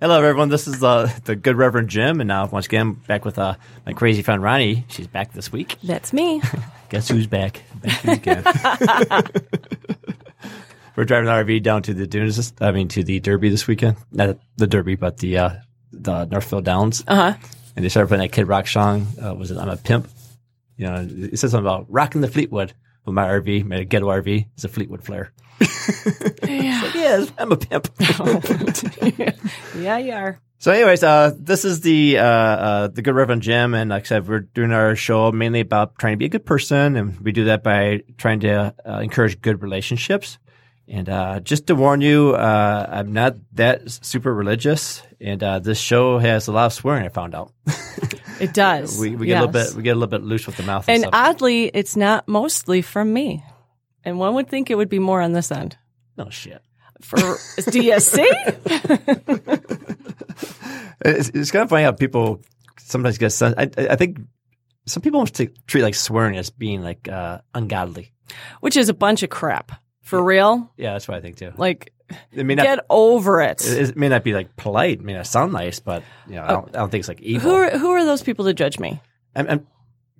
Hello, 0.00 0.22
everyone. 0.22 0.48
This 0.48 0.66
is 0.66 0.82
uh, 0.82 1.10
the 1.24 1.36
Good 1.36 1.56
Reverend 1.56 1.90
Jim, 1.90 2.20
and 2.20 2.28
now 2.28 2.46
once 2.46 2.64
again 2.66 2.92
back 3.06 3.24
with 3.26 3.38
uh, 3.38 3.54
my 3.84 3.92
crazy 3.92 4.22
friend 4.22 4.42
Ronnie. 4.42 4.86
She's 4.88 5.06
back 5.08 5.32
this 5.34 5.52
week. 5.52 5.76
That's 5.82 6.12
me. 6.14 6.40
Guess 6.88 7.08
who's 7.08 7.26
back? 7.26 7.62
Back 7.82 8.04
again. 8.04 8.42
We're 10.96 11.04
driving 11.04 11.26
the 11.26 11.32
RV 11.32 11.62
down 11.62 11.82
to 11.82 11.92
the 11.94 12.06
dunes. 12.06 12.36
this- 12.36 12.52
I 12.60 12.70
mean, 12.72 12.88
to 12.88 13.02
the 13.04 13.20
Derby 13.20 13.48
this 13.50 13.66
weekend. 13.66 13.96
Not 14.12 14.38
the 14.56 14.66
Derby, 14.66 14.94
but 14.94 15.18
the 15.18 15.36
uh, 15.38 15.50
the 15.92 16.24
Northville 16.26 16.62
Downs. 16.62 17.04
Uh 17.06 17.32
huh. 17.32 17.34
And 17.76 17.84
they 17.84 17.88
started 17.88 18.08
playing 18.08 18.22
that 18.22 18.32
Kid 18.32 18.48
Rock 18.48 18.66
song. 18.66 19.06
Uh, 19.22 19.34
was 19.34 19.50
it 19.50 19.58
"I'm 19.58 19.68
a 19.68 19.76
Pimp"? 19.76 20.08
You 20.76 20.86
know, 20.86 21.06
it 21.08 21.38
says 21.38 21.52
something 21.52 21.66
about 21.66 21.86
rocking 21.88 22.20
the 22.20 22.28
Fleetwood 22.28 22.72
with 23.04 23.14
my 23.14 23.26
RV, 23.28 23.64
my 23.66 23.84
ghetto 23.84 24.08
RV. 24.08 24.46
It's 24.54 24.64
a 24.64 24.68
Fleetwood 24.68 25.04
Flair. 25.04 25.32
Yeah. 26.42 26.90
Yes, 26.94 27.32
I'm 27.38 27.50
a 27.50 27.56
pimp. 27.56 27.88
yeah, 29.76 29.98
you 29.98 30.12
are. 30.12 30.40
So, 30.58 30.70
anyways, 30.70 31.02
uh, 31.02 31.32
this 31.36 31.64
is 31.64 31.80
the 31.80 32.18
uh, 32.18 32.24
uh, 32.24 32.88
the 32.88 33.02
Good 33.02 33.14
Reverend 33.14 33.42
Jim, 33.42 33.74
and 33.74 33.90
like 33.90 34.04
I 34.04 34.06
said, 34.06 34.28
we're 34.28 34.40
doing 34.40 34.72
our 34.72 34.94
show 34.94 35.32
mainly 35.32 35.60
about 35.60 35.98
trying 35.98 36.12
to 36.12 36.16
be 36.18 36.26
a 36.26 36.28
good 36.28 36.46
person, 36.46 36.94
and 36.96 37.18
we 37.20 37.32
do 37.32 37.44
that 37.46 37.64
by 37.64 38.02
trying 38.16 38.40
to 38.40 38.74
uh, 38.86 38.98
encourage 38.98 39.40
good 39.40 39.62
relationships. 39.62 40.38
And 40.92 41.08
uh, 41.08 41.40
just 41.40 41.68
to 41.68 41.74
warn 41.74 42.02
you, 42.02 42.34
uh, 42.34 42.86
I'm 42.86 43.14
not 43.14 43.36
that 43.54 43.90
super 43.90 44.32
religious, 44.32 45.02
and 45.22 45.42
uh, 45.42 45.58
this 45.58 45.78
show 45.78 46.18
has 46.18 46.48
a 46.48 46.52
lot 46.52 46.66
of 46.66 46.74
swearing. 46.74 47.06
I 47.06 47.08
found 47.08 47.34
out 47.34 47.50
It 48.38 48.52
does. 48.52 48.98
we, 49.00 49.16
we 49.16 49.26
get 49.26 49.38
a 49.38 49.46
little 49.46 49.52
bit 49.52 49.74
we 49.74 49.82
get 49.82 49.92
a 49.92 49.98
little 49.98 50.10
bit 50.10 50.22
loose 50.22 50.46
with 50.46 50.58
the 50.58 50.64
mouth, 50.64 50.84
and, 50.88 51.04
And 51.04 51.14
oddly, 51.14 51.70
it's 51.72 51.96
not 51.96 52.28
mostly 52.28 52.82
from 52.82 53.10
me. 53.10 53.42
And 54.04 54.18
one 54.18 54.34
would 54.34 54.50
think 54.50 54.70
it 54.70 54.74
would 54.74 54.90
be 54.90 54.98
more 54.98 55.22
on 55.22 55.32
this 55.32 55.50
end. 55.50 55.78
no 56.18 56.28
shit. 56.28 56.60
For 57.00 57.16
DSC? 57.16 58.22
It's, 61.04 61.30
it's 61.30 61.50
kind 61.50 61.64
of 61.64 61.68
funny 61.68 61.82
how 61.82 61.90
people 61.90 62.42
sometimes 62.78 63.18
get. 63.18 63.42
I, 63.42 63.68
I 63.76 63.96
think 63.96 64.20
some 64.86 65.02
people 65.02 65.18
want 65.18 65.34
to 65.34 65.46
treat 65.66 65.82
like 65.82 65.96
swearing 65.96 66.36
as 66.36 66.50
being 66.50 66.80
like 66.80 67.08
uh, 67.08 67.40
ungodly. 67.54 68.12
Which 68.60 68.76
is 68.76 68.88
a 68.88 68.94
bunch 68.94 69.24
of 69.24 69.30
crap. 69.30 69.81
For 70.02 70.22
real? 70.22 70.70
Yeah, 70.76 70.92
that's 70.92 71.08
what 71.08 71.16
I 71.16 71.20
think 71.20 71.36
too. 71.36 71.52
Like, 71.56 71.92
It 72.32 72.44
may 72.44 72.54
not 72.54 72.64
get 72.64 72.84
over 72.90 73.40
it. 73.40 73.64
It, 73.66 73.96
may 73.96 74.08
not 74.08 74.24
be 74.24 74.32
like 74.34 74.54
polite, 74.56 74.98
it 74.98 75.04
may 75.04 75.14
not 75.14 75.26
sound 75.26 75.52
nice, 75.52 75.80
but 75.80 76.02
you 76.28 76.34
know, 76.34 76.42
I 76.44 76.48
don't, 76.48 76.68
I 76.68 76.78
don't 76.80 76.90
think 76.90 77.00
it's 77.02 77.08
like 77.08 77.20
evil. 77.20 77.50
Who 77.50 77.56
are, 77.56 77.70
who 77.78 77.90
are 77.92 78.04
those 78.04 78.22
people 78.22 78.44
to 78.46 78.54
judge 78.54 78.78
me? 78.78 79.00
I'm, 79.34 79.48
I'm- 79.48 79.66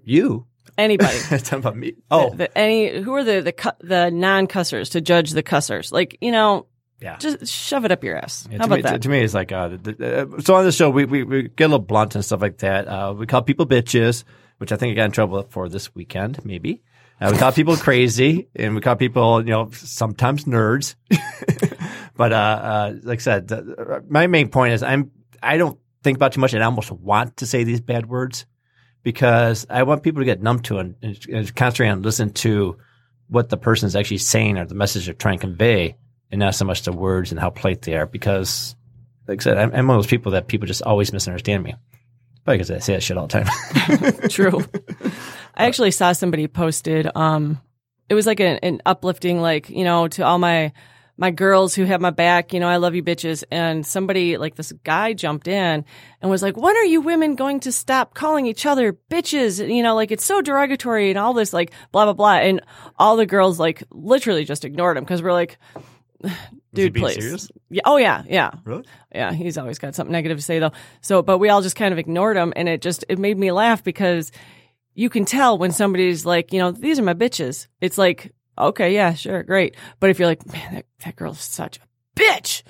you. 0.04 0.46
Anybody. 0.78 1.16
It's 1.30 1.42
talking 1.50 1.58
about 1.58 1.76
me. 1.76 1.94
Oh, 2.10 2.30
The, 2.30 2.36
the- 2.36 2.58
any 2.58 3.00
who 3.02 3.12
are 3.14 3.22
the 3.24 3.40
the 3.42 3.52
cu- 3.52 3.70
the 3.80 4.10
non 4.10 4.46
cussers 4.46 4.90
to 4.90 5.00
judge 5.02 5.32
the 5.32 5.42
cussers? 5.42 5.92
Like 5.92 6.16
you 6.22 6.32
know, 6.32 6.66
yeah. 7.00 7.18
just 7.18 7.46
shove 7.46 7.84
it 7.84 7.92
up 7.92 8.02
your 8.02 8.16
ass. 8.16 8.48
Yeah, 8.50 8.58
How 8.58 8.64
to, 8.64 8.70
me, 8.70 8.80
about 8.80 8.88
to, 8.88 8.92
that? 8.94 9.02
to 9.02 9.08
me, 9.10 9.20
it's 9.20 9.34
like 9.34 9.52
uh, 9.52 9.68
the, 9.68 9.76
the, 9.76 10.22
uh, 10.36 10.40
so 10.40 10.54
on 10.54 10.64
the 10.64 10.72
show 10.72 10.88
we, 10.88 11.04
we 11.04 11.24
we 11.24 11.42
get 11.48 11.64
a 11.64 11.68
little 11.68 11.78
blunt 11.84 12.14
and 12.14 12.24
stuff 12.24 12.40
like 12.40 12.58
that. 12.58 12.88
Uh, 12.88 13.12
we 13.16 13.26
call 13.26 13.42
people 13.42 13.66
bitches, 13.66 14.24
which 14.58 14.72
I 14.72 14.76
think 14.76 14.92
I 14.92 14.94
got 14.94 15.04
in 15.06 15.10
trouble 15.12 15.42
for 15.50 15.68
this 15.68 15.94
weekend. 15.94 16.42
Maybe 16.44 16.82
uh, 17.22 17.30
we 17.30 17.38
call 17.38 17.52
people 17.52 17.76
crazy, 17.76 18.48
and 18.56 18.74
we 18.74 18.80
call 18.80 18.96
people 18.96 19.40
you 19.40 19.50
know 19.50 19.70
sometimes 19.70 20.44
nerds. 20.44 20.96
but 22.16 22.32
uh, 22.32 22.36
uh, 22.36 22.94
like 23.04 23.20
I 23.20 23.22
said, 23.22 23.48
the, 23.48 24.02
my 24.08 24.26
main 24.26 24.48
point 24.48 24.72
is 24.72 24.82
I'm 24.82 25.12
I 25.42 25.56
don't 25.56 25.78
think 26.02 26.16
about 26.16 26.32
too 26.32 26.40
much, 26.40 26.52
and 26.52 26.62
I 26.62 26.66
almost 26.66 26.90
want 26.90 27.36
to 27.38 27.46
say 27.46 27.62
these 27.62 27.80
bad 27.80 28.06
words 28.06 28.44
because 29.04 29.66
I 29.70 29.84
want 29.84 30.02
people 30.02 30.20
to 30.20 30.24
get 30.24 30.42
numb 30.42 30.60
to 30.60 30.78
it 30.78 30.94
and, 31.02 31.26
and 31.28 31.54
concentrate 31.54 31.90
on 31.90 32.02
listen 32.02 32.32
to 32.34 32.78
what 33.28 33.48
the 33.48 33.56
person 33.56 33.86
is 33.86 33.96
actually 33.96 34.18
saying 34.18 34.58
or 34.58 34.66
the 34.66 34.74
message 34.74 35.06
they're 35.06 35.14
trying 35.14 35.38
to 35.38 35.46
convey, 35.46 35.96
and 36.32 36.40
not 36.40 36.56
so 36.56 36.64
much 36.64 36.82
the 36.82 36.92
words 36.92 37.30
and 37.30 37.38
how 37.38 37.50
polite 37.50 37.82
they 37.82 37.94
are. 37.94 38.06
Because, 38.06 38.74
like 39.28 39.40
I 39.40 39.44
said, 39.44 39.58
I'm, 39.58 39.72
I'm 39.72 39.86
one 39.86 39.96
of 39.96 40.02
those 40.02 40.10
people 40.10 40.32
that 40.32 40.48
people 40.48 40.66
just 40.66 40.82
always 40.82 41.12
misunderstand 41.12 41.62
me. 41.62 41.76
Probably 42.44 42.58
because 42.58 42.70
I 42.72 42.78
say 42.78 42.94
that 42.94 43.02
shit 43.02 43.16
all 43.16 43.28
the 43.28 43.44
time. 43.44 44.12
True. 44.28 44.64
I 45.54 45.66
actually 45.66 45.90
saw 45.90 46.12
somebody 46.12 46.48
posted. 46.48 47.08
Um, 47.14 47.60
it 48.08 48.14
was 48.14 48.26
like 48.26 48.40
an, 48.40 48.58
an 48.62 48.82
uplifting, 48.86 49.40
like 49.40 49.70
you 49.70 49.84
know, 49.84 50.08
to 50.08 50.22
all 50.24 50.38
my 50.38 50.72
my 51.16 51.30
girls 51.30 51.74
who 51.74 51.84
have 51.84 52.00
my 52.00 52.10
back. 52.10 52.52
You 52.52 52.60
know, 52.60 52.68
I 52.68 52.76
love 52.76 52.94
you, 52.94 53.02
bitches. 53.02 53.44
And 53.50 53.86
somebody 53.86 54.38
like 54.38 54.56
this 54.56 54.72
guy 54.84 55.12
jumped 55.12 55.46
in 55.48 55.84
and 56.20 56.30
was 56.30 56.42
like, 56.42 56.56
"When 56.56 56.76
are 56.76 56.84
you 56.84 57.00
women 57.00 57.34
going 57.34 57.60
to 57.60 57.72
stop 57.72 58.14
calling 58.14 58.46
each 58.46 58.66
other 58.66 58.92
bitches? 59.10 59.66
You 59.74 59.82
know, 59.82 59.94
like 59.94 60.10
it's 60.10 60.24
so 60.24 60.40
derogatory 60.40 61.10
and 61.10 61.18
all 61.18 61.34
this, 61.34 61.52
like 61.52 61.72
blah 61.90 62.04
blah 62.04 62.14
blah." 62.14 62.36
And 62.36 62.62
all 62.98 63.16
the 63.16 63.26
girls 63.26 63.58
like 63.58 63.82
literally 63.90 64.44
just 64.44 64.64
ignored 64.64 64.96
him 64.96 65.04
because 65.04 65.22
we're 65.22 65.32
like. 65.32 65.58
Dude, 66.74 66.94
please. 66.94 67.16
serious? 67.16 67.50
Yeah. 67.68 67.82
Oh, 67.84 67.98
yeah. 67.98 68.22
Yeah. 68.26 68.52
Really? 68.64 68.84
Yeah. 69.14 69.32
He's 69.32 69.58
always 69.58 69.78
got 69.78 69.94
something 69.94 70.12
negative 70.12 70.38
to 70.38 70.42
say, 70.42 70.58
though. 70.58 70.72
So, 71.02 71.20
but 71.20 71.36
we 71.36 71.50
all 71.50 71.60
just 71.60 71.76
kind 71.76 71.92
of 71.92 71.98
ignored 71.98 72.36
him, 72.36 72.52
and 72.56 72.66
it 72.66 72.80
just 72.80 73.04
it 73.10 73.18
made 73.18 73.36
me 73.36 73.52
laugh 73.52 73.84
because 73.84 74.32
you 74.94 75.08
can 75.08 75.24
tell 75.24 75.58
when 75.58 75.72
somebody's 75.72 76.24
like, 76.26 76.52
you 76.52 76.58
know, 76.58 76.70
these 76.72 76.98
are 76.98 77.02
my 77.02 77.14
bitches. 77.14 77.66
It's 77.80 77.98
like, 77.98 78.32
okay, 78.58 78.94
yeah, 78.94 79.14
sure, 79.14 79.42
great. 79.42 79.76
But 80.00 80.10
if 80.10 80.18
you're 80.18 80.28
like, 80.28 80.46
man, 80.52 80.74
that, 80.74 80.86
that 81.04 81.16
girl's 81.16 81.40
such 81.40 81.78
a 81.78 82.20
bitch, 82.20 82.62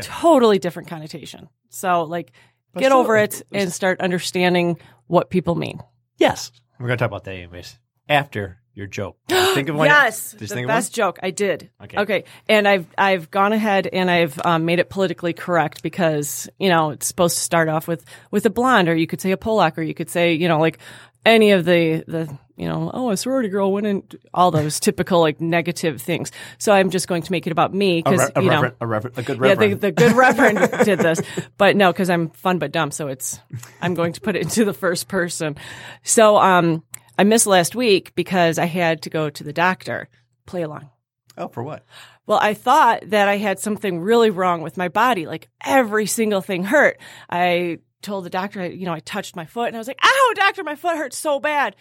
totally 0.00 0.58
different 0.58 0.88
connotation. 0.88 1.48
So, 1.68 2.02
like, 2.04 2.32
get 2.76 2.86
still, 2.86 2.98
over 2.98 3.16
it 3.16 3.42
and 3.52 3.72
start 3.72 4.00
understanding 4.00 4.78
what 5.06 5.30
people 5.30 5.54
mean. 5.54 5.80
yes. 6.18 6.50
We're 6.78 6.88
going 6.88 6.98
to 6.98 7.02
talk 7.02 7.10
about 7.10 7.24
that 7.24 7.34
anyways. 7.34 7.78
After 8.08 8.58
your 8.74 8.86
joke. 8.88 9.16
Think 9.28 9.68
of 9.68 9.76
one. 9.76 9.86
yes, 9.86 10.32
Did 10.32 10.40
the 10.40 10.46
think 10.48 10.64
of 10.64 10.68
one? 10.68 10.76
best 10.76 10.92
joke 10.94 11.18
I 11.22 11.30
did. 11.30 11.70
Okay. 11.82 11.98
okay, 11.98 12.24
and 12.48 12.66
I've 12.66 12.86
I've 12.98 13.30
gone 13.30 13.52
ahead 13.52 13.86
and 13.86 14.10
I've 14.10 14.38
um, 14.44 14.64
made 14.64 14.80
it 14.80 14.90
politically 14.90 15.32
correct 15.32 15.82
because 15.82 16.48
you 16.58 16.68
know 16.68 16.90
it's 16.90 17.06
supposed 17.06 17.36
to 17.36 17.42
start 17.42 17.68
off 17.68 17.86
with 17.86 18.04
with 18.32 18.44
a 18.46 18.50
blonde, 18.50 18.88
or 18.88 18.96
you 18.96 19.06
could 19.06 19.20
say 19.20 19.30
a 19.30 19.36
Polak, 19.36 19.78
or 19.78 19.82
you 19.82 19.94
could 19.94 20.10
say 20.10 20.34
you 20.34 20.48
know 20.48 20.58
like 20.58 20.78
any 21.24 21.50
of 21.52 21.64
the 21.64 22.04
the 22.06 22.38
you 22.56 22.66
know 22.66 22.90
oh 22.94 23.10
a 23.10 23.16
sorority 23.16 23.48
girl 23.48 23.72
went 23.72 23.86
in 23.86 24.02
all 24.32 24.50
those 24.50 24.78
typical 24.80 25.20
like 25.20 25.40
negative 25.40 26.00
things. 26.00 26.30
So 26.58 26.72
I'm 26.72 26.90
just 26.90 27.08
going 27.08 27.22
to 27.22 27.32
make 27.32 27.46
it 27.46 27.50
about 27.50 27.74
me 27.74 28.02
because 28.02 28.20
re- 28.20 28.42
you 28.42 28.50
know. 28.50 28.62
reverend, 28.62 28.76
a, 28.80 28.86
reverend, 28.86 29.18
a 29.18 29.22
good 29.22 29.38
Yeah, 29.42 29.54
the, 29.54 29.74
the 29.74 29.92
good 29.92 30.12
reverend 30.16 30.58
did 30.84 30.98
this, 30.98 31.20
but 31.56 31.76
no, 31.76 31.92
because 31.92 32.10
I'm 32.10 32.30
fun 32.30 32.58
but 32.58 32.72
dumb, 32.72 32.90
so 32.90 33.08
it's 33.08 33.38
I'm 33.80 33.94
going 33.94 34.12
to 34.14 34.20
put 34.20 34.36
it 34.36 34.42
into 34.42 34.64
the 34.64 34.74
first 34.74 35.08
person. 35.08 35.56
So 36.02 36.36
um, 36.36 36.82
I 37.18 37.24
missed 37.24 37.46
last 37.46 37.74
week 37.74 38.14
because 38.14 38.58
I 38.58 38.66
had 38.66 39.02
to 39.02 39.10
go 39.10 39.30
to 39.30 39.44
the 39.44 39.52
doctor. 39.52 40.08
Play 40.46 40.62
along. 40.62 40.90
oh, 41.38 41.48
for 41.48 41.62
what? 41.62 41.84
Well, 42.26 42.38
I 42.40 42.54
thought 42.54 43.10
that 43.10 43.28
I 43.28 43.36
had 43.36 43.58
something 43.58 44.00
really 44.00 44.30
wrong 44.30 44.62
with 44.62 44.76
my 44.76 44.88
body. 44.88 45.26
Like 45.26 45.48
every 45.64 46.06
single 46.06 46.40
thing 46.40 46.64
hurt. 46.64 46.98
I 47.28 47.78
told 48.04 48.24
the 48.24 48.30
doctor, 48.30 48.60
I, 48.60 48.66
you 48.66 48.84
know, 48.84 48.92
I 48.92 49.00
touched 49.00 49.34
my 49.34 49.46
foot 49.46 49.68
and 49.68 49.76
I 49.76 49.78
was 49.78 49.88
like, 49.88 49.98
ow, 50.02 50.32
doctor, 50.36 50.62
my 50.62 50.76
foot 50.76 50.96
hurts 50.96 51.18
so 51.18 51.40
bad. 51.40 51.74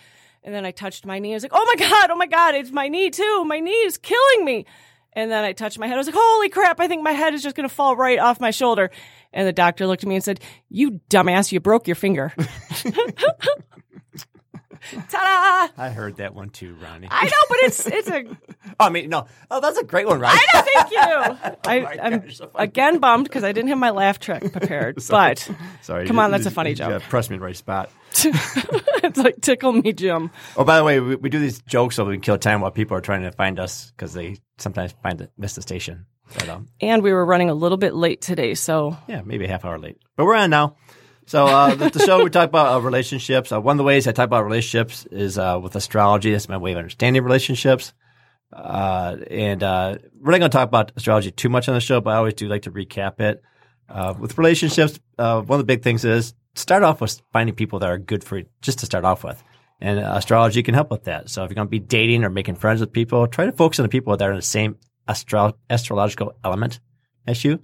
And 0.43 0.53
then 0.53 0.65
I 0.65 0.71
touched 0.71 1.05
my 1.05 1.19
knee. 1.19 1.31
I 1.31 1.35
was 1.35 1.43
like, 1.43 1.53
oh 1.53 1.65
my 1.77 1.87
God, 1.87 2.09
oh 2.09 2.15
my 2.15 2.25
God, 2.25 2.55
it's 2.55 2.71
my 2.71 2.87
knee 2.87 3.09
too. 3.09 3.45
My 3.45 3.59
knee 3.59 3.71
is 3.71 3.97
killing 3.97 4.45
me. 4.45 4.65
And 5.13 5.31
then 5.31 5.43
I 5.43 5.53
touched 5.53 5.77
my 5.77 5.87
head. 5.87 5.93
I 5.93 5.97
was 5.97 6.07
like, 6.07 6.15
holy 6.17 6.49
crap, 6.49 6.79
I 6.79 6.87
think 6.87 7.03
my 7.03 7.11
head 7.11 7.33
is 7.33 7.43
just 7.43 7.55
going 7.55 7.69
to 7.69 7.73
fall 7.73 7.95
right 7.95 8.17
off 8.17 8.41
my 8.41 8.51
shoulder. 8.51 8.89
And 9.31 9.47
the 9.47 9.53
doctor 9.53 9.85
looked 9.85 10.03
at 10.03 10.09
me 10.09 10.15
and 10.15 10.23
said, 10.23 10.39
you 10.69 10.99
dumbass, 11.09 11.51
you 11.51 11.59
broke 11.59 11.87
your 11.87 11.95
finger. 11.95 12.33
Ta-da! 14.91 15.73
I 15.81 15.89
heard 15.89 16.17
that 16.17 16.33
one 16.35 16.49
too, 16.49 16.75
Ronnie. 16.81 17.07
I 17.09 17.25
know, 17.25 17.31
but 17.49 17.57
it's, 17.63 17.85
it's 17.87 18.09
a, 18.09 18.25
I 18.79 18.89
mean, 18.89 19.09
no. 19.09 19.27
Oh, 19.51 19.59
that's 19.61 19.77
a 19.77 19.83
great 19.83 20.07
one, 20.07 20.19
Ronnie. 20.19 20.39
I 20.41 20.45
know, 20.53 20.61
thank 20.73 20.91
you. 20.91 20.97
I, 21.65 21.79
my 21.79 21.97
I'm 22.01 22.19
gosh, 22.19 22.37
so 22.37 22.49
again 22.55 22.99
bummed 22.99 23.25
because 23.25 23.43
I 23.43 23.51
didn't 23.51 23.69
have 23.69 23.77
my 23.77 23.89
laugh 23.91 24.19
track 24.19 24.51
prepared. 24.51 24.95
but 25.09 25.49
Sorry. 25.81 26.05
come 26.07 26.15
you- 26.17 26.21
on, 26.21 26.31
that's 26.31 26.45
you- 26.45 26.49
a 26.49 26.53
funny 26.53 26.71
you, 26.71 26.75
joke. 26.75 26.91
uh, 26.91 26.99
pressed 27.09 27.29
me 27.29 27.35
in 27.35 27.39
the 27.39 27.45
right 27.45 27.55
spot. 27.57 27.89
it's 28.15 29.17
like 29.17 29.41
tickle 29.41 29.71
me, 29.73 29.91
Jim. 29.93 30.29
Oh, 30.55 30.63
by 30.63 30.77
the 30.77 30.83
way, 30.83 30.99
we, 30.99 31.15
we 31.15 31.29
do 31.29 31.39
these 31.39 31.61
jokes 31.63 31.95
so 31.95 32.05
we 32.05 32.15
can 32.15 32.21
kill 32.21 32.37
time 32.37 32.61
while 32.61 32.71
people 32.71 32.95
are 32.97 33.01
trying 33.01 33.23
to 33.23 33.31
find 33.31 33.59
us 33.59 33.91
because 33.91 34.13
they 34.13 34.37
sometimes 34.57 34.93
find 35.03 35.19
it, 35.21 35.31
miss 35.37 35.55
the 35.55 35.61
station. 35.61 36.05
But, 36.35 36.49
um, 36.49 36.67
And 36.79 37.03
we 37.03 37.11
were 37.11 37.25
running 37.25 37.49
a 37.49 37.53
little 37.53 37.77
bit 37.77 37.93
late 37.93 38.21
today, 38.21 38.53
so 38.55 38.95
yeah, 39.07 39.21
maybe 39.25 39.45
a 39.45 39.47
half 39.47 39.65
hour 39.65 39.77
late. 39.79 39.97
But 40.15 40.25
we're 40.25 40.35
on 40.35 40.49
now. 40.49 40.77
So 41.25 41.45
uh, 41.45 41.75
the, 41.75 41.89
the 41.89 41.99
show 41.99 42.23
we 42.23 42.29
talk 42.29 42.49
about 42.49 42.75
uh, 42.75 42.81
relationships. 42.81 43.51
Uh, 43.51 43.61
one 43.61 43.75
of 43.75 43.77
the 43.77 43.83
ways 43.83 44.07
I 44.07 44.11
talk 44.11 44.25
about 44.25 44.43
relationships 44.43 45.05
is 45.05 45.37
uh, 45.37 45.59
with 45.61 45.75
astrology. 45.75 46.31
That's 46.31 46.49
my 46.49 46.57
way 46.57 46.73
of 46.73 46.77
understanding 46.77 47.23
relationships. 47.23 47.93
Uh, 48.51 49.17
and 49.31 49.63
uh, 49.63 49.97
we're 50.19 50.31
not 50.31 50.39
going 50.39 50.51
to 50.51 50.57
talk 50.57 50.67
about 50.67 50.91
astrology 50.95 51.31
too 51.31 51.49
much 51.49 51.67
on 51.67 51.75
the 51.75 51.81
show, 51.81 52.01
but 52.01 52.11
I 52.11 52.17
always 52.17 52.33
do 52.35 52.47
like 52.47 52.63
to 52.63 52.71
recap 52.71 53.19
it. 53.19 53.41
Uh, 53.89 54.13
with 54.17 54.37
relationships, 54.37 54.99
one 55.17 55.49
of 55.49 55.57
the 55.57 55.63
big 55.63 55.81
things 55.81 56.05
is 56.05 56.33
start 56.55 56.83
off 56.83 57.01
with 57.01 57.21
finding 57.31 57.55
people 57.55 57.79
that 57.79 57.89
are 57.89 57.97
good 57.97 58.23
for 58.23 58.37
you 58.37 58.45
just 58.61 58.79
to 58.79 58.85
start 58.85 59.05
off 59.05 59.23
with. 59.23 59.41
And 59.81 59.99
astrology 59.99 60.63
can 60.63 60.75
help 60.75 60.91
with 60.91 61.05
that. 61.05 61.29
So 61.29 61.43
if 61.43 61.49
you're 61.49 61.55
going 61.55 61.67
to 61.67 61.71
be 61.71 61.79
dating 61.79 62.23
or 62.23 62.29
making 62.29 62.55
friends 62.55 62.79
with 62.79 62.93
people, 62.93 63.27
try 63.27 63.45
to 63.45 63.51
focus 63.51 63.79
on 63.79 63.83
the 63.83 63.89
people 63.89 64.15
that 64.15 64.25
are 64.27 64.31
in 64.31 64.37
the 64.37 64.41
same 64.41 64.77
astro- 65.07 65.57
astrological 65.69 66.33
element 66.43 66.79
as 67.27 67.43
you. 67.43 67.59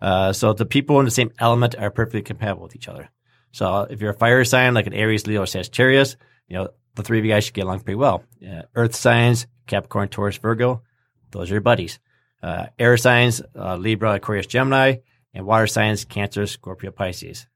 Uh, 0.00 0.32
so 0.32 0.52
the 0.52 0.66
people 0.66 0.98
in 0.98 1.04
the 1.04 1.10
same 1.10 1.32
element 1.38 1.74
are 1.76 1.90
perfectly 1.90 2.22
compatible 2.22 2.62
with 2.62 2.76
each 2.76 2.88
other. 2.88 3.10
So 3.52 3.86
if 3.90 4.00
you're 4.00 4.10
a 4.10 4.18
fire 4.18 4.44
sign 4.44 4.74
like 4.74 4.86
an 4.86 4.92
Aries, 4.92 5.26
Leo, 5.26 5.42
or 5.42 5.46
Sagittarius, 5.46 6.16
you 6.48 6.56
know 6.56 6.68
the 6.94 7.02
three 7.02 7.18
of 7.18 7.24
you 7.24 7.30
guys 7.30 7.44
should 7.44 7.54
get 7.54 7.64
along 7.64 7.80
pretty 7.80 7.96
well. 7.96 8.24
Uh, 8.46 8.62
Earth 8.74 8.94
signs, 8.94 9.46
Capricorn, 9.66 10.08
Taurus, 10.08 10.36
Virgo, 10.36 10.82
those 11.30 11.50
are 11.50 11.54
your 11.54 11.60
buddies. 11.60 11.98
Uh, 12.42 12.66
air 12.78 12.96
signs, 12.96 13.42
uh, 13.56 13.76
Libra, 13.76 14.14
Aquarius, 14.14 14.46
Gemini, 14.46 14.96
and 15.34 15.46
water 15.46 15.66
signs, 15.66 16.04
Cancer, 16.04 16.46
Scorpio, 16.46 16.90
Pisces. 16.90 17.46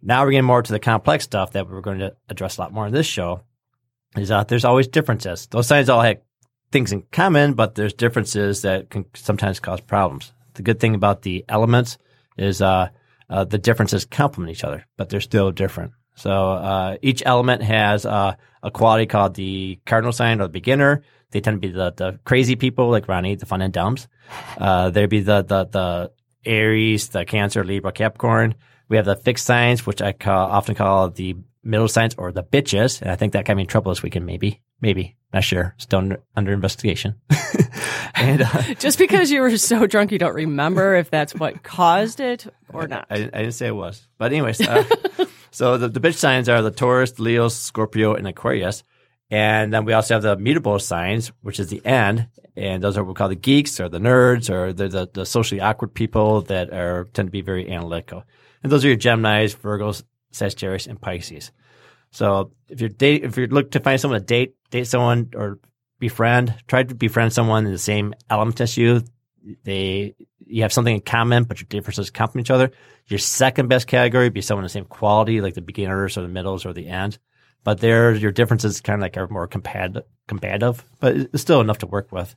Now 0.00 0.24
we're 0.24 0.32
getting 0.32 0.44
more 0.44 0.62
to 0.62 0.72
the 0.72 0.78
complex 0.80 1.24
stuff 1.24 1.52
that 1.52 1.68
we're 1.68 1.80
going 1.80 2.00
to 2.00 2.14
address 2.28 2.58
a 2.58 2.62
lot 2.62 2.72
more 2.72 2.86
in 2.86 2.92
this 2.92 3.06
show. 3.06 3.42
Is 4.16 4.28
that 4.28 4.48
there's 4.48 4.64
always 4.64 4.88
differences. 4.88 5.46
Those 5.46 5.66
signs 5.66 5.88
all 5.88 6.02
have 6.02 6.18
things 6.70 6.92
in 6.92 7.02
common, 7.12 7.54
but 7.54 7.74
there's 7.74 7.94
differences 7.94 8.62
that 8.62 8.90
can 8.90 9.06
sometimes 9.14 9.60
cause 9.60 9.80
problems. 9.80 10.32
The 10.54 10.62
good 10.62 10.80
thing 10.80 10.94
about 10.94 11.22
the 11.22 11.44
elements 11.48 11.98
is 12.36 12.62
uh, 12.62 12.88
uh, 13.28 13.44
the 13.44 13.58
differences 13.58 14.04
complement 14.04 14.50
each 14.50 14.64
other, 14.64 14.86
but 14.96 15.08
they're 15.08 15.20
still 15.20 15.50
different. 15.52 15.92
So 16.14 16.30
uh, 16.30 16.96
each 17.00 17.22
element 17.24 17.62
has 17.62 18.04
uh, 18.04 18.34
a 18.62 18.70
quality 18.70 19.06
called 19.06 19.34
the 19.34 19.80
cardinal 19.86 20.12
sign 20.12 20.40
or 20.40 20.44
the 20.44 20.50
beginner. 20.50 21.02
They 21.30 21.40
tend 21.40 21.62
to 21.62 21.66
be 21.66 21.72
the, 21.72 21.92
the 21.96 22.18
crazy 22.24 22.56
people 22.56 22.90
like 22.90 23.08
Ronnie, 23.08 23.36
the 23.36 23.46
fun 23.46 23.62
and 23.62 23.72
dumps. 23.72 24.08
Uh, 24.58 24.90
there'd 24.90 25.08
be 25.08 25.20
the, 25.20 25.42
the 25.42 25.64
the 25.64 26.12
Aries, 26.44 27.08
the 27.08 27.24
Cancer, 27.24 27.64
Libra, 27.64 27.92
Capricorn. 27.92 28.54
We 28.88 28.96
have 28.96 29.06
the 29.06 29.16
fixed 29.16 29.46
signs, 29.46 29.86
which 29.86 30.02
I 30.02 30.12
call, 30.12 30.50
often 30.50 30.74
call 30.74 31.08
the 31.08 31.36
middle 31.62 31.88
signs 31.88 32.14
or 32.16 32.32
the 32.32 32.42
bitches. 32.42 33.00
And 33.00 33.10
I 33.10 33.16
think 33.16 33.32
that 33.32 33.46
got 33.46 33.56
me 33.56 33.62
in 33.62 33.68
trouble 33.68 33.92
this 33.92 34.02
weekend, 34.02 34.26
maybe. 34.26 34.60
Maybe. 34.82 35.16
Not 35.32 35.44
sure. 35.44 35.74
Still 35.78 36.00
under, 36.00 36.22
under 36.36 36.52
investigation. 36.52 37.14
and 38.14 38.42
uh, 38.42 38.74
Just 38.78 38.98
because 38.98 39.30
you 39.30 39.40
were 39.40 39.56
so 39.56 39.86
drunk, 39.86 40.12
you 40.12 40.18
don't 40.18 40.34
remember 40.34 40.94
if 40.96 41.08
that's 41.08 41.34
what 41.34 41.62
caused 41.62 42.20
it 42.20 42.46
or 42.70 42.86
not. 42.86 43.06
I, 43.08 43.14
I 43.14 43.18
didn't 43.20 43.52
say 43.52 43.68
it 43.68 43.76
was. 43.76 44.06
But 44.18 44.32
anyways, 44.32 44.60
uh, 44.60 44.84
so 45.50 45.78
the, 45.78 45.88
the 45.88 46.00
bitch 46.00 46.16
signs 46.16 46.50
are 46.50 46.60
the 46.60 46.70
Taurus, 46.70 47.18
Leo, 47.18 47.48
Scorpio, 47.48 48.14
and 48.14 48.26
Aquarius. 48.26 48.82
And 49.30 49.72
then 49.72 49.86
we 49.86 49.94
also 49.94 50.14
have 50.14 50.22
the 50.22 50.36
mutable 50.36 50.78
signs, 50.78 51.28
which 51.40 51.58
is 51.58 51.68
the 51.68 51.84
end. 51.86 52.28
And 52.54 52.82
those 52.82 52.98
are 52.98 53.02
what 53.02 53.08
we 53.08 53.14
call 53.14 53.30
the 53.30 53.34
geeks 53.34 53.80
or 53.80 53.88
the 53.88 53.98
nerds 53.98 54.50
or 54.50 54.74
the, 54.74 54.88
the, 54.88 55.10
the 55.10 55.24
socially 55.24 55.62
awkward 55.62 55.94
people 55.94 56.42
that 56.42 56.70
are 56.70 57.04
tend 57.14 57.28
to 57.28 57.32
be 57.32 57.40
very 57.40 57.70
analytical. 57.70 58.24
And 58.62 58.70
those 58.70 58.84
are 58.84 58.88
your 58.88 58.98
Geminis, 58.98 59.56
Virgos, 59.56 60.02
Sagittarius, 60.32 60.86
and 60.86 61.00
Pisces. 61.00 61.50
So 62.12 62.52
if 62.68 62.80
you're 62.80 62.90
date, 62.90 63.24
if 63.24 63.36
you're 63.36 63.48
looking 63.48 63.70
to 63.70 63.80
find 63.80 64.00
someone 64.00 64.20
to 64.20 64.24
date, 64.24 64.54
date 64.70 64.86
someone 64.86 65.30
or 65.34 65.58
befriend, 65.98 66.54
try 66.68 66.82
to 66.82 66.94
befriend 66.94 67.32
someone 67.32 67.66
in 67.66 67.72
the 67.72 67.78
same 67.78 68.14
element 68.30 68.60
as 68.60 68.76
you. 68.76 69.02
They, 69.64 70.14
you 70.46 70.62
have 70.62 70.72
something 70.72 70.94
in 70.94 71.00
common, 71.00 71.44
but 71.44 71.60
your 71.60 71.66
differences 71.68 72.10
complement 72.10 72.46
each 72.46 72.50
other. 72.50 72.70
Your 73.06 73.18
second 73.18 73.68
best 73.68 73.86
category 73.86 74.26
would 74.26 74.34
be 74.34 74.42
someone 74.42 74.62
the 74.62 74.68
same 74.68 74.84
quality, 74.84 75.40
like 75.40 75.54
the 75.54 75.62
beginners 75.62 76.16
or 76.16 76.22
the 76.22 76.28
middles 76.28 76.64
or 76.66 76.72
the 76.72 76.88
end. 76.88 77.18
But 77.64 77.80
there, 77.80 78.14
your 78.14 78.32
differences 78.32 78.80
kind 78.80 79.00
of 79.00 79.02
like 79.02 79.16
are 79.16 79.28
more 79.28 79.46
combative, 79.46 80.84
but 81.00 81.16
it's 81.16 81.40
still 81.40 81.60
enough 81.60 81.78
to 81.78 81.86
work 81.86 82.12
with. 82.12 82.34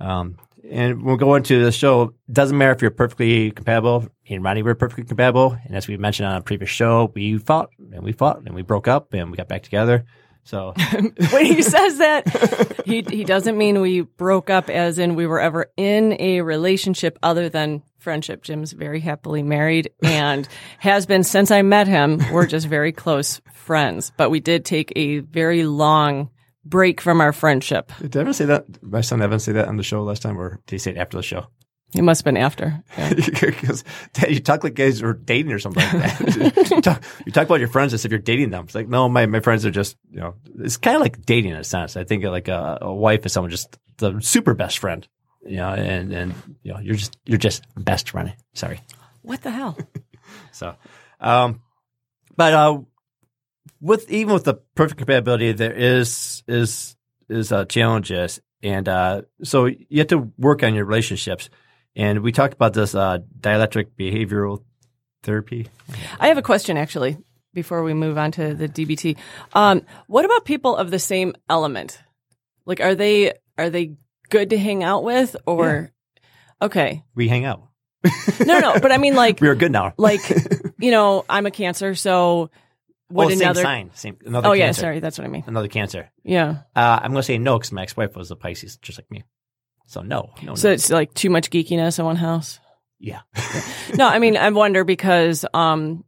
Um, 0.00 0.36
and 0.68 1.02
we'll 1.02 1.16
go 1.16 1.34
into 1.36 1.64
the 1.64 1.72
show. 1.72 2.14
Doesn't 2.30 2.56
matter 2.56 2.72
if 2.72 2.82
you're 2.82 2.90
perfectly 2.90 3.50
compatible. 3.50 4.08
Me 4.28 4.36
and 4.36 4.44
Ronnie 4.44 4.62
were 4.62 4.74
perfectly 4.74 5.04
compatible. 5.04 5.56
And 5.64 5.76
as 5.76 5.86
we 5.86 5.96
mentioned 5.96 6.28
on 6.28 6.36
a 6.36 6.42
previous 6.42 6.70
show, 6.70 7.12
we 7.14 7.38
fought 7.38 7.70
and 7.92 8.02
we 8.02 8.12
fought 8.12 8.42
and 8.44 8.54
we 8.54 8.62
broke 8.62 8.88
up 8.88 9.14
and 9.14 9.30
we 9.30 9.36
got 9.36 9.48
back 9.48 9.62
together. 9.62 10.04
So 10.42 10.74
when 11.30 11.44
he 11.44 11.60
says 11.62 11.98
that, 11.98 12.82
he 12.84 13.02
he 13.02 13.24
doesn't 13.24 13.58
mean 13.58 13.80
we 13.80 14.02
broke 14.02 14.48
up 14.48 14.70
as 14.70 14.98
in 14.98 15.16
we 15.16 15.26
were 15.26 15.40
ever 15.40 15.72
in 15.76 16.16
a 16.20 16.40
relationship 16.40 17.18
other 17.22 17.48
than 17.48 17.82
friendship. 17.98 18.42
Jim's 18.42 18.72
very 18.72 19.00
happily 19.00 19.42
married 19.42 19.90
and 20.02 20.48
has 20.78 21.04
been 21.06 21.24
since 21.24 21.50
I 21.50 21.62
met 21.62 21.88
him. 21.88 22.20
We're 22.32 22.46
just 22.46 22.68
very 22.68 22.92
close 22.92 23.40
friends, 23.52 24.12
but 24.16 24.30
we 24.30 24.38
did 24.38 24.64
take 24.64 24.92
a 24.94 25.18
very 25.18 25.64
long 25.64 26.30
break 26.64 27.00
from 27.00 27.20
our 27.20 27.32
friendship. 27.32 27.92
did 28.00 28.16
Evan 28.16 28.32
say 28.32 28.44
that? 28.46 28.82
My 28.82 29.00
son 29.00 29.22
Evan 29.22 29.40
say 29.40 29.52
that 29.52 29.68
on 29.68 29.76
the 29.76 29.82
show 29.82 30.02
last 30.02 30.22
time, 30.22 30.38
or 30.38 30.60
did 30.66 30.74
he 30.74 30.78
say 30.78 30.92
it 30.92 30.96
after 30.96 31.16
the 31.16 31.22
show? 31.22 31.46
It 31.94 32.02
must 32.02 32.20
have 32.20 32.24
been 32.24 32.36
after. 32.36 32.82
Because 33.40 33.84
Dad, 34.12 34.30
you 34.30 34.40
talk 34.40 34.64
like 34.64 34.74
guys 34.74 35.02
are 35.02 35.12
dating 35.12 35.52
or 35.52 35.58
something 35.58 35.82
like 35.82 36.18
that. 36.18 36.70
you, 36.70 36.80
talk, 36.80 37.02
you 37.24 37.32
talk 37.32 37.44
about 37.44 37.60
your 37.60 37.68
friends 37.68 37.94
as 37.94 38.04
if 38.04 38.10
you're 38.10 38.18
dating 38.18 38.50
them. 38.50 38.64
It's 38.64 38.74
like, 38.74 38.88
no, 38.88 39.08
my, 39.08 39.26
my 39.26 39.40
friends 39.40 39.64
are 39.64 39.70
just, 39.70 39.96
you 40.10 40.20
know, 40.20 40.34
it's 40.58 40.76
kind 40.76 40.96
of 40.96 41.02
like 41.02 41.24
dating 41.24 41.52
in 41.52 41.56
a 41.56 41.64
sense. 41.64 41.96
I 41.96 42.04
think 42.04 42.24
like 42.24 42.48
a, 42.48 42.78
a 42.82 42.92
wife 42.92 43.24
is 43.24 43.32
someone 43.32 43.50
just 43.50 43.78
the 43.98 44.20
super 44.20 44.54
best 44.54 44.78
friend, 44.78 45.06
you 45.44 45.56
know, 45.56 45.68
and, 45.70 46.12
and, 46.12 46.34
you 46.62 46.72
know, 46.72 46.80
you're 46.80 46.96
just, 46.96 47.16
you're 47.24 47.38
just 47.38 47.64
best 47.76 48.10
friend. 48.10 48.34
Sorry. 48.54 48.80
What 49.22 49.42
the 49.42 49.50
hell? 49.50 49.76
So, 50.50 50.74
um, 51.20 51.60
but, 52.36 52.52
uh, 52.52 52.80
with, 53.80 54.10
even 54.10 54.34
with 54.34 54.42
the 54.42 54.54
perfect 54.74 54.98
compatibility, 54.98 55.52
there 55.52 55.72
is, 55.72 56.42
is, 56.48 56.96
is, 57.28 57.52
uh, 57.52 57.64
challenges. 57.66 58.40
And, 58.62 58.88
uh, 58.88 59.22
so 59.44 59.66
you 59.66 59.98
have 59.98 60.08
to 60.08 60.32
work 60.36 60.64
on 60.64 60.74
your 60.74 60.84
relationships. 60.84 61.48
And 61.96 62.20
we 62.22 62.30
talked 62.30 62.54
about 62.54 62.74
this, 62.74 62.94
uh, 62.94 63.18
dialectic 63.40 63.96
behavioral 63.96 64.62
therapy. 65.22 65.68
I 66.20 66.28
have 66.28 66.38
a 66.38 66.42
question 66.42 66.76
actually 66.76 67.16
before 67.54 67.82
we 67.82 67.94
move 67.94 68.18
on 68.18 68.32
to 68.32 68.54
the 68.54 68.68
DBT. 68.68 69.16
Um, 69.54 69.82
what 70.06 70.24
about 70.26 70.44
people 70.44 70.76
of 70.76 70.90
the 70.90 70.98
same 70.98 71.34
element? 71.48 71.98
Like, 72.66 72.80
are 72.80 72.94
they 72.94 73.32
are 73.56 73.70
they 73.70 73.94
good 74.28 74.50
to 74.50 74.58
hang 74.58 74.84
out 74.84 75.04
with, 75.04 75.34
or 75.46 75.90
okay? 76.60 77.02
We 77.14 77.28
hang 77.28 77.44
out. 77.46 77.62
No, 78.44 78.58
no, 78.60 78.78
but 78.78 78.92
I 78.92 78.98
mean, 78.98 79.14
like, 79.24 79.40
We 79.40 79.48
are 79.48 79.54
good 79.54 79.72
now. 79.72 79.94
like 79.96 80.20
you 80.78 80.90
know, 80.90 81.24
I'm 81.28 81.46
a 81.46 81.50
Cancer, 81.50 81.94
so 81.94 82.50
would 83.10 83.26
oh, 83.26 83.30
same 83.30 83.40
another? 83.40 83.62
sign. 83.62 83.90
Same, 83.94 84.18
another 84.26 84.48
Oh 84.48 84.52
cancer. 84.52 84.58
yeah, 84.58 84.72
sorry, 84.72 85.00
that's 85.00 85.16
what 85.16 85.24
I 85.26 85.30
mean. 85.30 85.44
Another 85.46 85.68
cancer. 85.68 86.10
Yeah, 86.24 86.56
Uh, 86.74 86.98
I'm 87.00 87.12
going 87.12 87.20
to 87.20 87.22
say 87.22 87.38
no 87.38 87.56
because 87.56 87.72
my 87.72 87.82
ex-wife 87.82 88.16
was 88.16 88.30
a 88.32 88.36
Pisces, 88.36 88.76
just 88.78 88.98
like 88.98 89.10
me. 89.10 89.22
So 89.86 90.02
no, 90.02 90.30
no, 90.42 90.54
so 90.54 90.68
no. 90.68 90.74
it's 90.74 90.90
like 90.90 91.14
too 91.14 91.30
much 91.30 91.50
geekiness 91.50 91.98
in 91.98 92.04
one 92.04 92.16
house. 92.16 92.60
Yeah. 92.98 93.20
No, 93.94 94.06
I 94.06 94.18
mean, 94.18 94.36
I 94.36 94.50
wonder 94.50 94.84
because, 94.84 95.44
um, 95.54 96.04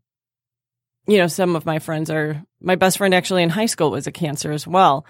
you 1.06 1.19
know, 1.19 1.28
some 1.28 1.54
of 1.54 1.64
my 1.64 1.78
friends 1.78 2.10
are, 2.10 2.42
my 2.60 2.75
best 2.75 2.98
friend 2.98 3.14
actually 3.14 3.42
in 3.42 3.50
high 3.50 3.66
school 3.66 3.90
was 3.90 4.06
a 4.06 4.12
cancer 4.12 4.50
as 4.50 4.66
well. 4.66 5.06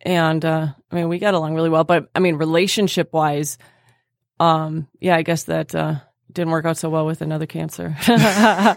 And, 0.00 0.44
uh, 0.44 0.68
I 0.90 0.94
mean, 0.94 1.08
we 1.08 1.18
got 1.18 1.34
along 1.34 1.54
really 1.54 1.68
well, 1.68 1.84
but 1.84 2.08
I 2.14 2.20
mean, 2.20 2.36
relationship 2.36 3.12
wise, 3.12 3.58
um, 4.40 4.88
yeah, 4.98 5.14
I 5.14 5.22
guess 5.22 5.44
that, 5.44 5.74
uh, 5.74 5.96
didn't 6.32 6.52
work 6.52 6.64
out 6.64 6.78
so 6.78 6.88
well 6.90 7.06
with 7.06 7.22
another 7.22 7.46
cancer. 7.46 7.96
I 8.06 8.76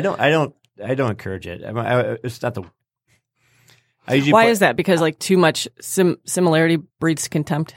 don't, 0.00 0.18
I 0.20 0.30
don't, 0.30 0.54
I 0.84 0.94
don't 0.94 1.10
encourage 1.10 1.46
it. 1.46 1.62
I, 1.64 1.70
I, 1.70 2.00
it's 2.22 2.42
not 2.42 2.54
the. 2.54 2.62
Why 4.06 4.44
put- 4.44 4.50
is 4.50 4.58
that? 4.60 4.76
Because 4.76 5.00
like 5.00 5.18
too 5.18 5.36
much 5.36 5.68
sim- 5.80 6.18
similarity 6.24 6.76
breeds 6.98 7.28
contempt. 7.28 7.74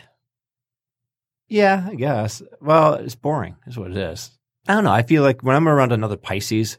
Yeah, 1.51 1.86
I 1.86 1.96
guess. 1.96 2.41
Well, 2.62 2.93
it's 2.93 3.15
boring. 3.15 3.58
Is 3.67 3.77
what 3.77 3.91
it 3.91 3.98
is. 3.98 4.31
I 4.70 4.74
don't 4.74 4.86
know. 4.86 4.93
I 4.93 5.03
feel 5.03 5.22
like 5.22 5.41
when 5.43 5.58
I'm 5.58 5.67
around 5.67 5.91
another 5.91 6.15
Pisces, 6.15 6.77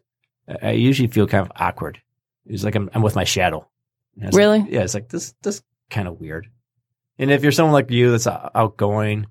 I 0.62 0.70
usually 0.70 1.08
feel 1.08 1.26
kind 1.26 1.44
of 1.44 1.52
awkward. 1.56 2.00
It's 2.46 2.64
like 2.64 2.74
I'm, 2.74 2.88
I'm 2.94 3.02
with 3.02 3.14
my 3.14 3.24
shadow. 3.24 3.68
Really? 4.16 4.60
Like, 4.60 4.70
yeah. 4.70 4.80
It's 4.80 4.94
like 4.94 5.10
this. 5.10 5.34
This 5.42 5.62
kind 5.90 6.08
of 6.08 6.18
weird. 6.18 6.48
And 7.18 7.30
if 7.30 7.42
you're 7.42 7.52
someone 7.52 7.74
like 7.74 7.90
you 7.90 8.10
that's 8.12 8.26
outgoing, 8.26 9.26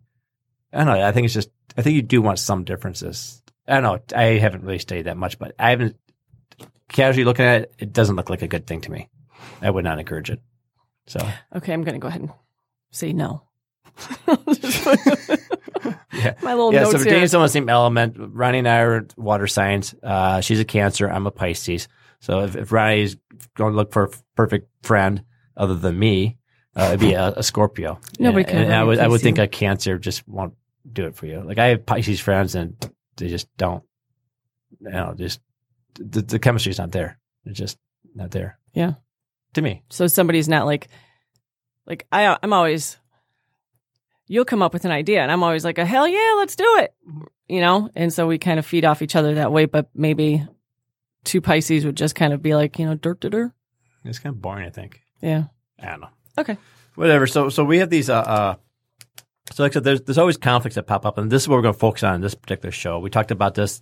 I 0.72 0.78
don't 0.78 0.86
know. 0.86 1.04
I 1.08 1.12
think 1.12 1.26
it's 1.26 1.34
just. 1.34 1.50
I 1.76 1.82
think 1.82 1.96
you 1.96 2.04
do 2.04 2.22
want 2.22 2.38
some 2.38 2.64
differences. 2.64 3.42
I 3.68 3.80
don't 3.80 3.84
know. 3.84 4.18
I 4.18 4.38
haven't 4.38 4.64
really 4.64 4.78
studied 4.78 5.08
that 5.08 5.18
much, 5.18 5.40
but 5.40 5.56
I 5.58 5.72
haven't 5.72 5.96
casually 6.88 7.26
looking 7.26 7.46
at 7.46 7.64
it. 7.64 7.74
It 7.80 7.94
doesn't 7.94 8.16
look 8.16 8.30
like 8.30 8.44
a 8.44 8.48
good 8.48 8.68
thing 8.68 8.82
to 8.82 8.92
me. 8.92 9.10
I 9.60 9.72
would 9.72 9.86
not 9.86 9.98
encourage 9.98 10.30
it. 10.30 10.40
So 11.08 11.20
Okay, 11.56 11.74
I'm 11.74 11.84
going 11.84 11.96
to 11.96 12.00
go 12.00 12.10
ahead 12.10 12.22
and 12.22 12.32
say 12.92 13.12
no. 13.12 13.44
Yeah. 16.14 16.34
My 16.42 16.54
little 16.54 16.74
yeah, 16.74 16.84
so 16.84 16.92
notes 16.92 16.92
here. 16.92 16.98
we're 17.00 17.06
dating 17.06 17.28
someone 17.28 17.48
the 17.48 17.52
same 17.52 17.70
element, 17.70 18.16
Ronnie 18.18 18.60
and 18.60 18.68
I 18.68 18.80
are 18.80 19.08
water 19.18 19.48
signs. 19.48 19.96
Uh, 20.02 20.42
she's 20.42 20.60
a 20.60 20.66
Cancer. 20.66 21.10
I'm 21.10 21.28
a 21.28 21.32
Pisces. 21.32 21.88
So 22.20 22.42
if, 22.42 22.56
if 22.56 22.72
Ronnie's 22.72 23.18
going 23.56 23.74
to 23.74 23.78
look 23.78 23.92
for 23.92 24.04
a 24.06 24.10
perfect 24.36 24.70
friend 24.84 25.24
other 25.58 25.76
than 25.76 25.98
me, 25.98 26.38
uh, 26.76 26.86
it'd 26.90 27.00
be 27.00 27.14
a, 27.14 27.34
a 27.38 27.44
Scorpio. 27.44 28.00
Nobody 28.20 28.44
and, 28.44 28.52
can 28.52 28.62
and 28.64 28.74
I 28.74 28.84
would 28.84 29.00
I 29.00 29.08
would 29.08 29.22
think 29.22 29.38
a 29.38 29.48
Cancer 29.48 29.98
just 29.98 30.28
won't 30.28 30.54
do 30.92 31.06
it 31.06 31.16
for 31.16 31.26
you. 31.26 31.42
Like 31.42 31.58
I 31.58 31.68
have 31.68 31.86
Pisces 31.86 32.20
friends 32.20 32.56
and 32.56 32.76
they 33.18 33.28
just 33.28 33.48
don't. 33.58 33.84
You 34.80 34.90
know, 34.90 35.14
just 35.18 35.40
the, 35.96 36.22
the 36.22 36.40
chemistry's 36.40 36.80
not 36.80 36.92
there. 36.92 37.20
It's 37.46 37.60
just 37.60 37.78
not 38.16 38.32
there. 38.32 38.58
Yeah. 38.74 38.94
To 39.56 39.62
me. 39.62 39.84
So 39.90 40.08
somebody's 40.08 40.48
not 40.48 40.66
like, 40.66 40.88
like 41.86 42.08
I, 42.12 42.38
I'm 42.42 42.54
always, 42.54 42.98
you'll 44.28 44.46
come 44.46 44.62
up 44.62 44.74
with 44.74 44.86
an 44.86 44.92
idea, 44.92 45.22
and 45.22 45.32
I'm 45.32 45.44
always 45.44 45.63
like, 45.63 45.78
a 45.78 45.86
hell 45.86 46.08
yeah, 46.08 46.34
let's 46.38 46.56
do 46.56 46.78
it, 46.80 46.94
you 47.48 47.62
know. 47.62 47.90
And 47.96 48.13
so 48.13 48.28
we 48.28 48.38
kind 48.38 48.60
of 48.60 48.66
feed 48.66 48.86
off 48.86 49.01
each 49.01 49.16
other 49.16 49.36
that 49.36 49.51
way. 49.51 49.66
But 49.66 49.90
maybe 49.94 50.46
two 51.24 51.42
Pisces 51.42 51.86
would 51.86 51.98
just 51.98 52.16
kind 52.16 52.34
of 52.34 52.42
be 52.42 52.56
like, 52.56 52.80
you 52.80 52.86
know, 52.86 52.96
dirt 52.96 53.22
to 53.22 53.30
dirt. 53.30 53.51
It's 54.04 54.20
kind 54.20 54.36
of 54.36 54.42
boring, 54.42 54.66
I 54.66 54.70
think. 54.70 55.01
Yeah. 55.22 55.46
I 55.80 55.92
don't 55.92 56.01
know. 56.01 56.10
Okay. 56.38 56.58
Whatever. 56.96 57.28
So 57.28 57.50
so 57.50 57.63
we 57.63 57.78
have 57.80 57.90
these 57.90 58.10
uh, 58.10 58.20
uh 58.20 58.56
so 59.51 59.63
like 59.63 59.74
I 59.74 59.75
said, 59.75 59.84
there's 59.84 60.01
there's 60.01 60.18
always 60.18 60.38
conflicts 60.38 60.75
that 60.75 60.88
pop 60.88 61.06
up, 61.06 61.18
and 61.18 61.30
this 61.32 61.44
is 61.44 61.48
what 61.48 61.56
we're 61.56 61.63
going 61.63 61.74
to 61.74 61.80
focus 61.80 62.04
on 62.04 62.16
in 62.16 62.22
this 62.22 62.36
particular 62.36 62.72
show. 62.72 63.00
We 63.00 63.10
talked 63.10 63.32
about 63.32 63.56
this. 63.56 63.80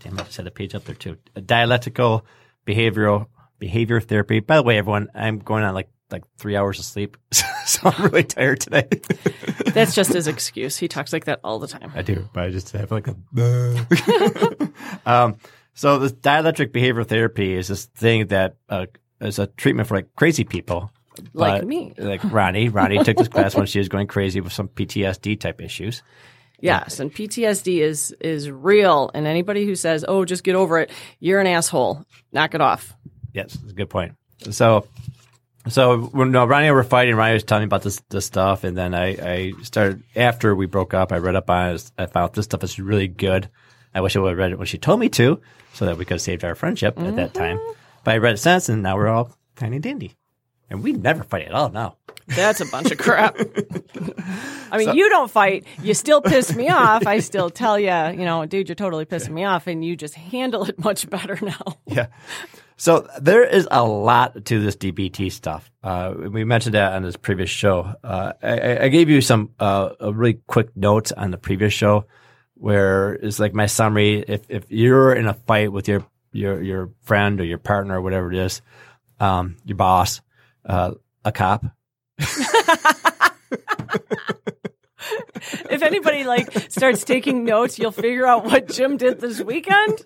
Damn, 0.00 0.18
I 0.18 0.24
just 0.24 0.36
had 0.36 0.46
a 0.46 0.50
page 0.50 0.74
up 0.74 0.84
there 0.84 0.94
too. 0.94 1.16
Dialectical 1.46 2.26
behavioral 2.66 3.26
behavior 3.58 4.00
therapy. 4.00 4.40
By 4.40 4.56
the 4.56 4.62
way, 4.62 4.78
everyone, 4.78 5.08
I'm 5.14 5.38
going 5.38 5.64
on 5.64 5.74
like 5.74 5.88
like 6.12 6.24
three 6.38 6.56
hours 6.56 6.78
of 6.78 6.84
sleep, 6.84 7.16
so 7.66 7.80
I'm 7.84 8.04
really 8.04 8.24
tired 8.24 8.60
today. 8.60 8.88
That's 9.66 9.94
just 9.94 10.12
his 10.12 10.28
excuse. 10.28 10.76
He 10.76 10.88
talks 10.88 11.12
like 11.12 11.24
that 11.24 11.40
all 11.42 11.58
the 11.58 11.66
time. 11.66 11.92
I 11.94 12.02
do, 12.02 12.28
but 12.32 12.44
I 12.44 12.50
just 12.50 12.70
have 12.72 12.92
like 12.92 13.08
a. 13.08 13.16
um, 15.06 15.36
so 15.74 15.98
this 15.98 16.12
dialectic 16.12 16.72
behavioral 16.72 17.06
therapy 17.06 17.54
is 17.54 17.68
this 17.68 17.86
thing 17.86 18.26
that 18.28 18.56
uh, 18.68 18.86
is 19.20 19.38
a 19.38 19.46
treatment 19.46 19.88
for 19.88 19.96
like 19.96 20.14
crazy 20.14 20.44
people. 20.44 20.90
Like 21.34 21.64
me. 21.64 21.94
Like 21.98 22.22
Ronnie. 22.24 22.68
Ronnie 22.68 23.02
took 23.04 23.16
this 23.16 23.28
class 23.28 23.54
when 23.54 23.66
she 23.66 23.78
was 23.78 23.88
going 23.88 24.06
crazy 24.06 24.40
with 24.40 24.52
some 24.52 24.68
PTSD 24.68 25.38
type 25.40 25.60
issues. 25.60 26.02
Yes, 26.62 27.00
and 27.00 27.12
PTSD 27.12 27.78
is 27.78 28.14
is 28.20 28.48
real. 28.50 29.10
And 29.14 29.26
anybody 29.26 29.66
who 29.66 29.74
says, 29.74 30.04
"Oh, 30.06 30.24
just 30.24 30.44
get 30.44 30.54
over 30.54 30.78
it," 30.78 30.90
you're 31.18 31.40
an 31.40 31.48
asshole. 31.48 32.04
Knock 32.32 32.54
it 32.54 32.60
off. 32.60 32.96
Yes, 33.34 33.54
that's 33.54 33.72
a 33.72 33.74
good 33.74 33.90
point. 33.90 34.14
So, 34.50 34.86
so 35.68 35.98
when 36.02 36.34
uh, 36.34 36.44
Ronnie 36.44 36.66
and 36.66 36.72
I 36.72 36.74
were 36.74 36.84
fighting, 36.84 37.14
Ronnie 37.14 37.34
was 37.34 37.44
telling 37.44 37.62
me 37.62 37.66
about 37.66 37.82
this 37.82 38.00
this 38.08 38.26
stuff, 38.26 38.64
and 38.64 38.76
then 38.76 38.94
I, 38.94 39.06
I 39.08 39.52
started 39.62 40.02
after 40.16 40.54
we 40.54 40.66
broke 40.66 40.94
up. 40.94 41.12
I 41.12 41.18
read 41.18 41.36
up 41.36 41.48
on 41.50 41.74
it. 41.74 41.90
I 41.96 42.06
found 42.06 42.34
this 42.34 42.44
stuff 42.46 42.64
is 42.64 42.78
really 42.78 43.08
good. 43.08 43.48
I 43.94 44.00
wish 44.00 44.16
I 44.16 44.20
would 44.20 44.30
have 44.30 44.38
read 44.38 44.52
it 44.52 44.58
when 44.58 44.66
she 44.66 44.78
told 44.78 45.00
me 45.00 45.08
to, 45.10 45.40
so 45.74 45.86
that 45.86 45.98
we 45.98 46.04
could 46.04 46.14
have 46.14 46.22
saved 46.22 46.44
our 46.44 46.54
friendship 46.54 46.98
at 46.98 47.16
that 47.16 47.34
time. 47.34 47.60
But 48.04 48.14
I 48.14 48.18
read 48.18 48.34
it 48.34 48.38
since, 48.38 48.68
and 48.68 48.82
now 48.82 48.96
we're 48.96 49.08
all 49.08 49.36
kind 49.54 49.74
of 49.74 49.82
dandy, 49.82 50.14
and 50.70 50.82
we 50.82 50.92
never 50.92 51.22
fight 51.22 51.46
at 51.46 51.52
all 51.52 51.70
now. 51.70 51.96
That's 52.26 52.60
a 52.60 52.66
bunch 52.66 52.90
of 52.90 52.98
crap. 52.98 53.36
I 54.70 54.78
mean, 54.78 54.94
you 54.94 55.08
don't 55.10 55.30
fight. 55.30 55.66
You 55.82 55.92
still 55.92 56.22
piss 56.22 56.54
me 56.54 56.68
off. 56.68 57.06
I 57.06 57.18
still 57.18 57.50
tell 57.50 57.78
you, 57.78 57.92
you 58.18 58.24
know, 58.24 58.46
dude, 58.46 58.68
you're 58.68 58.76
totally 58.76 59.04
pissing 59.04 59.32
me 59.32 59.44
off, 59.44 59.66
and 59.66 59.84
you 59.84 59.96
just 59.96 60.14
handle 60.14 60.64
it 60.64 60.78
much 60.82 61.08
better 61.10 61.38
now. 61.42 61.76
Yeah. 61.86 62.06
So 62.82 63.06
there 63.20 63.44
is 63.44 63.68
a 63.70 63.86
lot 63.86 64.44
to 64.46 64.60
this 64.60 64.74
DBT 64.74 65.30
stuff. 65.30 65.70
Uh, 65.84 66.14
we 66.16 66.42
mentioned 66.42 66.74
that 66.74 66.94
on 66.94 67.04
this 67.04 67.14
previous 67.14 67.48
show. 67.48 67.94
Uh, 68.02 68.32
I, 68.42 68.86
I 68.86 68.88
gave 68.88 69.08
you 69.08 69.20
some 69.20 69.50
uh, 69.60 69.90
a 70.00 70.12
really 70.12 70.40
quick 70.48 70.76
notes 70.76 71.12
on 71.12 71.30
the 71.30 71.38
previous 71.38 71.72
show, 71.72 72.06
where 72.54 73.12
it's 73.12 73.38
like 73.38 73.54
my 73.54 73.66
summary. 73.66 74.24
If 74.26 74.46
if 74.48 74.64
you're 74.68 75.14
in 75.14 75.28
a 75.28 75.34
fight 75.34 75.70
with 75.70 75.86
your 75.86 76.04
your 76.32 76.60
your 76.60 76.90
friend 77.02 77.40
or 77.40 77.44
your 77.44 77.58
partner 77.58 77.98
or 77.98 78.02
whatever 78.02 78.32
it 78.32 78.38
is, 78.38 78.62
um, 79.20 79.58
your 79.64 79.76
boss, 79.76 80.20
uh, 80.66 80.94
a 81.24 81.30
cop, 81.30 81.64
If 85.70 85.82
anybody 85.82 86.24
like 86.24 86.70
starts 86.70 87.04
taking 87.04 87.44
notes, 87.44 87.78
you'll 87.78 87.92
figure 87.92 88.26
out 88.26 88.44
what 88.44 88.68
Jim 88.68 88.96
did 88.96 89.20
this 89.20 89.40
weekend. 89.40 90.02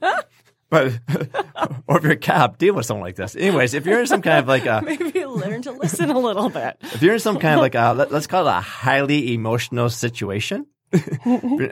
but 0.68 0.98
or 1.86 1.98
if 1.98 2.02
you're 2.02 2.12
a 2.12 2.16
cop, 2.16 2.58
deal 2.58 2.74
with 2.74 2.86
someone 2.86 3.04
like 3.04 3.16
this. 3.16 3.36
Anyways, 3.36 3.74
if 3.74 3.86
you're 3.86 4.00
in 4.00 4.06
some 4.06 4.22
kind 4.22 4.38
of 4.38 4.48
like 4.48 4.66
a 4.66 4.82
Maybe 4.84 5.24
learn 5.24 5.62
to 5.62 5.72
listen 5.72 6.10
a 6.10 6.18
little 6.18 6.48
bit. 6.48 6.76
if 6.82 7.02
you're 7.02 7.14
in 7.14 7.20
some 7.20 7.38
kind 7.38 7.54
of 7.54 7.60
like 7.60 7.74
a, 7.74 7.94
let, 7.96 8.12
us 8.12 8.26
call 8.26 8.46
it 8.46 8.50
a 8.50 8.60
highly 8.60 9.34
emotional 9.34 9.88
situation, 9.90 10.66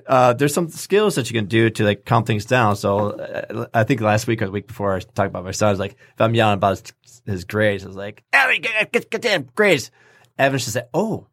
uh, 0.07 0.35
there's 0.35 0.55
some 0.55 0.69
skills 0.69 1.17
that 1.17 1.31
you 1.31 1.35
can 1.35 1.47
do 1.47 1.71
to 1.71 1.85
like 1.85 2.05
calm 2.05 2.25
things 2.25 2.45
down. 2.45 2.77
So 2.77 3.11
uh, 3.11 3.67
I 3.75 3.85
think 3.85 4.01
last 4.01 4.27
week 4.27 4.43
or 4.43 4.47
the 4.47 4.53
week 4.53 4.67
before 4.67 4.95
I 4.95 5.01
talking 5.01 5.31
about 5.31 5.45
my 5.45 5.51
son, 5.51 5.69
I 5.69 5.73
was 5.73 5.81
like, 5.81 5.93
if 5.93 6.21
I'm 6.21 6.35
yelling 6.35 6.55
about 6.55 6.93
his, 7.03 7.23
his 7.27 7.45
grades, 7.45 7.85
I 7.85 7.89
was 7.89 7.97
like, 7.97 8.23
Ellie, 8.33 8.61
get, 8.61 8.93
get, 8.93 9.11
get 9.11 9.23
damn 9.23 9.45
grades. 9.55 9.91
Evan 10.39 10.59
just 10.59 10.73
said, 10.73 10.89
oh, 10.93 11.29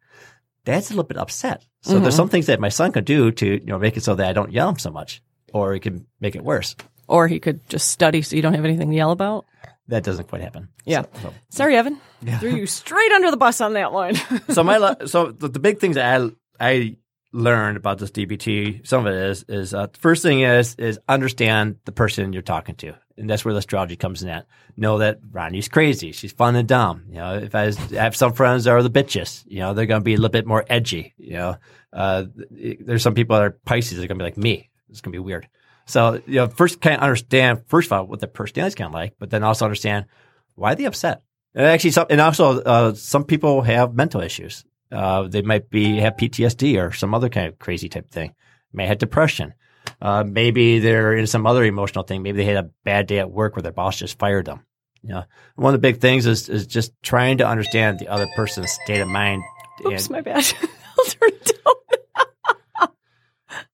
dad's 0.64 0.90
a 0.90 0.94
little 0.94 1.04
bit 1.04 1.18
upset. 1.18 1.66
So 1.84 1.98
there's 1.98 2.14
some 2.14 2.28
things 2.28 2.46
that 2.46 2.60
my 2.60 2.68
son 2.68 2.92
could 2.92 3.04
do 3.04 3.32
to, 3.32 3.46
you 3.46 3.66
know, 3.66 3.78
make 3.78 3.96
it 3.96 4.04
so 4.04 4.14
that 4.14 4.28
I 4.28 4.32
don't 4.32 4.52
yell 4.52 4.68
him 4.68 4.78
so 4.78 4.92
much 4.92 5.20
or 5.52 5.74
he 5.74 5.80
can 5.80 6.06
make 6.20 6.36
it 6.36 6.44
worse. 6.44 6.76
Or 7.08 7.28
he 7.28 7.40
could 7.40 7.68
just 7.68 7.88
study 7.88 8.22
so 8.22 8.36
you 8.36 8.42
don't 8.42 8.54
have 8.54 8.64
anything 8.64 8.90
to 8.90 8.96
yell 8.96 9.10
about. 9.10 9.44
That 9.88 10.04
doesn't 10.04 10.28
quite 10.28 10.42
happen. 10.42 10.68
Yeah. 10.84 11.02
So- 11.02 11.20
so- 11.22 11.34
Sorry, 11.50 11.76
Evan. 11.76 12.00
Yeah. 12.22 12.38
Threw 12.38 12.54
you 12.54 12.66
straight 12.66 13.12
under 13.12 13.30
the 13.30 13.36
bus 13.36 13.60
on 13.60 13.72
that 13.74 13.92
one. 13.92 14.14
so 14.50 14.62
my 14.62 14.96
so 15.06 15.32
the, 15.32 15.48
the 15.48 15.58
big 15.58 15.78
things 15.78 15.96
I 15.96 16.30
I 16.60 16.96
learned 17.32 17.76
about 17.76 17.98
this 17.98 18.10
DBT, 18.10 18.86
some 18.86 19.06
of 19.06 19.12
it 19.12 19.20
is 19.20 19.44
is 19.48 19.74
uh, 19.74 19.88
first 19.98 20.22
thing 20.22 20.40
is 20.40 20.74
is 20.76 20.98
understand 21.08 21.76
the 21.84 21.92
person 21.92 22.32
you're 22.32 22.42
talking 22.42 22.76
to, 22.76 22.94
and 23.18 23.28
that's 23.28 23.44
where 23.44 23.52
the 23.54 23.58
astrology 23.58 23.96
comes 23.96 24.22
in. 24.22 24.28
At 24.28 24.46
know 24.76 24.98
that 24.98 25.18
Ronnie's 25.32 25.68
crazy, 25.68 26.12
she's 26.12 26.32
fun 26.32 26.54
and 26.56 26.68
dumb. 26.68 27.04
You 27.08 27.16
know, 27.16 27.34
if 27.38 27.54
I, 27.54 27.66
was- 27.66 27.92
I 27.92 28.02
have 28.04 28.16
some 28.16 28.32
friends 28.34 28.64
that 28.64 28.70
are 28.70 28.82
the 28.82 28.90
bitches, 28.90 29.42
you 29.46 29.58
know, 29.58 29.74
they're 29.74 29.86
going 29.86 30.00
to 30.00 30.04
be 30.04 30.14
a 30.14 30.16
little 30.16 30.30
bit 30.30 30.46
more 30.46 30.64
edgy. 30.68 31.12
You 31.18 31.32
know, 31.34 31.56
uh, 31.92 32.24
there's 32.50 33.02
some 33.02 33.14
people 33.14 33.36
that 33.36 33.42
are 33.42 33.58
Pisces 33.66 33.98
that 33.98 34.04
are 34.04 34.08
going 34.08 34.18
to 34.18 34.22
be 34.24 34.26
like 34.30 34.38
me. 34.38 34.70
It's 34.90 35.00
going 35.00 35.12
to 35.12 35.16
be 35.18 35.24
weird. 35.24 35.48
So 35.92 36.22
you 36.26 36.36
know, 36.36 36.46
first 36.46 36.80
kind 36.80 36.96
of 36.96 37.02
understand 37.02 37.64
first 37.66 37.88
of 37.88 37.92
all 37.92 38.06
what 38.06 38.20
the 38.20 38.26
personality 38.26 38.68
is 38.68 38.74
kind 38.74 38.88
of 38.88 38.94
like, 38.94 39.12
but 39.18 39.28
then 39.28 39.44
also 39.44 39.66
understand 39.66 40.06
why 40.54 40.72
are 40.72 40.74
they 40.74 40.86
upset. 40.86 41.20
And 41.54 41.66
actually, 41.66 41.90
some, 41.90 42.06
and 42.08 42.18
also 42.18 42.62
uh, 42.62 42.94
some 42.94 43.24
people 43.24 43.60
have 43.60 43.94
mental 43.94 44.22
issues. 44.22 44.64
Uh, 44.90 45.28
they 45.28 45.42
might 45.42 45.68
be 45.68 45.98
have 45.98 46.16
PTSD 46.16 46.82
or 46.82 46.92
some 46.92 47.12
other 47.14 47.28
kind 47.28 47.46
of 47.46 47.58
crazy 47.58 47.90
type 47.90 48.10
thing. 48.10 48.34
May 48.72 48.86
have 48.86 48.96
depression. 48.96 49.52
Uh, 50.00 50.24
maybe 50.26 50.78
they're 50.78 51.12
in 51.14 51.26
some 51.26 51.46
other 51.46 51.62
emotional 51.62 52.04
thing. 52.04 52.22
Maybe 52.22 52.38
they 52.38 52.46
had 52.46 52.64
a 52.64 52.70
bad 52.84 53.06
day 53.06 53.18
at 53.18 53.30
work 53.30 53.54
where 53.54 53.62
their 53.62 53.72
boss 53.72 53.98
just 53.98 54.18
fired 54.18 54.46
them. 54.46 54.64
You 55.02 55.10
know, 55.10 55.24
one 55.56 55.74
of 55.74 55.78
the 55.82 55.86
big 55.86 56.00
things 56.00 56.24
is 56.24 56.48
is 56.48 56.66
just 56.66 56.92
trying 57.02 57.36
to 57.38 57.46
understand 57.46 57.98
the 57.98 58.08
other 58.08 58.28
person's 58.34 58.72
state 58.84 59.00
of 59.00 59.08
mind. 59.08 59.42
Oops, 59.86 60.06
and- 60.06 60.10
my 60.10 60.22
bad. 60.22 60.50
I'll 60.98 61.04
turn 61.04 61.28
it 61.28 61.52
down. 61.66 62.88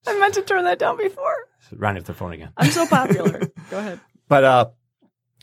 I 0.05 0.19
meant 0.19 0.33
to 0.33 0.41
turn 0.41 0.65
that 0.65 0.79
down 0.79 0.97
before. 0.97 1.45
Ronnie 1.71 1.99
with 1.99 2.07
the 2.07 2.13
phone 2.13 2.33
again. 2.33 2.51
I'm 2.57 2.71
so 2.71 2.85
popular. 2.85 3.39
Go 3.69 3.77
ahead. 3.77 3.99
But 4.27 4.43
uh, 4.43 4.69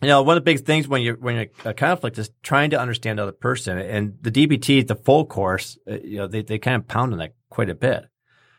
you 0.02 0.08
know, 0.08 0.22
one 0.22 0.36
of 0.36 0.44
the 0.44 0.50
big 0.50 0.64
things 0.64 0.86
when 0.86 1.02
you're 1.02 1.16
when 1.16 1.36
you're 1.36 1.46
a 1.64 1.74
conflict 1.74 2.18
is 2.18 2.30
trying 2.42 2.70
to 2.70 2.80
understand 2.80 3.18
the 3.18 3.24
other 3.24 3.32
person. 3.32 3.78
And 3.78 4.18
the 4.20 4.30
DBT, 4.30 4.86
the 4.86 4.94
full 4.94 5.24
course, 5.24 5.78
uh, 5.90 5.98
you 6.02 6.18
know, 6.18 6.26
they 6.26 6.42
they 6.42 6.58
kind 6.58 6.76
of 6.76 6.86
pound 6.86 7.12
on 7.12 7.18
that 7.18 7.34
quite 7.50 7.70
a 7.70 7.74
bit. 7.74 8.06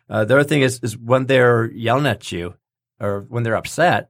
Uh, 0.09 0.25
the 0.25 0.35
other 0.35 0.43
thing 0.43 0.61
is 0.61 0.79
is 0.81 0.97
when 0.97 1.25
they're 1.25 1.69
yelling 1.71 2.07
at 2.07 2.31
you 2.31 2.55
or 2.99 3.25
when 3.29 3.43
they're 3.43 3.55
upset, 3.55 4.09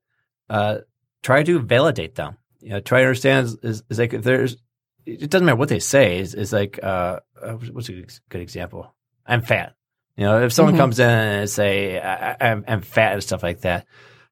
uh, 0.50 0.80
try 1.22 1.44
to 1.44 1.60
validate 1.60 2.16
them. 2.16 2.38
You 2.62 2.70
know, 2.70 2.80
try 2.80 3.00
to 3.00 3.06
understand 3.06 3.48
is, 3.48 3.58
is, 3.62 3.84
is 3.90 4.00
like 4.00 4.14
if 4.14 4.24
there's 4.24 4.58
it 5.06 5.30
doesn't 5.30 5.46
matter 5.46 5.58
what 5.58 5.70
they 5.70 5.80
say. 5.80 6.20
Is 6.20 6.34
is 6.34 6.54
like 6.54 6.80
uh, 6.82 7.20
uh, 7.42 7.54
what's 7.54 7.90
a 7.90 8.06
good 8.30 8.42
example? 8.42 8.94
I'm 9.26 9.42
fat. 9.42 9.76
You 10.18 10.26
know, 10.26 10.44
if 10.44 10.52
someone 10.52 10.74
Mhm. 10.76 10.80
comes 10.80 11.00
in 11.00 11.08
and 11.10 11.50
say 11.50 12.00
I, 12.00 12.32
I- 12.32 12.38
I'm, 12.52 12.66
I'm 12.68 12.82
fat 12.82 13.14
and 13.14 13.24
stuff 13.24 13.44
like 13.44 13.62
that, 13.62 13.86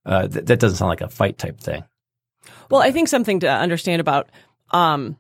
uh, 0.06 0.28
th- 0.28 0.46
that 0.46 0.60
doesn't 0.60 0.78
sound 0.78 0.90
like 0.90 1.02
a 1.02 1.10
fight 1.10 1.38
type 1.38 1.60
thing. 1.60 1.84
Well, 2.70 2.82
I 2.82 2.92
think 2.92 3.08
something 3.08 3.42
to 3.42 3.50
understand 3.50 4.00
about 4.02 4.30
um, 4.72 5.16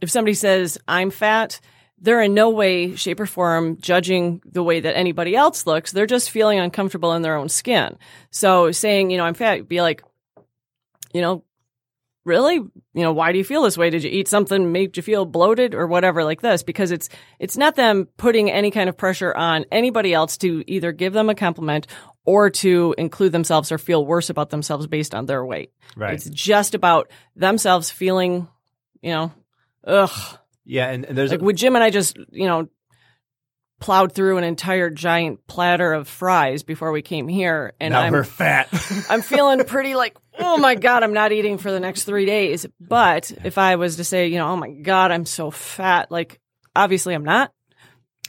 if 0.00 0.10
somebody 0.10 0.34
says 0.34 0.78
I'm 0.88 1.10
fat, 1.10 1.60
they're 1.98 2.22
in 2.22 2.32
no 2.32 2.48
way, 2.48 2.96
shape, 2.96 3.20
or 3.20 3.26
form 3.26 3.76
judging 3.78 4.40
the 4.50 4.62
way 4.62 4.80
that 4.80 4.96
anybody 4.96 5.36
else 5.36 5.66
looks. 5.66 5.92
They're 5.92 6.06
just 6.06 6.30
feeling 6.30 6.58
uncomfortable 6.58 7.12
in 7.12 7.20
their 7.20 7.36
own 7.36 7.50
skin. 7.50 7.98
So 8.30 8.72
saying, 8.72 9.10
you 9.10 9.18
know, 9.18 9.24
I'm 9.24 9.34
fat, 9.34 9.68
be 9.68 9.82
like, 9.82 10.02
you 11.12 11.20
know, 11.20 11.44
really, 12.30 12.54
you 12.54 12.70
know, 12.94 13.12
why 13.12 13.32
do 13.32 13.38
you 13.38 13.44
feel 13.44 13.62
this 13.62 13.76
way? 13.76 13.90
Did 13.90 14.04
you 14.04 14.10
eat 14.10 14.28
something 14.28 14.70
made 14.70 14.96
you 14.96 15.02
feel 15.02 15.26
bloated 15.26 15.74
or 15.74 15.88
whatever 15.88 16.22
like 16.22 16.40
this? 16.40 16.62
Because 16.62 16.92
it's 16.92 17.08
it's 17.40 17.56
not 17.56 17.74
them 17.74 18.06
putting 18.16 18.50
any 18.50 18.70
kind 18.70 18.88
of 18.88 18.96
pressure 18.96 19.34
on 19.34 19.64
anybody 19.72 20.14
else 20.14 20.38
to 20.38 20.62
either 20.68 20.92
give 20.92 21.12
them 21.12 21.28
a 21.28 21.34
compliment 21.34 21.88
or 22.24 22.48
to 22.50 22.94
include 22.96 23.32
themselves 23.32 23.72
or 23.72 23.78
feel 23.78 24.06
worse 24.06 24.30
about 24.30 24.50
themselves 24.50 24.86
based 24.86 25.12
on 25.12 25.26
their 25.26 25.44
weight. 25.44 25.72
Right. 25.96 26.14
It's 26.14 26.30
just 26.30 26.76
about 26.76 27.10
themselves 27.34 27.90
feeling, 27.90 28.46
you 29.02 29.10
know, 29.10 29.32
ugh. 29.84 30.38
yeah, 30.64 30.90
and, 30.90 31.04
and 31.04 31.18
there's 31.18 31.32
Like 31.32 31.40
with 31.40 31.56
Jim 31.56 31.74
and 31.74 31.82
I 31.82 31.90
just, 31.90 32.16
you 32.30 32.46
know, 32.46 32.68
plowed 33.80 34.12
through 34.12 34.36
an 34.36 34.44
entire 34.44 34.90
giant 34.90 35.46
platter 35.46 35.92
of 35.92 36.06
fries 36.06 36.62
before 36.62 36.92
we 36.92 37.02
came 37.02 37.26
here, 37.26 37.72
and 37.80 37.92
now 37.92 38.02
I'm 38.02 38.12
we're 38.12 38.24
fat. 38.24 38.68
I'm 39.10 39.22
feeling 39.22 39.64
pretty 39.64 39.94
like, 39.94 40.16
oh 40.38 40.58
my 40.58 40.74
god, 40.76 41.02
I'm 41.02 41.14
not 41.14 41.32
eating 41.32 41.58
for 41.58 41.72
the 41.72 41.80
next 41.80 42.04
three 42.04 42.26
days. 42.26 42.66
But 42.78 43.32
if 43.44 43.58
I 43.58 43.76
was 43.76 43.96
to 43.96 44.04
say, 44.04 44.28
you 44.28 44.38
know, 44.38 44.48
oh 44.48 44.56
my 44.56 44.70
god, 44.70 45.10
I'm 45.10 45.24
so 45.26 45.50
fat, 45.50 46.10
like 46.12 46.38
obviously 46.76 47.14
I'm 47.14 47.24
not. 47.24 47.52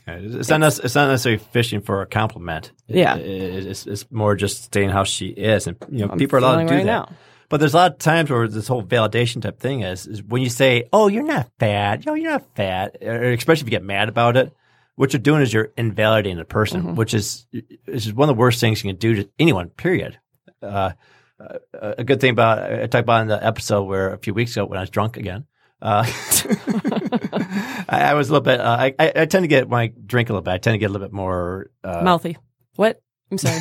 it's 0.06 0.48
not 0.48 0.60
nec- 0.60 0.80
it's 0.84 0.94
not 0.94 1.08
necessarily 1.08 1.38
fishing 1.52 1.80
for 1.82 2.02
a 2.02 2.06
compliment. 2.06 2.72
Yeah. 2.88 3.16
it- 3.16 3.66
it's, 3.66 3.86
it's 3.86 4.10
more 4.10 4.34
just 4.34 4.72
saying 4.74 4.88
how 4.88 5.04
she 5.04 5.26
is, 5.28 5.66
and 5.66 5.76
you 5.90 6.06
know, 6.06 6.12
I'm 6.12 6.18
people 6.18 6.36
are 6.36 6.40
allowed 6.40 6.62
to 6.62 6.66
do 6.68 6.74
right 6.74 6.78
that. 6.86 7.08
now. 7.08 7.08
But 7.50 7.60
there's 7.60 7.74
a 7.74 7.76
lot 7.76 7.92
of 7.92 7.98
times 7.98 8.30
where 8.30 8.48
this 8.48 8.66
whole 8.66 8.82
validation 8.82 9.42
type 9.42 9.60
thing 9.60 9.82
is, 9.82 10.06
is 10.06 10.22
when 10.22 10.40
you 10.40 10.48
say, 10.48 10.84
"Oh, 10.94 11.08
you're 11.08 11.22
not 11.22 11.50
fat," 11.58 12.06
"No, 12.06 12.14
you're 12.14 12.30
not 12.30 12.46
fat," 12.56 12.96
especially 13.02 13.60
if 13.60 13.66
you 13.66 13.70
get 13.70 13.84
mad 13.84 14.08
about 14.08 14.38
it. 14.38 14.54
What 14.96 15.12
you're 15.12 15.20
doing 15.20 15.42
is 15.42 15.52
you're 15.52 15.72
invalidating 15.76 16.36
the 16.38 16.44
person, 16.44 16.82
Mm-hmm. 16.82 16.94
which 16.96 17.14
is 17.14 17.46
which 17.52 18.06
is 18.06 18.12
one 18.12 18.28
of 18.28 18.36
the 18.36 18.40
worst 18.40 18.60
things 18.60 18.82
you 18.84 18.90
can 18.90 18.98
do 18.98 19.14
to 19.22 19.28
anyone. 19.38 19.70
Period. 19.70 20.18
Uh, 20.62 20.92
uh, 21.40 21.58
a 21.98 22.04
good 22.04 22.20
thing 22.20 22.30
about 22.30 22.62
I 22.72 22.86
talked 22.86 23.02
about 23.02 23.22
in 23.22 23.28
the 23.28 23.44
episode 23.44 23.84
where 23.84 24.12
a 24.12 24.18
few 24.18 24.34
weeks 24.34 24.52
ago 24.56 24.66
when 24.66 24.78
I 24.78 24.82
was 24.82 24.90
drunk 24.90 25.16
again. 25.16 25.46
Uh, 25.80 26.04
I, 26.06 27.84
I 27.88 28.14
was 28.14 28.28
a 28.28 28.32
little 28.32 28.44
bit. 28.44 28.60
Uh, 28.60 28.76
I, 28.78 28.94
I 28.98 29.12
I 29.16 29.26
tend 29.26 29.42
to 29.44 29.48
get 29.48 29.68
when 29.68 29.80
I 29.80 29.86
drink 30.06 30.28
a 30.28 30.32
little 30.32 30.42
bit. 30.42 30.52
I 30.52 30.58
tend 30.58 30.74
to 30.74 30.78
get 30.78 30.90
a 30.90 30.92
little 30.92 31.06
bit 31.08 31.12
more. 31.14 31.70
Uh, 31.82 32.02
Mouthy. 32.04 32.36
What? 32.76 33.00
I'm 33.30 33.38
sorry. 33.38 33.60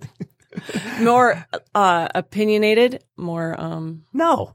more 1.00 1.44
uh, 1.74 2.08
opinionated. 2.14 3.02
More. 3.16 3.58
um 3.60 4.04
no, 4.12 4.54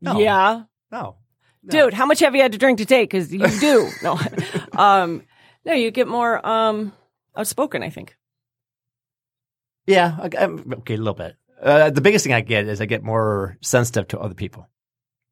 No. 0.00 0.18
Yeah. 0.20 0.62
no, 0.90 1.16
no. 1.62 1.70
dude 1.70 1.94
how 1.94 2.06
much 2.06 2.20
have 2.20 2.34
you 2.34 2.42
had 2.42 2.52
to 2.52 2.58
drink 2.58 2.78
to 2.78 2.84
take 2.86 3.10
because 3.10 3.32
you 3.32 3.46
do 3.60 3.88
no 4.02 4.18
um 4.76 5.22
no 5.64 5.72
you 5.72 5.90
get 5.90 6.06
more 6.08 6.44
um 6.46 6.92
outspoken 7.36 7.82
i 7.82 7.90
think 7.90 8.16
Yeah, 9.86 10.16
okay, 10.26 10.38
um, 10.38 10.62
okay, 10.78 10.94
a 10.94 10.98
little 10.98 11.14
bit. 11.18 11.34
Uh, 11.60 11.90
the 11.90 12.00
biggest 12.00 12.22
thing 12.24 12.32
I 12.32 12.40
get 12.40 12.68
is 12.70 12.80
I 12.80 12.86
get 12.86 13.02
more 13.02 13.56
sensitive 13.60 14.06
to 14.08 14.18
other 14.20 14.34
people. 14.34 14.68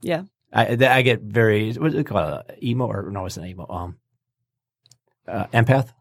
yeah 0.02 0.24
I 0.52 0.74
I 0.74 1.02
get 1.02 1.20
very 1.22 1.70
what 1.78 1.94
is 1.94 2.00
it 2.02 2.06
called 2.06 2.26
uh, 2.26 2.42
emo 2.62 2.86
or 2.90 3.10
no, 3.10 3.26
it's 3.26 3.36
not 3.38 3.46
emo. 3.46 3.66
Um, 3.70 3.98
uh, 5.28 5.46
empath, 5.54 5.92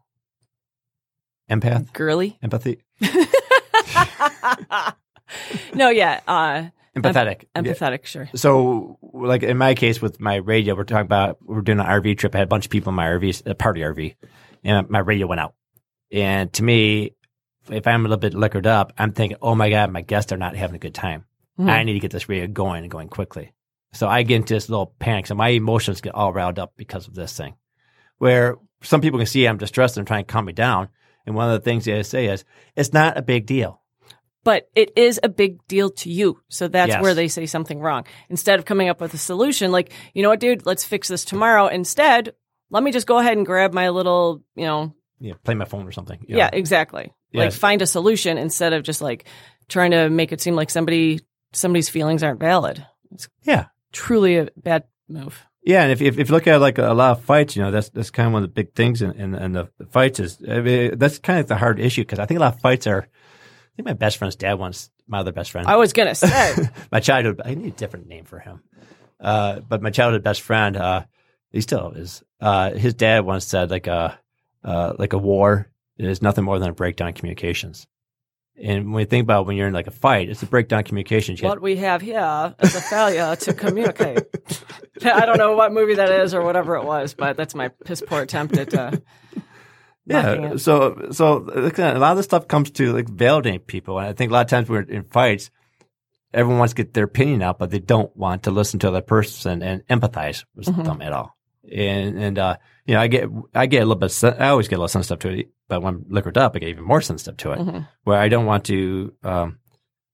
empath, 1.48 1.92
girly 1.92 2.38
empathy, 2.42 2.82
no 5.74 5.90
yeah 5.90 6.20
uh 6.26 6.64
empathetic. 6.96 7.44
Yeah. 7.54 7.62
empathetic 7.62 8.04
sure 8.06 8.28
So, 8.34 8.98
like 9.12 9.42
in 9.42 9.56
my 9.56 9.74
case 9.74 10.00
with 10.02 10.20
my 10.20 10.36
radio, 10.36 10.74
we're 10.74 10.84
talking 10.84 11.06
about 11.06 11.38
we're 11.42 11.60
doing 11.60 11.80
an 11.80 11.86
RV 11.86 12.18
trip. 12.18 12.34
I 12.34 12.38
had 12.38 12.44
a 12.44 12.48
bunch 12.48 12.66
of 12.66 12.70
people 12.70 12.90
in 12.90 12.96
my 12.96 13.06
RV, 13.06 13.46
a 13.46 13.54
party 13.54 13.80
RV, 13.80 14.16
and 14.64 14.88
my 14.90 14.98
radio 14.98 15.26
went 15.26 15.40
out. 15.40 15.54
And 16.12 16.52
to 16.54 16.64
me, 16.64 17.14
if 17.70 17.86
I'm 17.86 18.00
a 18.00 18.08
little 18.08 18.20
bit 18.20 18.34
liquored 18.34 18.66
up, 18.66 18.92
I'm 18.98 19.12
thinking, 19.12 19.38
oh 19.40 19.54
my 19.54 19.70
god, 19.70 19.92
my 19.92 20.00
guests 20.02 20.32
are 20.32 20.36
not 20.36 20.56
having 20.56 20.76
a 20.76 20.80
good 20.80 20.94
time. 20.94 21.24
Mhm. 21.58 21.68
I 21.68 21.82
need 21.84 21.92
to 21.94 22.00
get 22.00 22.10
this 22.10 22.28
radio 22.28 22.46
going 22.46 22.82
and 22.82 22.90
going 22.90 23.08
quickly. 23.08 23.52
So 23.92 24.08
I 24.08 24.22
get 24.22 24.36
into 24.36 24.54
this 24.54 24.68
little 24.68 24.94
panic. 24.98 25.26
So 25.26 25.34
my 25.34 25.48
emotions 25.48 26.00
get 26.00 26.14
all 26.14 26.32
riled 26.32 26.58
up 26.58 26.72
because 26.76 27.06
of 27.06 27.14
this 27.14 27.36
thing. 27.36 27.54
Where 28.18 28.56
some 28.82 29.00
people 29.00 29.18
can 29.18 29.26
see 29.26 29.46
I'm 29.46 29.58
distressed 29.58 29.96
and 29.96 30.06
trying 30.06 30.24
to 30.24 30.32
calm 30.32 30.44
me 30.46 30.52
down. 30.52 30.88
And 31.26 31.34
one 31.34 31.50
of 31.50 31.52
the 31.52 31.64
things 31.64 31.84
they 31.84 32.02
say 32.02 32.26
is, 32.26 32.44
it's 32.76 32.92
not 32.92 33.18
a 33.18 33.22
big 33.22 33.46
deal. 33.46 33.79
But 34.44 34.68
it 34.74 34.92
is 34.96 35.20
a 35.22 35.28
big 35.28 35.58
deal 35.68 35.90
to 35.90 36.10
you 36.10 36.40
so 36.48 36.68
that's 36.68 36.90
Yes. 36.90 37.02
where 37.02 37.14
they 37.14 37.28
say 37.28 37.46
something 37.46 37.78
wrong 37.80 38.04
instead 38.28 38.58
of 38.58 38.64
coming 38.64 38.88
up 38.88 39.00
with 39.00 39.12
a 39.14 39.18
solution 39.18 39.70
like 39.72 39.92
you 40.14 40.22
know 40.22 40.28
what 40.30 40.40
dude 40.40 40.64
let's 40.66 40.84
fix 40.84 41.08
this 41.08 41.24
tomorrow 41.24 41.66
instead 41.66 42.32
let 42.70 42.82
me 42.82 42.92
just 42.92 43.06
go 43.06 43.18
ahead 43.18 43.36
and 43.36 43.46
grab 43.46 43.72
my 43.72 43.88
little 43.90 44.42
you 44.54 44.64
know 44.66 44.94
know, 45.20 45.34
play 45.44 45.54
my 45.54 45.64
phone 45.66 45.86
or 45.86 45.92
something. 45.92 46.18
you 46.26 46.36
yeah 46.38 46.48
exactly 46.52 47.12
Yeah. 47.32 47.44
like 47.44 47.52
find 47.52 47.82
a 47.82 47.86
solution 47.86 48.38
instead 48.38 48.72
of 48.72 48.82
just 48.82 49.02
like 49.02 49.26
trying 49.68 49.90
to 49.90 50.08
make 50.08 50.32
it 50.32 50.40
seem 50.40 50.54
like 50.56 50.70
somebody 50.70 51.20
somebody's 51.52 51.88
feelings 51.88 52.22
aren't 52.22 52.40
valid 52.40 52.84
Yeah. 53.42 53.66
truly 53.92 54.36
a 54.36 54.48
bad 54.56 54.84
move 55.08 55.44
Yeah, 55.62 55.82
and 55.82 55.92
if, 55.92 56.00
if 56.00 56.18
if 56.18 56.28
you 56.30 56.34
look 56.34 56.46
at 56.46 56.60
like 56.60 56.78
a, 56.78 56.94
lot 56.94 57.18
of 57.18 57.24
fights, 57.24 57.54
you 57.56 57.62
know 57.62 57.70
that's 57.70 57.90
that's 57.90 58.10
kind 58.10 58.28
of 58.28 58.32
one 58.32 58.42
of 58.44 58.48
the 58.48 58.54
big 58.54 58.72
things 58.74 59.02
in 59.02 59.12
in, 59.12 59.34
in 59.34 59.52
the 59.52 59.68
fights 59.90 60.18
is 60.20 60.38
I 60.48 60.60
mean, 60.60 60.96
that's 60.98 61.18
kind 61.18 61.38
of 61.38 61.48
the 61.48 61.56
hard 61.56 61.78
issue 61.78 62.02
because 62.02 62.18
I 62.18 62.24
think 62.26 62.38
a 62.40 62.44
lot 62.44 62.54
of 62.54 62.60
fights 62.60 62.86
are. 62.86 63.06
Think 63.80 63.86
my 63.88 63.94
best 63.94 64.18
friend's 64.18 64.36
dad 64.36 64.58
once 64.58 64.90
my 65.08 65.20
other 65.20 65.32
best 65.32 65.50
friend. 65.52 65.66
I 65.66 65.76
was 65.76 65.94
gonna 65.94 66.14
say, 66.14 66.54
my 66.92 67.00
childhood. 67.00 67.40
I 67.42 67.54
need 67.54 67.72
a 67.72 67.76
different 67.76 68.08
name 68.08 68.26
for 68.26 68.38
him. 68.38 68.60
Uh, 69.18 69.60
but 69.60 69.80
my 69.80 69.88
childhood 69.88 70.22
best 70.22 70.42
friend, 70.42 70.76
uh, 70.76 71.04
he 71.50 71.62
still 71.62 71.92
is. 71.92 72.22
Uh, 72.38 72.72
his 72.72 72.92
dad 72.92 73.24
once 73.24 73.46
said 73.46 73.70
like 73.70 73.86
a 73.86 74.18
uh, 74.62 74.92
like 74.98 75.14
a 75.14 75.18
war 75.18 75.70
is 75.96 76.20
nothing 76.20 76.44
more 76.44 76.58
than 76.58 76.68
a 76.68 76.72
breakdown 76.74 77.08
in 77.08 77.14
communications. 77.14 77.86
And 78.62 78.92
when 78.92 79.00
you 79.00 79.06
think 79.06 79.22
about 79.22 79.46
when 79.46 79.56
you're 79.56 79.68
in 79.68 79.72
like 79.72 79.86
a 79.86 79.90
fight, 79.92 80.28
it's 80.28 80.42
a 80.42 80.46
breakdown 80.46 80.80
in 80.80 80.84
communications. 80.84 81.40
You 81.40 81.48
have- 81.48 81.56
what 81.56 81.62
we 81.62 81.76
have 81.76 82.02
here 82.02 82.54
is 82.60 82.74
a 82.74 82.82
failure 82.82 83.34
to 83.34 83.54
communicate. 83.54 84.24
I 85.02 85.24
don't 85.24 85.38
know 85.38 85.56
what 85.56 85.72
movie 85.72 85.94
that 85.94 86.10
is 86.10 86.34
or 86.34 86.42
whatever 86.42 86.76
it 86.76 86.84
was, 86.84 87.14
but 87.14 87.38
that's 87.38 87.54
my 87.54 87.68
piss 87.86 88.02
poor 88.06 88.20
attempt 88.20 88.58
at 88.58 88.74
uh, 88.74 88.90
Yeah. 90.10 90.56
So, 90.56 91.08
so 91.12 91.36
a 91.48 91.98
lot 91.98 92.10
of 92.12 92.16
this 92.16 92.26
stuff 92.26 92.48
comes 92.48 92.70
to 92.72 92.92
like 92.92 93.08
validate 93.08 93.66
people, 93.66 93.98
and 93.98 94.08
I 94.08 94.12
think 94.12 94.30
a 94.30 94.34
lot 94.34 94.42
of 94.46 94.50
times 94.50 94.68
we're 94.68 94.82
in 94.82 95.04
fights. 95.04 95.50
Everyone 96.32 96.58
wants 96.58 96.74
to 96.74 96.82
get 96.82 96.94
their 96.94 97.04
opinion 97.04 97.42
out, 97.42 97.58
but 97.58 97.70
they 97.70 97.80
don't 97.80 98.14
want 98.16 98.44
to 98.44 98.50
listen 98.52 98.78
to 98.80 98.86
the 98.86 98.92
other 98.92 99.00
person 99.02 99.62
and 99.62 99.86
empathize 99.88 100.44
with 100.54 100.66
Mhm. 100.66 100.84
them 100.84 101.02
at 101.02 101.12
all. 101.12 101.36
And 101.72 102.18
and 102.18 102.38
uh, 102.38 102.56
you 102.86 102.94
know, 102.94 103.00
I 103.00 103.06
get 103.08 103.28
I 103.54 103.66
get 103.66 103.82
a 103.82 103.86
little 103.86 103.96
bit. 103.96 104.24
I 104.24 104.48
always 104.48 104.68
get 104.68 104.76
a 104.76 104.78
little 104.78 104.88
sensitive 104.88 105.18
to 105.20 105.28
it, 105.40 105.50
but 105.68 105.82
when 105.82 105.94
I'm 105.94 106.04
liquored 106.08 106.38
up, 106.38 106.54
I 106.54 106.60
get 106.60 106.68
even 106.70 106.84
more 106.84 107.00
sensitive 107.00 107.36
to 107.38 107.52
it. 107.52 107.58
Mhm. 107.60 107.88
Where 108.04 108.18
I 108.18 108.28
don't 108.28 108.46
want 108.46 108.64
to, 108.66 109.12
um, 109.24 109.58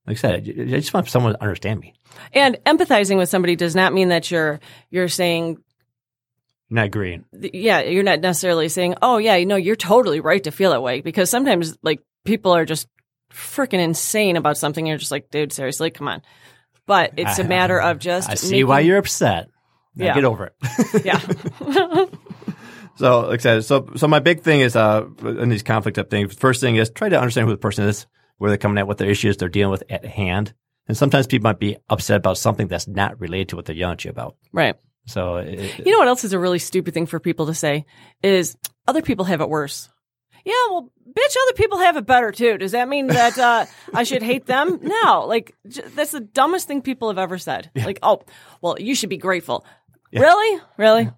like 0.06 0.16
I 0.16 0.20
said, 0.20 0.35
I 0.35 0.37
I 0.76 0.80
just 0.80 0.92
want 0.94 1.09
someone 1.09 1.32
to 1.35 1.42
understand 1.42 1.80
me, 1.80 1.94
And 2.32 2.56
empathizing 2.64 3.16
with 3.18 3.28
somebody 3.28 3.56
does 3.56 3.74
not 3.76 3.92
mean 3.92 4.09
that 4.09 4.30
you're 4.30 4.59
you're 4.90 5.09
saying 5.09 5.59
not 6.70 6.90
green. 6.90 7.24
yeah, 7.33 7.81
you're 7.83 8.02
not 8.02 8.20
necessarily 8.20 8.68
saying, 8.68 8.96
"Oh 9.02 9.18
yeah, 9.18 9.37
you 9.37 9.46
know, 9.46 9.57
you're 9.57 9.76
totally 9.76 10.20
right 10.20 10.42
to 10.44 10.50
feel 10.50 10.70
that 10.70 10.83
way." 10.83 11.00
Because 11.00 11.31
sometimes 11.31 11.76
like 11.83 12.00
people 12.24 12.52
are 12.52 12.64
just 12.64 12.88
freaking 13.33 13.81
insane 13.81 14.37
about 14.37 14.57
something. 14.59 14.87
You're 14.87 14.98
just 14.98 15.11
like, 15.12 15.31
"Dude, 15.31 15.52
seriously, 15.52 15.90
come 15.90 16.09
on." 16.09 16.22
But 16.87 17.14
it's 17.16 17.38
a 17.38 17.44
matter 17.44 17.81
of 17.81 17.98
just 17.98 18.31
I 18.31 18.35
see 18.35 18.50
making- 18.50 18.66
why 18.68 18.81
you're 18.81 18.98
upset. 18.98 19.48
Now 19.94 20.07
Yeah. 20.07 20.14
get 20.14 20.24
over 20.24 20.46
it. 20.46 21.05
yeah. 21.05 22.07
So, 22.98 23.20
like 23.29 23.40
I 23.40 23.42
said, 23.42 23.64
so 23.66 23.90
so 23.96 24.09
my 24.09 24.20
big 24.20 24.40
thing 24.40 24.61
is 24.61 24.74
uh 24.74 25.05
in 25.22 25.50
these 25.50 25.62
conflict 25.62 25.96
type 25.96 26.09
things. 26.09 26.35
First 26.35 26.62
thing 26.62 26.76
is 26.76 26.88
try 26.88 27.11
to 27.11 27.18
understand 27.18 27.46
who 27.46 27.52
the 27.52 27.59
person 27.59 27.85
is, 27.87 28.07
where 28.38 28.50
they're 28.50 28.57
coming 28.57 28.79
at, 28.79 28.87
what 28.87 28.96
their 28.96 29.11
issues 29.11 29.37
they're 29.37 29.50
dealing 29.50 29.70
with 29.70 29.83
at 29.90 30.07
hand. 30.07 30.55
And 30.88 30.96
sometimes 30.96 31.26
people 31.26 31.42
might 31.42 31.59
be 31.59 31.76
upset 31.90 32.16
about 32.16 32.38
something 32.38 32.68
that's 32.68 32.88
not 32.88 33.20
related 33.20 33.50
to 33.50 33.57
what 33.57 33.66
they're 33.66 33.76
yelling 33.76 33.94
at 33.94 34.05
you 34.07 34.11
about. 34.11 34.37
right. 34.52 34.76
So, 35.07 35.37
it, 35.37 35.79
You 35.85 35.92
know 35.92 35.99
what 35.99 36.09
else 36.09 36.25
is 36.25 36.33
a 36.33 36.38
really 36.38 36.59
stupid 36.59 36.92
thing 36.95 37.07
for 37.07 37.21
people 37.21 37.47
to 37.47 37.55
say 37.55 37.85
is 38.23 38.57
other 38.88 39.03
people 39.03 39.25
have 39.27 39.40
it 39.40 39.49
worse. 39.49 39.88
Yeah, 40.45 40.53
well, 40.71 40.92
bitch, 41.09 41.37
other 41.49 41.57
people 41.57 41.79
have 41.79 41.97
it 41.97 42.07
better 42.07 42.31
too. 42.31 42.57
Does 42.59 42.73
that 42.73 42.88
mean 42.88 43.09
that 43.09 43.37
uh, 43.38 43.66
I 43.95 44.05
should 44.05 44.23
hate 44.23 44.47
them? 44.47 44.79
No, 45.03 45.25
like 45.27 45.55
j- 45.69 45.83
that's 45.95 46.12
the 46.12 46.21
dumbest 46.21 46.69
thing 46.69 46.83
people 46.83 47.09
have 47.09 47.19
ever 47.19 47.37
said. 47.38 47.71
Like, 47.75 47.99
oh, 48.03 48.23
well, 48.61 48.77
you 48.79 48.95
should 48.95 49.11
be 49.11 49.16
grateful. 49.16 49.64
Really, 50.12 50.61
really? 50.77 51.11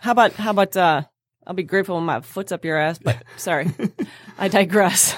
How 0.00 0.12
about 0.12 0.32
how 0.34 0.50
about 0.52 0.76
uh, 0.76 1.02
I'll 1.46 1.54
be 1.54 1.64
grateful 1.64 1.96
when 1.96 2.04
my 2.04 2.20
foot's 2.20 2.52
up 2.52 2.64
your 2.64 2.76
ass. 2.78 2.98
But 2.98 3.22
sorry, 3.36 3.68
I 4.38 4.46
digress. 4.48 5.16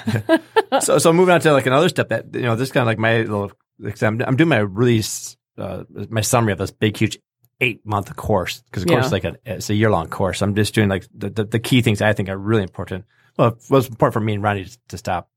so 0.81 0.97
so 0.99 1.13
moving 1.13 1.35
on 1.35 1.41
to 1.43 1.53
like 1.53 1.67
another 1.67 1.89
step 1.91 2.09
that 2.09 2.35
you 2.35 2.43
know 2.43 2.57
this 2.57 2.73
kind 2.73 2.83
of 2.83 2.87
like 2.87 2.99
my 2.99 3.19
little 3.23 3.53
I'm, 4.01 4.23
I'm 4.23 4.37
doing 4.37 4.49
my 4.49 4.59
release 4.61 5.37
uh, 5.59 5.85
my 6.09 6.23
summary 6.23 6.53
of 6.53 6.59
this 6.59 6.71
big 6.71 6.97
huge 6.97 7.19
eight 7.63 7.81
month 7.87 8.15
course 8.17 8.61
because 8.67 8.83
of 8.83 8.89
course 8.89 9.01
Yeah. 9.03 9.05
it's 9.05 9.13
like 9.13 9.25
a 9.25 9.37
it's 9.57 9.71
a 9.71 9.75
year 9.75 9.91
long 9.91 10.09
course. 10.09 10.43
I'm 10.43 10.55
just 10.55 10.75
doing 10.75 10.89
like 10.91 11.07
the, 11.15 11.31
the 11.31 11.45
the 11.45 11.59
key 11.59 11.81
things 11.83 12.03
I 12.03 12.13
think 12.13 12.29
are 12.29 12.37
really 12.37 12.63
important. 12.63 13.05
Well, 13.39 13.49
it 13.49 13.71
was 13.71 13.89
important 13.89 14.13
for 14.13 14.21
me 14.21 14.35
and 14.35 14.43
Ronnie 14.43 14.65
to, 14.67 14.79
to 14.89 14.99
stop 14.99 15.31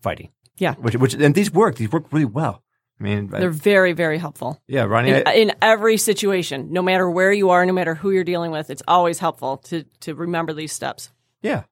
fighting. 0.00 0.30
Yeah. 0.56 0.74
which 0.74 0.96
which 0.96 1.14
and 1.14 1.34
these 1.34 1.52
work 1.52 1.74
these 1.76 1.92
work 1.92 2.12
really 2.12 2.24
well. 2.24 2.62
I 3.00 3.02
mean, 3.04 3.28
They're 3.28 3.50
very 3.50 3.92
very 3.94 4.18
helpful. 4.18 4.62
yeah, 4.68 4.84
Ronnie. 4.84 5.10
in, 5.10 5.22
I- 5.26 5.34
in 5.34 5.52
every 5.60 5.96
situation, 5.96 6.72
no 6.72 6.82
matter 6.82 7.10
where 7.10 7.32
you 7.32 7.50
are, 7.50 7.66
no 7.66 7.72
matter 7.72 7.94
who 7.96 8.10
you're 8.12 8.22
dealing 8.32 8.52
with, 8.52 8.70
it's 8.70 8.82
always 8.86 9.18
helpful 9.18 9.56
to 9.68 9.84
to 10.00 10.14
remember 10.14 10.52
these 10.54 10.72
steps. 10.72 11.10
Yeah. 11.42 11.64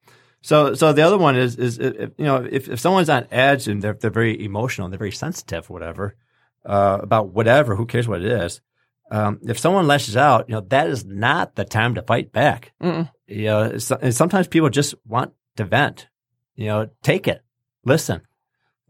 So, 0.43 0.75
so 0.75 0.93
the 0.95 1.03
other 1.03 1.19
one 1.19 1.37
is, 1.37 1.57
is 1.57 1.79
if, 1.79 2.11
you 2.17 2.25
know, 2.25 2.37
if, 2.51 2.67
if 2.71 2.81
someone's 2.81 3.11
on 3.11 3.27
edge 3.31 3.69
and 3.69 3.83
they're, 3.83 3.93
they're 3.93 4.11
very 4.11 4.43
emotional 4.43 4.87
and 4.87 4.93
they're 4.93 4.99
very 4.99 5.13
sensitive 5.13 5.69
whatever, 5.69 6.17
uh, 6.65 6.99
about 7.03 7.29
whatever, 7.35 7.77
who 7.77 7.85
cares 7.85 8.09
what 8.09 8.23
it 8.23 8.33
is. 8.33 8.63
Um, 9.11 9.41
if 9.43 9.59
someone 9.59 9.87
lashes 9.87 10.17
out, 10.17 10.49
you 10.49 10.55
know, 10.55 10.61
that 10.69 10.89
is 10.89 11.05
not 11.05 11.57
the 11.57 11.65
time 11.65 11.97
to 11.97 12.03
fight 12.03 12.33
back. 12.33 12.73
Mm-mm. 12.83 13.11
You 13.27 13.45
know, 13.45 13.79
and 14.01 14.15
sometimes 14.15 14.47
people 14.47 14.71
just 14.71 14.95
want 15.05 15.33
to 15.57 15.65
vent, 15.65 16.09
you 16.55 16.67
know, 16.67 16.89
take 17.03 17.27
it, 17.27 17.43
listen. 17.85 18.23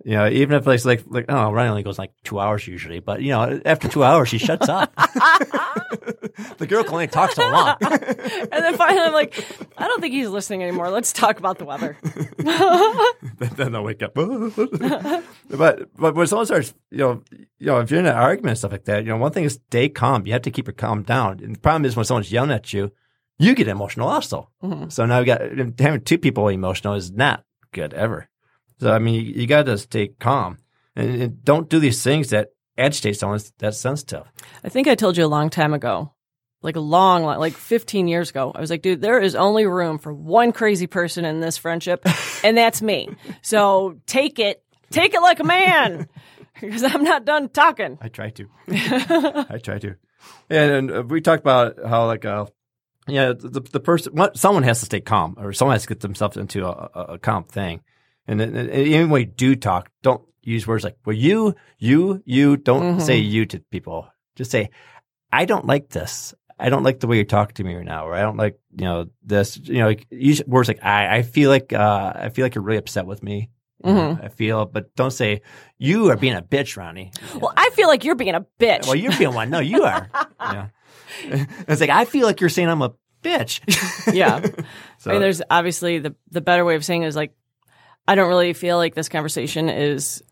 You 0.05 0.13
know, 0.13 0.29
even 0.29 0.57
if 0.57 0.67
it's 0.67 0.85
like, 0.85 1.05
like, 1.07 1.27
oh, 1.29 1.53
Ryan 1.53 1.71
only 1.71 1.83
goes 1.83 1.99
like 1.99 2.13
two 2.25 2.41
hours 2.41 2.67
usually, 2.67 3.01
but 3.01 3.21
you 3.23 3.31
know, 3.31 3.61
after 3.65 3.89
two 3.89 4.03
hours, 4.03 4.29
she 4.29 4.39
shuts 4.39 4.69
up. 4.69 4.95
the 6.59 6.67
girl 6.67 6.83
can 6.85 6.93
only 6.95 7.07
talk 7.07 7.33
so 7.33 7.43
long. 7.51 7.77
and 7.81 8.51
then 8.51 8.77
finally, 8.77 9.01
I'm 9.01 9.13
like, 9.13 9.45
I 9.77 9.87
don't 9.87 10.01
think 10.01 10.15
he's 10.15 10.29
listening 10.29 10.63
anymore. 10.63 10.91
Let's 10.91 11.13
talk 11.13 11.39
about 11.39 11.59
the 11.59 11.65
weather. 11.65 11.99
then 13.57 13.73
they'll 13.73 13.85
wake 13.85 14.03
up. 14.03 14.15
but 14.15 15.95
but 15.97 16.15
when 16.15 16.27
someone 16.27 16.47
starts, 16.47 16.73
you 16.91 16.99
know, 16.99 17.23
you 17.59 17.67
know, 17.67 17.81
if 17.81 17.91
you're 17.91 18.01
in 18.01 18.07
an 18.07 18.15
argument 18.15 18.51
and 18.51 18.59
stuff 18.59 18.73
like 18.73 18.85
that, 18.85 19.05
you 19.05 19.11
know, 19.11 19.17
one 19.17 19.33
thing 19.33 19.45
is 19.45 19.61
stay 19.69 19.89
calm. 19.89 20.27
You 20.27 20.33
have 20.33 20.43
to 20.43 20.51
keep 20.51 20.69
it 20.69 20.77
calm 20.77 21.03
down. 21.03 21.41
And 21.43 21.57
the 21.57 21.61
problem 21.61 21.85
is 21.85 21.97
when 21.97 22.05
someone's 22.05 22.33
yelling 22.33 22.51
at 22.53 22.73
you, 22.73 22.91
you 23.39 23.55
get 23.55 23.69
emotional 23.69 24.09
also. 24.09 24.49
Mhm. 24.63 24.91
So 24.91 25.05
now 25.07 25.19
you 25.21 25.27
got 25.27 25.41
having 25.79 26.03
two 26.03 26.19
people 26.19 26.49
emotional 26.49 26.95
is 26.95 27.11
not 27.11 27.45
good 27.73 27.93
ever. 27.95 28.29
So 28.81 28.93
I 28.93 28.99
mean, 28.99 29.15
you, 29.15 29.21
you 29.21 29.47
got 29.47 29.67
to 29.67 29.79
stay 29.79 30.09
calm 30.09 30.59
and, 30.97 31.23
and 31.23 31.45
don't 31.45 31.69
do 31.69 31.79
these 31.79 32.03
things 32.03 32.31
that 32.31 32.49
agitate 32.79 33.17
someone 33.17 33.41
that's 33.59 33.79
sensitive. 33.79 34.25
I 34.65 34.69
think 34.69 34.89
I 34.89 34.95
told 34.95 35.17
you 35.17 35.25
a 35.25 35.29
long 35.29 35.51
time 35.51 35.75
ago, 35.75 36.15
like 36.63 36.77
a 36.77 36.81
long, 36.81 37.25
like 37.25 37.53
15 37.55 38.09
years 38.09 38.31
ago. 38.31 38.53
I 38.55 38.61
was 38.61 38.71
like, 38.71 38.83
dude, 38.83 39.01
there 39.01 39.21
is 39.21 39.35
only 39.35 39.67
room 39.67 39.99
for 39.99 40.13
one 40.13 40.53
crazy 40.53 40.87
person 40.87 41.25
in 41.25 41.41
this 41.41 41.59
friendship, 41.59 42.07
and 42.43 42.57
that's 42.57 42.81
me. 42.81 43.09
So 43.43 44.01
take 44.07 44.39
it, 44.39 44.63
take 44.91 45.15
it 45.15 45.21
like 45.21 45.41
a 45.41 45.45
man, 45.45 46.09
because 46.61 46.83
I'm 46.83 47.05
not 47.05 47.25
done 47.25 47.49
talking. 47.51 47.99
I 48.01 48.09
try 48.09 48.31
to. 48.31 48.49
I 48.69 49.59
try 49.63 49.79
to. 49.79 49.97
And, 50.49 50.73
and 50.73 50.91
uh, 50.91 51.03
we 51.03 51.21
talked 51.21 51.43
about 51.43 51.77
how 51.87 52.07
like 52.07 52.25
uh, 52.25 52.47
you 53.07 53.15
know, 53.15 53.33
the, 53.33 53.61
the 53.61 53.81
person, 53.81 54.13
someone 54.35 54.63
has 54.63 54.81
to 54.81 54.87
stay 54.87 55.01
calm 55.01 55.35
or 55.39 55.53
someone 55.53 55.75
has 55.75 55.83
to 55.83 55.89
get 55.89 56.01
themselves 56.01 56.37
into 56.37 56.67
a, 56.67 56.91
a, 56.95 57.01
a 57.15 57.19
calm 57.19 57.45
thing. 57.45 57.83
And, 58.31 58.39
then- 58.41 58.57
and 58.57 58.71
even 58.71 59.11
when 59.11 59.21
you 59.23 59.27
do 59.27 59.57
talk, 59.57 59.91
don't 60.03 60.23
use 60.43 60.67
words 60.67 60.85
like, 60.85 60.97
well, 61.05 61.17
you, 61.17 61.55
you, 61.79 62.23
you, 62.25 62.57
don't 62.57 62.99
Mhm. 62.99 63.03
say 63.03 63.19
you 63.19 63.45
to 63.47 63.59
people. 63.71 64.09
Just 64.37 64.51
say, 64.51 64.71
I 65.33 65.45
don't 65.45 65.67
like 65.67 65.89
this. 65.91 66.35
I 66.59 66.69
don't 66.69 66.83
like 66.83 67.01
the 67.01 67.07
way 67.07 67.17
you're 67.17 67.25
talking 67.25 67.55
to 67.57 67.65
me 67.65 67.75
right 67.75 67.85
now, 67.85 68.07
or 68.07 68.15
I 68.15 68.21
don't 68.21 68.37
like, 68.37 68.59
you 68.77 68.85
know, 68.85 69.07
this, 69.23 69.57
you 69.57 69.79
know, 69.79 69.95
use 70.11 70.43
words 70.47 70.69
like, 70.69 70.85
I, 70.85 71.17
I 71.19 71.23
feel 71.23 71.51
like, 71.51 71.73
uh, 71.73 72.13
I 72.15 72.29
feel 72.29 72.45
like 72.45 72.55
you're 72.55 72.65
really 72.65 72.79
upset 72.79 73.07
with 73.07 73.23
me. 73.23 73.51
Know, 73.83 73.93
Mhm. 73.93 74.25
I 74.25 74.29
feel, 74.29 74.67
but 74.67 74.95
don't 74.95 75.11
say, 75.11 75.41
you 75.79 76.11
are 76.11 76.17
being 76.17 76.35
a 76.37 76.43
bitch, 76.43 76.77
Ronnie. 76.77 77.13
You 77.33 77.41
Well, 77.41 77.53
I 77.57 77.71
feel 77.71 77.89
like 77.89 78.05
you're 78.05 78.15
being 78.15 78.35
a 78.35 78.45
bitch. 78.59 78.87
well, 78.87 78.95
you're 78.95 79.17
being 79.17 79.33
one. 79.35 79.49
No, 79.51 79.59
you 79.61 79.83
are. 79.85 80.09
yeah. 80.41 80.67
It's 81.69 81.81
like 81.81 81.91
I 81.91 82.05
feel 82.05 82.27
like 82.27 82.41
you're 82.41 82.51
saying 82.51 82.69
I'm 82.69 82.83
a 82.83 82.93
bitch. 83.23 83.61
Yeah. 84.15 84.41
so 84.99 85.11
I 85.11 85.15
mean, 85.15 85.23
there's 85.23 85.43
obviously 85.51 85.99
the 85.99 86.15
the 86.31 86.41
better 86.41 86.65
way 86.65 86.77
of 86.77 86.85
saying 86.85 87.03
it 87.03 87.07
is 87.09 87.17
like, 87.17 87.33
I 88.09 88.15
don't 88.15 88.29
really 88.29 88.53
feel 88.53 88.77
like 88.77 88.95
this 88.95 89.09
conversation 89.09 89.69
is 89.69 90.23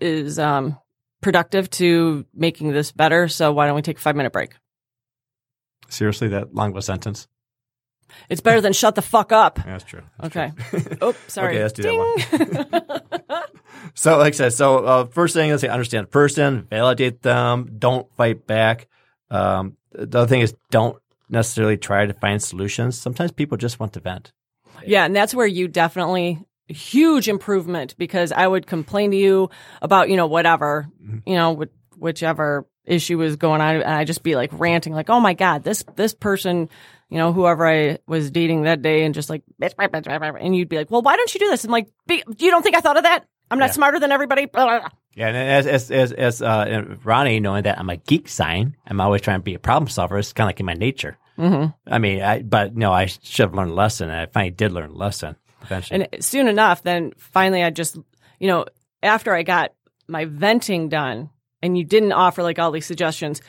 is 0.00 0.38
um 0.38 0.78
productive 1.20 1.70
to 1.70 2.26
making 2.34 2.72
this 2.72 2.92
better. 2.92 3.28
So 3.28 3.52
why 3.52 3.66
don't 3.66 3.76
we 3.76 3.82
take 3.82 3.98
a 3.98 4.00
five 4.00 4.16
minute 4.16 4.32
break? 4.32 4.52
seriously 5.90 6.28
that 6.28 6.54
long 6.54 6.70
of 6.70 6.76
a 6.76 6.82
sentence. 6.82 7.28
It's 8.28 8.40
better 8.40 8.60
than 8.60 8.72
shut 8.72 8.94
the 8.94 9.02
fuck 9.02 9.32
up. 9.32 9.58
Yeah, 9.58 9.64
that's 9.72 9.84
true. 9.84 10.02
That's 10.18 10.36
Okay. 10.36 10.52
true. 10.70 10.96
Oh, 11.00 11.14
sorry. 11.28 11.54
Okay, 11.54 11.62
let's 11.62 11.72
do 11.74 11.82
that 11.82 13.08
Ding. 13.20 13.40
so, 13.94 14.18
like 14.18 14.34
I 14.34 14.36
said, 14.36 14.52
so 14.54 14.78
uh, 14.84 15.04
first 15.06 15.34
thing 15.34 15.50
is 15.50 15.60
to 15.60 15.68
understand 15.70 16.06
the 16.06 16.10
person, 16.10 16.66
validate 16.70 17.22
them, 17.22 17.76
don't 17.78 18.12
fight 18.16 18.46
back. 18.46 18.88
Um, 19.30 19.76
the 19.92 20.18
other 20.20 20.26
thing 20.28 20.40
is 20.40 20.54
don't 20.70 21.00
necessarily 21.28 21.76
try 21.76 22.06
to 22.06 22.14
find 22.14 22.42
solutions. 22.42 22.98
Sometimes 22.98 23.30
people 23.32 23.56
just 23.56 23.78
want 23.78 23.92
to 23.94 24.00
vent. 24.00 24.32
Yeah, 24.86 25.04
and 25.04 25.14
that's 25.14 25.34
where 25.34 25.46
you 25.46 25.68
definitely 25.68 26.44
huge 26.68 27.28
improvement 27.28 27.94
because 27.98 28.32
I 28.32 28.46
would 28.46 28.66
complain 28.66 29.10
to 29.10 29.16
you 29.16 29.50
about 29.82 30.08
you 30.10 30.16
know 30.16 30.26
whatever 30.26 30.86
Mm-hmm. 31.02 31.18
you 31.28 31.36
know 31.36 31.56
wh- 31.56 32.00
whichever 32.02 32.66
issue 32.86 33.16
was 33.18 33.36
going 33.36 33.60
on, 33.60 33.76
and 33.76 33.84
I 33.84 34.04
just 34.04 34.22
be 34.22 34.36
like 34.36 34.50
ranting 34.52 34.92
like, 34.92 35.08
oh 35.10 35.20
my 35.20 35.34
god, 35.34 35.62
this 35.64 35.84
this 35.96 36.12
person, 36.14 36.68
you 37.08 37.18
know, 37.18 37.32
whoever 37.32 37.66
I 37.66 37.98
was 38.06 38.30
dating 38.30 38.62
that 38.64 38.82
day, 38.82 39.04
and 39.04 39.14
just 39.14 39.30
like, 39.30 39.42
bitch, 39.60 39.74
bitch, 39.74 39.88
bitch, 39.90 40.04
bitch, 40.04 40.20
bitch. 40.20 40.36
and 40.40 40.54
you'd 40.56 40.68
be 40.68 40.76
like, 40.76 40.90
well, 40.90 41.02
why 41.02 41.16
don't 41.16 41.32
you 41.34 41.40
do 41.40 41.48
this? 41.50 41.64
I'm 41.64 41.70
like, 41.70 41.88
"Be- 42.06 42.22
you 42.38 42.50
don't 42.50 42.62
think 42.62 42.76
I 42.76 42.80
thought 42.80 42.96
of 42.98 43.04
that? 43.04 43.24
I'm 43.50 43.58
not 43.58 43.66
Yeah. 43.68 43.72
smarter 43.72 44.00
than 44.00 44.10
everybody. 44.12 44.48
Yeah, 44.54 45.28
and 45.28 45.36
as 45.36 45.66
as 45.66 45.90
as, 45.90 46.12
as 46.12 46.42
uh, 46.42 46.96
Ronnie 47.04 47.40
knowing 47.40 47.62
that 47.64 47.78
I'm 47.78 47.88
a 47.90 47.96
geek 47.98 48.28
sign, 48.28 48.76
I'm 48.86 49.00
always 49.00 49.20
trying 49.22 49.38
to 49.40 49.44
be 49.44 49.54
a 49.54 49.58
problem 49.58 49.88
solver. 49.88 50.18
It's 50.18 50.32
kind 50.32 50.46
of 50.46 50.48
like 50.48 50.60
in 50.60 50.66
my 50.66 50.74
nature. 50.74 51.16
Mhm. 51.38 51.74
I 51.86 51.98
mean, 51.98 52.22
I, 52.22 52.42
but 52.42 52.74
no, 52.76 52.92
I 52.92 53.06
should 53.06 53.44
have 53.46 53.54
learned 53.54 53.70
a 53.70 53.74
lesson. 53.74 54.08
And 54.10 54.18
I 54.20 54.26
finally 54.26 54.50
did 54.50 54.72
learn 54.72 54.90
a 54.90 54.94
lesson 54.94 55.36
eventually. 55.64 56.08
And 56.12 56.24
soon 56.24 56.48
enough, 56.48 56.82
then 56.82 57.12
finally, 57.18 57.64
I 57.64 57.70
just, 57.70 57.96
you 58.38 58.46
know, 58.48 58.66
after 59.02 59.34
I 59.34 59.42
got 59.42 59.72
my 60.06 60.26
venting 60.26 60.88
done 60.88 61.30
and 61.62 61.76
you 61.76 61.84
didn't 61.84 62.12
offer 62.12 62.42
like 62.42 62.58
all 62.58 62.70
these 62.70 62.86
suggestions, 62.86 63.40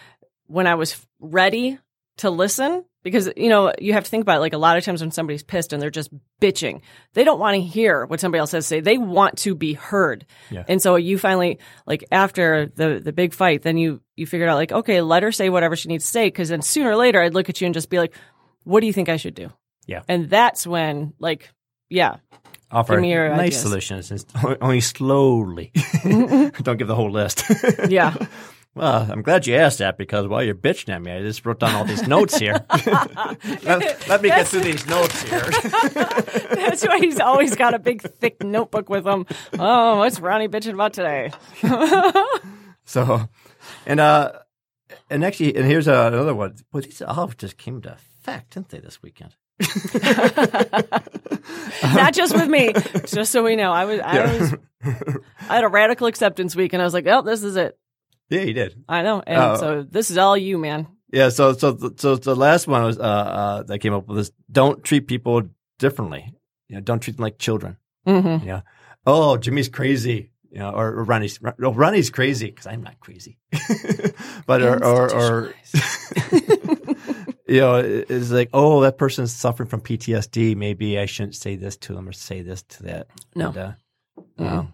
when 0.47 0.67
I 0.67 0.75
was 0.75 1.05
ready 1.19 1.77
to 2.17 2.29
listen, 2.29 2.85
because, 3.03 3.29
you 3.37 3.49
know, 3.49 3.73
you 3.77 3.93
have 3.93 4.03
to 4.03 4.09
think 4.09 4.23
about 4.23 4.37
it, 4.37 4.39
like 4.39 4.53
a 4.53 4.57
lot 4.57 4.77
of 4.77 4.83
times 4.83 5.01
when 5.01 5.11
somebody's 5.11 5.43
pissed 5.43 5.73
and 5.73 5.81
they're 5.81 5.91
just 5.91 6.11
bitching, 6.41 6.81
they 7.13 7.23
don't 7.23 7.39
want 7.39 7.55
to 7.55 7.61
hear 7.61 8.05
what 8.05 8.19
somebody 8.19 8.39
else 8.39 8.51
has 8.51 8.65
to 8.65 8.67
say. 8.67 8.79
They 8.79 8.97
want 8.97 9.37
to 9.39 9.53
be 9.53 9.73
heard. 9.73 10.25
Yeah. 10.49 10.63
And 10.67 10.81
so 10.81 10.95
you 10.95 11.19
finally, 11.19 11.59
like 11.85 12.03
after 12.11 12.67
the, 12.67 12.99
the 13.03 13.13
big 13.13 13.33
fight, 13.33 13.61
then 13.61 13.77
you, 13.77 14.01
you 14.15 14.25
figured 14.25 14.49
out 14.49 14.55
like, 14.55 14.71
okay, 14.71 15.01
let 15.01 15.23
her 15.23 15.31
say 15.31 15.49
whatever 15.49 15.75
she 15.75 15.89
needs 15.89 16.05
to 16.05 16.11
say. 16.11 16.31
Cause 16.31 16.49
then 16.49 16.61
sooner 16.61 16.91
or 16.91 16.95
later 16.95 17.21
I'd 17.21 17.33
look 17.33 17.49
at 17.49 17.61
you 17.61 17.65
and 17.65 17.73
just 17.73 17.89
be 17.89 17.99
like, 17.99 18.15
what 18.63 18.79
do 18.79 18.87
you 18.87 18.93
think 18.93 19.09
I 19.09 19.17
should 19.17 19.35
do? 19.35 19.51
Yeah. 19.85 20.01
And 20.07 20.29
that's 20.29 20.65
when 20.65 21.13
like, 21.19 21.51
yeah, 21.89 22.17
Offer 22.71 22.93
give 22.95 23.01
me 23.01 23.11
your 23.11 23.29
nice 23.29 23.39
ideas. 23.39 23.61
solutions, 23.61 24.11
and 24.11 24.57
only 24.61 24.81
slowly. 24.81 25.71
Don't 26.03 26.77
give 26.77 26.87
the 26.87 26.95
whole 26.95 27.11
list. 27.11 27.43
Yeah. 27.89 28.15
Well, 28.73 29.07
I'm 29.09 29.21
glad 29.21 29.47
you 29.47 29.55
asked 29.55 29.77
that 29.79 29.97
because 29.97 30.27
while 30.27 30.43
you're 30.43 30.53
bitching 30.53 30.93
at 30.93 31.01
me, 31.01 31.09
I 31.09 31.21
just 31.21 31.45
wrote 31.45 31.61
down 31.61 31.73
all 31.75 31.85
these 31.85 32.05
notes 32.09 32.37
here. 32.37 32.65
let, 33.63 34.09
let 34.09 34.21
me 34.21 34.27
get 34.27 34.49
through 34.49 34.61
these 34.61 34.85
notes 34.85 35.21
here. 35.21 35.39
That's 35.39 36.85
why 36.85 36.99
he's 36.99 37.21
always 37.21 37.55
got 37.55 37.73
a 37.73 37.79
big, 37.79 38.01
thick 38.01 38.43
notebook 38.43 38.89
with 38.89 39.07
him. 39.07 39.27
Oh, 39.57 39.99
what's 39.99 40.19
Ronnie 40.19 40.49
bitching 40.49 40.73
about 40.73 40.91
today? 40.91 41.31
So, 42.83 43.29
and 43.85 43.99
uh, 44.01 44.33
and 45.09 45.23
actually, 45.23 45.55
and 45.55 45.65
here's 45.65 45.87
uh, 45.87 46.09
another 46.13 46.35
one. 46.35 46.55
Well, 46.73 46.83
these 46.83 47.01
all 47.01 47.27
just 47.29 47.57
came 47.57 47.81
to 47.83 47.93
effect, 47.93 48.55
didn't 48.55 48.69
they, 48.69 48.79
this 48.79 49.01
weekend? 49.01 49.35
Not 51.83 52.13
just 52.13 52.33
with 52.35 52.47
me, 52.49 52.73
just 53.05 53.31
so 53.31 53.43
we 53.43 53.55
know. 53.55 53.71
I 53.71 53.85
was, 53.85 53.99
I 54.01 54.19
was, 54.37 54.55
I 55.49 55.55
had 55.55 55.63
a 55.63 55.67
radical 55.67 56.07
acceptance 56.07 56.55
week, 56.55 56.73
and 56.73 56.81
I 56.81 56.85
was 56.85 56.93
like, 56.93 57.07
"Oh, 57.07 57.21
this 57.21 57.43
is 57.43 57.55
it." 57.55 57.77
Yeah, 58.29 58.41
you 58.41 58.53
did. 58.53 58.83
I 58.89 59.01
know, 59.03 59.21
and 59.25 59.37
Oh. 59.37 59.55
so 59.57 59.83
this 59.83 60.11
is 60.11 60.17
all 60.17 60.35
you, 60.37 60.57
man. 60.57 60.87
Yeah. 61.11 61.29
So, 61.29 61.53
so, 61.53 61.77
so 61.95 62.15
the 62.15 62.35
last 62.35 62.67
one 62.67 62.83
was 62.83 62.97
uh, 62.99 63.01
uh, 63.01 63.63
that 63.63 63.79
came 63.79 63.93
up 63.93 64.07
with 64.07 64.17
this: 64.17 64.31
don't 64.51 64.83
treat 64.83 65.07
people 65.07 65.43
differently. 65.79 66.33
You 66.67 66.75
know, 66.75 66.81
don't 66.81 66.99
treat 66.99 67.15
them 67.17 67.23
like 67.23 67.37
children. 67.37 67.77
Mm-hmm. 68.07 68.45
Know, 68.47 68.61
oh, 69.05 69.37
Jimmy's 69.37 69.69
crazy. 69.69 70.31
You 70.51 70.59
know, 70.59 70.71
or, 70.71 70.87
or 70.99 71.03
Ronnie's, 71.03 71.37
Ronnie's 71.57 72.09
crazy 72.09 72.45
because 72.45 72.65
I'm 72.65 72.81
not 72.81 73.01
crazy. 73.01 73.37
but 74.47 74.61
or 74.61 74.81
or, 74.85 75.13
or 75.13 75.53
you 77.47 77.59
know, 77.61 77.75
it's 77.75 78.31
like, 78.31 78.49
oh, 78.53 78.81
that 78.81 78.97
person's 78.97 79.33
suffering 79.33 79.69
from 79.69 79.81
PTSD. 79.81 80.55
Maybe 80.55 80.97
I 80.99 81.05
shouldn't 81.05 81.35
say 81.35 81.55
this 81.55 81.77
to 81.77 81.93
them 81.93 82.07
or 82.07 82.11
say 82.13 82.41
this 82.41 82.63
to 82.63 82.83
that. 82.83 83.07
No. 83.35 83.47
And, 83.49 83.57
uh, 83.57 83.71
Mm-mm. 84.39 84.51
um, 84.51 84.73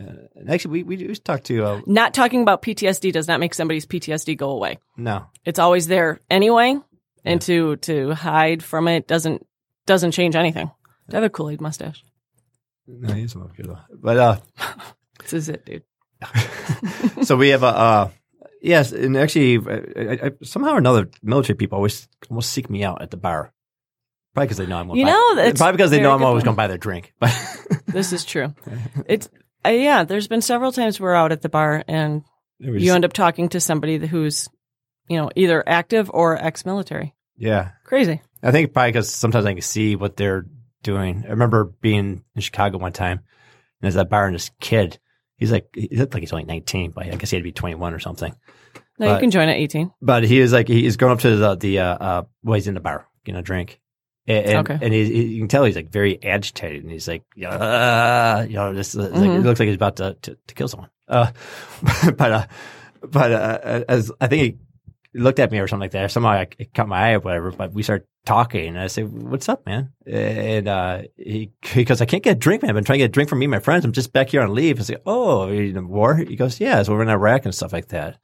uh, 0.00 0.52
actually, 0.52 0.82
we 0.82 0.96
we 0.96 0.96
just 1.06 1.24
talked 1.24 1.44
to 1.46 1.64
uh, 1.64 1.80
Not 1.86 2.14
talking 2.14 2.42
about 2.42 2.62
PTSD 2.62 3.12
does 3.12 3.26
not 3.28 3.40
make 3.40 3.54
somebody's 3.54 3.86
PTSD 3.86 4.36
go 4.36 4.50
away. 4.50 4.78
no, 4.96 5.26
It's 5.44 5.58
always 5.58 5.86
there 5.88 6.20
anyway, 6.30 6.76
and 7.24 7.40
to 7.42 7.76
to 7.76 8.12
hide 8.14 8.62
from 8.62 8.86
it 8.88 9.08
doesn't 9.08 9.44
doesn't 9.86 10.12
change 10.12 10.36
anything. 10.36 10.70
I 11.10 11.14
have 11.14 11.24
a 11.24 11.30
Kool 11.30 11.50
Aid 11.50 11.60
mustache. 11.60 12.04
no, 12.86 13.12
he's 13.14 13.34
good 13.34 13.66
though. 13.66 13.78
But 13.94 14.16
uh, 14.18 14.36
This 15.22 15.32
is 15.32 15.48
it, 15.48 15.66
dude. 15.66 15.82
so 17.22 17.36
we 17.36 17.48
have 17.48 17.62
a 17.62 17.66
uh, 17.66 18.10
yes, 18.62 18.92
and 18.92 19.16
actually, 19.16 19.58
I, 19.58 19.72
I, 19.72 20.26
I, 20.26 20.30
somehow 20.42 20.72
or 20.72 20.78
another, 20.78 21.10
military 21.22 21.56
people 21.56 21.76
always 21.76 22.08
almost 22.30 22.52
seek 22.52 22.68
me 22.70 22.84
out 22.84 23.02
at 23.02 23.10
the 23.10 23.16
bar. 23.16 23.52
Probably 24.34 24.46
because 24.46 24.58
they 24.58 24.66
know 24.66 24.78
I'm. 24.78 24.90
You 24.90 25.04
buy, 25.04 25.10
know, 25.10 25.52
probably 25.54 25.72
because 25.72 25.90
they 25.90 26.00
know 26.00 26.12
I'm 26.12 26.22
always 26.22 26.44
going 26.44 26.54
to 26.54 26.56
buy 26.56 26.66
their 26.68 26.78
drink. 26.78 27.12
But 27.18 27.34
This 27.86 28.12
is 28.12 28.24
true. 28.24 28.54
It's 29.06 29.28
uh, 29.64 29.70
yeah. 29.70 30.04
There's 30.04 30.28
been 30.28 30.42
several 30.42 30.70
times 30.72 31.00
we're 31.00 31.14
out 31.14 31.32
at 31.32 31.42
the 31.42 31.48
bar 31.48 31.82
and 31.88 32.22
was- 32.60 32.82
you 32.82 32.94
end 32.94 33.04
up 33.04 33.12
talking 33.12 33.48
to 33.50 33.60
somebody 33.60 33.98
who's, 34.06 34.48
you 35.08 35.16
know, 35.16 35.30
either 35.34 35.66
active 35.66 36.10
or 36.12 36.36
ex-military. 36.36 37.14
yeah, 37.36 37.70
Crazy. 37.84 38.20
I 38.42 38.52
think 38.52 38.72
probably 38.72 38.92
because 38.92 39.10
sometimes 39.12 39.46
I 39.46 39.54
can 39.54 39.62
see 39.62 39.96
what 39.96 40.16
they're 40.16 40.46
doing. 40.82 41.24
I 41.26 41.30
remember 41.30 41.64
being 41.64 42.22
in 42.36 42.40
Chicago 42.42 42.78
one 42.78 42.92
time, 42.92 43.18
and 43.18 43.24
there's 43.80 43.94
that 43.94 44.10
bar 44.10 44.26
and 44.26 44.34
this 44.34 44.50
kid. 44.60 44.98
He's 45.38 45.52
like, 45.52 45.68
he 45.74 45.88
looked 45.96 46.12
like 46.14 46.22
he's 46.22 46.32
only 46.32 46.44
19, 46.44 46.90
but 46.90 47.06
I 47.06 47.10
guess 47.16 47.30
he 47.30 47.36
had 47.36 47.40
to 47.40 47.44
be 47.44 47.52
21 47.52 47.94
or 47.94 47.98
something. 48.00 48.34
No, 48.98 49.06
But- 49.06 49.14
you 49.14 49.20
can 49.20 49.30
join 49.30 49.48
at 49.48 49.56
18. 49.56 49.92
But 50.02 50.24
he 50.24 50.40
is 50.40 50.52
like, 50.52 50.66
he's 50.68 50.96
going 50.96 51.12
up 51.12 51.20
to 51.20 51.36
the, 51.36 51.54
the 51.54 51.78
uh, 51.78 51.84
uh, 51.94 52.22
well, 52.42 52.54
he's 52.54 52.66
in 52.66 52.74
the 52.74 52.80
bar 52.80 53.06
getting 53.24 53.38
a 53.38 53.42
drink. 53.42 53.80
And, 54.26 54.44
and, 54.46 54.58
Okay. 54.70 54.78
and 54.84 54.92
he, 54.92 55.04
he, 55.04 55.22
you 55.26 55.38
can 55.40 55.48
tell 55.48 55.64
he's 55.64 55.76
like 55.76 55.88
very 55.90 56.22
agitated 56.22 56.82
and 56.82 56.92
he's 56.92 57.08
like, 57.08 57.22
uh, 57.46 58.44
you 58.48 58.56
know, 58.56 58.74
this, 58.74 58.94
it's 58.94 59.14
like, 59.16 59.30
it 59.30 59.40
looks 59.40 59.60
like 59.60 59.68
he's 59.68 59.76
about 59.76 59.96
to, 59.96 60.16
to, 60.22 60.36
to 60.48 60.54
kill 60.54 60.68
someone. 60.68 60.90
Uh, 61.06 61.30
but, 62.16 62.32
uh, 62.32 62.46
but, 63.00 63.32
uh, 63.32 63.84
as 63.88 64.10
I 64.20 64.26
think 64.26 64.42
he 64.42 64.58
looked 65.14 65.38
at 65.38 65.50
me 65.50 65.58
or 65.58 65.66
something 65.68 65.80
like 65.82 65.92
that, 65.92 66.10
somehow 66.10 66.30
I, 66.30 66.48
it 66.58 66.74
caught 66.74 66.88
my 66.88 67.10
eye 67.10 67.12
or 67.14 67.20
whatever, 67.20 67.50
but 67.50 67.72
we 67.72 67.82
started 67.82 68.06
talking 68.26 68.68
and 68.68 68.78
I 68.78 68.88
said, 68.88 69.10
what's 69.10 69.48
up, 69.48 69.64
man? 69.66 69.92
And, 70.06 70.68
uh, 70.68 71.02
he, 71.16 71.50
he 71.62 71.84
goes, 71.84 72.00
I 72.00 72.04
can't 72.06 72.22
get 72.22 72.36
a 72.36 72.38
drink, 72.38 72.62
man. 72.62 72.70
I've 72.70 72.74
been 72.74 72.84
trying 72.84 72.98
to 72.98 73.04
get 73.04 73.10
a 73.10 73.12
drink 73.12 73.30
from 73.30 73.38
me 73.38 73.46
and 73.46 73.50
my 73.50 73.58
friends. 73.58 73.84
I'm 73.84 73.92
just 73.92 74.12
back 74.12 74.28
here 74.30 74.42
on 74.42 74.54
leave. 74.54 74.78
I 74.78 74.82
say, 74.82 74.96
oh, 75.06 75.48
are 75.48 75.54
you 75.54 75.80
war? 75.86 76.16
He 76.16 76.36
goes, 76.36 76.60
yeah, 76.60 76.82
so 76.82 76.92
we're 76.92 77.02
in 77.02 77.08
Iraq 77.08 77.44
and 77.46 77.54
stuff 77.54 77.72
like 77.72 77.88
that. 77.88 78.18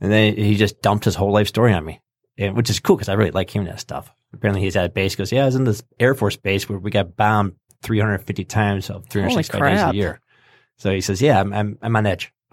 And 0.00 0.10
then 0.12 0.36
he 0.36 0.56
just 0.56 0.82
dumped 0.82 1.04
his 1.04 1.14
whole 1.14 1.30
life 1.32 1.48
story 1.48 1.72
on 1.72 1.84
me, 1.84 2.00
and, 2.36 2.56
which 2.56 2.68
is 2.70 2.80
cool 2.80 2.96
because 2.96 3.08
I 3.08 3.14
really 3.14 3.30
like 3.30 3.48
hearing 3.50 3.68
that 3.68 3.80
stuff. 3.80 4.12
Apparently, 4.34 4.62
he's 4.62 4.76
at 4.76 4.84
a 4.86 4.88
base. 4.88 5.12
He 5.12 5.16
goes, 5.18 5.30
yeah, 5.32 5.42
I 5.42 5.46
was 5.46 5.54
in 5.54 5.64
this 5.64 5.82
Air 6.00 6.14
Force 6.14 6.36
base 6.36 6.68
where 6.68 6.78
we 6.78 6.90
got 6.90 7.16
bombed 7.16 7.54
350 7.82 8.44
times 8.44 8.90
of 8.90 9.06
365 9.06 9.60
days 9.60 9.80
a 9.90 9.94
year. 9.94 10.20
So 10.78 10.90
he 10.92 11.00
says, 11.00 11.22
yeah, 11.22 11.38
I'm 11.40 11.52
I'm, 11.52 11.78
I'm 11.82 11.96
on 11.96 12.06
edge. 12.06 12.32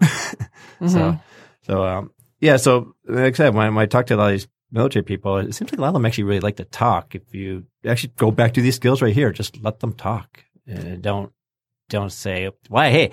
So 0.80 0.86
Mhm. 0.86 1.20
so 1.66 1.84
um 1.84 2.10
yeah. 2.40 2.56
So 2.56 2.94
like 3.06 3.34
I 3.34 3.36
said, 3.36 3.54
when, 3.54 3.74
when 3.74 3.82
I 3.82 3.86
talk 3.86 4.06
to 4.06 4.14
a 4.14 4.16
lot 4.16 4.26
of 4.26 4.32
these 4.32 4.48
military 4.72 5.02
people, 5.02 5.38
it 5.38 5.54
seems 5.54 5.70
like 5.72 5.78
a 5.78 5.82
lot 5.82 5.88
of 5.88 5.94
them 5.94 6.06
actually 6.06 6.24
really 6.24 6.40
like 6.40 6.56
to 6.56 6.64
talk. 6.64 7.14
If 7.14 7.34
you 7.34 7.66
actually 7.84 8.12
go 8.16 8.30
back 8.30 8.54
to 8.54 8.62
these 8.62 8.76
skills 8.76 9.02
right 9.02 9.14
here, 9.14 9.32
just 9.32 9.62
let 9.62 9.80
them 9.80 9.92
talk. 9.92 10.44
And 10.66 11.02
don't 11.02 11.32
don't 11.88 12.12
say, 12.12 12.48
"Why? 12.68 12.90
Hey, 12.90 13.10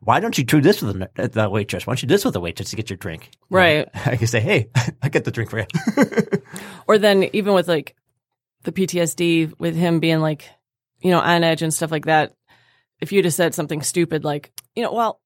why 0.00 0.20
don't 0.20 0.38
you 0.38 0.44
do 0.44 0.60
this 0.60 0.80
with 0.80 1.00
the, 1.14 1.28
the 1.28 1.50
waitress? 1.50 1.86
Why 1.86 1.92
don't 1.92 2.02
you 2.02 2.08
do 2.08 2.14
this 2.14 2.24
with 2.24 2.34
the 2.34 2.40
waitress 2.40 2.70
to 2.70 2.76
get 2.76 2.88
your 2.88 2.96
drink?" 2.96 3.30
You 3.32 3.56
know, 3.56 3.56
Right. 3.56 3.88
I 4.06 4.16
can 4.16 4.26
say, 4.28 4.40
"Hey, 4.40 4.70
I 5.02 5.08
get 5.08 5.24
the 5.24 5.30
drink 5.30 5.50
for 5.50 5.58
you." 5.58 5.66
Or 6.86 6.98
then 6.98 7.28
even 7.32 7.54
with 7.54 7.68
like 7.68 7.94
the 8.64 8.72
PTSD 8.72 9.54
with 9.60 9.76
him 9.76 10.00
being 10.00 10.20
like, 10.20 10.48
you 11.00 11.10
know, 11.10 11.20
on 11.20 11.44
edge 11.44 11.62
and 11.62 11.72
stuff 11.72 11.90
like 11.92 12.06
that. 12.06 12.34
If 13.00 13.12
you'd 13.12 13.24
have 13.24 13.34
said 13.34 13.54
something 13.54 13.80
stupid 13.82 14.24
like, 14.24 14.52
you 14.74 14.82
know, 14.82 14.92
well, 14.92 15.20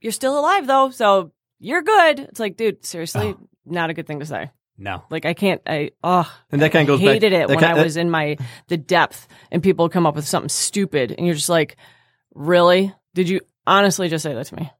you're 0.00 0.12
still 0.12 0.38
alive 0.38 0.66
though, 0.66 0.90
so 0.90 1.32
you're 1.62 1.82
good. 1.82 2.18
It's 2.20 2.40
like, 2.40 2.56
dude, 2.56 2.84
seriously, 2.84 3.34
Oh. 3.38 3.48
not 3.64 3.90
a 3.90 3.94
good 3.94 4.06
thing 4.06 4.20
to 4.20 4.26
say. 4.26 4.50
no, 4.78 5.02
Like 5.10 5.24
I 5.26 5.34
can't. 5.34 5.62
I 5.66 5.90
oh, 6.02 6.30
and 6.50 6.60
that 6.62 6.72
kind 6.72 6.88
of 6.88 6.94
goes 6.98 7.00
back. 7.00 7.14
hated 7.14 7.32
it 7.32 7.48
that 7.48 7.54
when 7.54 7.58
kind- 7.64 7.78
I 7.78 7.82
was 7.82 7.96
in 7.96 8.10
my 8.10 8.36
the 8.68 8.76
depth 8.76 9.28
and 9.50 9.62
people 9.62 9.88
come 9.88 10.06
up 10.06 10.16
with 10.16 10.26
something 10.26 10.48
stupid 10.48 11.12
and 11.16 11.24
you're 11.26 11.34
just 11.36 11.48
like, 11.48 11.76
really? 12.34 12.92
Did 13.14 13.28
you 13.28 13.40
honestly 13.66 14.08
just 14.08 14.22
say 14.22 14.34
that 14.34 14.46
to 14.46 14.56
me? 14.56 14.70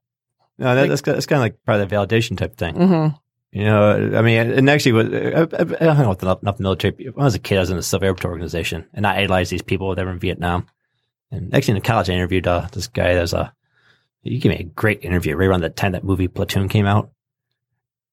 No, 0.57 0.75
that, 0.75 0.81
like- 0.81 0.89
that's 0.89 1.01
that's 1.01 1.25
kind 1.25 1.37
of 1.37 1.43
like 1.43 1.63
part 1.65 1.79
of 1.81 1.89
the 1.89 1.95
validation 1.95 2.37
type 2.37 2.57
thing. 2.57 2.75
Mm-hmm. 2.75 3.15
You 3.51 3.65
know, 3.65 4.17
I 4.17 4.21
mean, 4.23 4.49
and 4.51 4.67
actually, 4.67 4.93
was 4.93 5.07
I, 5.13 5.85
I, 5.85 5.89
I 5.91 5.93
hung 5.93 6.05
out 6.05 6.09
with 6.09 6.23
enough, 6.23 6.41
enough 6.41 6.59
military. 6.59 7.11
When 7.11 7.21
I 7.21 7.25
was 7.25 7.35
a 7.35 7.39
kid, 7.39 7.57
I 7.57 7.61
was 7.61 7.69
in 7.69 7.77
the 7.77 7.83
Civil 7.83 8.07
Air 8.07 8.15
Patrol 8.15 8.31
organization, 8.31 8.87
and 8.95 9.05
I 9.05 9.17
idolized 9.17 9.51
these 9.51 9.61
people 9.61 9.93
that 9.93 10.03
were 10.03 10.11
in 10.11 10.17
Vietnam. 10.17 10.65
And 11.29 11.53
actually, 11.53 11.75
in 11.77 11.81
college, 11.83 12.09
I 12.09 12.13
interviewed 12.13 12.47
uh, 12.47 12.67
this 12.71 12.87
guy. 12.87 13.13
There's 13.13 13.33
a 13.33 13.53
he 14.23 14.39
gave 14.39 14.51
me 14.51 14.57
a 14.59 14.63
great 14.63 15.03
interview 15.03 15.35
right 15.35 15.47
around 15.47 15.61
the 15.61 15.69
time 15.69 15.91
that 15.93 16.03
movie 16.03 16.27
Platoon 16.27 16.69
came 16.69 16.85
out. 16.85 17.11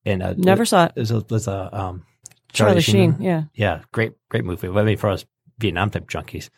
And 0.05 0.23
uh, 0.23 0.35
Never 0.37 0.65
saw 0.65 0.87
it. 0.87 0.93
There's 0.95 1.11
a, 1.11 1.21
there's 1.21 1.49
a 1.49 1.69
um, 1.79 2.05
Charlie, 2.53 2.81
Sheen. 2.81 3.17
Yeah. 3.21 3.45
yeah, 3.55 3.83
great, 3.93 4.13
great 4.29 4.45
movie. 4.45 4.69
I 4.69 4.83
mean, 4.83 4.97
for 4.97 5.11
us 5.11 5.25
Vietnam 5.59 5.91
type 5.91 6.09
junkies. 6.09 6.49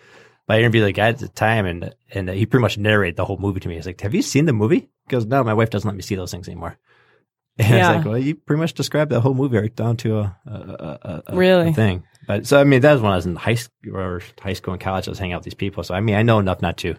But 0.47 0.57
I 0.57 0.59
interviewed 0.61 0.85
the 0.87 0.93
guy 0.93 1.09
at 1.09 1.19
the 1.19 1.29
time, 1.29 1.67
and 1.67 1.95
and 2.13 2.29
he 2.29 2.47
pretty 2.47 2.63
much 2.63 2.79
narrated 2.79 3.17
the 3.17 3.25
whole 3.25 3.39
movie 3.39 3.61
to 3.61 3.69
me. 3.69 3.77
He's 3.77 3.87
like, 3.87 4.01
"Have 4.01 4.15
you 4.15 4.23
seen 4.23 4.45
the 4.47 4.53
movie?" 4.53 4.81
He 4.81 5.09
goes, 5.09 5.25
"No, 5.27 5.45
my 5.45 5.55
wife 5.55 5.71
doesn't 5.71 5.87
let 5.87 5.95
me 5.97 6.03
see 6.03 6.15
those 6.17 6.31
things 6.33 6.49
anymore." 6.49 6.79
And 7.59 7.75
I 7.75 7.89
was 7.89 7.97
like, 7.99 8.05
"Well, 8.07 8.19
you 8.19 8.35
pretty 8.35 8.61
much 8.61 8.73
described 8.75 9.11
the 9.13 9.21
whole 9.21 9.35
movie 9.35 9.59
right 9.59 9.75
down 9.77 9.97
to 9.99 10.19
a, 10.19 10.37
a, 10.47 10.51
a, 10.51 10.99
a- 11.03 11.23
a 11.29 11.37
Really? 11.37 11.69
a 11.69 11.73
thing." 11.75 12.03
But 12.27 12.47
so 12.47 12.61
I 12.61 12.65
mean, 12.65 12.81
that 12.81 12.93
was 12.95 13.03
when 13.03 13.13
I 13.13 13.17
was 13.17 13.27
in 13.27 13.37
high 13.37 13.55
school 13.55 13.95
or 13.97 14.23
high 14.41 14.55
school 14.55 14.73
and 14.73 14.81
college. 14.81 15.07
I 15.07 15.11
was 15.11 15.19
hanging 15.19 15.35
out 15.35 15.41
with 15.41 15.45
these 15.45 15.55
people, 15.55 15.85
so 15.85 15.95
I 15.95 16.01
mean, 16.01 16.15
I 16.17 16.23
know 16.23 16.39
enough 16.39 16.63
not 16.63 16.77
to 16.79 16.97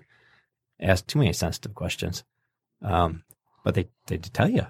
ask 0.79 1.05
too 1.07 1.19
many 1.19 1.33
sensitive 1.33 1.73
questions. 1.73 2.23
Um, 2.83 3.23
but 3.63 3.75
they 3.75 3.87
they 4.07 4.17
tell 4.17 4.49
you, 4.49 4.65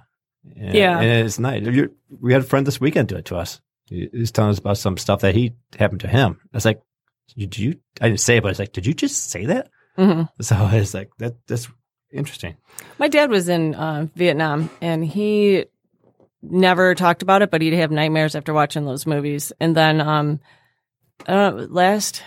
and, 0.55 0.75
Yeah. 0.75 0.99
and 0.99 1.25
it's 1.25 1.39
nice. 1.39 1.65
We 2.21 2.33
had 2.33 2.41
a 2.41 2.45
friend 2.45 2.65
this 2.67 2.79
weekend 2.79 3.07
do 3.07 3.15
it 3.15 3.25
to 3.25 3.37
us. 3.37 3.59
He 3.85 4.07
was 4.13 4.31
telling 4.31 4.51
us 4.51 4.59
about 4.59 4.77
some 4.77 4.97
stuff 4.97 5.21
that 5.21 5.35
he 5.35 5.53
happened 5.77 6.01
to 6.01 6.07
him. 6.07 6.39
I 6.53 6.57
was 6.57 6.65
like, 6.65 6.81
"Did 7.35 7.57
you?" 7.57 7.79
I 7.99 8.07
didn't 8.07 8.19
say 8.21 8.37
it, 8.37 8.43
but 8.43 8.49
it's 8.49 8.59
like, 8.59 8.71
"Did 8.73 8.85
you 8.85 8.93
just 8.93 9.29
say 9.31 9.45
that?" 9.45 9.69
hmm 9.95 10.23
So 10.41 10.55
was 10.73 10.93
like 10.93 11.09
that. 11.17 11.35
That's 11.47 11.67
interesting. 12.11 12.55
My 12.99 13.07
dad 13.07 13.29
was 13.29 13.49
in 13.49 13.73
uh, 13.75 14.07
Vietnam 14.15 14.69
and 14.81 15.03
he 15.03 15.65
never 16.41 16.93
talked 16.95 17.23
about 17.23 17.41
it, 17.41 17.49
but 17.51 17.61
he'd 17.61 17.73
have 17.73 17.91
nightmares 17.91 18.35
after 18.35 18.53
watching 18.53 18.85
those 18.85 19.05
movies. 19.07 19.51
And 19.59 19.75
then 19.75 19.99
um, 20.01 20.39
uh, 21.27 21.51
last 21.69 22.21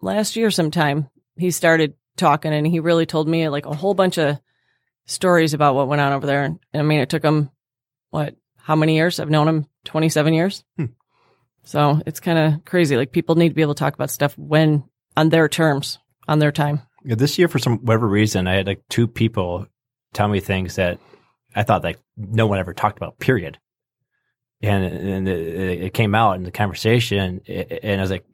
last 0.00 0.36
year, 0.36 0.50
sometime 0.50 1.08
he 1.36 1.50
started 1.50 1.94
talking, 2.16 2.52
and 2.52 2.66
he 2.66 2.80
really 2.80 3.06
told 3.06 3.28
me 3.28 3.48
like 3.48 3.66
a 3.66 3.74
whole 3.74 3.94
bunch 3.94 4.18
of 4.18 4.38
stories 5.06 5.54
about 5.54 5.74
what 5.74 5.88
went 5.88 6.00
on 6.00 6.12
over 6.12 6.26
there. 6.26 6.44
And 6.44 6.58
I 6.72 6.82
mean, 6.82 7.00
it 7.00 7.08
took 7.08 7.22
him 7.22 7.50
what? 8.10 8.34
How 8.56 8.76
many 8.76 8.96
years? 8.96 9.20
I've 9.20 9.30
known 9.30 9.48
him 9.48 9.66
twenty 9.84 10.08
seven 10.08 10.32
years. 10.34 10.64
Hmm. 10.76 10.86
So 11.64 12.00
it's 12.06 12.20
kind 12.20 12.38
of 12.38 12.64
crazy. 12.64 12.96
Like 12.96 13.12
people 13.12 13.34
need 13.34 13.50
to 13.50 13.54
be 13.54 13.62
able 13.62 13.74
to 13.74 13.78
talk 13.78 13.94
about 13.94 14.10
stuff 14.10 14.36
when 14.38 14.84
on 15.16 15.28
their 15.30 15.48
terms, 15.48 15.98
on 16.28 16.38
their 16.38 16.52
time. 16.52 16.82
Yeah, 17.04 17.16
This 17.16 17.38
year, 17.38 17.48
for 17.48 17.58
some 17.58 17.78
whatever 17.78 18.08
reason, 18.08 18.46
I 18.46 18.54
had 18.54 18.66
like 18.66 18.82
two 18.88 19.06
people 19.06 19.66
tell 20.12 20.28
me 20.28 20.40
things 20.40 20.76
that 20.76 20.98
I 21.54 21.62
thought 21.62 21.84
like 21.84 21.98
no 22.16 22.46
one 22.46 22.58
ever 22.58 22.72
talked 22.72 22.96
about. 22.96 23.18
Period. 23.18 23.58
And 24.62 24.84
and 24.84 25.28
it, 25.28 25.82
it 25.82 25.94
came 25.94 26.14
out 26.14 26.36
in 26.36 26.44
the 26.44 26.50
conversation, 26.50 27.42
and 27.46 28.00
I 28.00 28.02
was 28.02 28.10
like, 28.10 28.24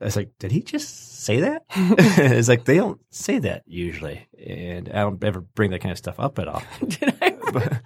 I 0.00 0.04
was 0.04 0.14
like, 0.16 0.30
did 0.38 0.52
he 0.52 0.62
just 0.62 1.07
say 1.18 1.40
that? 1.40 1.64
it's 1.70 2.48
like 2.48 2.64
they 2.64 2.76
don't 2.76 3.00
say 3.10 3.38
that 3.40 3.62
usually, 3.66 4.28
and 4.38 4.88
I 4.88 5.00
don't 5.00 5.22
ever 5.22 5.40
bring 5.40 5.70
that 5.72 5.80
kind 5.80 5.92
of 5.92 5.98
stuff 5.98 6.18
up 6.20 6.38
at 6.38 6.48
all. 6.48 6.62
Did 6.86 7.14
I 7.20 7.36
ever, 7.46 7.82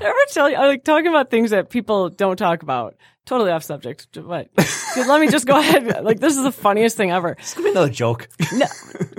ever 0.00 0.18
tell 0.30 0.48
you? 0.48 0.56
I 0.56 0.66
like 0.66 0.84
talking 0.84 1.08
about 1.08 1.30
things 1.30 1.50
that 1.50 1.70
people 1.70 2.08
don't 2.08 2.36
talk 2.36 2.62
about. 2.62 2.94
Totally 3.24 3.50
off 3.50 3.64
subject, 3.64 4.06
but 4.12 4.54
dude, 4.94 5.08
let 5.08 5.20
me 5.20 5.28
just 5.28 5.46
go 5.46 5.58
ahead. 5.58 6.04
Like 6.04 6.20
this 6.20 6.36
is 6.36 6.44
the 6.44 6.52
funniest 6.52 6.96
thing 6.96 7.10
ever. 7.10 7.30
It's 7.30 7.54
gonna 7.54 7.64
be 7.64 7.70
another 7.72 7.90
joke. 7.90 8.28
No, 8.52 8.66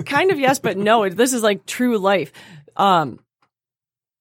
kind 0.06 0.30
of 0.30 0.40
yes, 0.40 0.58
but 0.58 0.78
no. 0.78 1.06
This 1.10 1.34
is 1.34 1.42
like 1.42 1.66
true 1.66 1.98
life. 1.98 2.32
Um, 2.74 3.18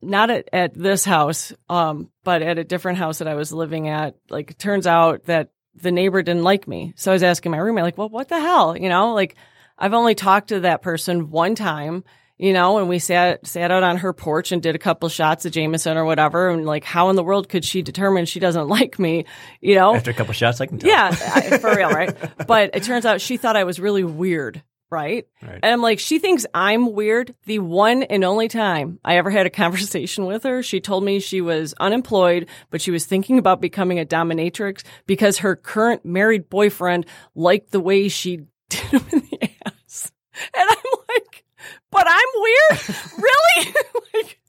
not 0.01 0.29
at, 0.29 0.49
at 0.51 0.73
this 0.73 1.05
house, 1.05 1.53
um, 1.69 2.11
but 2.23 2.41
at 2.41 2.59
a 2.59 2.63
different 2.63 2.97
house 2.97 3.19
that 3.19 3.27
I 3.27 3.35
was 3.35 3.51
living 3.51 3.87
at. 3.87 4.15
Like, 4.29 4.51
it 4.51 4.59
turns 4.59 4.85
out 4.85 5.25
that 5.25 5.49
the 5.81 5.91
neighbor 5.91 6.21
didn't 6.21 6.43
like 6.43 6.67
me. 6.67 6.93
So 6.95 7.11
I 7.11 7.13
was 7.13 7.23
asking 7.23 7.51
my 7.51 7.57
roommate, 7.57 7.83
like, 7.83 7.97
well, 7.97 8.09
what 8.09 8.27
the 8.29 8.39
hell? 8.39 8.75
You 8.77 8.89
know, 8.89 9.13
like 9.13 9.35
I've 9.77 9.93
only 9.93 10.15
talked 10.15 10.49
to 10.49 10.61
that 10.61 10.81
person 10.81 11.29
one 11.29 11.55
time, 11.55 12.03
you 12.37 12.53
know, 12.53 12.77
and 12.77 12.87
we 12.89 12.99
sat, 12.99 13.45
sat 13.47 13.71
out 13.71 13.83
on 13.83 13.97
her 13.97 14.13
porch 14.13 14.51
and 14.51 14.61
did 14.61 14.75
a 14.75 14.79
couple 14.79 15.09
shots 15.09 15.45
of 15.45 15.51
Jameson 15.51 15.97
or 15.97 16.05
whatever. 16.05 16.49
And 16.49 16.65
like, 16.65 16.83
how 16.83 17.09
in 17.09 17.15
the 17.15 17.23
world 17.23 17.49
could 17.49 17.65
she 17.65 17.81
determine 17.81 18.25
she 18.25 18.39
doesn't 18.39 18.67
like 18.77 18.99
me? 18.99 19.25
You 19.61 19.75
know? 19.75 19.95
After 19.95 20.11
a 20.11 20.13
couple 20.13 20.33
shots, 20.33 20.61
I 20.61 20.65
can 20.67 20.79
tell. 20.79 20.89
Yeah, 20.89 21.09
I- 21.11 21.57
for 21.57 21.75
real, 21.75 21.89
right? 21.89 22.15
But 22.47 22.71
it 22.75 22.83
turns 22.83 23.05
out 23.05 23.21
she 23.21 23.37
thought 23.37 23.55
I 23.55 23.63
was 23.63 23.79
really 23.79 24.03
weird, 24.03 24.61
right? 24.89 25.27
Right. 25.41 25.59
And 25.61 25.65
I'm 25.65 25.81
like, 25.81 25.99
she 25.99 26.19
thinks 26.19 26.45
I'm 26.53 26.93
weird. 26.93 27.35
The 27.45 27.59
one 27.59 28.03
and 28.03 28.23
only 28.23 28.47
time 28.47 28.99
I 29.03 29.17
ever 29.17 29.29
had 29.29 29.45
a 29.45 29.49
conversation 29.63 30.25
with 30.25 30.43
her, 30.43 30.63
she 30.63 30.79
told 30.79 31.03
me 31.03 31.19
she 31.19 31.41
was 31.41 31.73
unemployed, 31.79 32.47
but 32.69 32.81
she 32.81 32.91
was 32.91 33.05
thinking 33.05 33.37
about 33.37 33.61
becoming 33.61 33.99
a 33.99 34.05
dominatrix 34.05 34.83
because 35.05 35.39
her 35.39 35.55
current 35.55 36.05
married 36.05 36.49
boyfriend 36.49 37.05
liked 37.35 37.71
the 37.71 37.79
way 37.79 38.07
she 38.07 38.37
did 38.69 38.79
him 38.81 39.03
in 39.11 39.19
the 39.31 39.49
ass. 39.65 40.11
And 40.53 40.69
I'm 40.69 40.99
like, 41.09 41.43
but 41.91 42.05
I'm 42.07 42.27
weird? 42.35 42.97
really? 43.17 43.73
like, 44.13 44.39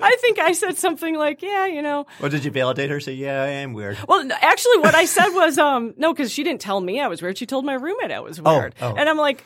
I 0.00 0.16
think 0.20 0.38
I 0.38 0.52
said 0.52 0.76
something 0.78 1.16
like, 1.16 1.42
yeah, 1.42 1.66
you 1.66 1.82
know, 1.82 2.06
Well, 2.20 2.30
did 2.30 2.44
you 2.44 2.50
validate 2.52 2.90
her? 2.90 3.00
Say, 3.00 3.14
yeah, 3.14 3.42
I 3.42 3.48
am 3.48 3.72
weird. 3.72 3.98
well, 4.06 4.26
actually, 4.40 4.78
what 4.78 4.94
I 4.94 5.04
said 5.04 5.30
was, 5.30 5.58
um, 5.58 5.94
no, 5.96 6.12
because 6.12 6.32
she 6.32 6.44
didn't 6.44 6.60
tell 6.60 6.80
me 6.80 7.00
I 7.00 7.08
was 7.08 7.20
weird. 7.20 7.36
She 7.36 7.46
told 7.46 7.64
my 7.64 7.74
roommate 7.74 8.12
I 8.12 8.20
was 8.20 8.40
Oh, 8.44 8.58
weird. 8.58 8.74
oh. 8.80 8.94
And 8.96 9.08
I'm 9.08 9.16
like, 9.18 9.44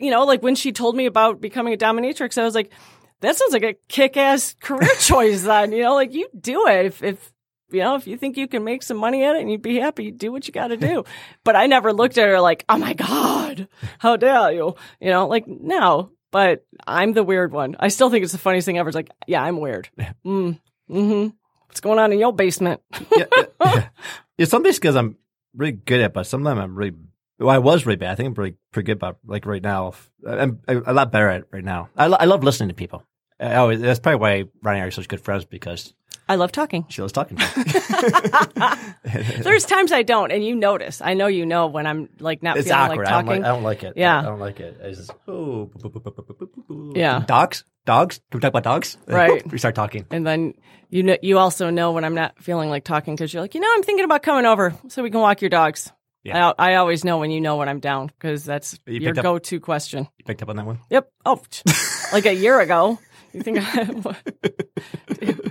you 0.00 0.10
know, 0.10 0.24
like 0.24 0.42
when 0.42 0.54
she 0.54 0.72
told 0.72 0.96
me 0.96 1.06
about 1.06 1.40
becoming 1.40 1.74
a 1.74 1.76
dominatrix, 1.76 2.38
I 2.38 2.44
was 2.44 2.54
like, 2.54 2.72
that 3.20 3.36
sounds 3.36 3.52
like 3.52 3.62
a 3.62 3.76
kick 3.88 4.16
ass 4.16 4.54
career 4.60 4.90
choice 5.00 5.42
then, 5.42 5.72
you 5.72 5.82
know, 5.82 5.94
like 5.94 6.12
you 6.12 6.28
do 6.38 6.66
it. 6.66 6.86
If, 6.86 7.02
if, 7.02 7.32
you 7.70 7.80
know, 7.80 7.94
if 7.94 8.06
you 8.06 8.16
think 8.16 8.36
you 8.36 8.48
can 8.48 8.64
make 8.64 8.82
some 8.82 8.96
money 8.96 9.22
at 9.24 9.36
it 9.36 9.42
and 9.42 9.50
you'd 9.50 9.62
be 9.62 9.78
happy, 9.78 10.10
do 10.10 10.32
what 10.32 10.46
you 10.46 10.52
got 10.52 10.68
to 10.68 10.76
do. 10.76 11.04
but 11.44 11.54
I 11.54 11.66
never 11.66 11.92
looked 11.92 12.18
at 12.18 12.28
her 12.28 12.40
like, 12.40 12.64
oh 12.68 12.78
my 12.78 12.94
God, 12.94 13.68
how 13.98 14.16
dare 14.16 14.52
you? 14.52 14.74
You 15.00 15.10
know, 15.10 15.28
like, 15.28 15.46
no, 15.46 16.10
but 16.30 16.64
I'm 16.86 17.12
the 17.12 17.22
weird 17.22 17.52
one. 17.52 17.76
I 17.78 17.88
still 17.88 18.10
think 18.10 18.24
it's 18.24 18.32
the 18.32 18.38
funniest 18.38 18.66
thing 18.66 18.78
ever. 18.78 18.88
It's 18.88 18.96
like, 18.96 19.10
yeah, 19.26 19.42
I'm 19.42 19.60
weird. 19.60 19.88
Mm, 20.24 20.58
hmm 20.88 21.28
What's 21.66 21.80
going 21.80 22.00
on 22.00 22.12
in 22.12 22.18
your 22.18 22.32
basement? 22.32 22.80
yeah, 23.16 23.26
yeah. 23.60 23.88
yeah, 24.36 24.44
some 24.46 24.64
days 24.64 24.76
because 24.76 24.96
I'm 24.96 25.16
really 25.54 25.72
good 25.72 26.00
at, 26.00 26.12
but 26.12 26.26
sometimes 26.26 26.58
I'm 26.58 26.74
really. 26.74 26.96
Well, 27.40 27.50
I 27.50 27.58
was 27.58 27.86
really 27.86 27.96
bad. 27.96 28.12
I 28.12 28.14
think 28.16 28.26
I'm 28.28 28.34
really 28.34 28.56
pretty 28.70 28.86
good 28.86 28.98
about 28.98 29.18
like 29.26 29.46
right 29.46 29.62
now. 29.62 29.94
I'm, 30.28 30.60
I'm 30.68 30.82
a 30.86 30.92
lot 30.92 31.10
better 31.10 31.28
at 31.28 31.40
it 31.40 31.48
right 31.50 31.64
now. 31.64 31.88
I, 31.96 32.06
lo- 32.06 32.18
I 32.20 32.26
love 32.26 32.44
listening 32.44 32.68
to 32.68 32.74
people. 32.74 33.02
I 33.40 33.54
always, 33.54 33.80
that's 33.80 33.98
probably 33.98 34.20
why 34.20 34.44
Ronnie 34.62 34.80
and 34.80 34.84
I 34.84 34.88
are 34.88 34.90
such 34.90 35.08
good 35.08 35.22
friends 35.22 35.46
because 35.46 35.94
I 36.28 36.34
love 36.36 36.52
talking. 36.52 36.84
she 36.90 37.00
loves 37.00 37.12
talking. 37.14 37.38
to 37.38 38.84
me. 39.04 39.14
There's 39.42 39.64
times 39.64 39.90
I 39.90 40.02
don't, 40.02 40.30
and 40.30 40.44
you 40.44 40.54
notice. 40.54 41.00
I 41.00 41.14
know 41.14 41.26
you 41.26 41.46
know 41.46 41.66
when 41.66 41.86
I'm 41.86 42.08
like 42.18 42.42
not 42.42 42.58
it's 42.58 42.68
feeling 42.68 42.82
awkward. 42.82 43.06
like 43.06 43.08
I, 43.08 43.10
don't 43.10 43.24
talking. 43.26 43.42
like, 43.42 43.50
I 43.50 43.54
don't 43.54 43.62
like 43.62 43.82
it. 43.84 43.92
Yeah. 43.96 44.18
I 44.18 44.22
don't 44.22 44.38
like 44.38 44.60
it. 44.60 44.76
It's 44.80 44.98
just, 44.98 45.12
oh, 45.26 45.70
boop, 45.74 45.92
boop, 45.92 46.02
boop, 46.02 46.14
boop, 46.14 46.26
boop, 46.26 46.36
boop, 46.36 46.66
boop. 46.68 46.96
Yeah. 46.96 47.24
Dogs? 47.26 47.64
Dogs? 47.86 48.20
Can 48.30 48.38
we 48.38 48.40
talk 48.42 48.50
about 48.50 48.62
dogs? 48.64 48.98
Right. 49.06 49.50
we 49.50 49.58
start 49.58 49.74
talking. 49.74 50.06
and 50.10 50.26
then 50.26 50.54
you 50.90 51.02
know, 51.04 51.16
you 51.22 51.38
also 51.38 51.70
know 51.70 51.92
when 51.92 52.04
I'm 52.04 52.14
not 52.14 52.42
feeling 52.42 52.68
like 52.68 52.84
talking 52.84 53.14
because 53.14 53.32
you're 53.32 53.42
like, 53.42 53.54
you 53.54 53.60
know, 53.60 53.68
I'm 53.72 53.82
thinking 53.82 54.04
about 54.04 54.22
coming 54.22 54.44
over 54.44 54.74
so 54.88 55.02
we 55.02 55.10
can 55.10 55.20
walk 55.20 55.40
your 55.40 55.48
dogs. 55.50 55.90
Yeah. 56.22 56.52
I, 56.58 56.72
I 56.72 56.74
always 56.76 57.04
know 57.04 57.18
when 57.18 57.30
you 57.30 57.40
know 57.40 57.56
when 57.56 57.68
I'm 57.68 57.80
down 57.80 58.08
because 58.08 58.44
that's 58.44 58.78
You 58.86 59.00
your 59.00 59.10
picked 59.14 59.18
up- 59.18 59.22
go-to 59.24 59.60
question. 59.60 60.06
You 60.18 60.24
picked 60.24 60.42
up 60.42 60.48
on 60.48 60.56
that 60.56 60.66
one? 60.66 60.80
Yep. 60.90 61.10
Oh, 61.24 61.42
like 62.12 62.26
a 62.26 62.34
year 62.34 62.60
ago. 62.60 62.98
You 63.32 63.42
think 63.42 63.58
I, 63.60 64.16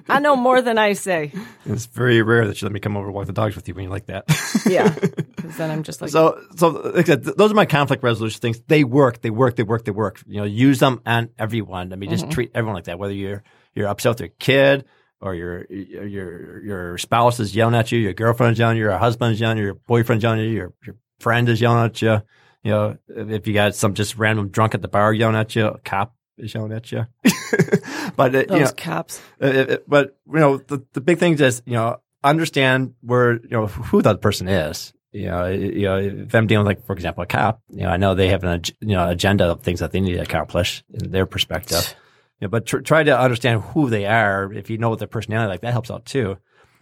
I 0.16 0.20
know 0.20 0.36
more 0.36 0.62
than 0.62 0.78
I 0.78 0.94
say? 0.94 1.32
It's 1.66 1.86
very 1.86 2.22
rare 2.22 2.46
that 2.46 2.62
you 2.62 2.66
let 2.66 2.74
me 2.74 2.82
come 2.82 2.98
over 2.98 3.06
and 3.06 3.16
walk 3.16 3.26
the 3.26 3.32
dogs 3.32 3.56
with 3.56 3.68
you 3.68 3.74
when 3.74 3.86
you 3.86 3.90
like 3.90 4.08
that. 4.08 4.26
Yeah. 4.66 4.90
Because 4.90 5.56
then 5.58 5.72
I'm 5.72 5.84
just 5.84 6.02
like, 6.02 6.12
So, 6.12 6.42
so 6.58 6.70
like 6.70 7.06
I 7.08 7.14
said, 7.14 7.24
th- 7.24 7.38
those 7.38 7.52
are 7.52 7.56
my 7.56 7.66
conflict 7.66 8.04
resolution 8.04 8.42
things. 8.42 8.60
They 8.68 8.84
work. 8.84 9.22
They 9.22 9.30
work. 9.30 9.56
They 9.56 9.64
work. 9.64 9.86
They 9.86 9.92
work. 9.92 10.22
You 10.28 10.42
know, 10.42 10.44
use 10.44 10.80
them 10.80 11.02
on 11.06 11.30
everyone. 11.40 11.94
I 11.94 11.96
mean, 11.96 12.10
just 12.10 12.26
mm-hmm. 12.26 12.32
treat 12.32 12.52
everyone 12.54 12.76
like 12.76 12.86
that. 12.86 13.00
Whether 13.00 13.14
you're 13.14 13.44
you're 13.74 13.88
upset 13.88 14.12
with 14.12 14.20
your 14.20 14.30
kid 14.40 14.86
or 15.22 15.36
your 15.36 15.66
your 15.66 16.64
your 16.64 16.98
spouse 16.98 17.40
is 17.40 17.56
yelling 17.56 17.76
at 17.76 17.92
you, 17.92 18.00
your 18.00 18.14
girlfriend 18.14 18.54
is 18.54 18.60
yelling 18.60 18.78
at 18.78 18.80
you, 18.80 18.86
your 18.86 18.98
husband 18.98 19.34
is 19.34 19.40
yelling 19.40 19.58
at 19.58 19.62
you, 19.62 19.66
your 19.66 19.74
boyfriend 19.76 20.20
is 20.20 20.24
yelling 20.24 20.40
at 20.40 20.46
you, 20.46 20.52
your 20.52 20.74
your 20.86 20.96
friend 21.20 21.50
is 21.50 21.62
yelling 21.62 21.86
at 21.86 22.02
you. 22.02 22.22
You 22.64 22.72
know, 22.72 22.98
if 23.08 23.48
you 23.48 23.54
got 23.54 23.76
some 23.76 23.94
just 23.94 24.18
random 24.18 24.50
drunk 24.50 24.76
at 24.76 24.82
the 24.82 24.88
bar 24.88 25.14
yelling 25.14 25.36
at 25.36 25.56
you, 25.56 25.68
a 25.68 25.80
cop 25.80 26.14
is 26.38 26.54
yelling 26.54 26.74
at 26.74 26.92
you. 26.92 27.06
but 28.16 28.36
uh, 28.36 28.44
Those 28.48 28.50
you 28.50 28.66
know, 28.66 28.72
cops. 28.76 29.22
uh, 29.42 29.46
uh, 29.46 29.78
but 29.88 30.18
you 30.28 30.40
know, 30.40 30.58
the 30.58 30.86
the 30.94 31.02
big 31.02 31.20
thing 31.20 31.40
is 31.40 31.62
you 31.66 31.74
know 31.74 32.02
understand 32.24 32.94
where 33.02 33.34
you 33.34 33.50
know 33.52 33.68
who 33.68 34.02
that 34.02 34.22
person 34.22 34.48
is. 34.48 34.94
You 35.12 35.26
know, 35.26 35.48
you 35.48 35.82
know, 35.84 35.98
if 35.98 36.36
I'm 36.36 36.46
dealing 36.46 36.68
with, 36.68 36.78
like, 36.78 36.86
for 36.86 36.94
example, 36.94 37.24
a 37.24 37.26
cop, 37.26 37.64
you 37.70 37.82
know, 37.82 37.90
I 37.90 37.98
know 37.98 38.14
they 38.14 38.28
have 38.28 38.44
an, 38.44 38.62
you 38.80 38.96
know, 38.96 39.10
agenda 39.10 39.46
of 39.46 39.64
things 39.64 39.80
that 39.80 39.92
they 39.92 40.00
need 40.00 40.14
to 40.14 40.22
accomplish 40.22 40.84
in 40.94 41.10
their 41.10 41.26
perspective. 41.26 41.96
You 42.40 42.48
know, 42.48 42.50
but 42.50 42.66
tr- 42.66 42.80
try 42.80 43.04
to 43.04 43.20
understand 43.20 43.62
who 43.62 43.90
they 43.90 44.06
are. 44.06 44.52
If 44.54 44.70
you 44.70 44.78
know 44.78 44.90
what 44.90 45.00
their 45.00 45.08
personality 45.08 45.50
like, 45.50 45.62
that 45.62 45.74
helps 45.74 45.92
out 45.92 46.06
too. 46.06 46.38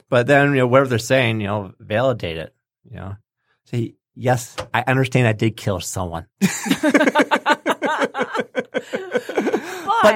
But 0.10 0.28
then, 0.28 0.52
you 0.52 0.58
know, 0.58 0.68
whatever 0.68 0.90
they're 0.90 1.00
saying, 1.00 1.42
you 1.42 1.48
know, 1.48 1.74
validate 1.80 2.38
it. 2.38 2.54
You 2.90 2.98
know, 2.98 3.16
say 3.66 3.96
yes, 4.16 4.56
I 4.74 4.84
understand. 4.88 5.28
I 5.28 5.34
did 5.34 5.58
kill 5.58 5.80
someone, 5.80 6.28
but 6.40 6.50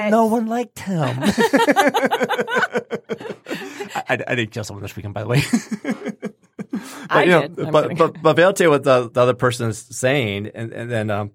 no 0.08 0.26
one 0.26 0.46
liked 0.46 0.78
him. 0.78 1.18
I, 1.20 2.80
I, 4.08 4.18
I 4.26 4.34
didn't 4.34 4.52
kill 4.52 4.64
someone 4.64 4.82
this 4.82 4.96
weekend, 4.96 5.12
by 5.12 5.22
the 5.22 5.28
way. 5.28 5.42
but, 6.70 7.10
I 7.10 7.24
you 7.24 7.30
know, 7.30 7.48
did. 7.48 7.60
I'm 7.60 7.72
but, 7.72 7.82
kidding. 7.82 7.96
but 7.98 8.22
but 8.22 8.36
validate 8.36 8.70
what 8.70 8.84
the, 8.84 9.10
the 9.10 9.20
other 9.20 9.34
person 9.34 9.68
is 9.68 9.86
saying, 9.90 10.50
and 10.54 10.72
and 10.72 10.90
then 10.90 11.10
um, 11.10 11.32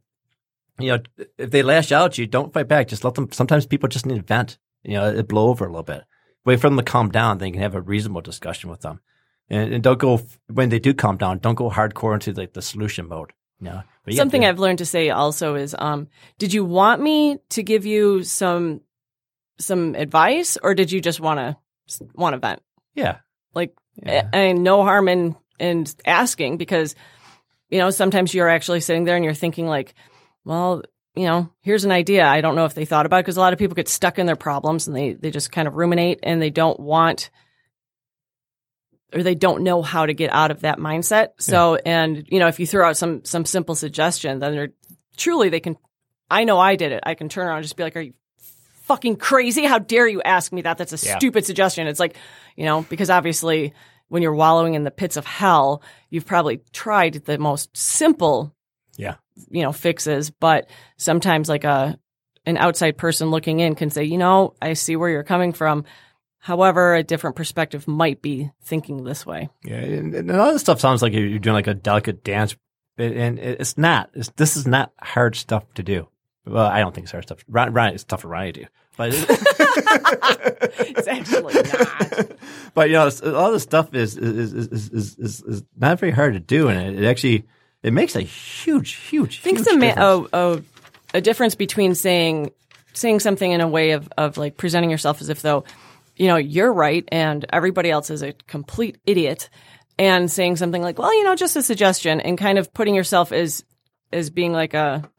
you 0.80 0.90
know, 0.90 1.00
if 1.38 1.52
they 1.52 1.64
lash 1.64 1.92
out 1.92 2.12
at 2.12 2.18
you, 2.18 2.28
don't 2.28 2.54
fight 2.54 2.68
back. 2.68 2.88
Just 2.88 3.04
let 3.04 3.16
them. 3.16 3.32
Sometimes 3.32 3.66
people 3.66 3.90
just 3.90 4.06
need 4.06 4.18
to 4.18 4.22
vent. 4.22 4.58
You 4.84 4.94
know, 4.94 5.10
it 5.10 5.28
blow 5.28 5.50
over 5.50 5.66
a 5.66 5.70
little 5.70 5.84
bit. 5.84 6.04
Wait 6.46 6.60
for 6.60 6.70
them 6.70 6.78
to 6.78 6.84
calm 6.84 7.10
down. 7.10 7.38
Then 7.38 7.48
you 7.50 7.54
can 7.54 7.62
have 7.62 7.76
a 7.76 7.82
reasonable 7.82 8.22
discussion 8.22 8.70
with 8.70 8.82
them, 8.82 9.02
and, 9.50 9.74
and 9.74 9.84
don't 9.84 10.00
go 10.00 10.22
when 10.48 10.70
they 10.70 10.80
do 10.80 10.94
calm 10.94 11.18
down. 11.18 11.40
Don't 11.40 11.56
go 11.56 11.70
hardcore 11.70 12.14
into 12.14 12.32
like 12.34 12.54
the 12.54 12.62
solution 12.62 13.08
mode. 13.08 13.34
You 13.60 13.66
know, 13.66 13.84
But 14.04 14.14
you 14.14 14.18
Something 14.18 14.46
I've 14.46 14.60
learned 14.60 14.78
to 14.80 14.86
say 14.86 15.10
also 15.10 15.56
is, 15.56 15.76
um, 15.78 16.10
did 16.38 16.54
you 16.54 16.64
want 16.64 17.02
me 17.02 17.40
to 17.50 17.64
give 17.64 17.86
you 17.86 18.24
some 18.24 18.82
some 19.58 19.96
advice, 19.96 20.58
or 20.62 20.76
did 20.76 20.92
you 20.92 21.02
just 21.02 21.20
want 21.20 21.40
to 21.40 21.58
want 22.14 22.34
to 22.34 22.40
vent? 22.40 22.62
yeah, 22.94 23.18
Like, 23.54 23.76
yeah. 23.96 24.30
I 24.32 24.54
mean, 24.54 24.64
no 24.64 24.84
harm 24.84 25.08
in 25.08 25.36
in 25.60 25.86
asking 26.06 26.58
because 26.58 26.96
you 27.70 27.80
know 27.80 27.90
sometimes 27.90 28.34
you're 28.34 28.50
actually 28.50 28.80
sitting 28.80 29.04
there 29.06 29.16
and 29.16 29.26
you're 29.26 29.34
thinking 29.34 29.68
like, 29.68 29.96
well, 30.48 30.82
you 31.16 31.26
know, 31.26 31.50
here's 31.62 31.84
an 31.84 31.92
idea. 31.92 32.26
I 32.26 32.42
don't 32.42 32.56
know 32.56 32.66
if 32.66 32.74
they 32.74 32.86
thought 32.86 33.06
about 33.06 33.18
it 33.18 33.26
because 33.26 33.38
a 33.38 33.42
lot 33.42 33.54
of 33.54 33.60
people 33.60 33.76
get 33.76 33.88
stuck 33.90 34.18
in 34.18 34.26
their 34.26 34.36
problems 34.36 34.88
and 34.88 34.96
they 34.96 35.14
they 35.14 35.30
just 35.32 35.52
kind 35.52 35.68
of 35.68 35.76
ruminate 35.76 36.20
and 36.24 36.42
they 36.42 36.50
don't 36.50 36.80
want 36.80 37.30
or 39.14 39.24
they 39.24 39.36
don't 39.36 39.64
know 39.64 39.82
how 39.82 40.06
to 40.06 40.14
get 40.14 40.32
out 40.34 40.52
of 40.52 40.62
that 40.62 40.80
mindset. 40.80 41.30
So, 41.40 41.76
and 41.76 42.26
you 42.30 42.40
know, 42.40 42.48
if 42.48 42.60
you 42.60 42.68
throw 42.68 42.88
out 42.88 42.98
some 42.98 43.24
some 43.26 43.46
simple 43.46 43.76
suggestion, 43.76 44.40
then 44.40 44.52
they're 44.54 44.70
truly 45.16 45.50
they 45.50 45.60
can. 45.60 45.78
I 46.30 46.44
know 46.44 46.60
I 46.60 46.76
did 46.76 46.92
it. 46.92 47.04
I 47.06 47.16
can 47.16 47.30
turn 47.30 47.48
around 47.48 47.58
and 47.58 47.64
just 47.66 47.78
be 47.78 47.84
like, 47.84 47.96
"Are 47.96 48.02
you 48.02 48.14
fucking 48.84 49.16
crazy? 49.16 49.66
How 49.66 49.80
dare 49.80 50.08
you 50.08 50.22
ask 50.24 50.52
me 50.52 50.62
that? 50.64 50.78
That's 50.78 50.92
a 50.94 51.06
Yeah. 51.06 51.18
stupid 51.18 51.46
suggestion." 51.46 51.88
It's 51.88 52.00
like, 52.00 52.16
you 52.56 52.66
know, 52.66 52.82
because 52.90 53.10
obviously 53.10 53.74
when 54.10 54.22
you're 54.22 54.36
wallowing 54.36 54.74
in 54.76 54.84
the 54.84 54.92
pits 54.92 55.18
of 55.18 55.26
hell, 55.26 55.82
you've 56.10 56.26
probably 56.26 56.62
tried 56.74 57.14
the 57.26 57.38
most 57.38 57.76
simple, 57.76 58.54
Yeah. 58.98 59.16
You 59.50 59.64
know, 59.64 59.72
fixes, 59.72 60.30
but 60.30 60.70
sometimes 60.98 61.50
like 61.50 61.64
a 61.64 61.98
an 62.46 62.58
outside 62.58 62.98
person 62.98 63.30
looking 63.30 63.60
in 63.60 63.76
can 63.76 63.90
say, 63.90 64.04
"You 64.04 64.18
know, 64.18 64.54
I 64.62 64.74
see 64.74 64.96
where 64.96 65.10
you're 65.10 65.24
coming 65.24 65.54
from." 65.54 65.86
However, 66.40 66.96
a 66.96 67.04
different 67.04 67.36
perspective 67.36 67.88
might 67.88 68.22
be 68.22 68.52
thinking 68.64 69.04
this 69.04 69.26
way. 69.26 69.50
Yeah, 69.66 69.78
and, 69.80 70.16
and 70.16 70.32
all 70.32 70.54
this 70.54 70.62
stuff 70.62 70.80
sounds 70.80 71.02
like 71.02 71.12
you're 71.14 71.40
doing 71.40 71.56
like 71.56 71.68
a 71.68 71.74
delicate 71.74 72.24
dance, 72.24 72.56
and- 72.98 73.40
it's 73.40 73.78
not. 73.78 74.10
It's, 74.14 74.30
this 74.38 74.56
is 74.56 74.66
not 74.66 74.94
hard 75.02 75.36
stuff 75.36 75.66
to 75.74 75.84
do. 75.84 76.08
Well, 76.46 76.66
I 76.66 76.80
don't 76.80 76.96
think 76.96 77.06
it's 77.06 77.12
hard 77.12 77.26
stuff. 77.26 77.44
Ryan, 77.50 77.74
Ryan 77.74 77.94
it's 77.96 78.06
tough 78.06 78.22
for 78.22 78.30
Ryan 78.30 78.54
to 78.54 78.60
do, 78.62 78.68
but 78.96 79.10
It's 80.80 81.08
actually 81.08 81.54
not. 81.54 82.32
but 82.74 82.90
you 82.90 82.94
know, 82.94 83.10
all 83.36 83.52
this 83.52 83.64
stuff 83.64 83.94
is 83.94 84.16
is 84.18 84.54
is 84.54 84.68
is, 84.68 84.90
is, 84.90 85.18
is, 85.18 85.42
is 85.44 85.64
not 85.76 86.00
very 86.00 86.12
hard 86.12 86.34
to 86.34 86.40
do, 86.40 86.70
and 86.70 86.96
it, 86.96 87.04
it 87.04 87.08
actually 87.08 87.46
it 87.84 87.94
makes 87.94 88.16
a 88.16 88.22
huge, 88.22 88.94
huge, 88.94 89.40
I 89.40 89.42
think 89.42 89.58
huge 89.60 89.68
ma- 89.68 89.88
difference. 89.88 89.98
oh, 90.00 90.28
oh, 90.34 90.62
a 91.14 91.22
difference 91.22 91.56
between 91.56 91.96
saying 91.96 92.52
saying 92.94 93.20
something 93.20 93.52
in 93.52 93.62
a 93.62 93.68
way 93.68 93.92
of 93.92 94.10
of 94.18 94.38
like 94.38 94.58
presenting 94.58 94.90
yourself 94.90 95.22
as 95.22 95.30
if 95.30 95.42
though 95.42 95.64
you 96.16 96.28
know 96.28 96.36
you're 96.36 96.72
right 96.72 97.08
and 97.12 97.46
everybody 97.54 97.90
else 97.92 98.10
is 98.10 98.22
a 98.24 98.34
complete 98.48 98.98
idiot, 99.06 99.50
and 100.00 100.32
saying 100.32 100.58
something 100.58 100.82
like, 100.82 101.00
well, 101.00 101.14
you 101.14 101.24
know, 101.24 101.36
just 101.36 101.56
a 101.56 101.64
suggestion, 101.64 102.20
and 102.20 102.38
kind 102.38 102.58
of 102.58 102.74
putting 102.74 102.96
yourself 102.96 103.32
as 103.32 103.64
as 104.12 104.30
being 104.30 104.54
like 104.54 104.74
a 104.74 105.10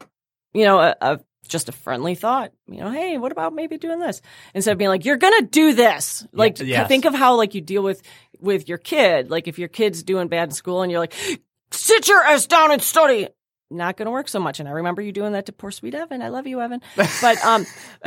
you 0.52 0.64
know 0.64 0.80
a, 0.80 0.96
a 1.00 1.20
just 1.48 1.68
a 1.68 1.72
friendly 1.72 2.14
thought. 2.14 2.52
You 2.66 2.80
know, 2.80 2.90
hey, 2.90 3.18
what 3.18 3.32
about 3.32 3.54
maybe 3.54 3.78
doing 3.78 3.98
this 3.98 4.20
instead 4.54 4.72
of 4.72 4.78
being 4.78 4.90
like, 4.90 5.04
you're 5.04 5.16
gonna 5.16 5.42
do 5.42 5.72
this. 5.72 6.26
Like, 6.32 6.60
yes. 6.60 6.88
think 6.88 7.04
of 7.04 7.14
how 7.14 7.36
like 7.36 7.54
you 7.54 7.60
deal 7.60 7.82
with 7.82 8.02
with 8.40 8.68
your 8.68 8.78
kid. 8.78 9.30
Like, 9.30 9.48
if 9.48 9.58
your 9.58 9.68
kid's 9.68 10.02
doing 10.02 10.28
bad 10.28 10.48
in 10.48 10.54
school, 10.54 10.82
and 10.82 10.92
you're 10.92 11.00
like, 11.00 11.14
sit 11.70 12.09
your 12.09 12.22
ass 12.22 12.46
down 12.46 12.72
and 12.72 12.83
study. 12.83 13.28
Not 13.70 13.98
going 13.98 14.07
to 14.07 14.12
work 14.12 14.28
so 14.28 14.40
much. 14.40 14.61
And 14.61 14.68
I 14.68 14.72
remember 14.72 15.02
you 15.02 15.12
doing 15.12 15.33
that 15.33 15.46
to 15.46 15.52
poor 15.52 15.70
sweet 15.70 15.94
Evan. 15.94 16.22
I 16.22 16.28
love 16.28 16.46
you, 16.46 16.61
Evan. 16.61 16.81
But 16.96 17.44
um, 17.44 17.66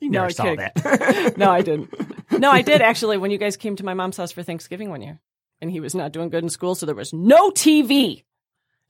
you 0.00 0.08
no, 0.08 0.22
never 0.22 0.24
I'm 0.26 0.30
saw 0.30 0.42
kidding. 0.44 0.56
that. 0.56 1.34
no, 1.36 1.50
I 1.50 1.60
didn't. 1.60 2.40
No, 2.40 2.50
I 2.50 2.62
did 2.62 2.80
actually. 2.80 3.18
When 3.18 3.30
you 3.30 3.36
guys 3.36 3.58
came 3.58 3.76
to 3.76 3.84
my 3.84 3.92
mom's 3.92 4.16
house 4.16 4.32
for 4.32 4.42
Thanksgiving 4.42 4.88
one 4.88 5.02
year, 5.02 5.20
and 5.60 5.70
he 5.70 5.80
was 5.80 5.94
not 5.94 6.12
doing 6.12 6.30
good 6.30 6.42
in 6.42 6.48
school, 6.48 6.74
so 6.74 6.86
there 6.86 6.94
was 6.94 7.12
no 7.12 7.50
TV. 7.50 8.24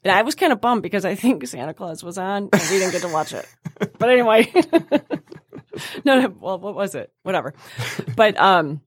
And 0.05 0.13
I 0.13 0.23
was 0.23 0.35
kind 0.35 0.53
of 0.53 0.61
bummed 0.61 0.83
because 0.83 1.05
I 1.05 1.15
think 1.15 1.47
Santa 1.47 1.75
Claus 1.75 2.03
was 2.03 2.17
on 2.17 2.49
and 2.53 2.63
we 2.71 2.79
didn't 2.79 2.93
get 2.93 3.03
to 3.03 3.09
watch 3.09 3.35
it. 3.35 3.47
But 3.99 4.09
anyway, 4.09 4.51
no, 6.05 6.21
no, 6.21 6.35
well, 6.41 6.59
what 6.59 6.75
was 6.75 6.95
it? 6.95 7.13
Whatever. 7.23 7.53
But 8.17 8.39
um, 8.41 8.81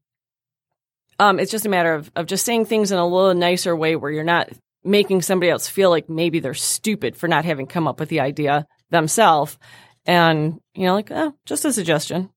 um, 1.20 1.40
it's 1.40 1.52
just 1.52 1.66
a 1.66 1.70
matter 1.70 1.94
of 1.94 2.12
of 2.16 2.26
just 2.26 2.46
saying 2.46 2.66
things 2.66 2.92
in 2.92 2.98
a 2.98 3.06
little 3.06 3.34
nicer 3.36 3.76
way 3.76 3.96
where 3.96 4.10
you're 4.10 4.24
not 4.24 4.50
making 4.84 5.22
somebody 5.22 5.50
else 5.50 5.68
feel 5.68 5.90
like 5.90 6.10
maybe 6.10 6.40
they're 6.40 6.54
stupid 6.54 7.16
for 7.16 7.28
not 7.28 7.46
having 7.46 7.68
come 7.68 7.88
up 7.88 8.00
with 8.00 8.10
the 8.10 8.20
idea 8.20 8.68
themselves. 8.90 9.58
And 10.06 10.60
you 10.74 10.86
know, 10.86 10.94
like, 10.94 11.12
oh, 11.12 11.36
just 11.46 11.66
a 11.66 11.74
suggestion. 11.74 12.30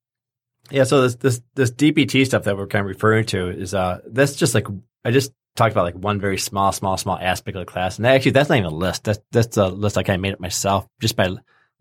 Yeah, 0.71 0.85
so 0.85 1.03
this 1.03 1.17
this 1.17 1.41
this 1.55 1.71
DBT 1.71 2.27
stuff 2.27 2.45
that 2.45 2.57
we're 2.57 2.67
kind 2.67 2.81
of 2.85 2.89
referring 2.89 3.27
to 3.27 3.49
is 3.49 3.75
uh 3.75 4.01
that's 4.07 4.37
just 4.37 4.55
like 4.55 4.67
I 5.05 5.11
just 5.11 5.33
talked 5.55 5.73
about 5.73 5.85
like 5.85 5.95
one 5.95 6.21
very 6.21 6.39
small, 6.39 6.73
small, 6.73 6.97
small 6.97 7.19
aspect 7.19 7.57
of 7.57 7.67
the 7.67 7.73
class, 7.73 7.97
and 7.97 8.05
that 8.05 8.15
actually 8.15 8.33
that's 8.33 8.49
not 8.49 8.59
even 8.59 8.73
a 8.73 8.75
list. 8.75 9.05
That's 9.05 9.21
that's 9.33 9.57
a 9.57 9.69
list 9.69 9.99
I 9.99 10.03
kind 10.03 10.17
of 10.17 10.23
made 10.23 10.33
it 10.33 10.41
myself 10.41 10.87
just 11.01 11.17
by 11.17 11.31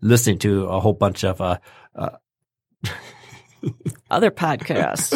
listening 0.00 0.38
to 0.40 0.66
a 0.66 0.80
whole 0.80 0.92
bunch 0.92 1.24
of 1.24 1.40
uh, 1.40 1.58
uh 1.94 2.16
Other 4.10 4.30
podcasts. 4.30 5.12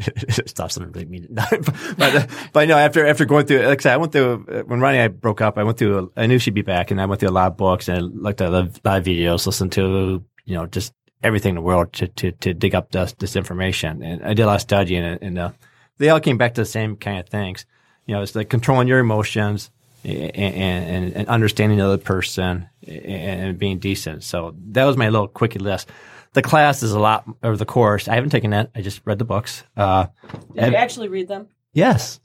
stop 0.46 0.70
something 0.70 0.92
really 0.92 1.06
mean. 1.06 1.28
but 1.98 2.30
but 2.52 2.68
know 2.68 2.76
after 2.76 3.06
after 3.06 3.24
going 3.24 3.46
through 3.46 3.62
like 3.66 3.80
I 3.80 3.82
said 3.82 3.94
I 3.94 3.96
went 3.98 4.12
through 4.12 4.64
when 4.66 4.80
Ronnie 4.80 4.98
and 4.98 5.04
I 5.04 5.08
broke 5.08 5.40
up 5.40 5.58
I 5.58 5.64
went 5.64 5.78
through 5.78 6.12
I 6.16 6.26
knew 6.26 6.38
she'd 6.38 6.54
be 6.54 6.62
back 6.62 6.90
and 6.90 7.00
I 7.00 7.06
went 7.06 7.20
through 7.20 7.30
a 7.30 7.30
lot 7.30 7.48
of 7.48 7.56
books 7.56 7.88
and 7.88 7.98
I 7.98 8.00
looked 8.00 8.40
at 8.40 8.48
a 8.48 8.50
lot 8.50 8.62
of 8.64 8.80
live 8.84 9.04
videos 9.04 9.46
listened 9.46 9.72
to 9.72 10.24
you 10.44 10.54
know 10.54 10.66
just 10.66 10.92
everything 11.22 11.50
in 11.50 11.56
the 11.56 11.62
world 11.62 11.92
to 11.94 12.08
to, 12.08 12.32
to 12.32 12.54
dig 12.54 12.74
up 12.74 12.90
this 12.90 13.12
this 13.14 13.36
information 13.36 14.02
and 14.02 14.24
I 14.24 14.34
did 14.34 14.42
a 14.42 14.46
lot 14.46 14.56
of 14.56 14.62
studying 14.62 15.04
and, 15.04 15.22
and 15.22 15.38
uh, 15.38 15.50
they 15.98 16.08
all 16.08 16.20
came 16.20 16.38
back 16.38 16.54
to 16.54 16.62
the 16.62 16.66
same 16.66 16.96
kind 16.96 17.18
of 17.18 17.28
things 17.28 17.66
you 18.06 18.14
know 18.14 18.22
it's 18.22 18.34
like 18.34 18.48
controlling 18.48 18.88
your 18.88 18.98
emotions 18.98 19.70
and 20.04 20.36
and, 20.36 21.12
and 21.14 21.28
understanding 21.28 21.78
the 21.78 21.84
other 21.84 21.98
person 21.98 22.68
and 22.86 23.58
being 23.58 23.78
decent 23.78 24.24
so 24.24 24.54
that 24.70 24.84
was 24.84 24.96
my 24.96 25.08
little 25.08 25.28
quickie 25.28 25.58
list. 25.58 25.90
The 26.34 26.42
class 26.42 26.82
is 26.82 26.92
a 26.92 26.98
lot, 27.00 27.24
or 27.42 27.56
the 27.56 27.66
course. 27.66 28.08
I 28.08 28.14
haven't 28.14 28.30
taken 28.30 28.50
that. 28.52 28.70
I 28.74 28.80
just 28.80 29.02
read 29.04 29.18
the 29.18 29.24
books. 29.24 29.64
Uh, 29.76 30.06
Did 30.54 30.70
you 30.72 30.76
actually 30.76 31.08
read 31.08 31.28
them? 31.28 31.48
Yes. 31.74 32.20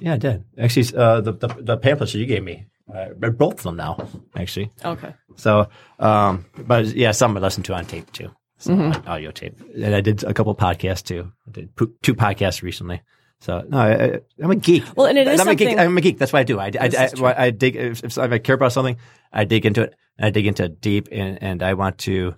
Yeah, 0.00 0.14
I 0.14 0.16
did. 0.16 0.44
Actually, 0.58 0.96
uh, 0.96 1.20
the, 1.20 1.32
the 1.32 1.48
the 1.60 1.76
pamphlets 1.76 2.12
that 2.12 2.18
you 2.18 2.26
gave 2.26 2.42
me, 2.42 2.66
I 2.94 3.10
read 3.10 3.36
both 3.36 3.54
of 3.58 3.62
them 3.64 3.76
now. 3.76 4.08
Actually, 4.34 4.70
Okay. 4.82 5.12
so 5.36 5.68
um, 5.98 6.46
but 6.56 6.86
yeah, 6.86 7.10
some 7.12 7.36
I 7.36 7.40
listened 7.40 7.66
to 7.66 7.74
on 7.74 7.84
tape 7.84 8.10
too, 8.12 8.30
so 8.56 8.72
on 8.72 9.06
audio 9.06 9.30
tape, 9.30 9.60
and 9.76 9.94
I 9.94 10.00
did 10.00 10.24
a 10.24 10.32
couple 10.32 10.54
podcasts 10.54 11.02
too. 11.04 11.30
I 11.46 11.50
did 11.50 11.68
two 12.02 12.14
podcasts 12.14 12.62
recently. 12.62 13.02
So 13.40 13.62
no, 13.68 13.78
I, 13.78 14.20
I'm 14.42 14.50
a 14.50 14.56
geek. 14.56 14.84
Well, 14.96 15.06
and 15.06 15.18
it 15.18 15.26
is 15.28 15.38
I'm 15.40 15.48
a 15.48 15.54
geek. 15.54 15.68
something- 15.68 15.78
I'm 15.86 15.98
a 15.98 16.00
geek. 16.00 16.18
That's 16.18 16.32
what 16.32 16.40
I 16.40 16.44
do. 16.44 16.58
I, 16.58 16.70
I, 16.80 16.90
I. 16.98 17.10
I, 17.26 17.44
I 17.46 17.50
dig. 17.50 17.76
If, 17.76 18.04
if 18.04 18.18
I 18.18 18.38
care 18.38 18.54
about 18.54 18.72
something, 18.72 18.96
I 19.32 19.44
dig 19.44 19.66
into 19.66 19.82
it. 19.82 19.94
I 20.18 20.30
dig 20.30 20.46
into 20.46 20.64
it 20.64 20.80
deep, 20.80 21.08
and, 21.12 21.42
and 21.42 21.62
I 21.62 21.72
want 21.74 21.96
to, 22.00 22.34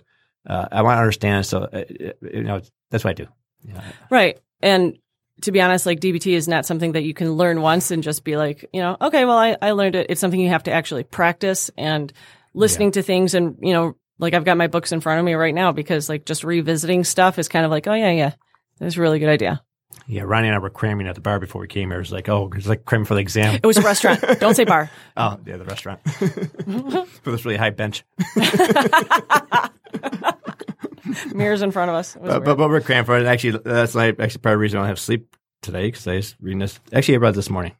uh, 0.47 0.67
I 0.71 0.81
want 0.81 0.97
to 0.97 1.01
understand. 1.01 1.45
So 1.45 1.63
uh, 1.63 1.83
you 2.21 2.43
know, 2.43 2.61
that's 2.89 3.03
what 3.03 3.11
I 3.11 3.13
do. 3.13 3.27
Yeah. 3.65 3.81
Right. 4.09 4.39
And 4.61 4.97
to 5.41 5.51
be 5.51 5.61
honest, 5.61 5.85
like 5.85 5.99
DBT 5.99 6.33
is 6.33 6.47
not 6.47 6.65
something 6.65 6.93
that 6.93 7.03
you 7.03 7.13
can 7.13 7.33
learn 7.33 7.61
once 7.61 7.91
and 7.91 8.03
just 8.03 8.23
be 8.23 8.37
like, 8.37 8.65
you 8.73 8.81
know, 8.81 8.97
okay, 9.01 9.25
well, 9.25 9.37
I, 9.37 9.57
I 9.61 9.71
learned 9.71 9.95
it. 9.95 10.07
It's 10.09 10.21
something 10.21 10.39
you 10.39 10.49
have 10.49 10.63
to 10.63 10.71
actually 10.71 11.03
practice 11.03 11.71
and 11.77 12.11
listening 12.53 12.91
to 12.91 13.01
things. 13.01 13.33
And, 13.33 13.57
you 13.61 13.73
know, 13.73 13.95
like 14.19 14.33
I've 14.33 14.45
got 14.45 14.57
my 14.57 14.67
books 14.67 14.91
in 14.91 15.01
front 15.01 15.19
of 15.19 15.25
me 15.25 15.33
right 15.33 15.53
now 15.53 15.71
because 15.71 16.07
like 16.07 16.25
just 16.25 16.43
revisiting 16.43 17.03
stuff 17.03 17.39
is 17.39 17.49
kind 17.49 17.65
of 17.65 17.71
like, 17.71 17.87
oh, 17.87 17.93
yeah, 17.93 18.11
yeah, 18.11 18.33
that's 18.79 18.95
a 18.97 19.01
really 19.01 19.19
good 19.19 19.29
idea. 19.29 19.61
Yeah, 20.07 20.23
Ronnie 20.23 20.47
and 20.47 20.55
I 20.55 20.59
were 20.59 20.69
cramming 20.69 21.07
at 21.07 21.15
the 21.15 21.21
bar 21.21 21.39
before 21.39 21.61
we 21.61 21.67
came 21.67 21.89
here. 21.89 21.97
It 21.97 22.01
was 22.01 22.11
like, 22.11 22.29
oh, 22.29 22.49
it's 22.55 22.67
like 22.67 22.85
cramming 22.85 23.05
for 23.05 23.15
the 23.15 23.21
exam. 23.21 23.55
It 23.55 23.65
was 23.65 23.77
a 23.77 23.81
restaurant. 23.81 24.23
Don't 24.39 24.55
say 24.55 24.65
bar. 24.65 24.89
Oh, 25.15 25.39
yeah, 25.45 25.57
the 25.57 25.65
restaurant. 25.65 26.01
for 27.23 27.31
this 27.31 27.45
really 27.45 27.57
high 27.57 27.69
bench. 27.69 28.03
Mirrors 31.33 31.61
in 31.61 31.71
front 31.71 31.89
of 31.89 31.95
us. 31.95 32.17
But, 32.21 32.43
but, 32.43 32.57
but 32.57 32.69
we're 32.69 32.81
cramming 32.81 33.05
for 33.05 33.17
it. 33.17 33.25
Actually, 33.25 33.59
that's 33.63 33.95
like, 33.95 34.19
actually 34.19 34.41
part 34.41 34.53
of 34.53 34.57
the 34.57 34.61
reason 34.61 34.79
I 34.79 34.81
don't 34.81 34.89
have 34.89 34.99
sleep 34.99 35.35
today 35.61 35.87
because 35.87 36.07
I 36.07 36.15
was 36.15 36.35
reading 36.39 36.59
this. 36.59 36.79
Actually, 36.91 37.15
I 37.15 37.17
read 37.17 37.35
this 37.35 37.49
morning. 37.49 37.75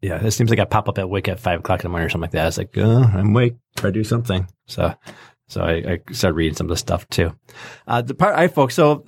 Yeah, 0.00 0.24
it 0.24 0.30
seems 0.30 0.48
like 0.48 0.58
I 0.58 0.64
pop 0.64 0.88
up 0.88 0.98
at 0.98 1.10
wake 1.10 1.28
at 1.28 1.40
five 1.40 1.60
o'clock 1.60 1.80
in 1.80 1.84
the 1.84 1.88
morning 1.90 2.06
or 2.06 2.10
something 2.10 2.22
like 2.22 2.30
that. 2.32 2.42
I 2.42 2.46
was 2.46 2.58
like, 2.58 2.76
oh, 2.78 3.02
I'm 3.02 3.30
awake. 3.30 3.56
Try 3.76 3.90
to 3.90 3.92
do 3.92 4.04
something. 4.04 4.48
So, 4.66 4.94
so 5.48 5.60
I, 5.60 5.72
I 5.72 6.00
started 6.12 6.36
reading 6.36 6.56
some 6.56 6.66
of 6.66 6.70
this 6.70 6.80
stuff 6.80 7.06
too. 7.08 7.34
Uh, 7.86 8.00
the 8.00 8.14
part 8.14 8.38
I 8.38 8.48
folks, 8.48 8.74
so 8.74 9.04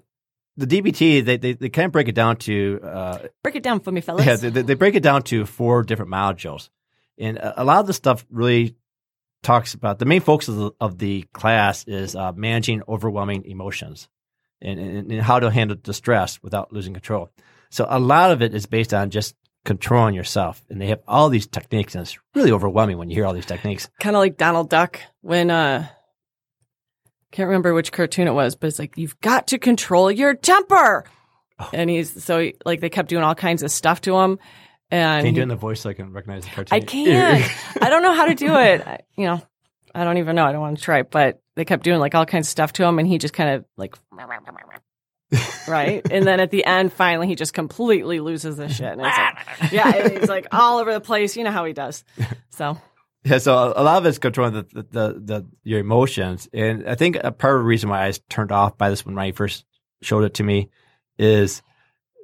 the 0.56 0.66
DBT, 0.66 1.24
they, 1.24 1.36
they, 1.36 1.52
they 1.54 1.68
kind 1.68 1.86
of 1.86 1.92
break 1.92 2.08
it 2.08 2.14
down 2.14 2.36
to, 2.36 2.80
uh, 2.82 3.18
Break 3.42 3.56
it 3.56 3.62
down 3.62 3.80
for 3.80 3.90
me, 3.92 4.00
fellas. 4.00 4.26
yeah, 4.26 4.36
they, 4.36 4.50
they 4.62 4.74
break 4.74 4.94
it 4.94 5.02
down 5.02 5.22
to 5.24 5.46
four 5.46 5.82
different 5.82 6.10
modules, 6.10 6.68
and 7.18 7.38
a 7.40 7.64
lot 7.64 7.80
of 7.80 7.86
the 7.86 7.92
stuff 7.94 8.24
really 8.30 8.76
talks 9.42 9.74
about 9.74 9.98
the 9.98 10.04
main 10.04 10.20
focus 10.20 10.48
of 10.48 10.56
the, 10.56 10.70
of 10.80 10.98
the 10.98 11.22
class 11.32 11.84
is 11.88 12.14
uh, 12.14 12.32
managing 12.32 12.82
overwhelming 12.86 13.44
emotions 13.44 14.08
and, 14.60 14.78
and, 14.78 15.10
and 15.10 15.20
how 15.22 15.40
to 15.40 15.50
handle 15.50 15.76
distress 15.82 16.40
without 16.42 16.72
losing 16.72 16.92
control. 16.94 17.28
So 17.70 17.86
a 17.88 17.98
lot 17.98 18.30
of 18.30 18.40
it 18.42 18.54
is 18.54 18.66
based 18.66 18.94
on 18.94 19.10
just 19.10 19.34
controlling 19.64 20.14
yourself, 20.14 20.62
and 20.68 20.80
they 20.80 20.88
have 20.88 21.00
all 21.08 21.28
these 21.28 21.46
techniques, 21.46 21.94
and 21.94 22.02
it's 22.02 22.18
really 22.34 22.52
overwhelming 22.52 22.98
when 22.98 23.08
you 23.10 23.16
hear 23.16 23.26
all 23.26 23.32
these 23.32 23.46
techniques. 23.46 23.88
kind 24.00 24.14
of 24.16 24.20
like 24.20 24.36
Donald 24.36 24.68
Duck 24.68 25.00
when 25.22 25.50
uh 25.50 25.86
can't 27.32 27.48
remember 27.48 27.74
which 27.74 27.90
cartoon 27.90 28.28
it 28.28 28.32
was, 28.32 28.54
but 28.54 28.68
it's 28.68 28.78
like 28.78 28.96
you've 28.96 29.20
got 29.20 29.48
to 29.48 29.58
control 29.58 30.10
your 30.10 30.34
temper. 30.34 31.04
Oh. 31.58 31.70
And 31.72 31.90
he's 31.90 32.22
so 32.22 32.38
he- 32.40 32.54
like 32.64 32.80
they 32.80 32.90
kept 32.90 33.08
doing 33.08 33.24
all 33.24 33.34
kinds 33.34 33.62
of 33.62 33.70
stuff 33.70 34.00
to 34.02 34.16
him, 34.16 34.38
and 34.90 35.24
Can 35.24 35.26
you 35.28 35.32
do 35.36 35.40
it 35.40 35.44
in 35.44 35.48
the 35.48 35.56
voice 35.56 35.80
so 35.80 35.90
I 35.90 35.94
can 35.94 36.12
recognize 36.12 36.44
the 36.44 36.50
cartoon? 36.50 36.76
I 36.76 36.80
can't. 36.80 37.52
I 37.82 37.88
don't 37.88 38.02
know 38.02 38.14
how 38.14 38.26
to 38.26 38.34
do 38.34 38.54
it. 38.56 38.86
I, 38.86 39.00
you 39.16 39.26
know, 39.26 39.42
I 39.94 40.04
don't 40.04 40.18
even 40.18 40.36
know. 40.36 40.44
I 40.44 40.52
don't 40.52 40.60
want 40.60 40.76
to 40.78 40.82
try, 40.82 41.02
but 41.02 41.40
they 41.56 41.64
kept 41.64 41.82
doing 41.84 41.98
like 41.98 42.14
all 42.14 42.26
kinds 42.26 42.46
of 42.46 42.50
stuff 42.50 42.72
to 42.74 42.84
him, 42.84 42.98
and 42.98 43.08
he 43.08 43.18
just 43.18 43.34
kind 43.34 43.50
of 43.50 43.64
like. 43.76 43.96
right, 45.68 46.06
and 46.10 46.26
then 46.26 46.40
at 46.40 46.50
the 46.50 46.64
end, 46.64 46.92
finally, 46.92 47.26
he 47.26 47.34
just 47.34 47.54
completely 47.54 48.20
loses 48.20 48.58
his 48.58 48.74
shit, 48.76 48.92
and 48.92 49.00
it's 49.00 49.16
like, 49.18 49.36
yeah, 49.72 50.08
he's 50.08 50.28
like 50.28 50.46
all 50.52 50.78
over 50.78 50.92
the 50.92 51.00
place. 51.00 51.36
You 51.36 51.44
know 51.44 51.50
how 51.50 51.64
he 51.64 51.72
does. 51.72 52.04
So 52.50 52.78
Yeah, 53.24 53.38
so 53.38 53.72
a 53.76 53.82
lot 53.84 53.98
of 53.98 54.06
it's 54.06 54.18
controlling 54.18 54.54
the, 54.54 54.66
the, 54.72 54.82
the, 54.82 55.20
the 55.20 55.46
your 55.62 55.78
emotions, 55.78 56.48
and 56.52 56.88
I 56.88 56.96
think 56.96 57.16
a 57.22 57.30
part 57.30 57.54
of 57.54 57.60
the 57.60 57.66
reason 57.66 57.88
why 57.88 58.02
I 58.02 58.06
was 58.08 58.20
turned 58.28 58.50
off 58.50 58.76
by 58.76 58.90
this 58.90 59.06
when 59.06 59.14
Ronnie 59.14 59.30
first 59.30 59.64
showed 60.02 60.24
it 60.24 60.34
to 60.34 60.42
me 60.42 60.70
is, 61.18 61.62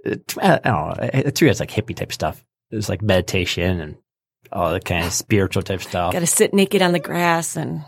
it, 0.04 0.34
I 0.42 0.58
don't 0.58 0.64
know, 0.64 0.94
it, 1.00 1.34
to 1.36 1.44
me 1.44 1.50
it's 1.50 1.60
like 1.60 1.70
hippie 1.70 1.94
type 1.94 2.12
stuff. 2.12 2.44
It's 2.70 2.88
like 2.88 3.00
meditation 3.00 3.80
and 3.80 3.96
all 4.50 4.72
the 4.72 4.80
kind 4.80 5.06
of 5.06 5.12
spiritual 5.12 5.62
type 5.62 5.82
stuff. 5.82 6.12
got 6.12 6.20
to 6.20 6.26
sit 6.26 6.52
naked 6.52 6.82
on 6.82 6.92
the 6.92 6.98
grass 6.98 7.56
and 7.56 7.84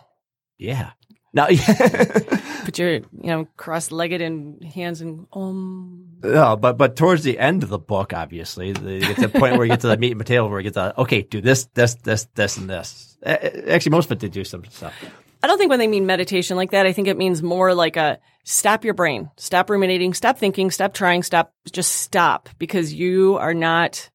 Yeah. 0.56 0.90
No, 1.32 1.48
yeah. 1.48 2.18
put 2.64 2.78
your 2.78 2.94
you 2.94 3.04
know 3.12 3.46
cross-legged 3.56 4.20
and 4.20 4.62
hands 4.64 5.00
and 5.00 5.26
um 5.32 6.06
no, 6.22 6.56
but 6.56 6.76
but 6.76 6.96
towards 6.96 7.22
the 7.22 7.38
end 7.38 7.62
of 7.62 7.68
the 7.68 7.78
book, 7.78 8.12
obviously, 8.12 8.72
they 8.72 9.00
get 9.00 9.16
to 9.16 9.28
the 9.28 9.38
point 9.38 9.56
where 9.56 9.64
you 9.64 9.70
get 9.70 9.80
to 9.80 9.88
the 9.88 9.96
meat 9.96 10.10
and 10.10 10.20
potato, 10.20 10.46
where 10.48 10.60
you 10.60 10.64
get 10.64 10.74
to 10.74 11.00
okay, 11.00 11.22
do 11.22 11.40
this, 11.40 11.64
this, 11.74 11.94
this, 11.94 12.26
this, 12.34 12.56
and 12.56 12.68
this. 12.68 13.16
Actually, 13.24 13.90
most 13.90 14.06
of 14.06 14.12
it 14.12 14.18
did 14.18 14.32
do 14.32 14.44
some 14.44 14.64
stuff. 14.66 14.94
I 15.42 15.46
don't 15.46 15.56
think 15.56 15.70
when 15.70 15.78
they 15.78 15.86
mean 15.86 16.04
meditation 16.04 16.56
like 16.56 16.72
that, 16.72 16.86
I 16.86 16.92
think 16.92 17.08
it 17.08 17.16
means 17.16 17.42
more 17.42 17.74
like 17.74 17.96
a 17.96 18.18
stop 18.44 18.84
your 18.84 18.94
brain, 18.94 19.30
stop 19.36 19.70
ruminating, 19.70 20.12
stop 20.12 20.36
thinking, 20.36 20.70
stop 20.70 20.92
trying, 20.92 21.22
stop, 21.22 21.54
just 21.72 21.92
stop 21.92 22.50
because 22.58 22.92
you 22.92 23.38
are 23.38 23.54
not, 23.54 24.10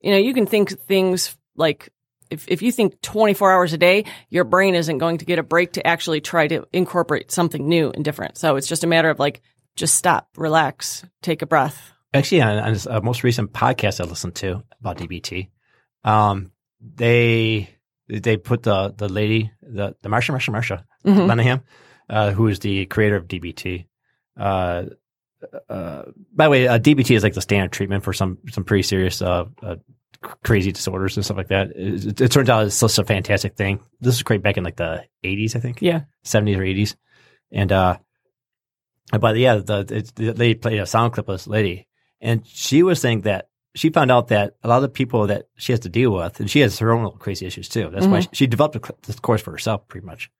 you 0.00 0.12
know, 0.12 0.18
you 0.18 0.34
can 0.34 0.46
think 0.46 0.78
things 0.82 1.36
like 1.56 1.92
if, 2.30 2.46
if 2.48 2.62
you 2.62 2.72
think 2.72 3.00
24 3.02 3.52
hours 3.52 3.72
a 3.72 3.78
day, 3.78 4.04
your 4.30 4.44
brain 4.44 4.74
isn't 4.74 4.98
going 4.98 5.18
to 5.18 5.24
get 5.24 5.38
a 5.38 5.42
break 5.42 5.72
to 5.74 5.86
actually 5.86 6.20
try 6.20 6.48
to 6.48 6.66
incorporate 6.72 7.30
something 7.30 7.68
new 7.68 7.90
and 7.90 8.04
different. 8.04 8.38
So 8.38 8.56
it's 8.56 8.66
just 8.66 8.84
a 8.84 8.86
matter 8.86 9.10
of 9.10 9.18
like, 9.18 9.42
just 9.76 9.94
stop, 9.94 10.28
relax, 10.36 11.04
take 11.22 11.42
a 11.42 11.46
breath. 11.46 11.92
Actually, 12.14 12.42
on, 12.42 12.58
on 12.58 12.72
this 12.72 12.86
uh, 12.86 13.00
most 13.02 13.22
recent 13.24 13.52
podcast 13.52 14.00
I 14.00 14.08
listened 14.08 14.34
to 14.36 14.62
about 14.80 14.96
DBT, 14.98 15.50
um, 16.04 16.50
they 16.80 17.68
they 18.08 18.36
put 18.36 18.62
the 18.62 18.94
the 18.96 19.08
lady, 19.08 19.50
the 19.60 19.94
the 20.00 20.08
Marsha 20.08 20.32
Marsha 20.34 20.54
Marsha 20.54 20.84
Mhm. 21.04 21.26
Linehan, 21.26 21.62
uh, 22.08 22.30
who 22.30 22.46
is 22.48 22.60
the 22.60 22.86
creator 22.86 23.16
of 23.16 23.26
DBT. 23.28 23.86
Uh, 24.38 24.84
uh, 25.68 26.02
by 26.34 26.44
the 26.44 26.50
way, 26.50 26.68
uh, 26.68 26.78
DBT 26.78 27.14
is 27.14 27.22
like 27.22 27.34
the 27.34 27.42
standard 27.42 27.72
treatment 27.72 28.02
for 28.04 28.12
some 28.12 28.38
some 28.50 28.64
pretty 28.64 28.82
serious 28.82 29.20
crazy 30.20 30.72
disorders 30.72 31.16
and 31.16 31.24
stuff 31.24 31.36
like 31.36 31.48
that. 31.48 31.70
It, 31.74 32.20
it, 32.20 32.30
turns 32.30 32.48
out 32.48 32.66
it's 32.66 32.80
just 32.80 32.98
a 32.98 33.04
fantastic 33.04 33.56
thing. 33.56 33.80
This 34.00 34.16
was 34.16 34.22
created 34.22 34.42
back 34.42 34.56
in 34.56 34.64
like 34.64 34.76
the 34.76 35.04
80s, 35.24 35.56
I 35.56 35.60
think. 35.60 35.82
Yeah. 35.82 36.02
70s 36.24 36.56
or 36.56 36.62
80s. 36.62 36.96
And, 37.52 37.72
uh, 37.72 37.98
but 39.18 39.36
yeah, 39.36 39.56
the, 39.56 39.86
it, 39.88 40.14
the 40.14 40.32
lady 40.32 40.54
played 40.54 40.80
a 40.80 40.86
sound 40.86 41.12
clip 41.12 41.28
of 41.28 41.34
this 41.34 41.46
lady 41.46 41.86
and 42.20 42.46
she 42.46 42.82
was 42.82 43.00
saying 43.00 43.22
that 43.22 43.48
she 43.74 43.90
found 43.90 44.10
out 44.10 44.28
that 44.28 44.54
a 44.62 44.68
lot 44.68 44.76
of 44.76 44.82
the 44.82 44.88
people 44.88 45.26
that 45.26 45.48
she 45.56 45.72
has 45.72 45.80
to 45.80 45.88
deal 45.88 46.10
with, 46.10 46.40
and 46.40 46.50
she 46.50 46.60
has 46.60 46.78
her 46.78 46.92
own 46.92 47.04
little 47.04 47.18
crazy 47.18 47.46
issues 47.46 47.68
too. 47.68 47.90
That's 47.92 48.06
why 48.06 48.20
she, 48.20 48.28
she 48.32 48.46
developed 48.46 48.76
a 48.76 48.80
cl- 48.80 48.98
this 49.06 49.20
course 49.20 49.42
for 49.42 49.50
herself 49.50 49.86
pretty 49.86 50.06
much. 50.06 50.30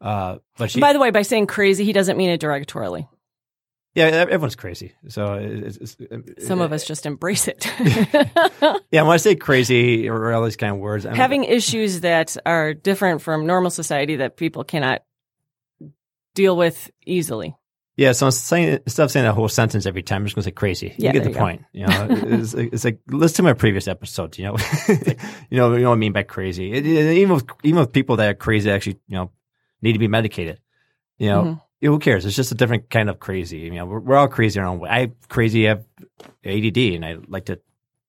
Uh, 0.00 0.38
but 0.56 0.70
she, 0.70 0.80
By 0.80 0.92
the 0.92 1.00
way, 1.00 1.10
by 1.10 1.22
saying 1.22 1.48
crazy, 1.48 1.84
he 1.84 1.92
doesn't 1.92 2.16
mean 2.16 2.30
it 2.30 2.40
derogatorily. 2.40 3.08
Yeah, 3.96 4.04
everyone's 4.04 4.56
crazy. 4.56 4.92
So 5.08 5.24
uh, 5.34 5.38
it's, 5.40 5.76
it's, 5.78 5.96
it's, 5.98 6.46
Some 6.46 6.60
of 6.60 6.70
uh, 6.70 6.74
us 6.74 6.86
just 6.86 7.06
embrace 7.06 7.48
it. 7.48 7.66
yeah, 8.90 9.02
when 9.02 9.10
I 9.12 9.16
say 9.16 9.34
crazy 9.34 10.08
or 10.08 10.32
all 10.34 10.44
these 10.44 10.56
kind 10.56 10.74
of 10.74 10.78
words, 10.78 11.06
I'm, 11.06 11.14
having 11.14 11.44
issues 11.44 12.02
that 12.02 12.36
are 12.44 12.74
different 12.74 13.22
from 13.22 13.46
normal 13.46 13.70
society 13.70 14.16
that 14.16 14.36
people 14.36 14.64
cannot 14.64 15.02
deal 16.34 16.56
with 16.56 16.90
easily. 17.06 17.56
Yeah, 17.96 18.12
so 18.12 18.28
saying 18.28 18.80
instead 18.84 19.04
of 19.04 19.10
saying 19.10 19.24
that 19.24 19.32
whole 19.32 19.48
sentence 19.48 19.86
every 19.86 20.02
time, 20.02 20.20
I'm 20.20 20.26
just 20.26 20.34
gonna 20.36 20.44
say 20.44 20.50
crazy. 20.50 20.94
Yeah, 20.98 21.08
you 21.08 21.12
get 21.14 21.24
the 21.24 21.30
you 21.30 21.36
point. 21.36 21.64
You 21.72 21.86
know, 21.86 22.06
it's, 22.10 22.52
it's 22.54 22.84
like 22.84 23.00
listen 23.08 23.36
to 23.36 23.42
my 23.44 23.54
previous 23.54 23.88
episodes. 23.88 24.38
You 24.38 24.44
know, 24.44 24.56
you 25.48 25.56
know, 25.56 25.74
you 25.74 25.82
know 25.82 25.88
what 25.88 25.96
I 25.96 25.98
mean 25.98 26.12
by 26.12 26.22
crazy. 26.22 26.70
It, 26.70 26.86
it- 26.86 27.16
even 27.16 27.34
with 27.36 27.46
even 27.62 27.80
with 27.80 27.92
people 27.94 28.16
that 28.16 28.28
are 28.28 28.34
crazy, 28.34 28.70
actually, 28.70 29.00
you 29.08 29.16
know, 29.16 29.30
need 29.80 29.94
to 29.94 29.98
be 29.98 30.08
medicated. 30.08 30.60
You 31.16 31.30
know, 31.30 31.42
Mhm. 31.42 31.62
Who 31.90 31.98
cares? 31.98 32.24
It's 32.24 32.36
just 32.36 32.52
a 32.52 32.54
different 32.54 32.90
kind 32.90 33.10
of 33.10 33.18
crazy. 33.18 33.58
You 33.58 33.70
know, 33.72 33.86
we're, 33.86 34.00
we're 34.00 34.16
all 34.16 34.28
crazy 34.28 34.60
our 34.60 34.66
own 34.66 34.78
way. 34.78 34.90
I 34.90 35.12
crazy 35.28 35.64
have 35.64 35.84
ADD, 36.44 36.78
and 36.78 37.04
I 37.04 37.16
like 37.28 37.46
to 37.46 37.60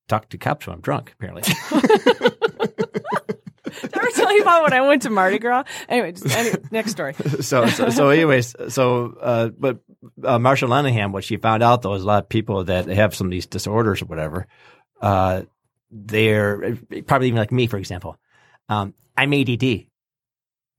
talk 0.07 0.29
to 0.29 0.37
cops 0.37 0.67
when 0.67 0.75
I'm 0.75 0.81
drunk. 0.81 1.13
Apparently, 1.13 1.43
Did 3.81 3.93
I 3.93 3.99
ever 3.99 4.11
tell 4.11 4.33
you 4.33 4.41
about 4.41 4.63
when 4.63 4.73
I 4.73 4.81
went 4.81 5.03
to 5.03 5.09
Mardi 5.09 5.39
Gras? 5.39 5.63
Anyway, 5.87 6.13
just, 6.13 6.35
any, 6.35 6.51
next 6.71 6.91
story. 6.91 7.13
so, 7.41 7.67
so, 7.67 7.89
so 7.89 8.09
anyways, 8.09 8.55
so, 8.69 9.17
uh, 9.21 9.49
but, 9.49 9.79
uh, 10.23 10.37
Marsha 10.37 11.11
what 11.11 11.23
she 11.23 11.37
found 11.37 11.63
out 11.63 11.81
though 11.81 11.93
is 11.93 12.03
a 12.03 12.05
lot 12.05 12.23
of 12.23 12.29
people 12.29 12.63
that 12.65 12.87
have 12.87 13.13
some 13.15 13.27
of 13.27 13.31
these 13.31 13.45
disorders 13.45 14.01
or 14.01 14.05
whatever, 14.05 14.47
uh, 15.01 15.43
they're 15.91 16.77
probably 17.05 17.27
even 17.27 17.39
like 17.39 17.51
me, 17.51 17.67
for 17.67 17.77
example. 17.77 18.17
Um, 18.69 18.93
I'm 19.15 19.33
ADD. 19.33 19.85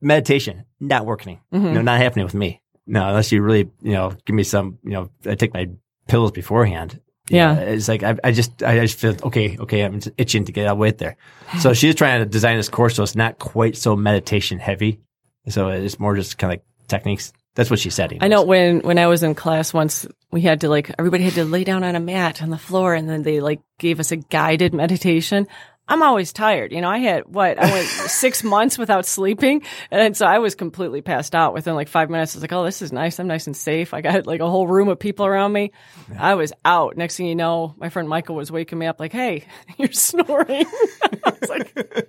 Meditation, 0.01 0.65
not 0.81 1.07
working. 1.07 1.41
Mm-hmm. 1.53 1.67
You 1.67 1.73
know, 1.73 1.83
not 1.83 1.99
happening 1.99 2.25
with 2.25 2.35
me. 2.35 2.63
No, 2.89 3.07
unless 3.07 3.31
you 3.31 3.43
really, 3.43 3.71
you 3.83 3.93
know, 3.93 4.13
give 4.25 4.35
me 4.35 4.43
some, 4.43 4.79
you 4.83 4.93
know, 4.93 5.11
I 5.27 5.35
take 5.35 5.55
my 5.55 5.69
pills 6.07 6.33
beforehand. 6.33 7.01
Yeah. 7.29 7.57
it's 7.57 7.89
like 7.89 8.03
I, 8.03 8.17
I 8.25 8.33
just, 8.33 8.63
I 8.63 8.81
just 8.81 8.99
feel 8.99 9.15
okay, 9.25 9.59
okay. 9.59 9.83
I'm 9.83 10.01
itching 10.17 10.47
to 10.47 10.53
get 10.53 10.67
out 10.67 10.73
of 10.73 10.79
weight 10.79 10.97
there. 10.97 11.17
So 11.61 11.73
she's 11.75 11.95
trying 11.95 12.21
to 12.21 12.27
design 12.27 12.57
this 12.57 12.71
course 12.71 12.97
so 12.97 13.03
it's 13.03 13.15
not 13.15 13.39
quite 13.39 13.77
so 13.77 13.95
meditation 13.95 14.59
heavy. 14.59 15.01
So 15.49 15.69
it's 15.69 16.01
more 16.01 16.17
just 16.17 16.39
kind 16.39 16.53
of 16.53 16.59
like 16.59 16.65
techniques. 16.89 17.33
That's 17.55 17.71
what 17.71 17.81
she 17.81 17.91
said. 17.91 18.17
I 18.21 18.29
know 18.29 18.45
when 18.45 18.81
when 18.81 18.99
I 18.99 19.09
was 19.09 19.23
in 19.23 19.35
class 19.35 19.75
once, 19.75 20.07
we 20.31 20.43
had 20.43 20.61
to 20.61 20.69
like 20.69 20.95
everybody 20.99 21.25
had 21.25 21.35
to 21.35 21.45
lay 21.45 21.65
down 21.65 21.83
on 21.83 21.97
a 21.97 22.01
mat 22.01 22.41
on 22.41 22.51
the 22.51 22.59
floor, 22.59 22.95
and 22.95 23.09
then 23.09 23.25
they 23.25 23.41
like 23.41 23.61
gave 23.79 23.99
us 23.99 24.13
a 24.13 24.17
guided 24.17 24.75
meditation. 24.75 25.49
I'm 25.89 26.03
always 26.03 26.33
tired. 26.35 26.71
You 26.73 26.83
know, 26.83 26.91
I 26.91 26.99
had 26.99 27.23
what 27.27 27.59
I 27.59 27.71
went 27.71 27.87
six 27.89 28.45
months 28.45 28.77
without 28.77 29.07
sleeping, 29.07 29.63
and 29.91 30.15
so 30.17 30.27
I 30.27 30.39
was 30.39 30.55
completely 30.55 31.01
passed 31.01 31.35
out 31.35 31.55
within 31.55 31.75
like 31.75 31.89
five 31.89 32.11
minutes. 32.11 32.35
I 32.35 32.39
was 32.39 32.43
like, 32.43 32.53
"Oh, 32.53 32.65
this 32.65 32.83
is 32.83 32.93
nice. 32.93 33.19
I'm 33.19 33.27
nice 33.27 33.47
and 33.47 33.57
safe. 33.57 33.95
I 33.95 34.03
got 34.03 34.27
like 34.27 34.41
a 34.41 34.51
whole 34.51 34.67
room 34.67 34.89
of 34.89 34.99
people 34.99 35.25
around 35.25 35.53
me. 35.53 35.73
I 36.19 36.35
was 36.35 36.53
out. 36.65 36.97
Next 36.97 37.17
thing 37.17 37.27
you 37.27 37.35
know, 37.35 37.75
my 37.79 37.89
friend 37.89 38.09
Michael 38.09 38.37
was 38.37 38.53
waking 38.53 38.79
me 38.79 38.87
up, 38.87 39.01
like, 39.01 39.13
"Hey, 39.13 39.47
you're 39.79 39.93
snoring." 39.93 40.67
I 41.25 41.33
was 41.41 41.49
like, 41.49 42.07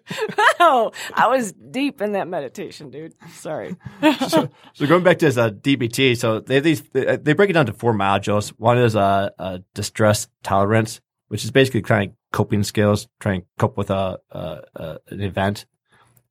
"Wow, 0.59 0.91
I 1.13 1.27
was 1.27 1.53
deep 1.53 2.01
in 2.01 2.11
that 2.13 2.27
meditation, 2.27 2.89
dude. 2.89 3.13
Sorry." 3.31 3.77
so 4.27 4.49
going 4.87 5.03
back 5.03 5.19
to 5.19 5.25
this 5.25 5.37
uh, 5.37 5.51
DBT, 5.51 6.17
so 6.17 6.41
they 6.41 6.59
these 6.59 6.81
they 6.91 7.33
break 7.33 7.49
it 7.49 7.53
down 7.53 7.67
to 7.67 7.73
four 7.73 7.93
modules. 7.93 8.49
One 8.49 8.77
is 8.77 8.97
uh, 8.97 9.29
uh, 9.39 9.59
distress 9.73 10.27
tolerance, 10.43 10.99
which 11.29 11.45
is 11.45 11.51
basically 11.51 11.81
kind 11.81 12.09
of 12.09 12.18
coping 12.31 12.63
skills, 12.63 13.07
trying 13.19 13.41
to 13.41 13.47
cope 13.57 13.77
with 13.77 13.89
a, 13.89 14.19
a, 14.31 14.59
a 14.75 14.97
an 15.09 15.21
event. 15.21 15.65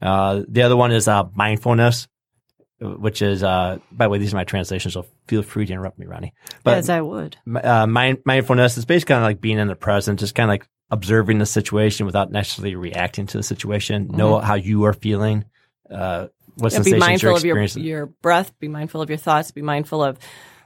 Uh, 0.00 0.42
the 0.48 0.62
other 0.62 0.76
one 0.76 0.92
is 0.92 1.08
uh, 1.08 1.24
mindfulness, 1.34 2.06
which 2.80 3.20
is, 3.22 3.42
uh, 3.42 3.78
by 3.90 4.04
the 4.04 4.10
way, 4.10 4.18
these 4.18 4.32
are 4.32 4.36
my 4.36 4.44
translations, 4.44 4.94
so 4.94 5.04
feel 5.26 5.42
free 5.42 5.66
to 5.66 5.72
interrupt 5.72 5.98
me, 5.98 6.06
Ronnie. 6.06 6.32
But 6.62 6.78
As 6.78 6.88
I 6.88 7.00
would. 7.00 7.36
uh, 7.62 7.86
mind, 7.86 8.18
mindfulness 8.24 8.78
is 8.78 8.84
basically 8.84 9.14
kind 9.14 9.24
of 9.24 9.28
like 9.28 9.40
being 9.40 9.58
in 9.58 9.66
the 9.66 9.74
present, 9.74 10.20
just 10.20 10.34
kind 10.36 10.48
of 10.48 10.52
like 10.52 10.68
observing 10.90 11.38
the 11.38 11.46
situation 11.46 12.06
without 12.06 12.30
necessarily 12.30 12.76
reacting 12.76 13.26
to 13.26 13.36
the 13.36 13.42
situation. 13.42 14.08
Know 14.08 14.38
how 14.38 14.54
you 14.54 14.84
are 14.84 14.92
feeling. 14.92 15.44
Uh, 15.90 16.28
what 16.54 16.72
Mm-hmm. 16.72 16.88
Yeah, 16.88 16.94
be 16.94 16.98
mindful 17.00 17.36
of 17.36 17.44
your 17.44 17.62
your 17.62 18.06
breath. 18.06 18.58
Be 18.58 18.68
mindful 18.68 19.00
of 19.00 19.08
your 19.08 19.18
thoughts. 19.18 19.50
Be 19.50 19.62
mindful 19.62 20.02
of 20.02 20.18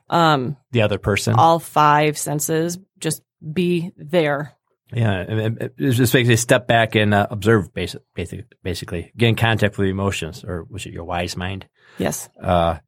um, 0.08 0.56
the 0.70 0.82
other 0.82 0.98
person. 0.98 1.34
all 1.34 1.58
five 1.58 2.16
senses. 2.18 2.78
Just 2.98 3.22
be 3.52 3.92
there. 3.96 4.54
Yeah, 4.92 5.22
it- 5.22 5.62
it- 5.62 5.74
it's 5.78 5.96
just 5.96 6.12
basically 6.12 6.36
step 6.36 6.66
back 6.66 6.94
and 6.94 7.14
uh, 7.14 7.26
observe, 7.30 7.72
basic, 7.72 8.02
basic, 8.14 8.44
basically 8.62 9.12
get 9.16 9.28
in 9.28 9.36
contact 9.36 9.78
with 9.78 9.86
your 9.86 9.92
emotions, 9.92 10.44
or 10.44 10.64
was 10.68 10.84
it 10.86 10.92
your 10.92 11.04
wise 11.04 11.36
mind? 11.36 11.66
Yes. 11.98 12.28
Uh, 12.42 12.78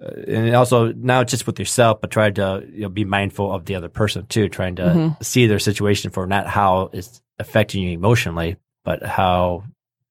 uh, 0.00 0.10
and 0.28 0.54
also 0.54 0.92
not 0.92 1.26
just 1.26 1.46
with 1.46 1.58
yourself, 1.58 2.00
but 2.00 2.10
try 2.10 2.30
to 2.30 2.64
you 2.72 2.82
know, 2.82 2.88
be 2.88 3.04
mindful 3.04 3.52
of 3.52 3.64
the 3.64 3.74
other 3.74 3.88
person 3.88 4.26
too, 4.26 4.48
trying 4.48 4.76
to 4.76 4.82
Mhm. 4.82 5.24
see 5.24 5.46
their 5.48 5.58
situation 5.58 6.10
for 6.12 6.26
not 6.26 6.46
how 6.46 6.90
it's 6.92 7.20
affecting 7.40 7.82
you 7.82 7.90
emotionally, 7.92 8.56
but 8.84 9.02
how 9.02 9.64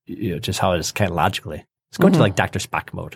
you 0.06 0.32
know 0.34 0.38
just 0.38 0.58
how 0.58 0.72
it's 0.72 0.92
kind 0.92 1.10
of 1.10 1.16
logically. 1.16 1.64
It's 1.90 1.96
going 1.98 2.12
to 2.12 2.18
Mhm. 2.18 2.22
like 2.22 2.36
Doctor 2.36 2.58
Spock 2.58 2.92
mode. 2.92 3.14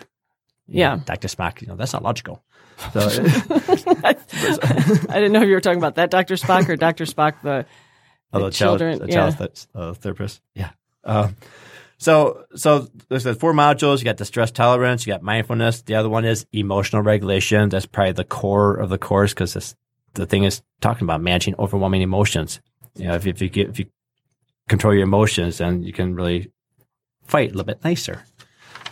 You 0.67 0.79
Yeah. 0.79 0.95
know, 0.95 1.01
Doctor 1.05 1.27
Spock. 1.27 1.61
You 1.61 1.67
know 1.67 1.75
that's 1.75 1.93
not 1.93 2.01
logical. 2.03 2.43
So 2.91 2.99
I 4.03 4.13
didn't 5.13 5.31
know 5.31 5.41
if 5.41 5.47
you 5.47 5.53
were 5.53 5.61
talking 5.61 5.77
about 5.77 5.95
that 5.95 6.09
Dr. 6.09 6.35
Spock 6.35 6.67
or 6.69 6.75
Dr. 6.75 7.05
Spock, 7.05 7.33
the, 7.43 7.65
The 8.39 8.49
child, 8.49 8.79
children. 8.79 8.99
the 8.99 9.07
yeah. 9.07 9.13
child 9.13 9.37
th- 9.37 9.67
uh, 9.75 9.93
therapist. 9.93 10.41
Yeah. 10.55 10.71
Uh, 11.03 11.29
so, 11.97 12.45
so 12.55 12.87
there's 13.09 13.23
the 13.23 13.35
four 13.35 13.53
modules. 13.53 13.99
You 13.99 14.05
got 14.05 14.17
the 14.17 14.25
stress 14.25 14.51
tolerance. 14.51 15.05
You 15.05 15.13
got 15.13 15.21
mindfulness. 15.21 15.83
The 15.83 15.95
other 15.95 16.09
one 16.09 16.25
is 16.25 16.45
emotional 16.51 17.01
regulation. 17.01 17.69
That's 17.69 17.85
probably 17.85 18.13
the 18.13 18.25
core 18.25 18.75
of 18.75 18.89
the 18.89 18.97
course 18.97 19.33
because 19.33 19.75
the 20.13 20.25
thing 20.25 20.43
is 20.43 20.61
talking 20.81 21.05
about 21.05 21.21
managing 21.21 21.55
overwhelming 21.57 22.01
emotions. 22.01 22.59
You 22.95 23.07
know, 23.07 23.15
if, 23.15 23.25
if 23.25 23.41
you 23.41 23.49
get, 23.49 23.69
if 23.69 23.79
you 23.79 23.85
control 24.67 24.93
your 24.93 25.03
emotions, 25.03 25.59
then 25.59 25.83
you 25.83 25.93
can 25.93 26.15
really 26.15 26.51
fight 27.25 27.49
a 27.49 27.53
little 27.53 27.65
bit 27.65 27.83
nicer. 27.83 28.23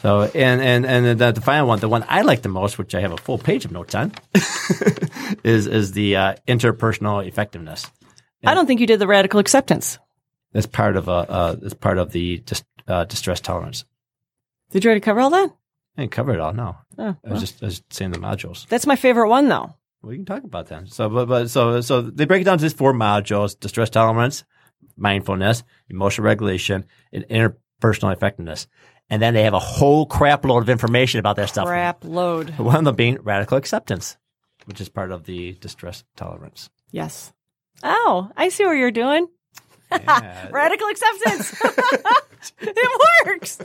So, 0.01 0.23
and, 0.23 0.61
and, 0.61 0.85
and 0.85 1.19
the, 1.19 1.31
the 1.31 1.41
final 1.41 1.67
one, 1.67 1.79
the 1.79 1.89
one 1.89 2.03
I 2.07 2.21
like 2.21 2.41
the 2.41 2.49
most, 2.49 2.77
which 2.79 2.95
I 2.95 3.01
have 3.01 3.11
a 3.11 3.17
full 3.17 3.37
page 3.37 3.65
of 3.65 3.71
notes 3.71 3.93
on, 3.93 4.13
is, 5.43 5.67
is 5.67 5.91
the 5.91 6.15
uh, 6.15 6.35
interpersonal 6.47 7.27
effectiveness. 7.27 7.85
I 8.43 8.53
don't 8.53 8.65
think 8.65 8.79
you 8.79 8.87
did 8.87 8.99
the 8.99 9.07
radical 9.07 9.39
acceptance. 9.39 9.99
That's 10.53 10.65
part 10.67 10.97
of 10.97 11.07
a 11.07 11.11
uh, 11.11 11.55
that's 11.55 11.73
part 11.73 11.97
of 11.97 12.11
the 12.11 12.39
dis- 12.39 12.63
uh, 12.87 13.05
distress 13.05 13.39
tolerance. 13.39 13.85
Did 14.71 14.83
you 14.83 14.89
already 14.89 15.01
cover 15.01 15.19
all 15.21 15.29
that? 15.29 15.49
I 15.97 16.01
didn't 16.03 16.11
cover 16.11 16.33
it 16.33 16.39
all. 16.39 16.53
No, 16.53 16.77
Oh, 16.97 17.15
I 17.25 17.29
was 17.31 17.41
just 17.41 17.61
I 17.61 17.67
was 17.67 17.83
saying 17.89 18.11
the 18.11 18.19
modules. 18.19 18.67
That's 18.67 18.87
my 18.87 18.95
favorite 18.95 19.29
one, 19.29 19.47
though. 19.49 19.75
We 20.01 20.15
can 20.15 20.25
talk 20.25 20.43
about 20.43 20.67
that. 20.67 20.89
So, 20.89 21.09
but, 21.09 21.27
but 21.27 21.49
so 21.49 21.81
so 21.81 22.01
they 22.01 22.25
break 22.25 22.41
it 22.41 22.45
down 22.45 22.57
to 22.57 22.61
these 22.63 22.73
four 22.73 22.93
modules: 22.93 23.57
distress 23.59 23.89
tolerance, 23.89 24.43
mindfulness, 24.97 25.63
emotional 25.89 26.25
regulation, 26.25 26.85
and 27.13 27.25
interpersonal 27.29 28.13
effectiveness. 28.13 28.67
And 29.09 29.21
then 29.21 29.33
they 29.33 29.43
have 29.43 29.53
a 29.53 29.59
whole 29.59 30.05
crap 30.05 30.45
load 30.45 30.63
of 30.63 30.69
information 30.69 31.19
about 31.19 31.35
that 31.35 31.49
stuff. 31.49 31.67
Crap 31.67 32.03
load. 32.05 32.51
One 32.57 32.77
of 32.77 32.85
them 32.85 32.95
being 32.95 33.17
radical 33.21 33.57
acceptance, 33.57 34.17
which 34.65 34.79
is 34.79 34.87
part 34.89 35.11
of 35.11 35.25
the 35.25 35.53
distress 35.53 36.03
tolerance. 36.15 36.69
Yes. 36.91 37.33
Oh, 37.83 38.31
I 38.35 38.49
see 38.49 38.65
what 38.65 38.73
you're 38.73 38.91
doing. 38.91 39.27
Yeah. 39.91 40.47
Radical 40.51 40.87
acceptance. 40.87 41.61
it 42.61 43.01
works. 43.25 43.57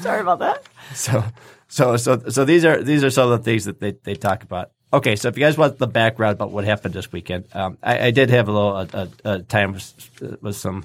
Sorry 0.00 0.20
about 0.20 0.38
that. 0.38 0.62
So, 0.94 1.24
so, 1.68 1.96
so, 1.96 2.22
so 2.28 2.44
these 2.44 2.64
are 2.64 2.82
these 2.82 3.04
are 3.04 3.10
some 3.10 3.30
of 3.30 3.38
the 3.38 3.44
things 3.44 3.66
that 3.66 3.78
they, 3.80 3.92
they 4.04 4.14
talk 4.14 4.42
about. 4.42 4.70
Okay, 4.92 5.16
so 5.16 5.28
if 5.28 5.36
you 5.36 5.44
guys 5.44 5.58
want 5.58 5.78
the 5.78 5.86
background 5.86 6.32
about 6.32 6.50
what 6.50 6.64
happened 6.64 6.94
this 6.94 7.12
weekend, 7.12 7.44
um, 7.52 7.76
I, 7.82 8.06
I 8.06 8.10
did 8.10 8.30
have 8.30 8.48
a 8.48 8.52
little 8.52 8.76
a, 8.76 8.88
a, 8.92 9.08
a 9.24 9.42
time 9.42 9.74
with, 9.74 10.38
with 10.40 10.56
some 10.56 10.84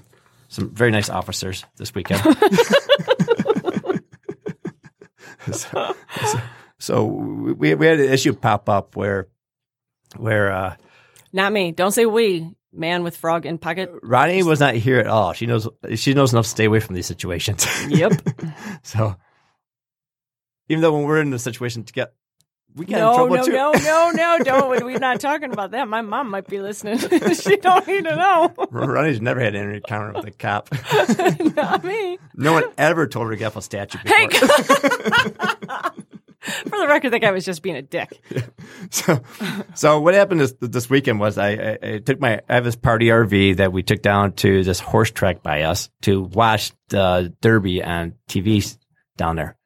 some 0.49 0.69
very 0.71 0.91
nice 0.91 1.09
officers 1.09 1.63
this 1.77 1.95
weekend. 1.95 2.21
so, 5.51 5.95
so, 6.25 6.39
so 6.83 7.05
we 7.05 7.73
we 7.75 7.85
had 7.87 7.99
an 7.99 8.11
issue 8.11 8.33
pop 8.33 8.67
up 8.67 8.95
where 8.95 9.27
where 10.17 10.51
uh, 10.51 10.75
Not 11.31 11.53
me. 11.53 11.71
Don't 11.71 11.91
say 11.91 12.05
we. 12.05 12.51
Man 12.75 13.03
with 13.03 13.15
frog 13.15 13.45
in 13.45 13.59
pocket. 13.59 13.91
Ronnie 14.01 14.41
was 14.41 14.59
not 14.59 14.73
here 14.73 14.97
at 14.99 15.05
all. 15.05 15.33
She 15.33 15.45
knows 15.45 15.67
she 15.95 16.15
knows 16.15 16.33
enough 16.33 16.45
to 16.45 16.49
stay 16.49 16.65
away 16.65 16.79
from 16.79 16.95
these 16.95 17.05
situations. 17.05 17.67
Yep. 17.87 18.13
so 18.81 19.15
even 20.69 20.81
though 20.81 20.91
when 20.93 21.03
we're 21.03 21.21
in 21.21 21.29
the 21.29 21.37
situation 21.37 21.83
to 21.83 21.93
get 21.93 22.13
we 22.75 22.87
get 22.87 22.97
in 22.97 23.03
No, 23.05 23.13
trouble 23.13 23.35
no, 23.35 23.43
too. 23.45 23.51
no, 23.51 23.71
no, 23.73 24.11
no, 24.15 24.43
don't. 24.43 24.83
We're 24.83 24.97
not 24.97 25.19
talking 25.19 25.53
about 25.53 25.69
that. 25.71 25.87
My 25.87 26.01
mom 26.01 26.31
might 26.31 26.47
be 26.47 26.59
listening. 26.59 26.97
she 27.35 27.57
don't 27.57 27.85
need 27.85 28.05
to 28.05 28.15
know. 28.15 28.51
Ronnie's 28.71 29.21
never 29.21 29.39
had 29.39 29.53
any 29.55 29.75
encounter 29.75 30.13
with 30.13 30.25
a 30.25 30.31
cop. 30.31 30.69
Not 31.55 31.83
me. 31.83 32.17
No 32.33 32.53
one 32.53 32.63
ever 32.79 33.05
told 33.05 33.27
her 33.27 33.33
to 33.33 33.37
get 33.37 33.45
off 33.45 33.55
a 33.57 33.61
statue 33.61 33.99
Hey, 34.03 34.25
before. 34.25 35.91
for 36.63 36.77
the 36.77 36.87
record, 36.87 37.11
that 37.11 37.19
guy 37.19 37.31
was 37.31 37.45
just 37.45 37.61
being 37.61 37.75
a 37.75 37.81
dick. 37.81 38.21
so, 38.89 39.21
so 39.75 39.99
what 40.01 40.13
happened 40.13 40.41
this, 40.41 40.53
this 40.59 40.89
weekend 40.89 41.19
was 41.19 41.37
I, 41.37 41.51
I, 41.51 41.77
I 41.81 41.97
took 41.99 42.19
my 42.19 42.41
I 42.49 42.55
have 42.55 42.63
this 42.63 42.75
party 42.75 43.07
RV 43.07 43.57
that 43.57 43.71
we 43.71 43.83
took 43.83 44.01
down 44.01 44.33
to 44.33 44.63
this 44.63 44.79
horse 44.79 45.11
track 45.11 45.41
by 45.43 45.61
us 45.63 45.89
to 46.01 46.21
watch 46.21 46.71
the 46.89 47.33
Derby 47.41 47.83
on 47.83 48.13
TV 48.27 48.77
down 49.17 49.35
there. 49.37 49.57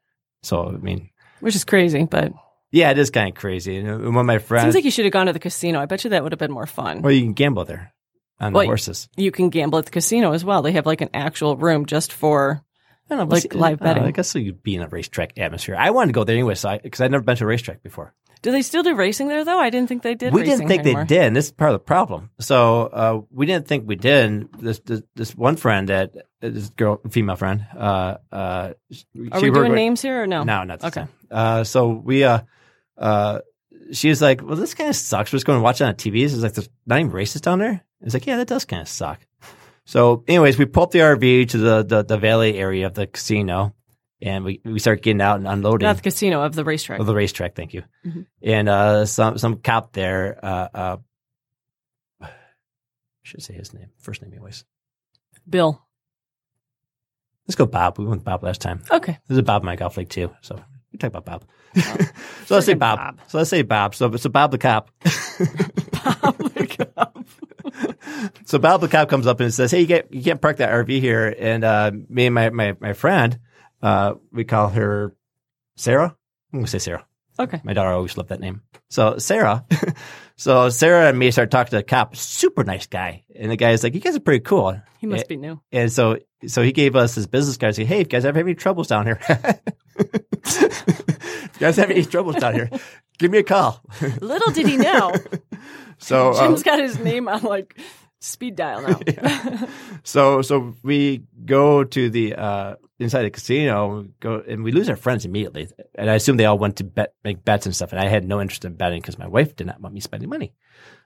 So 0.44 0.68
I 0.68 0.72
mean, 0.72 1.10
Which 1.40 1.56
is 1.56 1.66
crazy, 1.66 2.06
but 2.06 2.32
yeah, 2.72 2.92
it 2.92 2.98
is 3.00 3.10
kind 3.10 3.30
of 3.30 3.36
crazy. 3.36 3.78
And 3.78 3.90
uh, 3.90 3.98
one 4.12 4.18
of 4.18 4.26
my 4.26 4.38
friends, 4.38 4.64
seems 4.64 4.76
like 4.76 4.86
you 4.86 4.92
should 4.92 5.06
have 5.06 5.14
gone 5.14 5.28
to 5.28 5.34
the 5.34 5.40
casino. 5.40 5.80
I 5.80 5.86
bet 5.86 6.04
you 6.04 6.12
that 6.12 6.24
would 6.24 6.32
have 6.32 6.40
been 6.40 6.52
more 6.52 6.68
fun. 6.68 7.02
well, 7.02 7.12
you 7.12 7.22
can 7.22 7.34
gamble 7.34 7.66
there 7.66 7.94
on 8.40 8.54
Well, 8.54 8.62
the 8.64 8.68
horses. 8.68 9.10
You 9.18 9.32
can 9.32 9.50
gamble 9.50 9.80
at 9.80 9.86
the 9.86 9.92
casino 9.92 10.34
as 10.34 10.46
well. 10.46 10.62
They 10.62 10.74
have 10.74 10.86
like 10.86 11.02
an 11.02 11.10
actual 11.14 11.58
room 11.58 11.86
just 11.86 12.14
for. 12.14 12.62
I 13.10 13.16
don't 13.16 13.30
know, 13.30 13.36
like 13.36 13.50
but- 13.50 13.56
live 13.56 13.82
I 13.82 13.86
don't 13.86 13.96
betting. 13.96 14.04
I 14.04 14.12
guess 14.12 14.30
so 14.30 14.40
you'd 14.40 14.64
be 14.64 14.76
in 14.76 14.82
a 14.82 14.88
racetrack 14.88 15.38
atmosphere. 15.38 15.76
I 15.78 15.92
wanted 15.92 16.08
to 16.08 16.14
go 16.14 16.24
there 16.24 16.36
anyway, 16.36 16.56
so 16.56 16.78
because 16.82 17.02
I'd 17.02 17.12
never 17.12 17.24
been 17.24 17.38
to 17.38 17.44
a 17.44 17.48
racetrack 17.48 17.84
before. 17.84 18.14
Do 18.42 18.52
they 18.52 18.62
still 18.62 18.84
do 18.84 18.96
racing 18.96 19.30
there 19.30 19.44
though? 19.44 19.60
I 19.60 19.70
didn't 19.70 19.90
think 19.90 20.04
they 20.04 20.14
did. 20.14 20.34
we 20.34 20.42
racing 20.42 20.58
didn't 20.58 20.68
think 20.68 20.82
anymore. 20.82 21.06
they 21.06 21.16
did. 21.16 21.24
And 21.24 21.36
this 21.36 21.46
is 21.46 21.52
part 21.52 21.72
of 21.72 21.76
the 21.76 21.80
problem. 21.84 22.30
So 22.40 22.84
uh, 22.84 23.22
we 23.32 23.46
didn't 23.46 23.68
think 23.68 23.88
we 23.88 23.96
did. 23.96 24.26
And 24.26 24.50
This 24.60 24.80
this, 24.80 25.02
this 25.16 25.36
one 25.36 25.56
friend 25.56 25.90
that 25.90 26.14
this 26.40 26.70
girl, 26.70 27.02
female 27.10 27.36
friend. 27.36 27.66
Uh, 27.76 28.18
uh, 28.32 28.74
Are 29.32 29.42
we 29.42 29.50
doing 29.52 29.74
names 29.74 30.02
here 30.02 30.24
or 30.24 30.28
no? 30.28 30.44
No, 30.44 30.64
not 30.64 30.84
Okay. 30.84 31.06
Uh, 31.32 31.64
so 31.64 31.90
we 31.90 32.24
uh, 32.24 32.42
uh, 32.98 33.40
she 33.92 34.10
was 34.10 34.22
like, 34.22 34.42
"Well, 34.44 34.56
this 34.56 34.74
kind 34.74 34.90
of 34.90 34.96
sucks. 34.96 35.32
We're 35.32 35.38
just 35.38 35.46
going 35.46 35.60
to 35.60 35.64
watch 35.64 35.82
it 35.82 35.86
on 35.86 35.96
TV." 35.96 36.24
It's 36.24 36.36
like 36.36 36.54
there's 36.54 36.70
not 36.86 37.00
even 37.00 37.12
races 37.12 37.42
down 37.42 37.60
there. 37.60 37.84
It's 38.02 38.14
like, 38.14 38.28
yeah, 38.28 38.38
that 38.38 38.48
does 38.48 38.66
kind 38.66 38.82
of 38.82 38.88
suck. 38.88 39.26
So, 39.88 40.26
anyways, 40.28 40.58
we 40.58 40.66
pull 40.66 40.84
up 40.84 40.92
the 40.92 41.00
RV 41.00 41.50
to 41.52 41.58
the, 41.58 41.84
the 41.84 42.04
the 42.04 42.18
valley 42.18 42.58
area 42.58 42.88
of 42.88 42.94
the 42.94 43.08
casino, 43.08 43.74
and 44.22 44.44
we 44.44 44.60
we 44.66 44.80
start 44.80 45.02
getting 45.02 45.22
out 45.22 45.38
and 45.38 45.48
unloading. 45.48 45.88
Not 45.88 45.96
the 45.96 46.02
casino 46.02 46.44
of 46.44 46.56
the 46.56 46.66
racetrack. 46.66 47.00
Of 47.00 47.06
the 47.06 47.16
racetrack, 47.16 47.56
thank 47.56 47.74
you. 47.74 47.84
Mhm. 48.06 48.26
And 48.42 48.68
uh, 48.68 49.06
some 49.06 49.38
some 49.38 49.62
cop 49.62 49.94
there, 49.94 50.40
uh, 50.44 50.68
uh, 50.74 50.98
I 52.22 52.28
should 53.24 53.42
say 53.42 53.54
his 53.54 53.74
name, 53.74 53.88
first 53.98 54.22
name, 54.22 54.34
anyways. 54.34 54.66
Bill. 55.50 55.82
Let's 57.48 57.56
go 57.56 57.66
Bob. 57.66 57.98
We 57.98 58.04
went 58.04 58.20
with 58.20 58.26
Bob 58.26 58.44
last 58.44 58.60
time. 58.60 58.82
Okay. 58.92 59.18
This 59.30 59.38
is 59.38 59.44
Bob 59.44 59.64
my 59.64 59.78
golf 59.78 59.96
league 59.96 60.10
too, 60.10 60.36
so 60.42 60.62
we 60.92 61.00
talk 61.00 61.16
about 61.16 61.24
Bob. 61.24 61.46
so 62.46 62.56
let's 62.56 62.66
say 62.66 62.74
Bob. 62.74 63.00
Bob. 63.00 63.20
So 63.28 63.38
let's 63.38 63.50
say 63.50 63.62
Bob. 63.62 63.96
So 63.96 64.14
so 64.18 64.30
Bob 64.30 64.52
the 64.52 64.58
cop. 64.58 64.92
so 68.46 68.60
Bob 68.60 68.82
the 68.82 68.88
cop 68.88 69.10
comes 69.10 69.28
up 69.28 69.40
and 69.40 69.54
says, 69.54 69.72
"Hey, 69.72 69.82
you 69.82 69.88
get 69.88 70.14
you 70.14 70.22
can't 70.24 70.42
park 70.42 70.58
that 70.58 70.70
RV 70.72 71.00
here." 71.00 71.34
And 71.38 71.64
uh, 71.64 71.92
me 72.10 72.26
and 72.28 72.36
my 72.36 72.50
my 72.50 72.76
my 72.80 72.94
friend, 72.94 73.40
uh, 73.82 74.16
we 74.32 74.44
call 74.44 74.70
her 74.70 75.16
Sarah. 75.76 76.16
I'm 76.54 76.60
gonna 76.60 76.68
say 76.68 76.80
Sarah. 76.80 77.06
Okay. 77.40 77.62
My 77.64 77.74
daughter 77.74 77.90
always 77.92 78.18
loved 78.18 78.30
that 78.30 78.40
name. 78.40 78.62
So 78.90 79.18
Sarah, 79.20 79.66
so 80.38 80.70
Sarah 80.70 81.10
and 81.10 81.20
me 81.20 81.30
start 81.32 81.52
talking 81.52 81.70
to 81.72 81.76
the 81.78 81.84
cop. 81.84 82.16
Super 82.16 82.64
nice 82.64 82.88
guy, 82.88 83.24
and 83.36 83.52
the 83.52 83.56
guy 83.58 83.72
is 83.72 83.84
like, 83.84 83.94
"You 83.94 84.00
guys 84.02 84.16
are 84.16 84.20
pretty 84.22 84.44
cool." 84.44 84.80
He 85.00 85.06
must 85.06 85.26
Eh, 85.26 85.28
be 85.28 85.38
new. 85.38 85.62
And 85.72 85.92
so, 85.92 86.18
so 86.48 86.64
he 86.64 86.72
gave 86.72 86.96
us 86.96 87.14
his 87.14 87.28
business 87.28 87.56
card. 87.58 87.76
Say, 87.76 87.86
hey, 87.86 87.98
if 88.00 88.08
you 88.08 88.10
guys 88.10 88.26
ever 88.26 88.40
have 88.40 88.48
any 88.48 88.56
troubles 88.56 88.88
down 88.88 89.06
here, 89.06 89.20
if 89.96 91.52
you 91.54 91.60
guys 91.60 91.76
have 91.78 91.92
any 91.92 92.04
troubles 92.04 92.38
down 92.38 92.56
here, 92.56 92.70
give 93.20 93.30
me 93.32 93.38
a 93.38 93.44
call. 93.44 93.82
Little 94.22 94.52
did 94.54 94.68
he 94.68 94.78
know, 94.78 95.12
So, 95.98 96.34
Jim's 96.40 96.64
got 96.64 96.80
his 96.80 97.00
name 97.00 97.28
on 97.28 97.44
like 97.44 97.80
speed 98.20 98.56
dial 98.56 98.82
now. 98.82 99.68
so, 100.04 100.42
so 100.42 100.76
we 100.84 101.24
go 101.46 101.84
to 101.84 102.10
the 102.10 102.36
uh, 102.36 102.76
inside 103.00 103.24
the 103.24 103.30
casino, 103.30 104.08
go 104.20 104.44
and 104.48 104.64
we 104.64 104.72
lose 104.72 104.90
our 104.90 104.96
friends 104.96 105.26
immediately. 105.26 105.68
And 105.96 106.10
I 106.10 106.16
assume 106.16 106.38
they 106.38 106.46
all 106.46 106.58
went 106.58 106.78
to 106.78 106.84
bet, 106.84 107.14
make 107.24 107.44
bets 107.44 107.66
and 107.66 107.76
stuff. 107.76 107.92
And 107.92 108.00
I 108.00 108.08
had 108.08 108.28
no 108.28 108.42
interest 108.42 108.66
in 108.66 108.74
betting 108.76 109.02
because 109.02 109.20
my 109.20 109.28
wife 109.28 109.56
did 109.56 109.68
not 109.68 109.80
want 109.82 109.94
me 109.94 110.02
spending 110.02 110.30
money. 110.30 110.54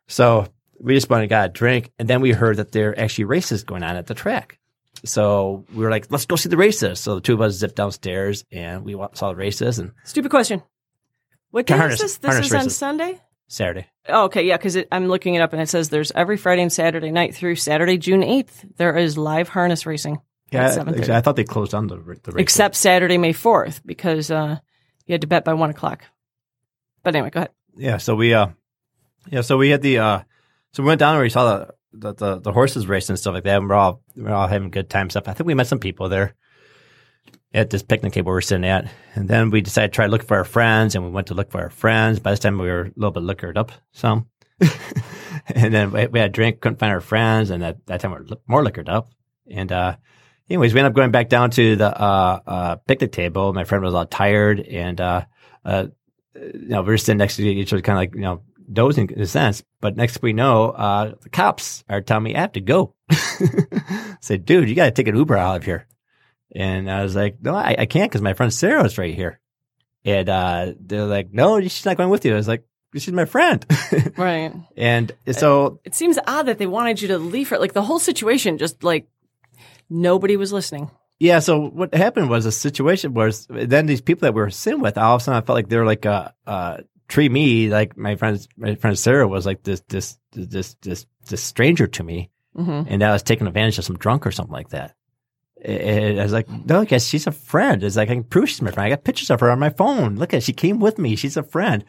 So 0.08 0.48
we 0.80 0.96
just 0.96 1.10
went 1.10 1.22
and 1.22 1.30
got 1.30 1.50
a 1.50 1.54
drink, 1.54 1.92
and 2.00 2.08
then 2.08 2.22
we 2.22 2.32
heard 2.32 2.58
that 2.58 2.72
there 2.72 2.90
are 2.90 3.00
actually 3.00 3.26
races 3.26 3.64
going 3.64 3.84
on 3.84 3.96
at 3.96 4.08
the 4.08 4.16
track. 4.16 4.58
so 5.06 5.66
we 5.74 5.84
were 5.84 5.92
like, 5.92 6.08
let's 6.10 6.26
go 6.26 6.36
see 6.36 6.50
the 6.50 6.58
races. 6.58 7.00
So 7.00 7.16
the 7.16 7.22
two 7.22 7.34
of 7.34 7.42
us 7.42 7.54
zipped 7.54 7.76
downstairs 7.76 8.46
and 8.52 8.84
we 8.84 8.94
saw 9.14 9.30
the 9.30 9.36
races 9.36 9.80
and 9.80 9.92
Stupid 10.04 10.32
question. 10.32 10.64
What 11.52 11.66
day 11.66 11.78
Harness- 11.78 12.02
is 12.02 12.18
this? 12.18 12.36
This 12.36 12.46
is 12.46 12.54
on 12.54 12.60
races. 12.60 12.78
Sunday. 12.78 13.20
Saturday. 13.52 13.88
Oh, 14.08 14.26
okay, 14.26 14.44
yeah, 14.44 14.58
because 14.58 14.78
I'm 14.92 15.08
looking 15.08 15.36
it 15.36 15.42
up 15.42 15.52
and 15.54 15.62
it 15.62 15.70
says 15.70 15.90
there's 15.90 16.12
every 16.12 16.38
Friday 16.38 16.62
and 16.62 16.72
Saturday 16.72 17.12
night 17.12 17.36
through 17.36 17.56
Saturday, 17.56 17.98
June 17.98 18.22
8th. 18.22 18.78
There 18.78 18.98
is 18.98 19.18
live 19.18 19.50
harness 19.50 19.86
racing. 19.86 20.22
Yeah, 20.52 20.84
I, 20.86 21.18
I 21.18 21.22
thought 21.22 21.36
they 21.36 21.44
closed 21.44 21.72
down 21.72 21.88
the, 21.88 21.96
the 21.96 22.32
race. 22.32 22.42
Except 22.42 22.76
Saturday, 22.76 23.18
May 23.18 23.34
4th, 23.34 23.82
because 23.86 24.32
uh, 24.32 24.58
you 25.06 25.14
had 25.14 25.22
to 25.22 25.28
bet 25.28 25.46
by 25.46 25.54
one 25.54 25.70
o'clock. 25.70 26.04
But 27.04 27.16
anyway, 27.16 27.30
go 27.30 27.40
ahead. 27.42 27.52
yeah. 27.76 27.98
So 27.98 28.16
we, 28.16 28.34
uh, 28.34 28.48
yeah, 29.30 29.42
so 29.42 29.58
we 29.58 29.70
had 29.70 29.82
the, 29.82 30.00
uh, 30.00 30.20
so 30.74 30.84
we 30.84 30.88
went 30.88 31.00
down 31.00 31.16
and 31.16 31.24
we 31.24 31.30
saw 31.30 31.58
the, 31.58 31.74
the, 31.94 32.14
the, 32.14 32.40
the 32.40 32.52
horses 32.52 32.88
racing 32.88 33.14
and 33.14 33.20
stuff 33.20 33.34
like 33.34 33.44
that. 33.44 33.58
And 33.58 33.70
we're 33.70 33.76
all, 33.76 34.02
we're 34.16 34.32
all 34.32 34.48
having 34.48 34.72
good 34.72 34.90
time 34.90 35.10
stuff. 35.10 35.28
I 35.28 35.34
think 35.34 35.48
we 35.48 35.54
met 35.54 35.68
some 35.68 35.80
people 35.80 36.10
there 36.10 36.36
at 37.54 37.70
this 37.70 37.84
picnic 37.84 38.14
table 38.14 38.32
we 38.32 38.36
were 38.36 38.42
sitting 38.42 38.66
at. 38.66 38.90
And 39.16 39.28
then 39.28 39.50
we 39.50 39.62
decided 39.62 39.92
to 39.92 39.96
try 39.96 40.06
to 40.06 40.12
look 40.12 40.24
for 40.24 40.38
our 40.38 40.46
friends 40.46 40.96
and 40.96 41.04
we 41.04 41.12
went 41.12 41.28
to 41.28 41.34
look 41.34 41.52
for 41.52 41.62
our 41.62 41.70
friends. 41.70 42.20
By 42.20 42.32
this 42.32 42.40
time 42.40 42.58
we 42.58 42.68
were 42.68 42.84
a 42.84 42.92
little 42.96 43.12
bit 43.12 43.24
liquored 43.24 43.58
up 43.58 43.72
some. 43.92 44.28
and 45.48 45.74
then 45.74 45.92
we 45.92 46.08
we 46.08 46.20
had 46.20 46.30
a 46.30 46.34
drink, 46.34 46.62
couldn't 46.62 46.80
find 46.80 46.94
our 46.94 47.02
friends. 47.02 47.50
And 47.50 47.64
at 47.64 47.86
that 47.88 48.02
time 48.02 48.12
we 48.12 48.18
were 48.18 48.38
more 48.48 48.64
liquored 48.64 48.90
up. 48.90 49.10
And, 49.50 49.72
uh, 49.72 49.98
anyways, 50.50 50.74
we 50.74 50.80
ended 50.80 50.92
up 50.92 50.96
going 50.96 51.12
back 51.12 51.30
down 51.30 51.52
to 51.52 51.76
the, 51.76 51.88
uh, 51.88 52.40
uh, 52.46 52.76
picnic 52.88 53.12
table. 53.12 53.52
My 53.54 53.66
friend 53.66 53.84
was 53.84 53.94
all 53.94 54.06
tired 54.06 54.60
and, 54.62 55.02
uh, 55.02 55.26
uh, 55.66 55.88
you 56.36 56.70
know, 56.70 56.82
we 56.82 56.88
were 56.88 56.98
sitting 56.98 57.18
next 57.18 57.36
to 57.36 57.44
each 57.44 57.74
other, 57.74 57.82
kind 57.82 57.98
of 57.98 58.02
like, 58.02 58.16
you 58.16 58.22
know, 58.22 58.44
dozing 58.72 59.10
in 59.10 59.22
a 59.22 59.28
sense. 59.28 59.64
But 59.82 59.98
next 59.98 60.22
we 60.22 60.32
know, 60.32 60.70
uh, 60.70 61.16
the 61.22 61.30
cops 61.30 61.84
are 61.90 62.02
telling 62.02 62.24
me 62.24 62.36
I 62.36 62.40
have 62.40 62.54
to 62.54 62.62
go. 62.62 62.96
Said, 64.22 64.46
dude, 64.46 64.70
you 64.70 64.76
got 64.76 64.86
to 64.86 64.92
take 64.92 65.08
an 65.08 65.16
Uber 65.16 65.36
out 65.36 65.58
of 65.58 65.66
here. 65.66 65.88
And 66.56 66.90
I 66.92 67.04
was 67.04 67.16
like, 67.16 67.38
no, 67.42 67.56
I, 67.56 67.76
I 67.80 67.86
can't 67.86 68.10
because 68.12 68.22
my 68.22 68.34
friend 68.34 68.54
Sarah's 68.54 68.98
right 68.98 69.14
here. 69.16 69.40
And, 70.04 70.28
uh, 70.30 70.74
they're 70.80 71.06
like, 71.06 71.32
no, 71.32 71.62
she's 71.62 71.86
not 71.86 71.98
going 71.98 72.10
with 72.10 72.26
you. 72.26 72.34
I 72.34 72.36
was 72.38 72.48
like, 72.48 72.66
she's 72.96 73.12
my 73.12 73.26
friend. 73.26 73.66
Right. 74.18 74.54
and 74.76 75.12
so, 75.32 75.80
It 75.86 75.96
seems 75.96 76.20
odd 76.28 76.48
that 76.48 76.58
they 76.58 76.68
wanted 76.68 77.02
you 77.02 77.08
to 77.10 77.18
leave 77.18 77.50
her. 77.50 77.58
Like 77.60 77.74
the 77.74 77.84
whole 77.84 78.00
situation, 78.00 78.58
just 78.58 78.84
like 78.84 79.08
nobody 79.90 80.38
was 80.38 80.52
listening. 80.52 80.90
yeah. 81.20 81.40
So 81.40 81.60
what 81.70 81.94
happened 81.94 82.30
was 82.30 82.46
a 82.46 82.52
situation 82.52 83.14
was 83.14 83.48
then 83.50 83.86
these 83.86 84.02
people 84.02 84.26
that 84.26 84.34
we 84.34 84.42
were 84.42 84.50
sitting 84.50 84.82
with, 84.82 84.98
all 84.98 85.16
of 85.16 85.22
a 85.22 85.24
sudden 85.24 85.42
I 85.42 85.46
felt 85.46 85.56
like 85.56 85.70
they 85.70 85.78
were 85.78 85.86
like, 85.86 86.06
uh, 86.06 86.30
uh, 86.48 86.78
treat 87.08 87.32
me 87.32 87.70
like 87.70 87.98
my 87.98 88.16
friend, 88.16 88.46
my 88.58 88.76
friend 88.76 88.98
Sarah 88.98 89.28
was 89.28 89.46
like 89.46 89.64
this, 89.64 89.82
this, 89.88 90.18
this, 90.34 90.76
this, 90.82 91.06
this 91.28 91.44
stranger 91.44 91.88
to 91.88 92.04
me. 92.04 92.30
hmm 92.56 92.84
and 92.88 93.04
I 93.04 93.12
was 93.14 93.24
taking 93.24 93.48
advantage 93.48 93.78
of 93.78 93.86
some 93.86 93.98
drunk 93.98 94.26
or 94.28 94.32
something 94.32 94.54
like 94.54 94.70
that. 94.70 94.96
And 95.64 96.20
I 96.20 96.24
was 96.24 96.32
like, 96.34 96.50
no, 96.50 96.84
guess 96.86 97.06
she's 97.08 97.28
a 97.28 97.32
friend. 97.32 97.84
It's 97.84 97.96
like, 97.96 98.10
I 98.10 98.14
can 98.16 98.24
prove 98.24 98.50
she's 98.50 98.62
my 98.62 98.72
friend. 98.72 98.88
I 98.88 98.90
got 98.90 99.04
pictures 99.04 99.30
of 99.30 99.40
her 99.42 99.52
on 99.52 99.60
my 99.60 99.70
phone. 99.70 100.16
Look 100.16 100.34
at 100.34 100.38
it. 100.38 100.44
She 100.44 100.54
came 100.54 100.80
with 100.80 100.98
me. 100.98 101.16
She's 101.16 101.38
a 101.38 101.44
friend. 101.44 101.86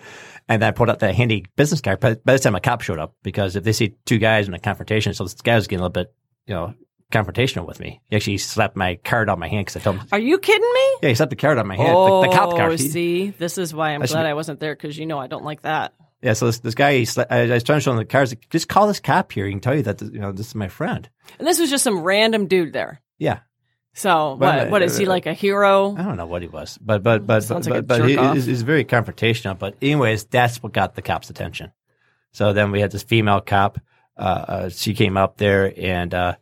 And 0.49 0.61
then 0.61 0.69
I 0.69 0.71
pulled 0.73 0.91
out 0.91 0.99
that 0.99 1.15
handy 1.15 1.47
business 1.57 1.81
card. 1.81 2.01
But 2.01 2.25
by 2.25 2.33
this 2.33 2.43
time, 2.43 2.55
a 2.55 2.61
cop 2.61 2.83
showed 2.83 2.99
up 2.99 3.15
because 3.23 3.57
if 3.57 3.65
they 3.65 3.73
see 3.73 3.95
two 4.05 4.19
guys 4.19 4.47
in 4.49 4.55
a 4.55 4.59
confrontation, 4.59 5.15
so 5.15 5.25
this 5.25 5.35
guy 5.35 5.55
was 5.55 5.67
getting 5.69 5.81
a 5.81 5.85
little 5.89 5.93
bit, 6.05 6.13
you 6.47 6.55
know, 6.55 6.75
confrontational 7.13 7.67
with 7.67 7.79
me. 7.81 8.01
He 8.11 8.17
actually 8.17 8.39
slapped 8.39 8.77
my 8.77 8.97
card 8.97 9.29
on 9.29 9.39
my 9.39 9.49
hand 9.49 9.67
because 9.67 9.81
I 9.81 9.85
told 9.85 9.97
him, 9.99 10.07
Are 10.13 10.19
you 10.19 10.39
kidding 10.39 10.71
me? 10.75 10.97
yeah, 11.03 11.09
he 11.11 11.15
slapped 11.15 11.31
the 11.31 11.37
card 11.37 11.59
on 11.59 11.67
my 11.67 11.77
hand, 11.77 11.93
oh, 11.95 12.23
the, 12.23 12.29
the 12.29 12.35
cop 12.35 12.51
card. 12.51 12.73
Oh, 12.73 12.77
he- 12.77 12.89
see, 12.89 13.31
this 13.31 13.59
is 13.59 13.75
why 13.75 13.91
I'm 13.91 14.03
I 14.03 14.07
glad 14.07 14.27
I 14.27 14.35
wasn't 14.35 14.61
there 14.61 14.75
because 14.75 14.97
you 14.99 15.07
know 15.07 15.19
I 15.19 15.27
don't 15.29 15.45
like 15.45 15.63
that. 15.63 15.93
yeah, 16.23 16.33
so 16.33 16.47
this, 16.47 16.59
this 16.61 16.75
guy, 16.75 16.97
he 16.99 17.03
sla- 17.03 17.27
I, 17.31 17.43
I 17.43 17.47
was 17.55 17.65
trying 17.65 17.79
to 17.79 17.83
show 17.83 17.91
him 17.93 17.99
the 17.99 18.05
cards. 18.07 18.33
Like, 18.33 18.49
just 18.51 18.69
call 18.69 18.87
this 18.87 19.01
cop 19.01 19.31
here. 19.33 19.45
He 19.47 19.53
can 19.53 19.61
tell 19.61 19.75
you 19.75 19.83
that, 19.83 20.01
you 20.03 20.19
know, 20.21 20.33
this 20.33 20.49
is 20.49 20.55
my 20.55 20.69
friend. 20.69 21.09
And 21.39 21.47
this 21.47 21.59
was 21.61 21.69
just 21.71 21.85
some 21.85 22.01
random 22.03 22.47
dude 22.47 22.73
there. 22.73 23.01
Yeah. 23.19 23.41
So 23.95 24.37
But, 24.39 24.59
what? 24.59 24.71
What 24.71 24.83
is 24.83 24.97
he 24.97 25.07
uh, 25.07 25.11
like 25.11 25.27
a 25.27 25.35
hero? 25.35 25.95
I 25.97 26.03
don't 26.03 26.17
know 26.17 26.27
what 26.27 26.43
he 26.43 26.49
was, 26.49 26.79
but 26.79 27.03
but 27.03 27.27
but 27.27 27.43
Sounds 27.43 27.69
but, 27.69 27.75
like 27.75 27.87
but, 27.87 28.01
but 28.01 28.09
he, 28.09 28.15
jerk-off. 28.15 28.35
he's, 28.35 28.47
he's 28.47 28.63
very 28.63 28.85
confrontational. 28.85 29.59
But 29.59 29.77
anyways, 29.83 30.25
that's 30.25 30.63
what 30.63 30.73
got 30.73 30.95
the 30.95 31.03
cops' 31.03 31.31
attention. 31.31 31.73
So 32.33 32.53
then 32.53 32.71
we 32.71 32.81
had 32.81 32.91
this 32.91 33.03
female 33.03 33.41
cop. 33.41 33.79
Uh, 34.17 34.21
uh, 34.21 34.69
she 34.71 34.95
came 34.95 35.17
up 35.17 35.37
there, 35.37 35.73
and 35.77 36.15
uh, 36.15 36.37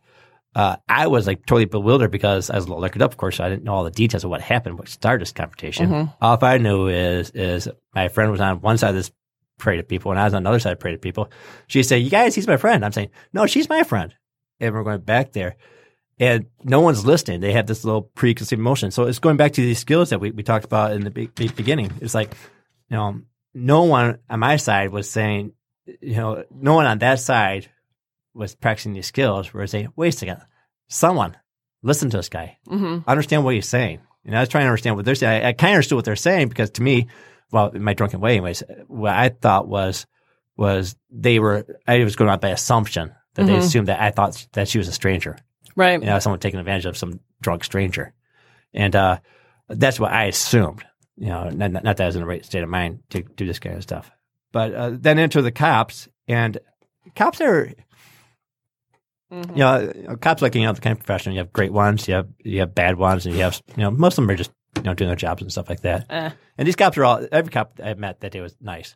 uh, 0.55 0.77
I 0.87 1.07
was 1.07 1.27
like 1.27 1.45
totally 1.45 1.65
bewildered 1.65 2.11
because 2.11 2.49
I 2.49 2.55
was 2.55 2.65
a 2.65 2.67
little 2.69 2.81
liquored 2.81 3.01
up. 3.01 3.11
Of 3.11 3.17
course, 3.17 3.39
I 3.41 3.49
didn't 3.49 3.63
know 3.63 3.73
all 3.73 3.83
the 3.83 3.91
details 3.91 4.23
of 4.23 4.29
what 4.29 4.41
happened, 4.41 4.77
what 4.77 4.87
started 4.87 5.21
this 5.21 5.33
confrontation. 5.33 5.89
Mhm. 5.89 6.13
All 6.21 6.37
I 6.41 6.57
knew 6.57 6.87
is 6.87 7.31
is 7.31 7.67
my 7.93 8.07
friend 8.07 8.31
was 8.31 8.39
on 8.41 8.61
one 8.61 8.77
side 8.77 8.89
of 8.89 8.95
this 8.95 9.11
parade 9.59 9.79
of 9.79 9.87
people, 9.89 10.11
and 10.11 10.19
I 10.19 10.23
was 10.23 10.33
on 10.33 10.43
the 10.43 10.49
other 10.49 10.59
side 10.59 10.71
of 10.73 10.79
parade 10.79 10.95
of 10.95 11.01
people. 11.01 11.29
She 11.67 11.83
said, 11.83 11.97
"You 11.97 12.09
guys, 12.09 12.33
he's 12.33 12.47
my 12.47 12.57
friend." 12.57 12.85
I'm 12.85 12.93
saying, 12.93 13.09
"No, 13.33 13.45
she's 13.45 13.67
my 13.67 13.83
friend," 13.83 14.13
and 14.61 14.73
we're 14.73 14.83
going 14.83 15.01
back 15.01 15.33
there 15.33 15.55
and 16.21 16.45
no 16.63 16.79
one's 16.79 17.03
listening. 17.05 17.41
They 17.41 17.51
have 17.53 17.65
this 17.67 17.83
little 17.83 18.03
preconceived 18.03 18.61
notion. 18.61 18.91
So 18.91 19.03
it's 19.07 19.19
going 19.19 19.35
back 19.37 19.53
to 19.53 19.61
these 19.61 19.79
skills 19.79 20.11
that 20.11 20.19
we, 20.21 20.31
we 20.31 20.43
talked 20.43 20.63
about 20.65 20.93
in 20.93 21.01
the 21.03 21.11
be- 21.11 21.27
be- 21.27 21.47
beginning. 21.49 21.91
It's 21.99 22.13
like, 22.15 22.33
you 22.89 22.95
know, 22.95 23.21
no 23.53 23.83
one 23.83 24.19
on 24.29 24.39
my 24.39 24.55
side 24.57 24.91
was 24.91 25.09
saying, 25.09 25.51
you 25.99 26.15
know, 26.15 26.45
no 26.51 26.75
one 26.75 26.85
on 26.85 26.99
that 26.99 27.19
side 27.19 27.69
was 28.33 28.55
practicing 28.55 28.93
these 28.93 29.07
skills 29.07 29.53
where 29.53 29.63
they 29.63 29.67
say, 29.83 29.87
wait 29.97 30.13
a 30.13 30.17
second, 30.17 30.37
someone 30.87 31.35
listen 31.83 32.09
to 32.11 32.17
this 32.17 32.29
guy, 32.29 32.57
hmm 32.67 32.99
understand 33.07 33.43
what 33.43 33.55
he's 33.55 33.67
saying. 33.67 33.99
And 34.23 34.37
I 34.37 34.41
was 34.41 34.49
trying 34.49 34.63
to 34.65 34.67
understand 34.67 34.95
what 34.95 35.03
they're 35.05 35.15
saying. 35.15 35.43
I, 35.43 35.49
I 35.49 35.53
kind 35.53 35.71
of 35.71 35.77
understood 35.77 35.95
what 35.95 36.05
they're 36.05 36.15
saying 36.15 36.49
because 36.49 36.69
to 36.71 36.83
me, 36.83 37.07
well, 37.51 37.69
in 37.69 37.83
my 37.83 37.93
drunken 37.95 38.21
way, 38.21 38.33
anyways, 38.33 38.61
what 38.87 39.13
I 39.13 39.29
thought 39.29 39.67
was, 39.67 40.05
was 40.55 40.95
they 41.09 41.39
were, 41.39 41.65
I 41.87 42.03
was 42.03 42.15
going 42.15 42.29
on 42.29 42.39
by 42.39 42.49
assumption 42.49 43.11
that 43.33 43.47
they 43.47 43.53
Mhm. 43.55 43.57
assumed 43.57 43.87
that 43.87 43.99
I 43.99 44.11
thought 44.11 44.47
that 44.53 44.67
she 44.67 44.77
was 44.77 44.87
a 44.87 44.91
stranger 44.93 45.37
Right. 45.75 45.99
you 45.99 46.05
know, 46.05 46.19
someone 46.19 46.39
taking 46.39 46.59
advantage 46.59 46.85
of 46.85 46.97
some 46.97 47.19
drunk 47.41 47.63
stranger. 47.63 48.13
And 48.73 48.95
uh, 48.95 49.19
that's 49.69 49.99
what 49.99 50.11
I 50.11 50.25
assumed. 50.25 50.83
You 51.17 51.27
know, 51.27 51.49
not, 51.49 51.71
not 51.71 51.83
that 51.97 52.01
I 52.01 52.05
was 52.05 52.15
in 52.15 52.21
the 52.21 52.27
right 52.27 52.43
state 52.45 52.63
of 52.63 52.69
mind 52.69 53.03
to 53.09 53.21
do 53.21 53.45
this 53.45 53.59
kind 53.59 53.75
of 53.75 53.83
stuff. 53.83 54.09
But 54.51 54.73
uh, 54.73 54.91
then 54.99 55.19
enter 55.19 55.41
the 55.41 55.51
cops, 55.51 56.07
and 56.27 56.57
cops 57.15 57.39
are, 57.41 57.73
Mhm. 59.31 59.49
you 59.49 60.03
know, 60.07 60.15
cops 60.17 60.41
like 60.41 60.55
you 60.55 60.63
know 60.63 60.73
the 60.73 60.81
kind 60.81 60.91
of 60.91 60.99
profession. 60.99 61.31
You 61.31 61.39
have 61.39 61.53
great 61.53 61.71
ones, 61.71 62.05
you 62.07 62.15
have 62.15 62.27
you 62.43 62.59
have 62.59 62.75
bad 62.75 62.97
ones, 62.97 63.25
and 63.25 63.33
you 63.35 63.41
have 63.43 63.61
you 63.77 63.83
know 63.83 63.91
most 63.91 64.17
of 64.17 64.23
them 64.23 64.29
are 64.31 64.35
just 64.35 64.51
you 64.75 64.81
know 64.83 64.93
doing 64.93 65.07
their 65.07 65.15
jobs 65.15 65.41
and 65.41 65.49
stuff 65.51 65.69
like 65.69 65.81
that. 65.81 66.05
Eh. 66.09 66.31
And 66.57 66.67
these 66.67 66.75
cops 66.75 66.97
are 66.97 67.05
all 67.05 67.25
every 67.31 67.49
cop 67.51 67.79
I 67.81 67.93
met 67.93 68.19
that 68.21 68.33
day 68.33 68.41
was 68.41 68.55
nice. 68.59 68.95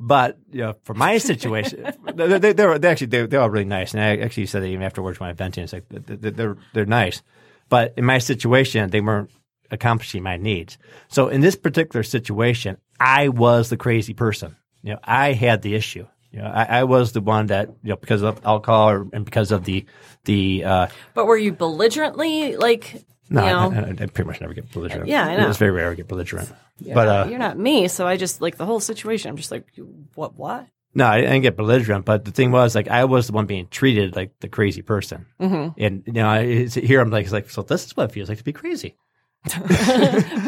But 0.00 0.38
you 0.50 0.62
know, 0.62 0.74
for 0.82 0.94
my 0.94 1.18
situation, 1.18 1.92
they, 2.14 2.38
they, 2.38 2.52
they're 2.52 2.78
they 2.78 2.88
actually 2.88 3.06
they, 3.08 3.26
they're 3.26 3.40
all 3.40 3.50
really 3.50 3.64
nice. 3.64 3.94
And 3.94 4.02
I 4.02 4.16
actually 4.16 4.46
said 4.46 4.62
that 4.62 4.68
even 4.68 4.82
afterwards 4.82 5.20
when 5.20 5.30
I 5.30 5.32
vented, 5.32 5.64
it's 5.64 5.72
like 5.72 5.84
they're, 5.88 6.30
they're 6.30 6.56
they're 6.72 6.86
nice. 6.86 7.22
But 7.68 7.94
in 7.96 8.04
my 8.04 8.18
situation, 8.18 8.90
they 8.90 9.00
weren't 9.00 9.30
accomplishing 9.70 10.22
my 10.22 10.36
needs. 10.36 10.78
So 11.08 11.28
in 11.28 11.40
this 11.40 11.56
particular 11.56 12.02
situation, 12.02 12.76
I 13.00 13.28
was 13.28 13.70
the 13.70 13.76
crazy 13.76 14.14
person. 14.14 14.56
You 14.82 14.94
know, 14.94 15.00
I 15.02 15.32
had 15.32 15.62
the 15.62 15.74
issue. 15.74 16.06
You 16.30 16.40
know, 16.40 16.46
I, 16.46 16.80
I 16.80 16.84
was 16.84 17.12
the 17.12 17.20
one 17.20 17.46
that 17.46 17.68
you 17.82 17.90
know 17.90 17.96
because 17.96 18.22
of 18.22 18.44
alcohol 18.44 18.90
or, 18.90 19.06
and 19.12 19.24
because 19.24 19.52
of 19.52 19.64
the 19.64 19.86
the 20.24 20.64
uh, 20.64 20.86
But 21.14 21.26
were 21.26 21.36
you 21.36 21.52
belligerently 21.52 22.56
like? 22.56 23.04
No, 23.30 23.42
I, 23.44 23.78
I, 23.78 23.88
I 23.90 23.94
pretty 24.06 24.24
much 24.24 24.40
never 24.40 24.54
get 24.54 24.70
belligerent. 24.72 25.08
Yeah, 25.08 25.26
I 25.26 25.36
know. 25.36 25.48
It's 25.48 25.58
very 25.58 25.70
rare 25.70 25.90
I 25.90 25.94
get 25.94 26.08
belligerent. 26.08 26.50
you're 26.78 26.94
but 26.94 27.04
not, 27.06 27.26
uh, 27.26 27.30
you're 27.30 27.38
not 27.38 27.58
me, 27.58 27.88
so 27.88 28.06
I 28.06 28.16
just 28.16 28.40
like 28.40 28.56
the 28.56 28.66
whole 28.66 28.80
situation. 28.80 29.30
I'm 29.30 29.36
just 29.36 29.50
like, 29.50 29.66
what? 30.14 30.36
What? 30.36 30.66
No, 30.96 31.06
I 31.06 31.22
didn't 31.22 31.42
get 31.42 31.56
belligerent, 31.56 32.04
but 32.04 32.24
the 32.24 32.30
thing 32.30 32.52
was, 32.52 32.76
like, 32.76 32.86
I 32.86 33.04
was 33.04 33.26
the 33.26 33.32
one 33.32 33.46
being 33.46 33.66
treated 33.66 34.14
like 34.14 34.38
the 34.40 34.48
crazy 34.48 34.82
person, 34.82 35.26
hmm 35.40 35.68
and 35.76 36.04
you 36.06 36.12
know, 36.12 36.28
I, 36.28 36.66
here 36.66 37.00
I'm 37.00 37.10
like, 37.10 37.24
it's 37.24 37.32
like, 37.32 37.50
so 37.50 37.62
this 37.62 37.84
is 37.86 37.96
what 37.96 38.10
it 38.10 38.12
feels 38.12 38.28
like 38.28 38.38
to 38.38 38.44
be 38.44 38.52
crazy. 38.52 38.96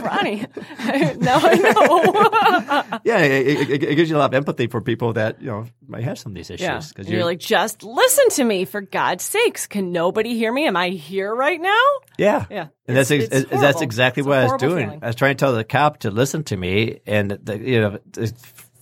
Ronnie, 0.02 0.46
now 1.18 1.38
I 1.42 1.54
know. 1.56 3.00
Yeah, 3.04 3.18
it, 3.18 3.70
it, 3.70 3.82
it 3.84 3.94
gives 3.96 4.08
you 4.10 4.16
a 4.16 4.18
lot 4.18 4.30
of 4.30 4.34
empathy 4.34 4.66
for 4.68 4.80
people 4.80 5.12
that 5.14 5.40
you 5.40 5.48
know 5.48 5.66
might 5.86 6.02
have 6.04 6.18
some 6.18 6.32
of 6.32 6.36
these 6.36 6.50
issues. 6.50 6.62
yeah, 6.66 6.80
And 6.96 7.08
you're 7.08 7.24
like, 7.24 7.38
just 7.38 7.82
listen 7.82 8.28
to 8.30 8.44
me 8.44 8.64
for 8.64 8.80
God's 8.80 9.22
sakes. 9.24 9.66
Can 9.66 9.92
nobody 9.92 10.34
hear 10.36 10.52
me? 10.52 10.66
Am 10.66 10.76
I 10.76 10.88
here 10.90 11.32
right 11.34 11.60
now? 11.60 11.82
yeah, 12.18 12.46
Yeah, 12.50 12.68
And 12.88 12.96
that's 12.96 13.10
It's- 13.10 13.30
ex- 13.32 13.52
it's 13.52 13.60
that's 13.60 13.80
exactly 13.82 14.22
It's 14.22 14.28
what 14.28 14.38
I 14.38 14.44
was 14.44 14.60
doing. 14.60 14.84
feeling. 14.86 15.00
I 15.02 15.06
was 15.08 15.16
trying 15.16 15.36
to 15.36 15.38
tell 15.40 15.54
the 15.54 15.64
cop 15.64 15.98
to 16.00 16.10
listen 16.10 16.44
to 16.44 16.56
me, 16.56 17.00
and 17.06 17.30
the, 17.30 17.58
you 17.58 17.80
know, 17.80 17.98
it's, 18.16 18.32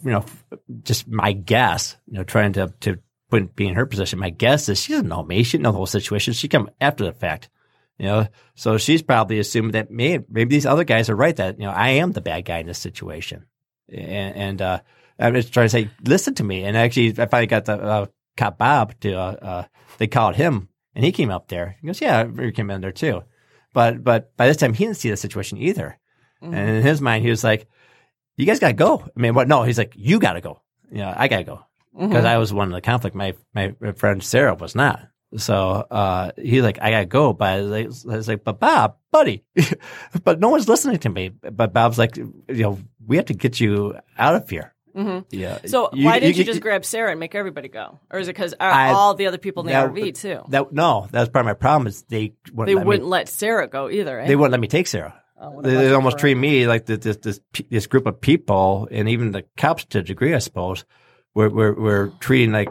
you 0.04 0.10
know, 0.12 0.24
just 0.82 1.08
my 1.08 1.32
guess. 1.32 1.96
You 2.06 2.18
know, 2.18 2.24
trying 2.24 2.52
to 2.54 2.72
to 2.80 2.98
put, 3.30 3.54
be 3.56 3.66
in 3.66 3.74
her 3.74 3.86
position. 3.86 4.18
My 4.18 4.30
guess 4.30 4.68
is 4.68 4.80
she 4.80 4.92
doesn't 4.92 5.08
know 5.08 5.22
me. 5.24 5.42
She 5.42 5.52
didn't 5.56 5.64
know 5.64 5.72
the 5.72 5.78
whole 5.78 5.86
situation. 5.86 6.34
She 6.34 6.48
come 6.48 6.70
after 6.80 7.04
the 7.04 7.12
fact. 7.12 7.48
You 7.98 8.06
know, 8.06 8.26
so 8.56 8.76
she's 8.76 9.02
probably 9.02 9.38
assumed 9.38 9.74
that 9.74 9.90
maybe, 9.90 10.24
maybe 10.28 10.54
these 10.56 10.66
other 10.66 10.82
guys 10.84 11.08
are 11.08 11.14
right. 11.16 11.36
That 11.36 11.58
you 11.60 11.66
know, 11.66 11.70
I 11.72 11.90
am 11.90 12.10
the 12.12 12.20
bad 12.20 12.44
guy 12.44 12.58
in 12.58 12.66
this 12.66 12.78
situation, 12.78 13.46
and, 13.88 14.34
and 14.36 14.62
uh, 14.62 14.80
I'm 15.18 15.34
just 15.34 15.52
trying 15.52 15.66
to 15.66 15.70
say, 15.70 15.90
listen 16.04 16.34
to 16.34 16.44
me. 16.44 16.64
And 16.64 16.76
actually, 16.76 17.10
I 17.18 17.26
finally 17.26 17.46
got 17.46 17.66
the 17.66 17.74
uh, 17.80 18.06
cop 18.36 18.58
Bob 18.58 18.98
to. 19.00 19.12
Uh, 19.14 19.36
uh, 19.42 19.64
they 19.98 20.08
called 20.08 20.34
him, 20.34 20.68
and 20.96 21.04
he 21.04 21.12
came 21.12 21.30
up 21.30 21.46
there. 21.48 21.76
He 21.80 21.86
goes, 21.86 22.00
"Yeah, 22.00 22.24
we 22.24 22.50
came 22.50 22.68
in 22.70 22.80
there 22.80 22.90
too." 22.90 23.22
But 23.72 24.02
but 24.02 24.36
by 24.36 24.48
this 24.48 24.56
time, 24.56 24.74
he 24.74 24.84
didn't 24.84 24.96
see 24.96 25.10
the 25.10 25.16
situation 25.16 25.58
either. 25.58 25.98
Mm-hmm. 26.42 26.52
And 26.54 26.70
in 26.70 26.82
his 26.82 27.00
mind, 27.00 27.22
he 27.22 27.30
was 27.30 27.44
like, 27.44 27.68
"You 28.36 28.44
guys 28.44 28.58
got 28.58 28.68
to 28.68 28.74
go." 28.74 29.04
I 29.16 29.20
mean, 29.20 29.34
what? 29.34 29.46
No, 29.46 29.62
he's 29.62 29.78
like, 29.78 29.92
"You 29.94 30.18
got 30.18 30.32
to 30.32 30.40
go." 30.40 30.62
You 30.90 30.98
know, 30.98 31.14
I 31.16 31.28
got 31.28 31.38
to 31.38 31.44
go 31.44 31.64
because 31.96 32.24
Mhm. 32.24 32.28
I 32.28 32.38
was 32.38 32.52
one 32.52 32.66
of 32.68 32.74
the 32.74 32.80
conflict. 32.80 33.14
My 33.14 33.34
my 33.54 33.72
friend 33.94 34.20
Sarah 34.20 34.54
was 34.54 34.74
not. 34.74 35.00
So 35.36 35.54
uh, 35.90 36.32
he's 36.36 36.62
like, 36.62 36.78
I 36.80 36.90
gotta 36.90 37.06
go, 37.06 37.32
but 37.32 37.48
I 37.48 37.60
was 37.60 37.70
like, 37.70 38.12
I 38.14 38.16
was 38.16 38.28
like, 38.28 38.44
but 38.44 38.60
Bob, 38.60 38.96
buddy, 39.10 39.44
but 40.24 40.40
no 40.40 40.48
one's 40.48 40.68
listening 40.68 40.98
to 41.00 41.08
me. 41.08 41.28
But 41.28 41.72
Bob's 41.72 41.98
like, 41.98 42.16
you 42.16 42.32
know, 42.48 42.78
we 43.06 43.16
have 43.16 43.26
to 43.26 43.34
get 43.34 43.60
you 43.60 43.96
out 44.16 44.34
of 44.36 44.48
here. 44.48 44.74
Yeah. 45.30 45.58
So 45.66 45.90
why 45.92 46.20
didn't 46.20 46.36
you, 46.36 46.44
just 46.44 46.60
grab 46.60 46.84
Sarah 46.84 47.10
and 47.10 47.18
make 47.18 47.34
everybody 47.34 47.68
go, 47.68 47.98
or 48.10 48.20
is 48.20 48.28
it 48.28 48.34
because 48.34 48.54
all 48.60 49.14
the 49.14 49.26
other 49.26 49.38
people 49.38 49.62
in 49.62 49.66
the 49.66 49.72
that- 49.72 49.90
RV 49.90 50.14
too? 50.20 50.40
That 50.48 50.72
no, 50.72 51.08
that's 51.10 51.30
part 51.30 51.42
of 51.44 51.46
my 51.46 51.54
problem 51.54 51.88
is 51.88 52.02
they 52.04 52.34
wouldn't 52.52 52.66
they 52.66 52.76
let 52.76 52.86
wouldn't 52.86 53.04
me, 53.04 53.10
let 53.10 53.28
Sarah 53.28 53.66
go 53.66 53.90
either. 53.90 54.20
Eh? 54.20 54.28
they 54.28 54.36
wouldn't 54.36 54.52
let 54.52 54.60
me 54.60 54.68
take 54.68 54.86
Sarah. 54.86 55.20
Oh, 55.40 55.60
they, 55.60 55.74
they 55.74 55.92
almost 55.92 56.18
treat 56.18 56.36
me 56.36 56.68
like 56.68 56.86
this, 56.86 56.98
this 57.00 57.16
this 57.16 57.40
this 57.68 57.86
group 57.88 58.06
of 58.06 58.20
people, 58.20 58.86
and 58.90 59.08
even 59.08 59.32
the 59.32 59.44
cops 59.56 59.84
to 59.86 59.98
a 59.98 60.02
degree, 60.02 60.32
I 60.32 60.38
suppose, 60.38 60.84
we're 61.34 61.48
we're, 61.48 61.74
we're 61.74 62.06
treating 62.20 62.52
like 62.52 62.68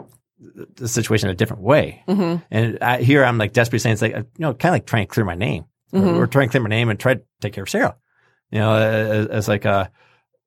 the 0.76 0.88
situation 0.88 1.28
a 1.28 1.34
different 1.34 1.62
way. 1.62 2.02
Mhm. 2.08 2.42
And 2.50 2.78
I, 2.82 3.02
here 3.02 3.24
I'm 3.24 3.38
like 3.38 3.52
desperately 3.52 3.78
saying 3.80 3.94
it's 3.94 4.02
like 4.02 4.14
you 4.14 4.24
know, 4.38 4.54
kind 4.54 4.70
of 4.70 4.74
like 4.76 4.86
trying 4.86 5.06
to 5.06 5.12
clear 5.12 5.24
my 5.24 5.34
name. 5.34 5.64
Mhm. 5.92 6.16
We're 6.16 6.26
trying 6.26 6.48
to 6.48 6.50
clear 6.50 6.62
my 6.62 6.68
name 6.68 6.88
and 6.90 6.98
try 6.98 7.14
to 7.14 7.22
take 7.40 7.52
care 7.52 7.64
of 7.64 7.70
Sarah. 7.70 7.96
You 8.50 8.58
know, 8.60 8.74
as, 8.74 9.26
as 9.26 9.48
like 9.48 9.66
uh, 9.66 9.88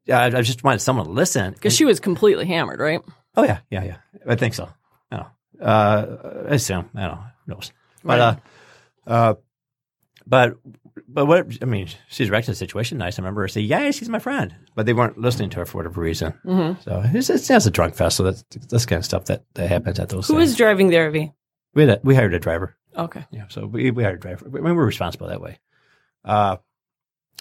I, 0.10 0.26
I 0.26 0.42
just 0.42 0.64
wanted 0.64 0.80
someone 0.80 1.06
to 1.08 1.12
listen 1.12 1.54
Because 1.54 1.76
she 1.76 1.86
was 1.86 2.00
completely 2.00 2.46
hammered, 2.46 2.80
right? 2.80 3.02
Oh 3.36 3.44
yeah, 3.44 3.60
yeah, 3.70 3.84
yeah. 3.84 3.98
I 4.28 4.36
think 4.36 4.54
so. 4.54 4.70
I 5.12 5.16
don't 5.18 5.26
know. 5.60 5.66
Uh, 5.66 6.46
I 6.50 6.54
assume. 6.56 6.90
I 6.96 7.02
don't 7.08 7.12
know. 7.12 7.24
Who 7.46 7.54
knows? 7.54 7.72
But 8.04 8.20
uh, 8.20 8.36
uh, 9.06 9.34
but 10.26 10.58
but 11.08 11.26
what 11.26 11.48
I 11.62 11.66
mean, 11.66 11.88
she's 12.10 12.30
wrecked 12.30 12.48
the 12.48 12.56
situation. 12.56 12.98
Nice. 12.98 13.18
I 13.18 13.22
remember 13.22 13.42
her 13.42 13.48
saying, 13.48 13.68
"Yeah, 13.68 13.90
she's 13.92 14.10
my 14.10 14.20
friend," 14.20 14.54
but 14.76 14.86
they 14.86 14.94
weren't 14.94 15.18
listening 15.18 15.50
to 15.52 15.58
her 15.60 15.66
for 15.66 15.78
whatever 15.78 16.02
reason. 16.02 16.34
Mhm. 16.46 16.84
So 16.84 17.02
it's, 17.06 17.30
it's, 17.30 17.50
it's 17.50 17.66
a 17.66 17.72
drunk 17.72 17.96
fest. 17.96 18.18
So 18.18 18.24
that's 18.24 18.44
that's 18.70 18.86
kind 18.86 19.00
of 19.00 19.06
stuff 19.06 19.26
that, 19.26 19.44
that 19.56 19.70
happens 19.70 20.00
at 20.00 20.10
those. 20.10 20.28
Who 20.28 20.36
things. 20.38 20.52
is 20.52 20.58
driving 20.58 20.90
the 20.90 20.96
RV? 20.98 21.34
we 21.74 21.82
had 21.84 21.90
a, 21.90 22.00
we 22.04 22.16
hired 22.16 22.34
a 22.34 22.40
driver. 22.40 22.76
Okay. 22.96 23.24
Yeah, 23.32 23.46
so 23.50 23.66
we 23.68 23.92
we 23.92 24.04
hired 24.04 24.16
a 24.18 24.20
driver. 24.22 24.46
I 24.48 24.50
mean, 24.50 24.76
we're 24.76 24.86
responsible 24.86 25.28
that 25.28 25.42
way. 25.42 25.60
Uh, 26.26 26.58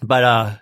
but 0.03 0.25
uh, 0.25 0.57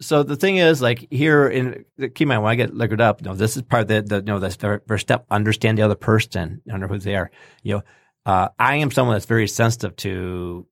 so 0.00 0.22
the 0.24 0.36
thing 0.36 0.56
is, 0.56 0.82
like 0.82 1.06
here 1.10 1.48
in 1.48 1.84
keep 1.98 2.22
in 2.22 2.28
mind 2.28 2.42
when 2.42 2.50
I 2.50 2.56
get 2.56 2.74
liquored 2.74 3.00
up, 3.00 3.20
you 3.20 3.28
know, 3.28 3.34
this 3.34 3.56
is 3.56 3.62
part 3.62 3.82
of 3.82 3.88
the, 3.88 4.02
the 4.02 4.16
you 4.16 4.22
know 4.22 4.40
the 4.40 4.80
first 4.86 5.06
step. 5.06 5.24
Understand 5.30 5.78
the 5.78 5.82
other 5.82 5.94
person, 5.94 6.60
under 6.70 6.88
who 6.88 6.98
they 6.98 7.14
are. 7.14 7.30
You 7.62 7.76
know, 7.76 7.82
uh, 8.26 8.48
I 8.58 8.76
am 8.76 8.90
someone 8.90 9.14
that's 9.14 9.26
very 9.26 9.48
sensitive 9.48 9.94
to. 9.96 10.66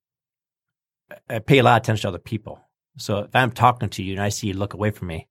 I 1.29 1.39
pay 1.41 1.59
a 1.59 1.63
lot 1.63 1.77
of 1.77 1.83
attention 1.85 2.03
to 2.03 2.09
other 2.09 2.19
people. 2.19 2.61
So 2.99 3.19
if 3.21 3.35
I'm 3.35 3.51
talking 3.53 3.89
to 3.91 4.03
you 4.03 4.15
and 4.15 4.23
I 4.23 4.29
see 4.29 4.49
you 4.49 4.55
look 4.55 4.75
away 4.75 4.91
from 4.91 5.09
me, 5.09 5.29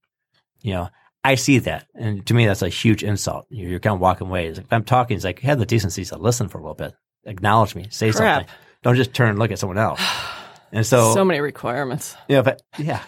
you 0.62 0.74
know, 0.74 0.90
I 1.24 1.36
see 1.36 1.60
that, 1.60 1.86
and 1.96 2.26
to 2.28 2.34
me 2.34 2.46
that's 2.46 2.62
a 2.62 2.70
huge 2.70 3.04
insult. 3.04 3.46
You're, 3.50 3.70
you're 3.72 3.80
kind 3.80 3.94
of 3.96 4.00
walking 4.00 4.28
away. 4.28 4.48
It's 4.48 4.58
like, 4.58 4.68
if 4.68 4.74
I'm 4.74 4.86
talking, 4.86 5.16
it's 5.16 5.26
like 5.26 5.40
have 5.42 5.60
the 5.60 5.66
decency 5.66 6.06
to 6.06 6.18
listen 6.18 6.48
for 6.48 6.58
a 6.58 6.62
little 6.62 6.76
bit, 6.76 6.94
acknowledge 7.26 7.76
me, 7.76 7.88
say 7.90 8.12
Crap. 8.12 8.42
something. 8.42 8.56
Don't 8.84 8.96
just 8.96 9.14
turn 9.14 9.30
and 9.30 9.38
look 9.40 9.52
at 9.52 9.60
someone 9.60 9.78
else. 9.78 10.02
And 10.72 10.86
so, 10.86 11.16
So 11.16 11.26
many 11.26 11.40
requirements. 11.42 12.16
yeah, 12.28 12.44
but 12.44 12.62
yeah, 12.78 13.04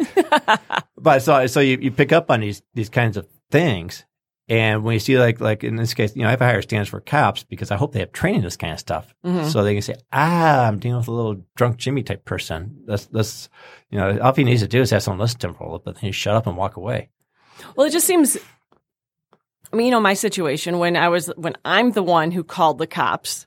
but 0.97 1.21
so 1.21 1.45
so 1.45 1.59
you, 1.59 1.77
you 1.79 1.91
pick 1.91 2.11
up 2.11 2.31
on 2.31 2.39
these 2.39 2.63
these 2.73 2.89
kinds 2.89 3.17
of 3.17 3.27
things, 3.51 4.03
and 4.51 4.83
when 4.83 4.93
you 4.93 4.99
see 4.99 5.17
like 5.17 5.39
like 5.39 5.63
in 5.63 5.77
this 5.77 5.93
case, 5.93 6.15
you 6.15 6.21
know, 6.23 6.27
I 6.27 6.31
have 6.31 6.41
a 6.41 6.45
higher 6.45 6.61
standards 6.61 6.89
for 6.89 6.99
cops 6.99 7.43
because 7.43 7.71
I 7.71 7.75
hope 7.77 7.93
they 7.93 7.99
have 8.01 8.11
training 8.11 8.39
in 8.41 8.43
this 8.43 8.57
kind 8.57 8.73
of 8.73 8.79
stuff, 8.79 9.15
Mhm. 9.25 9.45
so 9.51 9.63
they 9.63 9.73
can 9.73 9.81
say, 9.81 9.95
ah, 10.11 10.65
I'm 10.67 10.77
dealing 10.79 10.97
with 10.99 11.07
a 11.07 11.11
little 11.13 11.43
drunk 11.55 11.77
Jimmy 11.77 12.03
type 12.03 12.25
person. 12.25 12.83
That's 12.85 13.05
that's 13.05 13.49
you 13.89 13.97
know, 13.97 14.19
all 14.19 14.33
he 14.33 14.43
needs 14.43 14.61
to 14.61 14.67
do 14.67 14.81
is 14.81 14.89
have 14.91 15.03
someone 15.03 15.19
listen 15.19 15.39
to 15.39 15.47
him 15.47 15.53
for 15.55 15.63
a 15.63 15.67
little 15.67 15.79
bit, 15.79 15.95
then 15.95 16.05
you 16.05 16.11
shut 16.11 16.35
up 16.35 16.45
and 16.47 16.57
walk 16.57 16.75
away. 16.77 17.09
Well, 17.75 17.87
it 17.87 17.91
just 17.91 18.05
seems. 18.07 18.37
I 19.73 19.77
mean, 19.77 19.85
you 19.85 19.91
know, 19.91 20.01
my 20.01 20.13
situation 20.15 20.79
when 20.79 20.97
I 20.97 21.07
was 21.09 21.27
when 21.37 21.55
I'm 21.63 21.91
the 21.91 22.03
one 22.03 22.31
who 22.31 22.43
called 22.43 22.77
the 22.77 22.87
cops, 22.87 23.45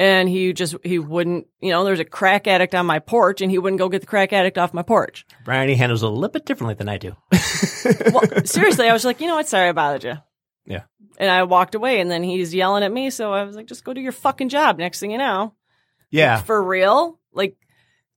and 0.00 0.28
he 0.28 0.52
just 0.52 0.74
he 0.82 0.98
wouldn't. 0.98 1.46
You 1.60 1.70
know, 1.70 1.84
there's 1.84 2.00
a 2.00 2.04
crack 2.04 2.48
addict 2.48 2.74
on 2.74 2.86
my 2.86 2.98
porch, 2.98 3.40
and 3.40 3.52
he 3.52 3.58
wouldn't 3.58 3.78
go 3.78 3.88
get 3.88 4.00
the 4.00 4.06
crack 4.08 4.32
addict 4.32 4.58
off 4.58 4.74
my 4.74 4.82
porch. 4.82 5.24
Brian 5.44 5.68
he 5.68 5.76
handles 5.76 6.02
it 6.02 6.06
a 6.06 6.08
little 6.08 6.28
bit 6.28 6.44
differently 6.44 6.74
than 6.74 6.88
I 6.88 6.98
do. 6.98 7.14
Well, 8.12 8.44
seriously, 8.44 8.88
I 8.88 8.92
was 8.92 9.04
like, 9.04 9.20
you 9.20 9.26
know 9.28 9.36
what? 9.36 9.48
Sorry 9.48 9.68
I 9.68 9.72
bothered 9.72 10.04
you. 10.04 10.14
Yeah. 10.66 10.82
And 11.18 11.30
I 11.30 11.42
walked 11.44 11.74
away, 11.74 12.00
and 12.00 12.10
then 12.10 12.22
he's 12.22 12.54
yelling 12.54 12.82
at 12.84 12.92
me. 12.92 13.10
So 13.10 13.32
I 13.32 13.42
was 13.44 13.56
like, 13.56 13.66
just 13.66 13.84
go 13.84 13.92
do 13.92 14.00
your 14.00 14.12
fucking 14.12 14.48
job. 14.48 14.78
Next 14.78 15.00
thing 15.00 15.10
you 15.10 15.18
know, 15.18 15.54
yeah, 16.10 16.40
for 16.42 16.62
real, 16.62 17.18
like 17.32 17.56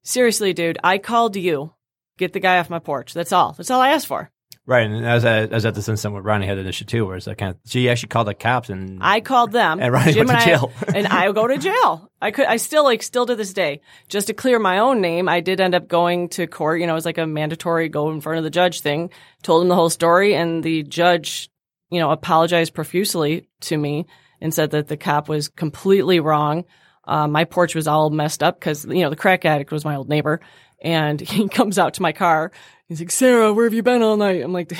seriously, 0.03 0.53
dude, 0.53 0.77
I 0.83 0.97
called 0.97 1.35
you. 1.35 1.73
Get 2.17 2.33
the 2.33 2.39
guy 2.39 2.59
off 2.59 2.69
my 2.69 2.79
porch. 2.79 3.13
That's 3.13 3.31
all. 3.31 3.53
That's 3.53 3.71
all 3.71 3.81
I 3.81 3.89
asked 3.89 4.05
for. 4.07 4.29
right. 4.67 4.85
And 4.85 5.03
as 5.03 5.25
I, 5.25 5.39
as 5.39 5.65
at 5.65 5.73
this 5.73 5.89
incident 5.89 6.13
with 6.15 6.25
Ronnie 6.25 6.45
had 6.45 6.59
an 6.59 6.67
issue 6.67 6.85
too, 6.85 7.05
where 7.07 7.17
it's 7.17 7.25
like 7.25 7.39
kind 7.39 7.55
of 7.55 7.59
she 7.65 7.89
actually 7.89 8.09
called 8.09 8.27
the 8.27 8.35
cops 8.35 8.69
and 8.69 8.99
I 9.01 9.19
called 9.19 9.51
them. 9.51 9.79
And 9.81 9.91
Ronnie 9.91 10.13
Jim 10.13 10.27
went 10.27 10.41
to 10.41 10.45
and 10.51 10.55
I- 10.55 10.57
jail. 10.59 10.71
and 10.95 11.07
I 11.07 11.31
go 11.31 11.47
to 11.47 11.57
jail. 11.57 12.11
I 12.21 12.29
could, 12.31 12.45
I 12.45 12.57
still 12.57 12.83
like, 12.83 13.01
still 13.01 13.25
to 13.25 13.35
this 13.35 13.51
day, 13.51 13.81
just 14.09 14.27
to 14.27 14.33
clear 14.33 14.59
my 14.59 14.77
own 14.77 15.01
name, 15.01 15.27
I 15.27 15.39
did 15.41 15.59
end 15.59 15.73
up 15.73 15.87
going 15.87 16.29
to 16.29 16.45
court. 16.45 16.79
You 16.79 16.85
know, 16.87 16.93
it 16.93 16.95
was 16.95 17.05
like 17.05 17.17
a 17.17 17.25
mandatory 17.25 17.89
go 17.89 18.11
in 18.11 18.21
front 18.21 18.37
of 18.37 18.43
the 18.43 18.49
judge 18.51 18.81
thing. 18.81 19.09
Told 19.41 19.63
him 19.63 19.69
the 19.69 19.75
whole 19.75 19.89
story, 19.89 20.35
and 20.35 20.63
the 20.63 20.83
judge, 20.83 21.49
you 21.93 21.99
know, 21.99 22.11
apologized 22.11 22.73
profusely 22.73 23.47
to 23.61 23.77
me 23.77 24.05
and 24.41 24.53
said 24.53 24.71
that 24.71 24.87
the 24.87 24.97
cop 24.97 25.29
was 25.29 25.47
completely 25.49 26.19
wrong. 26.19 26.65
Uh, 27.05 27.27
my 27.27 27.43
porch 27.45 27.75
was 27.75 27.87
all 27.87 28.09
messed 28.09 28.41
up 28.43 28.59
because 28.59 28.85
you 28.85 29.01
know 29.01 29.09
the 29.09 29.15
crack 29.15 29.45
addict 29.45 29.71
was 29.71 29.85
my 29.85 29.95
old 29.95 30.09
neighbor, 30.09 30.39
and 30.81 31.19
he 31.33 31.47
comes 31.49 31.77
out 31.79 31.95
to 31.95 32.01
my 32.01 32.11
car. 32.13 32.51
He's 32.87 32.99
like, 32.99 33.11
"Sarah, 33.11 33.53
where 33.53 33.65
have 33.65 33.73
you 33.73 33.83
been 33.83 34.01
all 34.01 34.17
night?" 34.17 34.41
I'm 34.43 34.53
like. 34.53 34.71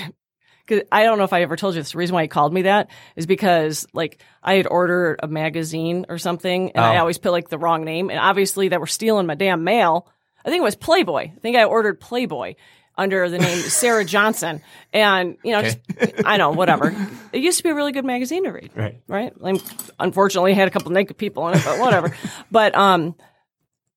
Cause 0.66 0.80
I 0.94 1.04
don't 1.04 1.18
know 1.18 1.26
if 1.26 1.34
I 1.34 1.42
ever 1.42 1.58
told 1.58 1.76
you 1.76 1.82
this. 1.82 1.92
The 1.92 1.98
reason 1.98 2.14
why 2.14 2.22
he 2.22 2.30
called 2.30 2.54
me 2.54 2.62
that 2.62 2.90
is 3.18 3.26
because 3.26 3.86
like 3.92 4.22
I 4.42 4.54
had 4.54 4.66
ordered 4.66 5.20
a 5.22 5.28
magazine 5.28 6.06
or 6.08 6.18
something 6.18 6.72
and 6.72 6.86
I 6.86 6.96
Oh. 6.96 7.00
always 7.02 7.18
put 7.18 7.34
like 7.34 7.50
the 7.50 7.58
wrong 7.58 7.84
name. 7.84 8.10
And 8.10 8.18
obviously 8.18 8.70
they 8.70 8.78
were 8.78 8.88
stealing 8.88 9.28
my 9.28 9.36
damn 9.36 9.66
mail. 9.66 10.08
I 10.46 10.50
think 10.50 10.62
it 10.62 10.64
was 10.64 10.78
Playboy. 10.78 11.32
I 11.36 11.40
think 11.42 11.58
I 11.58 11.66
ordered 11.66 12.00
Playboy 12.00 12.54
under 12.98 13.30
the 13.30 13.40
name 13.40 13.58
Sarah 13.58 14.06
Johnson. 14.06 14.62
And, 14.92 15.38
you 15.44 15.52
know, 15.52 15.62
just, 15.62 15.80
I 16.26 16.38
know, 16.38 16.52
whatever. 16.52 16.96
It 17.32 17.42
used 17.42 17.58
to 17.58 17.64
be 17.64 17.70
a 17.70 17.76
really 17.76 17.92
good 17.92 18.06
magazine 18.06 18.44
to 18.44 18.52
read 18.52 18.72
right. 18.76 19.02
right? 19.08 19.40
Like, 19.42 19.62
unfortunately, 20.00 20.52
it 20.52 20.56
had 20.56 20.68
a 20.68 20.72
couple 20.72 20.92
naked 20.92 21.18
people 21.18 21.48
in 21.48 21.58
it, 21.58 21.64
but 21.66 21.80
whatever. 21.80 22.16
but 22.52 22.76
um, 22.76 23.16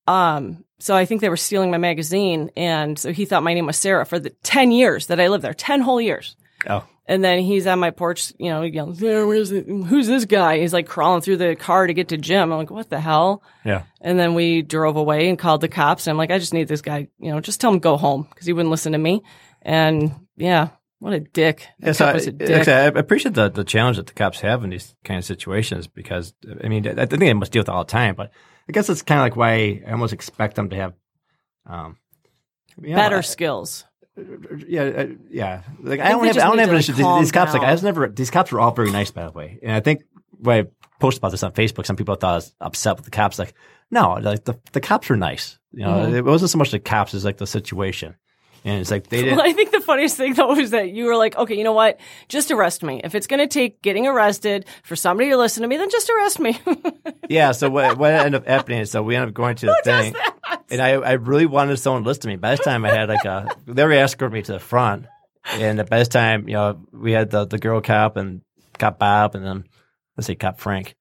um, 0.07 0.63
so 0.79 0.95
I 0.95 1.05
think 1.05 1.21
they 1.21 1.29
were 1.29 1.37
stealing 1.37 1.71
my 1.71 1.77
magazine, 1.77 2.51
and 2.55 2.97
so 2.97 3.11
he 3.11 3.25
thought 3.25 3.43
my 3.43 3.53
name 3.53 3.65
was 3.65 3.77
Sarah 3.77 4.05
for 4.05 4.19
the 4.19 4.29
ten 4.43 4.71
years 4.71 5.07
that 5.07 5.19
I 5.19 5.27
lived 5.27 5.43
there, 5.43 5.53
ten 5.53 5.81
whole 5.81 5.99
years. 5.99 6.35
Oh, 6.67 6.85
And 7.09 7.23
then 7.23 7.39
he's 7.39 7.65
on 7.67 7.79
my 7.79 7.91
porch, 7.91 8.33
you 8.37 8.49
know, 8.49 8.63
yelling, 8.63 8.95
"Sarah, 8.95 9.25
where's 9.25 9.51
it? 9.51 9.65
Who's 9.65 10.07
this 10.07 10.25
guy?" 10.25 10.59
He's 10.59 10.73
like 10.73 10.87
crawling 10.87 11.21
through 11.21 11.37
the 11.37 11.55
car 11.55 11.87
to 11.87 11.93
get 11.93 12.09
to 12.09 12.17
Jim. 12.17 12.51
I'm 12.51 12.57
like, 12.57 12.69
"What 12.69 12.89
the 12.89 12.99
hell?" 12.99 13.43
yeah. 13.63 13.83
And 14.01 14.19
then 14.19 14.33
we 14.33 14.61
drove 14.61 14.97
away 14.97 15.29
and 15.29 15.39
called 15.39 15.61
the 15.61 15.69
cops. 15.69 16.05
And 16.05 16.11
I'm 16.11 16.17
like, 16.17 16.31
I 16.31 16.37
just 16.37 16.53
need 16.53 16.67
this 16.67 16.81
guy, 16.81 17.07
you 17.19 17.31
know, 17.31 17.39
just 17.39 17.61
tell 17.61 17.71
him 17.71 17.79
go 17.79 17.95
home 17.95 18.27
because 18.29 18.45
he 18.45 18.51
wouldn't 18.53 18.71
listen 18.71 18.91
to 18.91 18.97
me. 18.97 19.23
And 19.61 20.13
yeah, 20.35 20.69
what 20.99 21.13
a 21.13 21.21
dick. 21.21 21.67
That 21.79 21.87
Yeah, 21.87 21.91
so 21.93 22.05
cop 22.05 22.11
I, 22.11 22.13
was 22.15 22.27
a 22.27 22.31
dick. 22.33 22.67
I 22.67 22.71
I 22.71 22.85
appreciate 22.87 23.35
the, 23.35 23.49
the 23.49 23.63
challenge 23.63 23.97
that 23.97 24.07
the 24.07 24.13
cops 24.13 24.41
have 24.41 24.63
in 24.63 24.71
these 24.71 24.95
kind 25.05 25.17
of 25.17 25.23
situations 25.25 25.87
because, 25.87 26.33
I 26.63 26.67
mean, 26.67 26.87
I 26.87 27.05
think 27.05 27.19
they 27.21 27.33
must 27.33 27.51
deal 27.53 27.61
with 27.61 27.69
it 27.69 27.71
all 27.71 27.85
the 27.85 27.91
time, 27.91 28.15
but 28.15 28.31
I 28.67 28.73
guess 28.73 28.89
it's 28.89 29.01
kind 29.01 29.19
of 29.21 29.23
like 29.23 29.35
why 29.37 29.81
I 29.87 29.91
almost 29.91 30.13
expect 30.13 30.55
them 30.55 30.69
to 30.71 30.75
have 30.75 30.93
um, 31.65 31.97
you 32.81 32.91
know, 32.91 32.95
Better 32.97 33.17
I- 33.19 33.21
skills. 33.21 33.85
Yeah, 34.67 34.81
uh, 34.83 35.05
yeah. 35.29 35.63
Like 35.81 35.99
I, 35.99 36.09
think 36.09 36.21
don't 36.23 36.27
have, 36.27 36.37
I 36.37 36.47
don't 36.47 36.57
have 36.59 36.69
an 36.69 36.75
issue. 36.77 36.93
These, 36.93 37.05
these 37.19 37.31
cops, 37.31 37.53
like 37.53 37.63
I 37.63 37.71
was 37.71 37.83
never. 37.83 38.07
These 38.07 38.29
cops 38.31 38.51
were 38.51 38.59
all 38.59 38.71
very 38.71 38.91
nice, 38.91 39.11
by 39.11 39.25
the 39.25 39.31
way. 39.31 39.59
And 39.61 39.71
I 39.71 39.79
think 39.79 40.03
when 40.39 40.65
I 40.65 40.67
posted 40.99 41.19
about 41.21 41.31
this 41.31 41.43
on 41.43 41.51
Facebook, 41.53 41.85
some 41.85 41.95
people 41.95 42.15
thought 42.15 42.31
I 42.31 42.35
was 42.35 42.53
upset 42.61 42.95
with 42.97 43.05
the 43.05 43.11
cops. 43.11 43.37
Like, 43.39 43.53
no, 43.91 44.13
like 44.13 44.45
the 44.45 44.59
the 44.73 44.81
cops 44.81 45.09
were 45.09 45.17
nice. 45.17 45.59
You 45.71 45.85
know, 45.85 45.91
Mm-hmm. 45.91 46.15
it 46.15 46.25
wasn't 46.25 46.51
so 46.51 46.57
much 46.57 46.71
the 46.71 46.79
cops 46.79 47.13
as 47.13 47.23
like 47.25 47.37
the 47.37 47.47
situation. 47.47 48.15
And 48.65 48.81
it's 48.81 48.89
like 48.91 49.07
they 49.07 49.21
didn't. 49.21 49.37
Well, 49.37 49.45
I 49.47 49.53
think 49.53 49.71
the 49.71 49.79
funniest 49.79 50.17
thing 50.17 50.33
though 50.33 50.57
is 50.57 50.71
that 50.71 50.89
you 50.89 51.05
were 51.05 51.15
like, 51.15 51.37
okay, 51.37 51.55
you 51.55 51.63
know 51.63 51.73
what? 51.73 51.99
Just 52.27 52.51
arrest 52.51 52.83
me. 52.83 52.99
If 53.03 53.15
it's 53.15 53.27
going 53.27 53.39
to 53.39 53.47
take 53.47 53.81
getting 53.81 54.07
arrested 54.07 54.65
for 54.83 54.95
somebody 54.95 55.29
to 55.29 55.37
listen 55.37 55.61
to 55.61 55.67
me, 55.69 55.77
then 55.77 55.89
just 55.89 56.09
arrest 56.09 56.39
me. 56.39 56.59
Yeah, 57.29 57.51
so 57.51 57.69
what, 57.69 57.97
what 57.97 58.13
ended 58.13 58.35
up 58.35 58.47
happening 58.47 58.79
is 58.79 58.89
so 58.91 59.03
we 59.03 59.13
ended 59.13 59.29
up 59.29 59.33
going 59.33 59.57
to 59.57 59.65
the 59.65 59.81
thing, 59.83 60.15
and 60.69 60.81
I, 60.81 60.91
I 60.91 61.11
really 61.13 61.45
wanted 61.45 61.77
someone 61.77 62.03
to 62.03 62.07
listen 62.07 62.21
to 62.23 62.27
me. 62.29 62.35
By 62.35 62.51
this 62.51 62.65
time, 62.65 62.85
I 62.85 62.91
had 62.91 63.09
like 63.09 63.25
a 63.25 63.47
they 63.65 63.83
were 63.83 63.93
escorting 63.93 64.33
me 64.33 64.41
to 64.43 64.53
the 64.53 64.59
front, 64.59 65.05
and 65.53 65.77
by 65.89 65.99
this 65.99 66.07
time, 66.07 66.47
you 66.47 66.55
know, 66.55 66.79
we 66.91 67.11
had 67.11 67.29
the, 67.29 67.45
the 67.45 67.57
girl 67.57 67.81
cop 67.81 68.17
and 68.17 68.41
cop 68.77 68.99
Bob, 68.99 69.35
and 69.35 69.45
then 69.45 69.65
let's 70.15 70.27
say 70.27 70.35
cop 70.35 70.59
Frank, 70.59 70.95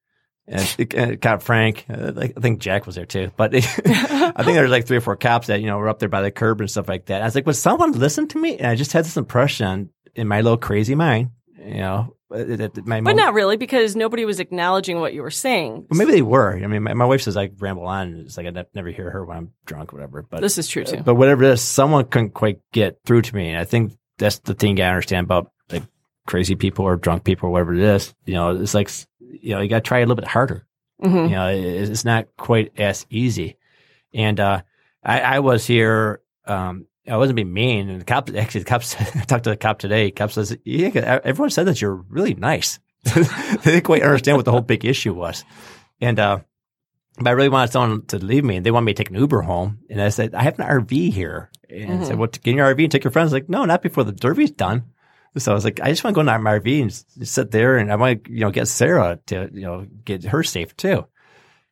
and 0.46 0.94
uh, 0.96 1.16
cop 1.20 1.42
Frank. 1.42 1.86
Uh, 1.88 2.12
I 2.16 2.40
think 2.40 2.60
Jack 2.60 2.86
was 2.86 2.94
there 2.94 3.06
too, 3.06 3.30
but 3.36 3.54
I 3.54 3.60
think 3.60 4.54
there 4.54 4.62
was 4.62 4.70
like 4.70 4.86
three 4.86 4.98
or 4.98 5.02
four 5.02 5.16
cops 5.16 5.48
that 5.48 5.60
you 5.60 5.66
know 5.66 5.78
were 5.78 5.88
up 5.88 5.98
there 5.98 6.08
by 6.08 6.22
the 6.22 6.30
curb 6.30 6.60
and 6.60 6.70
stuff 6.70 6.88
like 6.88 7.06
that. 7.06 7.22
I 7.22 7.24
was 7.24 7.34
like, 7.34 7.46
would 7.46 7.56
someone 7.56 7.92
listen 7.92 8.28
to 8.28 8.38
me? 8.38 8.56
And 8.56 8.66
I 8.66 8.74
just 8.74 8.92
had 8.92 9.04
this 9.04 9.16
impression 9.16 9.90
in 10.14 10.28
my 10.28 10.40
little 10.40 10.58
crazy 10.58 10.94
mind, 10.94 11.30
you 11.58 11.78
know. 11.78 12.15
That 12.30 12.86
my 12.86 13.00
but 13.00 13.14
not 13.16 13.34
really 13.34 13.56
because 13.56 13.94
nobody 13.94 14.24
was 14.24 14.40
acknowledging 14.40 14.98
what 15.00 15.14
you 15.14 15.22
were 15.22 15.30
saying. 15.30 15.86
well, 15.88 15.98
maybe 15.98 16.12
they 16.12 16.22
were. 16.22 16.56
I 16.56 16.66
mean, 16.66 16.82
my, 16.82 16.94
my 16.94 17.04
wife 17.04 17.22
says 17.22 17.36
I 17.36 17.50
ramble 17.58 17.86
on. 17.86 18.08
and 18.08 18.26
It's 18.26 18.36
like 18.36 18.46
I 18.46 18.50
ne- 18.50 18.64
never 18.74 18.90
hear 18.90 19.10
her 19.10 19.24
when 19.24 19.36
I'm 19.36 19.50
drunk, 19.64 19.92
or 19.92 19.96
whatever. 19.96 20.22
But 20.22 20.40
This 20.40 20.58
is 20.58 20.66
true 20.68 20.84
too. 20.84 21.02
but 21.04 21.14
whatever 21.14 21.44
it 21.44 21.50
is, 21.52 21.62
someone 21.62 22.04
couldn't 22.06 22.34
quite 22.34 22.58
get 22.72 22.98
through 23.04 23.22
to 23.22 23.34
me. 23.36 23.50
And 23.50 23.58
I 23.58 23.64
think 23.64 23.92
that's 24.18 24.40
the 24.40 24.54
thing 24.54 24.80
I 24.80 24.88
understand 24.88 25.24
about 25.24 25.52
like 25.70 25.84
crazy 26.26 26.56
people 26.56 26.84
or 26.84 26.96
drunk 26.96 27.22
people 27.24 27.48
or 27.48 27.52
whatever 27.52 27.74
it 27.74 27.80
is. 27.80 28.14
You 28.24 28.34
know, 28.34 28.50
it's 28.60 28.74
like 28.74 28.90
you 29.20 29.54
know 29.54 29.60
you 29.60 29.68
got 29.68 29.84
to 29.84 29.88
try 29.88 29.98
a 29.98 30.02
little 30.02 30.16
bit 30.16 30.26
harder. 30.28 30.66
Mhm. 31.02 31.28
You 31.30 31.36
know, 31.36 31.48
it- 31.48 31.90
it's 31.90 32.04
not 32.04 32.26
quite 32.36 32.72
as 32.78 33.06
easy. 33.10 33.56
And 34.14 34.40
uh, 34.40 34.62
I, 35.04 35.20
I 35.20 35.38
was 35.40 35.66
here. 35.66 36.20
Um, 36.46 36.86
I 37.08 37.16
wasn't 37.16 37.36
being 37.36 37.52
mean, 37.52 37.88
and 37.88 38.00
the 38.00 38.04
cop 38.04 38.30
actually 38.34 38.60
the 38.60 38.68
cops. 38.68 38.96
I 39.00 39.24
talked 39.24 39.44
to 39.44 39.50
the 39.50 39.56
cop 39.56 39.78
today. 39.78 40.10
Cop 40.10 40.32
says, 40.32 40.56
"Yeah, 40.64 41.20
everyone 41.24 41.50
said 41.50 41.66
that 41.66 41.80
you're 41.80 41.94
really 41.94 42.34
nice." 42.34 42.78
they 43.04 43.22
didn't 43.62 43.84
quite 43.84 44.02
understand 44.02 44.36
what 44.36 44.44
the 44.44 44.50
whole 44.50 44.60
big 44.60 44.84
issue 44.84 45.14
was, 45.14 45.44
and 46.00 46.18
uh, 46.18 46.40
but 47.18 47.28
I 47.28 47.32
really 47.32 47.48
wanted 47.48 47.72
someone 47.72 48.06
to 48.06 48.18
leave 48.18 48.44
me, 48.44 48.56
and 48.56 48.66
they 48.66 48.70
wanted 48.70 48.86
me 48.86 48.94
to 48.94 49.02
take 49.02 49.10
an 49.10 49.16
Uber 49.16 49.42
home. 49.42 49.78
And 49.88 50.00
I 50.00 50.08
said, 50.08 50.34
"I 50.34 50.42
have 50.42 50.58
an 50.58 50.66
RV 50.66 51.12
here," 51.12 51.50
and 51.70 52.02
I 52.02 52.04
said, 52.04 52.18
"Well, 52.18 52.28
get 52.28 52.46
in 52.46 52.56
your 52.56 52.74
RV 52.74 52.82
and 52.82 52.92
take 52.92 53.04
your 53.04 53.12
friends." 53.12 53.32
Like, 53.32 53.48
no, 53.48 53.64
not 53.64 53.82
before 53.82 54.04
the 54.04 54.12
derby's 54.12 54.50
done. 54.50 54.84
So 55.38 55.52
I 55.52 55.54
was 55.54 55.64
like, 55.64 55.80
I 55.82 55.90
just 55.90 56.02
want 56.02 56.14
to 56.14 56.22
go 56.24 56.30
in 56.30 56.42
my 56.42 56.58
RV 56.58 56.82
and 56.82 57.28
sit 57.28 57.50
there, 57.50 57.76
and 57.76 57.92
I 57.92 57.96
want 57.96 58.24
to, 58.24 58.32
you 58.32 58.40
know, 58.40 58.50
get 58.50 58.68
Sarah 58.68 59.18
to, 59.26 59.50
you 59.52 59.62
know, 59.62 59.86
get 60.04 60.24
her 60.24 60.42
safe 60.42 60.74
too. 60.76 61.06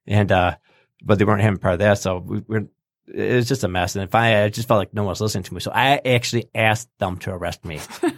And 0.06 0.30
uh, 0.30 0.56
but 1.02 1.18
they 1.18 1.24
weren't 1.24 1.40
having 1.40 1.58
part 1.58 1.74
of 1.74 1.80
that, 1.80 1.98
so 1.98 2.18
we 2.18 2.42
were. 2.46 2.66
It 3.06 3.34
was 3.34 3.48
just 3.48 3.64
a 3.64 3.68
mess, 3.68 3.96
and 3.96 4.10
finally, 4.10 4.44
I 4.44 4.48
just 4.48 4.66
felt 4.66 4.78
like 4.78 4.94
no 4.94 5.02
one 5.02 5.10
was 5.10 5.20
listening 5.20 5.44
to 5.44 5.54
me. 5.54 5.60
So 5.60 5.70
I 5.70 6.00
actually 6.04 6.48
asked 6.54 6.88
them 6.98 7.18
to 7.18 7.32
arrest 7.32 7.64
me. 7.64 7.80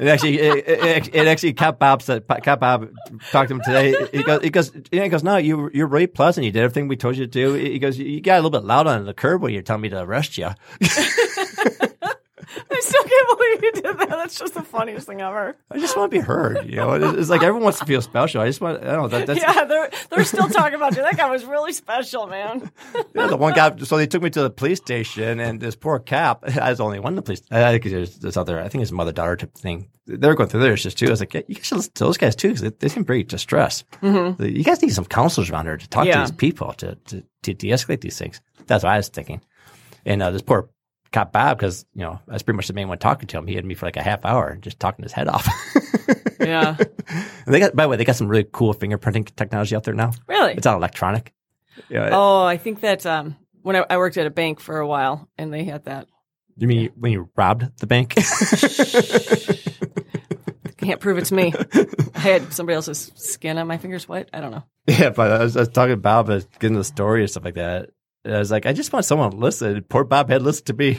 It 0.00 0.08
actually, 0.08 0.40
it, 0.40 0.66
it, 0.66 1.14
it 1.14 1.26
actually, 1.28 1.52
Cap 1.52 1.78
Bob 1.78 2.00
said, 2.00 2.26
Cap 2.42 2.60
Bob 2.60 2.88
talked 3.30 3.48
to 3.48 3.54
him 3.54 3.60
today. 3.60 3.94
He 4.10 4.22
goes, 4.22 4.42
he 4.42 4.50
goes, 4.50 4.72
he 4.90 5.08
goes, 5.08 5.22
no, 5.22 5.36
you, 5.36 5.70
you're 5.74 5.86
really 5.86 6.06
pleasant. 6.06 6.46
You 6.46 6.50
did 6.50 6.62
everything 6.62 6.88
we 6.88 6.96
told 6.96 7.16
you 7.16 7.26
to 7.26 7.30
do. 7.30 7.52
He 7.52 7.78
goes, 7.78 7.98
you 7.98 8.20
got 8.22 8.34
a 8.34 8.42
little 8.42 8.50
bit 8.50 8.64
loud 8.64 8.86
on 8.86 9.04
the 9.04 9.12
curb 9.12 9.42
when 9.42 9.52
you're 9.52 9.62
telling 9.62 9.82
me 9.82 9.90
to 9.90 10.02
arrest 10.02 10.38
you. 10.38 10.48
I 12.70 12.80
still 12.80 13.02
can't 13.04 13.38
believe 13.38 13.62
you 13.62 13.72
did 13.82 13.98
that. 13.98 14.08
That's 14.10 14.38
just 14.38 14.54
the 14.54 14.62
funniest 14.62 15.06
thing 15.06 15.20
ever. 15.20 15.56
I 15.70 15.78
just 15.78 15.96
want 15.96 16.10
to 16.10 16.18
be 16.18 16.22
heard. 16.24 16.68
You 16.68 16.76
know, 16.76 16.92
it's, 16.92 17.18
it's 17.18 17.30
like 17.30 17.42
everyone 17.42 17.62
wants 17.64 17.78
to 17.78 17.84
feel 17.86 18.02
special. 18.02 18.40
I 18.40 18.46
just 18.46 18.60
want, 18.60 18.82
I 18.82 18.92
don't 18.92 19.02
know, 19.02 19.08
that, 19.08 19.26
that's 19.26 19.40
Yeah, 19.40 19.64
they're 19.64 19.90
they're 20.10 20.24
still 20.24 20.48
talking 20.48 20.74
about 20.74 20.96
you. 20.96 21.02
That 21.02 21.16
guy 21.16 21.30
was 21.30 21.44
really 21.44 21.72
special, 21.72 22.26
man. 22.26 22.70
know, 23.14 23.28
the 23.28 23.36
one 23.36 23.54
guy. 23.54 23.76
So 23.78 23.96
they 23.96 24.06
took 24.06 24.22
me 24.22 24.30
to 24.30 24.42
the 24.42 24.50
police 24.50 24.78
station, 24.78 25.40
and 25.40 25.60
this 25.60 25.76
poor 25.76 25.98
cop. 25.98 26.44
I 26.60 26.70
was 26.70 26.80
only 26.80 26.98
one 26.98 27.12
in 27.12 27.16
the 27.16 27.22
police. 27.22 27.42
I 27.50 27.70
think 27.78 27.84
there's 27.84 28.18
this 28.18 28.36
other. 28.36 28.60
I 28.60 28.68
think 28.68 28.82
it's 28.82 28.92
mother 28.92 29.12
daughter 29.12 29.36
type 29.36 29.54
thing. 29.54 29.88
They're 30.06 30.34
going 30.34 30.48
through 30.48 30.60
theirs 30.60 30.82
just 30.82 30.98
too. 30.98 31.06
I 31.06 31.10
was 31.10 31.20
like, 31.20 31.32
yeah, 31.32 31.42
you 31.46 31.54
guys 31.54 31.64
should 31.66 31.76
listen 31.76 31.92
to 31.94 32.04
those 32.04 32.18
guys 32.18 32.34
too 32.34 32.48
because 32.48 32.62
they, 32.62 32.70
they 32.70 32.88
seem 32.88 33.04
pretty 33.04 33.22
distressed. 33.24 33.84
You 34.02 34.64
guys 34.64 34.82
need 34.82 34.92
some 34.92 35.04
counselors 35.04 35.48
around 35.50 35.66
here 35.66 35.76
to 35.76 35.88
talk 35.88 36.06
Yeah. 36.06 36.24
to 36.24 36.30
these 36.32 36.36
people 36.36 36.72
to 36.74 36.96
to, 36.96 37.22
to 37.44 37.54
de-escalate 37.54 38.00
these 38.00 38.18
things. 38.18 38.40
That's 38.66 38.82
what 38.84 38.92
I 38.92 38.96
was 38.96 39.08
thinking. 39.08 39.40
And 40.04 40.22
uh, 40.22 40.32
this 40.32 40.42
poor 40.42 40.68
cop 41.12 41.32
Bob, 41.32 41.58
because 41.58 41.84
you 41.94 42.02
know 42.02 42.18
I 42.28 42.32
was 42.32 42.42
pretty 42.42 42.56
much 42.56 42.68
the 42.68 42.72
main 42.74 42.88
one 42.88 42.98
talking 42.98 43.26
to 43.28 43.38
him. 43.38 43.46
He 43.46 43.54
had 43.54 43.64
me 43.64 43.74
for 43.74 43.86
like 43.86 43.96
a 43.96 44.02
half 44.02 44.24
hour, 44.24 44.56
just 44.60 44.80
talking 44.80 45.02
his 45.02 45.12
head 45.12 45.28
off. 45.28 45.48
Yeah, 46.40 46.76
And 46.76 47.28
they 47.54 47.60
got, 47.60 47.76
by 47.76 47.84
the 47.84 47.88
way, 47.88 47.96
they 47.96 48.04
got 48.04 48.16
some 48.16 48.26
really 48.26 48.48
cool 48.50 48.74
fingerprinting 48.74 49.32
technology 49.36 49.76
out 49.76 49.84
there 49.84 49.94
now. 49.94 50.10
really. 50.26 50.54
It's 50.54 50.66
all 50.66 50.76
electronic. 50.76 51.32
Yeah. 51.88 52.08
Oh, 52.12 52.42
I 52.42 52.56
think 52.56 52.80
that 52.80 53.06
um, 53.06 53.36
when 53.62 53.76
I, 53.76 53.86
I 53.88 53.96
worked 53.96 54.16
at 54.16 54.26
a 54.26 54.30
bank 54.30 54.58
for 54.58 54.80
a 54.80 54.86
while, 54.86 55.28
and 55.38 55.54
they 55.54 55.62
had 55.62 55.84
that. 55.84 56.08
You 56.56 56.66
mean 56.66 56.90
when 56.96 57.12
you 57.12 57.30
robbed 57.36 57.78
the 57.78 57.86
bank? 57.86 58.14
Can't 60.78 61.00
prove 61.00 61.18
it's 61.18 61.30
me. 61.30 61.52
I 62.14 62.18
had 62.18 62.52
somebody 62.52 62.74
else's 62.74 63.12
skin 63.14 63.58
on 63.58 63.68
my 63.68 63.78
fingers. 63.78 64.08
What? 64.08 64.28
I 64.32 64.40
don't 64.40 64.50
know. 64.50 64.64
yeah, 64.88 65.10
but 65.10 65.30
I 65.30 65.44
was, 65.44 65.56
I 65.56 65.60
was 65.60 65.68
talking 65.68 65.92
about 65.92 66.28
uh, 66.28 66.40
getting 66.58 66.76
the 66.76 66.82
story 66.84 67.20
and 67.20 67.30
stuff 67.30 67.44
like 67.44 67.54
that. 67.54 67.90
And 68.24 68.34
I 68.34 68.38
was 68.38 68.50
like, 68.50 68.66
I 68.66 68.72
just 68.72 68.92
want 68.92 69.04
someone 69.04 69.32
to 69.32 69.36
listen. 69.36 69.82
Poor 69.88 70.04
Bob 70.04 70.30
had 70.30 70.42
listened 70.42 70.66
to 70.66 70.74
me, 70.74 70.96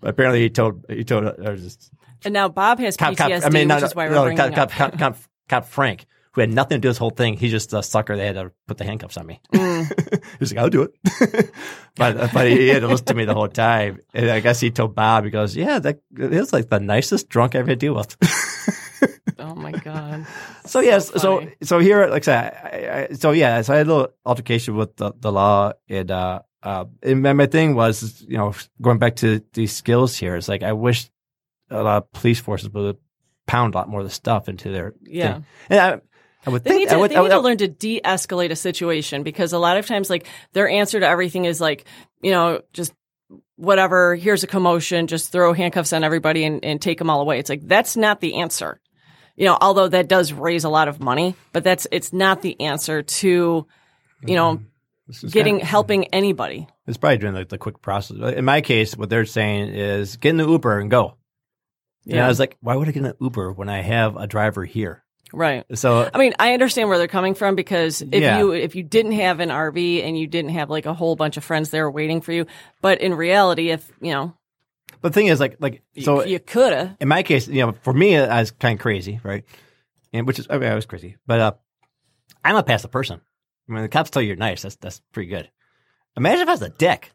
but 0.00 0.10
apparently 0.10 0.42
he 0.42 0.50
told 0.50 0.84
he 0.88 1.04
told 1.04 1.24
or 1.24 1.56
just 1.56 1.90
And 2.24 2.34
now 2.34 2.48
Bob 2.48 2.78
has 2.78 2.96
cop, 2.96 3.14
PTSD, 3.14 3.16
cop, 3.16 3.30
I 3.30 3.48
mean, 3.50 3.68
which 3.68 3.80
no, 3.80 3.86
is 3.86 3.94
why 3.94 4.08
no, 4.08 4.22
we're 4.22 4.32
no, 4.32 4.50
cop, 4.50 4.70
cop, 4.70 4.98
cop, 4.98 5.16
cop, 5.48 5.64
Frank, 5.66 6.06
who 6.32 6.42
had 6.42 6.52
nothing 6.52 6.76
to 6.76 6.80
do 6.80 6.88
with 6.88 6.96
this 6.96 6.98
whole 6.98 7.10
thing. 7.10 7.36
He's 7.36 7.50
just 7.50 7.72
a 7.72 7.82
sucker. 7.82 8.16
They 8.16 8.26
had 8.26 8.36
to 8.36 8.52
put 8.68 8.78
the 8.78 8.84
handcuffs 8.84 9.16
on 9.16 9.26
me. 9.26 9.40
Mm. 9.52 10.28
He's 10.38 10.52
like, 10.52 10.62
I'll 10.62 10.70
do 10.70 10.82
it. 10.82 11.50
but 11.96 12.32
but 12.32 12.46
he 12.46 12.68
had 12.68 12.80
to 12.80 12.88
listen 12.88 13.06
to 13.06 13.14
me 13.14 13.24
the 13.24 13.34
whole 13.34 13.48
time. 13.48 13.98
And 14.14 14.30
I 14.30 14.38
guess 14.38 14.60
he 14.60 14.70
told 14.70 14.94
Bob, 14.94 15.24
he 15.24 15.30
goes, 15.30 15.56
yeah, 15.56 15.80
that 15.80 16.00
it 16.16 16.30
was 16.30 16.52
like 16.52 16.68
the 16.68 16.78
nicest 16.78 17.28
drunk 17.28 17.56
I've 17.56 17.66
had 17.66 17.80
to 17.80 17.86
deal 17.86 17.94
with. 17.94 18.16
Oh 19.38 19.54
my 19.54 19.72
god. 19.72 20.26
So 20.76 20.82
yes, 20.82 21.10
so 21.22 21.48
so 21.62 21.78
here, 21.78 22.06
like 22.08 22.22
I 22.22 22.24
said, 22.24 22.52
I, 22.62 23.08
I, 23.10 23.14
so 23.14 23.30
yeah, 23.30 23.62
so 23.62 23.72
I 23.72 23.78
had 23.78 23.86
a 23.86 23.94
little 23.94 24.12
altercation 24.26 24.76
with 24.76 24.94
the, 24.96 25.12
the 25.18 25.32
law, 25.32 25.72
and 25.88 26.10
uh, 26.10 26.40
uh, 26.62 26.84
and 27.02 27.22
my, 27.22 27.46
thing 27.46 27.74
was, 27.74 28.22
you 28.28 28.36
know, 28.36 28.52
going 28.82 28.98
back 28.98 29.16
to 29.16 29.42
these 29.54 29.72
skills 29.72 30.16
here, 30.16 30.36
it's 30.36 30.48
like 30.48 30.62
I 30.62 30.74
wish 30.74 31.08
a 31.70 31.82
lot 31.82 32.02
of 32.02 32.12
police 32.12 32.40
forces 32.40 32.68
would 32.68 32.98
pound 33.46 33.74
a 33.74 33.78
lot 33.78 33.88
more 33.88 34.00
of 34.00 34.06
the 34.06 34.12
stuff 34.12 34.48
into 34.50 34.70
their 34.70 34.92
Yeah. 35.02 35.34
thing. 35.34 35.44
And 35.70 35.80
I, 35.80 36.00
I 36.44 36.50
would 36.50 36.62
They 36.64 36.70
think 36.70 36.80
need 36.80 36.88
I 36.88 36.92
to, 36.92 36.98
would, 36.98 37.10
they 37.10 37.16
I 37.16 37.18
need 37.20 37.28
would, 37.28 37.34
to 37.34 37.40
learn 37.40 37.56
to 37.58 37.68
de-escalate 37.68 38.50
a 38.50 38.56
situation 38.56 39.22
because 39.22 39.52
a 39.54 39.58
lot 39.58 39.78
of 39.78 39.86
times, 39.86 40.10
like 40.10 40.26
their 40.52 40.68
answer 40.68 41.00
to 41.00 41.06
everything 41.08 41.46
is 41.46 41.60
like, 41.60 41.86
you 42.20 42.32
know, 42.32 42.60
just 42.74 42.92
whatever. 43.56 44.14
Here's 44.14 44.44
a 44.44 44.46
commotion. 44.46 45.06
Just 45.06 45.32
throw 45.32 45.54
handcuffs 45.54 45.92
on 45.92 46.04
everybody 46.04 46.44
and, 46.44 46.62
and 46.64 46.82
take 46.82 46.98
them 46.98 47.08
all 47.08 47.22
away. 47.22 47.38
It's 47.38 47.48
like 47.48 47.62
that's 47.66 47.96
not 47.96 48.20
the 48.20 48.40
answer. 48.40 48.78
You 49.36 49.44
know, 49.46 49.58
although 49.60 49.88
that 49.88 50.08
does 50.08 50.32
raise 50.32 50.64
a 50.64 50.68
lot 50.68 50.88
of 50.88 50.98
money, 51.00 51.34
but 51.52 51.62
that's 51.62 51.86
it's 51.92 52.12
not 52.12 52.42
the 52.42 52.58
answer 52.60 53.02
to, 53.02 53.66
you 54.26 54.34
know, 54.34 54.56
mm-hmm. 54.56 55.12
just 55.12 55.32
getting 55.34 55.56
kinda- 55.56 55.66
helping 55.66 56.04
anybody. 56.06 56.66
It's 56.86 56.96
probably 56.96 57.18
doing 57.18 57.34
like 57.34 57.48
the 57.50 57.58
quick 57.58 57.82
process. 57.82 58.16
In 58.34 58.44
my 58.44 58.60
case, 58.62 58.96
what 58.96 59.10
they're 59.10 59.26
saying 59.26 59.74
is 59.74 60.16
get 60.16 60.30
in 60.30 60.36
the 60.38 60.48
Uber 60.48 60.78
and 60.80 60.90
go. 60.90 61.16
And 62.06 62.14
Yeah. 62.14 62.24
I 62.24 62.28
was 62.28 62.38
like, 62.38 62.56
why 62.60 62.76
would 62.76 62.88
I 62.88 62.92
get 62.92 63.04
an 63.04 63.14
Uber 63.20 63.52
when 63.52 63.68
I 63.68 63.82
have 63.82 64.16
a 64.16 64.26
driver 64.26 64.64
here? 64.64 65.02
Right. 65.32 65.64
So 65.74 66.08
I 66.14 66.18
mean, 66.18 66.32
I 66.38 66.54
understand 66.54 66.88
where 66.88 66.98
they're 66.98 67.08
coming 67.08 67.34
from 67.34 67.56
because 67.56 68.00
if 68.00 68.22
Yeah. 68.22 68.38
you 68.38 68.52
if 68.52 68.74
you 68.76 68.84
didn't 68.84 69.12
have 69.12 69.40
an 69.40 69.50
RV 69.50 70.02
and 70.04 70.16
you 70.18 70.26
didn't 70.28 70.52
have 70.52 70.70
like 70.70 70.86
a 70.86 70.94
whole 70.94 71.16
bunch 71.16 71.36
of 71.36 71.44
friends 71.44 71.70
there 71.70 71.90
waiting 71.90 72.20
for 72.20 72.32
you, 72.32 72.46
but 72.80 73.00
in 73.00 73.12
reality, 73.12 73.70
if 73.70 73.90
you 74.00 74.12
know, 74.12 74.34
but 75.00 75.08
the 75.12 75.14
thing 75.14 75.26
is, 75.26 75.40
like, 75.40 75.56
like 75.60 75.82
so. 76.00 76.24
you, 76.24 76.32
you 76.32 76.38
coulda. 76.38 76.96
in 77.00 77.08
my 77.08 77.22
case, 77.22 77.48
you 77.48 77.64
know, 77.64 77.72
for 77.82 77.92
me, 77.92 78.16
I 78.16 78.40
was 78.40 78.50
kind 78.50 78.78
of 78.78 78.82
crazy, 78.82 79.20
right? 79.22 79.44
And 80.12 80.26
which 80.26 80.38
is, 80.38 80.46
I 80.50 80.58
mean, 80.58 80.70
I 80.70 80.74
was 80.74 80.86
crazy, 80.86 81.16
but 81.26 81.40
uh, 81.40 81.52
I'm 82.44 82.56
a 82.56 82.62
passive 82.62 82.90
person. 82.90 83.20
I 83.68 83.72
mean, 83.72 83.82
the 83.82 83.88
cops 83.88 84.10
tell 84.10 84.22
you 84.22 84.28
you're 84.28 84.36
nice. 84.36 84.62
That's 84.62 84.76
that's 84.76 85.00
pretty 85.12 85.28
good. 85.28 85.50
Imagine 86.16 86.42
if 86.42 86.48
I 86.48 86.52
was 86.52 86.62
a 86.62 86.68
dick. 86.70 87.12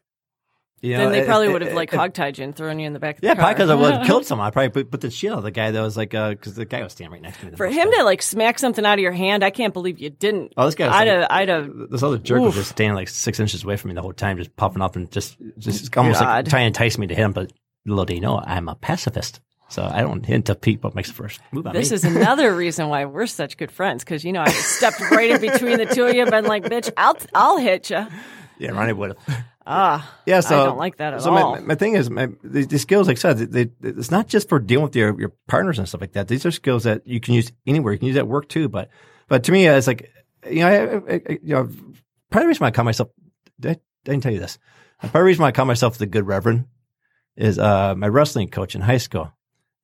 You 0.84 0.94
know, 0.94 1.04
Then 1.04 1.12
they 1.12 1.24
probably 1.24 1.46
it- 1.46 1.52
would 1.52 1.62
have 1.62 1.74
like 1.74 1.92
hogtied 1.92 2.38
you 2.38 2.44
and 2.44 2.56
thrown 2.56 2.80
you 2.80 2.88
in 2.88 2.92
the 2.92 2.98
back 2.98 3.14
of 3.14 3.20
the 3.20 3.28
Yeah, 3.28 3.34
car. 3.36 3.42
probably 3.42 3.54
because 3.54 3.70
I 3.70 3.74
would 3.76 3.94
have 3.94 4.06
killed 4.06 4.26
someone. 4.26 4.48
I 4.48 4.50
probably 4.50 4.70
put, 4.70 4.90
put 4.90 5.00
the 5.00 5.10
shit 5.12 5.30
on 5.30 5.44
the 5.44 5.52
guy 5.52 5.70
that 5.70 5.80
was 5.80 5.96
like, 5.96 6.10
because 6.10 6.56
the 6.56 6.64
guy 6.64 6.82
was 6.82 6.90
standing 6.92 7.12
right 7.12 7.22
next 7.22 7.38
to 7.38 7.46
me. 7.46 7.56
For 7.56 7.66
him 7.68 7.88
time. 7.88 7.98
to 7.98 8.02
like 8.04 8.20
smack 8.20 8.58
something 8.58 8.84
out 8.84 8.94
of 8.94 8.98
your 8.98 9.12
hand, 9.12 9.44
I 9.44 9.50
can't 9.50 9.72
believe 9.72 10.00
you 10.00 10.10
didn't. 10.10 10.54
oh, 10.56 10.66
this 10.66 10.74
guy, 10.74 10.92
I'd 10.92 11.06
have, 11.06 11.26
I'd 11.30 11.48
have. 11.50 11.70
this 11.88 12.02
other 12.02 12.18
jerk 12.18 12.40
was 12.40 12.54
just 12.56 12.70
standing 12.70 12.96
like 12.96 13.08
six 13.08 13.38
inches 13.38 13.62
away 13.62 13.76
from 13.76 13.90
me 13.90 13.94
the 13.94 14.02
whole 14.02 14.12
time, 14.12 14.38
just 14.38 14.56
puffing 14.56 14.82
up 14.82 14.96
and 14.96 15.08
just, 15.12 15.36
just 15.56 15.96
almost 15.96 16.20
like 16.20 16.48
trying 16.48 16.62
to 16.64 16.66
entice 16.66 16.98
me 16.98 17.06
to 17.06 17.14
hit 17.14 17.22
him. 17.22 17.32
But 17.32 17.52
little 17.86 18.04
do 18.04 18.14
you 18.14 18.20
know, 18.20 18.38
I'm 18.44 18.68
a 18.68 18.74
pacifist, 18.74 19.40
so 19.68 19.82
I 19.84 20.00
don't 20.02 20.24
hint 20.24 20.46
to 20.46 20.54
Pete 20.54 20.82
what 20.82 20.94
makes 20.94 21.08
the 21.08 21.14
first 21.14 21.40
move 21.52 21.66
on 21.66 21.72
This 21.74 21.90
me. 21.90 21.94
is 21.96 22.04
another 22.04 22.54
reason 22.54 22.88
why 22.88 23.04
we're 23.06 23.26
such 23.26 23.56
good 23.56 23.70
friends 23.72 24.04
because 24.04 24.24
you 24.24 24.32
know 24.32 24.42
I 24.42 24.50
stepped 24.50 25.00
right 25.10 25.30
in 25.30 25.40
between 25.40 25.78
the 25.78 25.86
two 25.86 26.04
of 26.04 26.14
you, 26.14 26.22
and 26.22 26.30
been 26.30 26.44
like, 26.44 26.64
"Bitch, 26.64 26.90
I'll, 26.96 27.16
I'll 27.34 27.56
hit 27.58 27.90
you." 27.90 28.06
yeah, 28.58 28.70
Ronnie 28.70 28.92
would 28.92 29.16
have. 29.26 29.44
Ah, 29.64 30.18
Yeah, 30.26 30.40
so 30.40 30.60
I 30.60 30.64
don't 30.66 30.76
like 30.78 30.96
that 30.96 31.14
at 31.14 31.22
so 31.22 31.30
all. 31.30 31.52
My, 31.54 31.60
my 31.60 31.74
thing 31.76 31.94
is, 31.94 32.10
my, 32.10 32.26
the, 32.42 32.64
the 32.66 32.78
skills, 32.80 33.06
like 33.06 33.16
I 33.18 33.20
said, 33.20 33.38
they, 33.38 33.64
they, 33.64 33.90
it's 33.90 34.10
not 34.10 34.26
just 34.26 34.48
for 34.48 34.58
dealing 34.58 34.82
with 34.82 34.96
your, 34.96 35.18
your 35.20 35.32
partners 35.46 35.78
and 35.78 35.86
stuff 35.88 36.00
like 36.00 36.14
that. 36.14 36.26
These 36.26 36.44
are 36.44 36.50
skills 36.50 36.82
that 36.82 37.06
you 37.06 37.20
can 37.20 37.34
use 37.34 37.52
anywhere. 37.64 37.92
You 37.92 37.98
can 38.00 38.08
use 38.08 38.16
at 38.16 38.26
work 38.26 38.48
too. 38.48 38.68
But 38.68 38.88
but 39.28 39.44
to 39.44 39.52
me, 39.52 39.66
it's 39.68 39.86
like 39.86 40.10
you 40.50 40.60
know, 40.62 40.68
I, 40.68 41.12
I, 41.14 41.14
I- 41.28 41.38
you 41.44 41.54
know, 41.54 41.64
part 42.30 42.42
of 42.42 42.42
the 42.42 42.46
reason 42.48 42.60
why 42.64 42.68
I 42.68 42.70
call 42.72 42.84
myself, 42.84 43.10
I, 43.64 43.68
I 43.70 43.76
didn't 44.04 44.24
tell 44.24 44.32
you 44.32 44.40
this. 44.40 44.58
Part 45.00 45.06
of 45.14 45.20
the 45.20 45.22
reason 45.22 45.42
why 45.42 45.48
I 45.48 45.52
call 45.52 45.64
myself 45.66 45.96
the 45.96 46.06
good 46.06 46.26
reverend 46.26 46.64
is 47.36 47.58
uh, 47.58 47.94
my 47.96 48.08
wrestling 48.08 48.48
coach 48.48 48.74
in 48.74 48.80
high 48.80 48.98
school. 48.98 49.32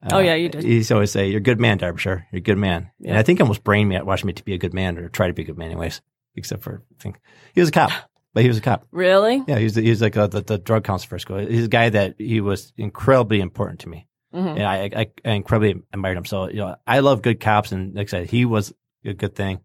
Uh, 0.02 0.08
Oh, 0.12 0.18
yeah, 0.20 0.34
you 0.34 0.48
did. 0.48 0.62
He 0.62 0.74
used 0.74 0.88
to 0.88 0.94
always 0.94 1.10
say, 1.10 1.28
"You're 1.28 1.38
a 1.38 1.42
good 1.42 1.58
man, 1.60 1.78
Derbyshire. 1.78 2.26
You're 2.30 2.38
a 2.38 2.42
good 2.42 2.58
man." 2.58 2.90
And 3.04 3.16
I 3.18 3.22
think 3.22 3.38
he 3.38 3.42
almost 3.42 3.64
brained 3.64 3.88
me 3.88 3.96
at 3.96 4.06
watching 4.06 4.26
me 4.28 4.32
to 4.34 4.44
be 4.44 4.54
a 4.54 4.58
good 4.58 4.74
man 4.74 4.96
or 4.96 5.08
try 5.08 5.26
to 5.26 5.32
be 5.32 5.42
a 5.42 5.44
good 5.46 5.58
man, 5.58 5.70
anyways. 5.70 6.00
Except 6.36 6.62
for 6.62 6.82
I 6.98 7.02
think 7.02 7.16
he 7.54 7.60
was 7.60 7.70
a 7.70 7.72
cop, 7.72 7.90
but 8.32 8.42
he 8.44 8.48
was 8.48 8.58
a 8.58 8.60
cop. 8.60 8.86
really? 8.92 9.42
Yeah, 9.48 9.58
he's 9.58 9.74
he's 9.74 10.00
like 10.00 10.14
a, 10.16 10.28
the 10.28 10.40
the 10.42 10.58
drug 10.58 10.84
counselor 10.84 11.08
for 11.08 11.18
school. 11.18 11.38
He's 11.38 11.64
a 11.64 11.68
guy 11.68 11.88
that 11.88 12.14
he 12.18 12.40
was 12.40 12.72
incredibly 12.76 13.40
important 13.40 13.80
to 13.80 13.88
me, 13.88 14.06
Mhm. 14.32 14.50
and 14.56 14.62
I, 14.62 14.90
I 15.00 15.06
I 15.24 15.30
incredibly 15.32 15.82
admired 15.92 16.16
him. 16.18 16.24
So 16.26 16.48
you 16.48 16.56
know, 16.58 16.76
I 16.86 17.00
love 17.00 17.22
good 17.22 17.40
cops, 17.40 17.72
and 17.72 17.94
like 17.96 18.06
I 18.08 18.10
said, 18.10 18.30
he 18.30 18.44
was 18.44 18.72
a 19.04 19.14
good 19.14 19.34
thing. 19.34 19.60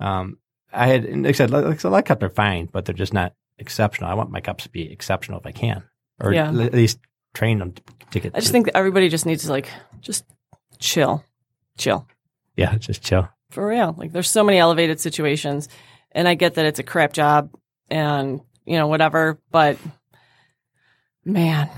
Um, 0.00 0.38
I 0.72 0.88
had 0.88 1.04
like 1.04 1.26
I 1.28 1.32
said, 1.32 1.50
like, 1.52 1.64
like, 1.64 1.84
a 1.84 1.88
lot 1.88 1.98
of 1.98 2.04
cops 2.04 2.22
are 2.24 2.30
fine, 2.30 2.68
but 2.72 2.84
they're 2.84 2.94
just 2.94 3.14
not 3.14 3.34
exceptional. 3.58 4.10
I 4.10 4.14
want 4.14 4.30
my 4.30 4.40
cops 4.40 4.64
to 4.64 4.70
be 4.70 4.90
exceptional 4.90 5.38
if 5.38 5.46
I 5.46 5.52
can, 5.52 5.84
or 6.20 6.32
Yeah. 6.32 6.48
at 6.48 6.74
least 6.74 6.98
train 7.34 7.58
them 7.58 7.74
to, 8.10 8.20
get. 8.20 8.34
I 8.34 8.40
just 8.40 8.52
think 8.52 8.70
everybody 8.74 9.08
just 9.08 9.26
needs 9.26 9.44
to 9.44 9.50
like 9.50 9.68
just 10.00 10.24
chill, 10.78 11.24
chill 11.76 12.06
yeah, 12.58 12.76
just 12.76 13.02
chill. 13.02 13.28
for 13.50 13.66
real. 13.66 13.94
Like 13.96 14.10
there's 14.10 14.28
so 14.28 14.42
many 14.42 14.58
elevated 14.58 14.98
situations, 14.98 15.68
and 16.10 16.26
I 16.26 16.34
get 16.34 16.54
that 16.54 16.66
it's 16.66 16.80
a 16.80 16.82
crap 16.82 17.12
job 17.12 17.54
and 17.88 18.40
you 18.66 18.76
know 18.76 18.88
whatever, 18.88 19.38
but 19.52 19.78
man, 21.24 21.70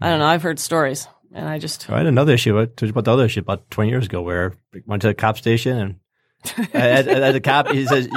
I 0.00 0.08
don't 0.08 0.18
know. 0.18 0.26
I've 0.26 0.42
heard 0.42 0.58
stories, 0.58 1.06
and 1.34 1.46
I 1.46 1.58
just 1.58 1.90
I 1.90 1.98
had 1.98 2.06
another 2.06 2.32
issue. 2.32 2.58
I 2.58 2.64
told 2.64 2.82
you 2.82 2.88
about 2.88 3.04
the 3.04 3.12
other 3.12 3.26
issue 3.26 3.40
about 3.40 3.70
20 3.70 3.90
years 3.90 4.06
ago 4.06 4.22
where 4.22 4.54
I 4.74 4.78
went 4.86 5.02
to 5.02 5.10
a 5.10 5.14
cop 5.14 5.36
station 5.36 5.76
and 5.76 5.96
at, 6.74 7.32
the 7.32 7.40
cop, 7.42 7.68
he 7.68 7.84
says, 7.84 8.08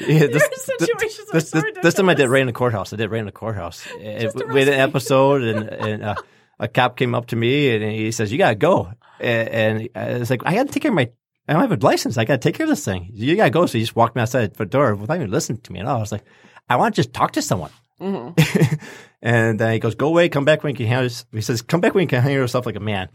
yeah, 0.00 0.26
this, 0.26 0.48
situations 0.64 1.28
this, 1.32 1.50
this, 1.50 1.64
this 1.82 1.94
time 1.94 2.08
I 2.08 2.14
did 2.14 2.28
right 2.28 2.40
in 2.40 2.46
the 2.46 2.52
courthouse. 2.52 2.92
I 2.92 2.96
did 2.96 3.10
right 3.10 3.20
in 3.20 3.26
the 3.26 3.32
courthouse. 3.32 3.86
Uh, 3.96 4.30
we 4.52 4.60
had 4.60 4.68
an 4.68 4.80
episode, 4.80 5.42
and, 5.42 5.68
and 5.88 6.04
uh, 6.04 6.14
a 6.58 6.68
cop 6.68 6.96
came 6.96 7.14
up 7.14 7.26
to 7.26 7.36
me 7.36 7.74
and 7.74 7.82
he 7.92 8.10
says, 8.12 8.32
"You 8.32 8.38
gotta 8.38 8.54
go." 8.54 8.92
And, 9.20 9.48
and 9.48 9.88
I 9.94 10.18
was 10.18 10.30
like, 10.30 10.42
"I 10.44 10.54
gotta 10.54 10.70
take 10.70 10.82
care 10.82 10.90
of 10.90 10.96
my. 10.96 11.10
I 11.48 11.52
don't 11.54 11.62
have 11.62 11.72
a 11.72 11.84
license. 11.84 12.16
I 12.18 12.24
gotta 12.24 12.38
take 12.38 12.54
care 12.54 12.64
of 12.64 12.70
this 12.70 12.84
thing. 12.84 13.10
You 13.12 13.36
gotta 13.36 13.50
go." 13.50 13.66
So 13.66 13.78
he 13.78 13.84
just 13.84 13.96
walked 13.96 14.16
me 14.16 14.22
outside 14.22 14.54
the 14.54 14.66
door 14.66 14.94
without 14.94 15.16
even 15.16 15.30
listening 15.30 15.60
to 15.62 15.72
me 15.72 15.80
at 15.80 15.86
all. 15.86 15.96
I 15.96 16.00
was 16.00 16.12
like, 16.12 16.24
"I 16.68 16.76
want 16.76 16.94
to 16.94 17.02
just 17.02 17.12
talk 17.12 17.32
to 17.32 17.42
someone." 17.42 17.70
Mhm. 18.00 18.80
and 19.22 19.58
then 19.58 19.72
he 19.72 19.78
goes, 19.78 19.94
"Go 19.94 20.08
away. 20.08 20.28
Come 20.28 20.44
back 20.44 20.62
when 20.62 20.72
you 20.72 20.76
can 20.76 20.86
handle." 20.86 21.12
He 21.32 21.40
says, 21.40 21.62
"Come 21.62 21.80
back 21.80 21.94
when 21.94 22.02
you 22.02 22.08
can 22.08 22.22
handle 22.22 22.40
yourself 22.40 22.66
like 22.66 22.76
a 22.76 22.80
man." 22.80 23.08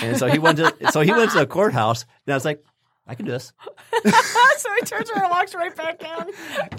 And 0.00 0.16
so 0.16 0.26
he 0.26 0.38
went 0.38 0.58
to 0.58 0.74
so 0.90 1.00
he 1.02 1.10
went 1.10 1.30
to 1.32 1.38
the 1.38 1.46
courthouse, 1.46 2.06
and 2.26 2.32
I 2.32 2.36
was 2.36 2.44
like, 2.44 2.64
"I 3.12 3.14
can 3.14 3.26
do 3.26 3.32
this." 3.32 3.52
so 4.04 4.68
he 4.80 4.86
turns 4.86 5.10
around 5.10 5.24
and 5.24 5.30
walks 5.30 5.54
right 5.54 5.74
back 5.76 5.98
down. 5.98 6.30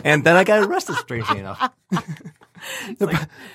And 0.04 0.24
then 0.24 0.36
I 0.36 0.44
got 0.44 0.64
arrested, 0.64 0.96
strangely 0.98 1.40
enough. 1.40 1.72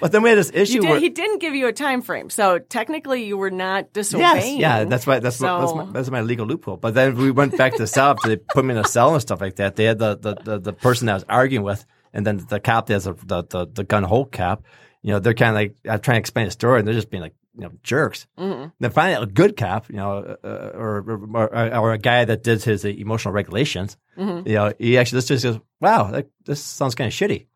but 0.01 0.13
then 0.13 0.23
we 0.23 0.29
had 0.29 0.39
this 0.39 0.51
issue 0.53 0.81
did, 0.81 0.89
where 0.89 1.01
he 1.01 1.09
didn't 1.09 1.39
give 1.39 1.55
you 1.55 1.67
a 1.67 1.73
time 1.73 2.03
frame, 2.03 2.31
so 2.31 2.59
technically 2.59 3.25
you 3.25 3.37
were 3.37 3.51
not 3.51 3.85
yes, 3.95 4.11
disobeying. 4.11 4.61
yeah, 4.61 4.85
that's 4.85 5.07
why 5.07 5.19
that's 5.19 5.41
my, 5.41 5.61
that's 5.61 5.75
my 5.75 5.85
that's 5.93 6.11
my 6.11 6.21
legal 6.21 6.47
loophole. 6.47 6.77
But 6.77 6.95
then 6.95 7.17
we 7.17 7.31
went 7.31 7.57
back 7.57 7.73
to 7.73 7.79
the 7.79 7.87
cell. 7.87 8.17
They 8.23 8.37
put 8.37 8.65
me 8.65 8.73
in 8.73 8.79
a 8.79 8.87
cell 8.87 9.13
and 9.13 9.23
stuff 9.23 9.41
like 9.41 9.57
that. 9.57 9.77
They 9.77 9.85
had 9.85 9.99
the 9.99 10.17
the, 10.17 10.35
the, 10.35 10.59
the 10.59 10.73
person 10.73 11.07
that 11.07 11.13
I 11.13 11.15
was 11.15 11.25
arguing 11.29 11.65
with, 11.65 11.85
and 12.13 12.27
then 12.27 12.45
the 12.49 12.61
cop 12.61 12.87
that's 12.87 13.07
a, 13.07 13.15
the, 13.15 13.45
the 13.45 13.67
the 13.67 13.85
gun 13.85 14.03
hole 14.03 14.27
cap. 14.27 14.63
You 15.03 15.13
know, 15.13 15.19
they're 15.21 15.35
kind 15.35 15.51
of 15.51 15.55
like 15.55 15.77
I'm 15.89 16.01
trying 16.01 16.17
to 16.17 16.21
explain 16.21 16.47
the 16.47 16.51
story, 16.51 16.81
and 16.81 16.87
they're 16.87 16.95
just 16.95 17.11
being 17.11 17.23
like 17.23 17.35
you 17.59 17.65
know 17.65 17.73
jerks. 17.83 18.27
Mhm. 18.39 18.73
Then 18.81 18.91
finally, 18.91 19.23
a 19.23 19.27
good 19.27 19.57
cop, 19.57 19.91
you 19.91 19.97
know, 19.97 20.37
uh, 20.45 20.71
or, 20.75 21.05
or 21.35 21.75
or 21.77 21.93
a 21.93 21.99
guy 21.99 22.25
that 22.25 22.43
did 22.45 22.63
his 22.63 22.85
emotional 22.85 23.35
regulations. 23.35 23.97
Mhm. 24.17 24.47
You 24.47 24.55
know, 24.55 24.73
he 24.79 24.97
actually 24.99 25.19
this 25.19 25.27
just 25.29 25.45
goes, 25.45 25.59
"Wow, 25.81 26.11
that, 26.13 26.29
this 26.47 26.63
sounds 26.63 26.95
kind 26.95 27.09
of 27.09 27.15
shitty." 27.15 27.47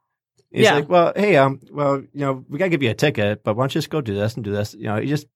He's 0.51 0.65
Yeah. 0.65 0.75
like, 0.75 0.89
"Well, 0.89 1.13
hey, 1.17 1.37
um, 1.37 1.61
well, 1.71 1.97
you 2.01 2.21
know, 2.25 2.45
we 2.49 2.59
gotta 2.59 2.69
give 2.71 2.83
you 2.83 2.91
a 2.91 2.95
ticket, 2.95 3.43
but 3.45 3.55
why 3.57 3.63
don't 3.63 3.75
you 3.75 3.79
just 3.81 3.91
go 3.91 4.01
do 4.01 4.15
this 4.15 4.35
and 4.35 4.45
do 4.45 4.53
this?" 4.53 4.75
You 4.75 4.85
know, 4.89 4.97
he 5.01 5.07
just 5.07 5.27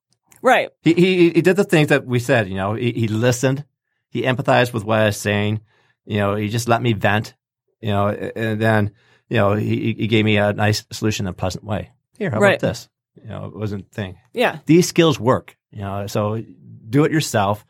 Right. 0.42 0.68
he 0.82 0.92
he 0.94 1.30
he 1.30 1.40
did 1.42 1.56
the 1.56 1.64
things 1.64 1.88
that 1.88 2.04
we 2.04 2.18
said. 2.18 2.48
You 2.48 2.56
know, 2.56 2.74
he, 2.74 2.92
he 2.92 3.08
listened, 3.08 3.64
he 4.10 4.22
empathized 4.22 4.72
with 4.74 4.84
what 4.84 4.98
I 5.00 5.06
was 5.06 5.16
saying. 5.16 5.60
You 6.04 6.18
know, 6.18 6.34
he 6.36 6.48
just 6.48 6.68
let 6.68 6.82
me 6.82 6.92
vent. 6.92 7.34
You 7.80 7.90
know, 7.90 8.08
and 8.08 8.60
then 8.60 8.90
you 9.30 9.36
know 9.38 9.54
he 9.54 9.94
he 9.98 10.06
gave 10.06 10.24
me 10.24 10.36
a 10.38 10.52
nice 10.52 10.84
solution 10.90 11.26
in 11.26 11.30
a 11.30 11.34
pleasant 11.34 11.64
way. 11.64 11.90
Here, 12.18 12.30
how 12.30 12.38
Right. 12.40 12.56
about 12.62 12.68
this? 12.68 12.88
You 13.22 13.28
know, 13.28 13.46
it 13.46 13.56
wasn't 13.56 13.86
a 13.86 13.94
thing 13.94 14.16
Yeah. 14.32 14.58
these 14.66 14.86
skills 14.88 15.18
work. 15.20 15.56
You 15.70 15.80
know, 15.82 16.06
so 16.06 16.42
do 16.88 17.04
it 17.04 17.12
yourself. 17.12 17.64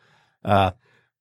Uh, 0.45 0.71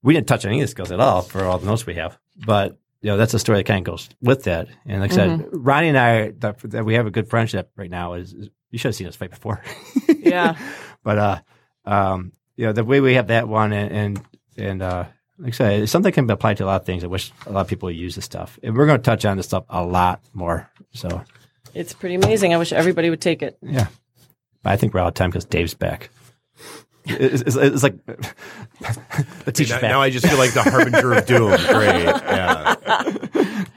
we 0.04 0.14
didn't 0.14 0.28
touch 0.28 0.46
any 0.46 0.60
of 0.60 0.64
the 0.64 0.68
skills 0.68 0.92
at 0.92 1.00
all 1.00 1.22
for 1.22 1.44
all 1.46 1.58
the 1.58 1.66
notes 1.66 1.86
we 1.86 1.96
have, 1.96 2.18
but 2.46 2.78
you 3.02 3.10
know 3.12 3.18
that's 3.18 3.34
a 3.34 3.40
story 3.40 3.60
that 3.60 3.64
kind 3.66 3.80
of 3.80 3.92
goes 3.92 4.10
with 4.22 4.44
that. 4.44 4.68
And 4.86 5.02
like 5.02 5.12
I 5.12 5.16
said, 5.16 5.48
Ronnie 5.52 5.88
and 5.90 5.98
I, 5.98 6.32
that, 6.40 6.60
that 6.72 6.86
we 6.86 6.94
have 6.96 7.08
a 7.08 7.12
good 7.12 7.30
friendship 7.30 7.72
right 7.76 7.90
now. 7.90 8.14
Is, 8.14 8.34
is 8.34 8.50
you 8.72 8.78
should 8.78 8.90
have 8.90 8.96
seen 8.96 9.08
us 9.08 9.16
fight 9.16 9.32
before. 9.32 9.62
Yeah. 10.20 10.58
but 11.04 11.18
uh, 11.18 11.40
um, 11.86 12.32
you 12.56 12.66
know 12.66 12.74
the 12.74 12.84
way 12.84 13.00
we 13.00 13.14
have 13.16 13.28
that 13.28 13.48
one, 13.48 13.74
and 13.74 13.92
and, 13.92 14.22
and 14.58 14.82
uh, 14.82 15.06
like 15.38 15.54
I 15.54 15.56
said, 15.56 15.82
it's 15.84 15.92
something 15.92 16.10
that 16.10 16.14
can 16.16 16.28
be 16.28 16.34
applied 16.34 16.58
to 16.58 16.66
a 16.66 16.68
lot 16.68 16.82
of 16.82 16.86
things. 16.86 17.04
I 17.04 17.08
wish 17.08 17.32
a 17.46 17.52
lot 17.52 17.62
of 17.62 17.68
people 17.68 17.88
would 17.88 17.96
use 17.96 18.16
this 18.16 18.26
stuff, 18.26 18.60
and 18.64 18.76
we're 18.76 18.86
going 18.88 18.98
to 19.00 19.04
touch 19.04 19.24
on 19.26 19.38
this 19.38 19.46
stuff 19.48 19.66
a 19.70 19.84
lot 19.84 20.22
more. 20.34 20.70
So 20.94 21.22
It's 21.74 21.94
pretty 21.94 22.16
amazing. 22.16 22.54
I 22.54 22.58
wish 22.58 22.74
everybody 22.74 23.10
would 23.10 23.22
take 23.22 23.42
it. 23.44 23.58
yeah, 23.62 23.88
I 24.66 24.78
think 24.78 24.94
we're 24.94 25.02
out 25.02 25.08
of 25.10 25.14
time 25.14 25.30
because 25.30 25.46
Dave's 25.46 25.74
back. 25.74 26.10
It's, 27.08 27.44
it's, 27.44 27.56
it's 27.56 27.84
like 27.84 28.04
the 29.46 29.52
teacher's 29.52 29.70
Now, 29.70 29.82
back. 29.82 29.92
now 29.92 30.02
I 30.02 30.10
just 30.10 30.26
feel 30.28 30.40
like 30.40 30.54
the 30.56 30.64
harbinger 30.64 31.14
of 31.14 31.26
doom. 31.28 31.50
Great. 31.68 32.04
Yeah. 32.04 32.76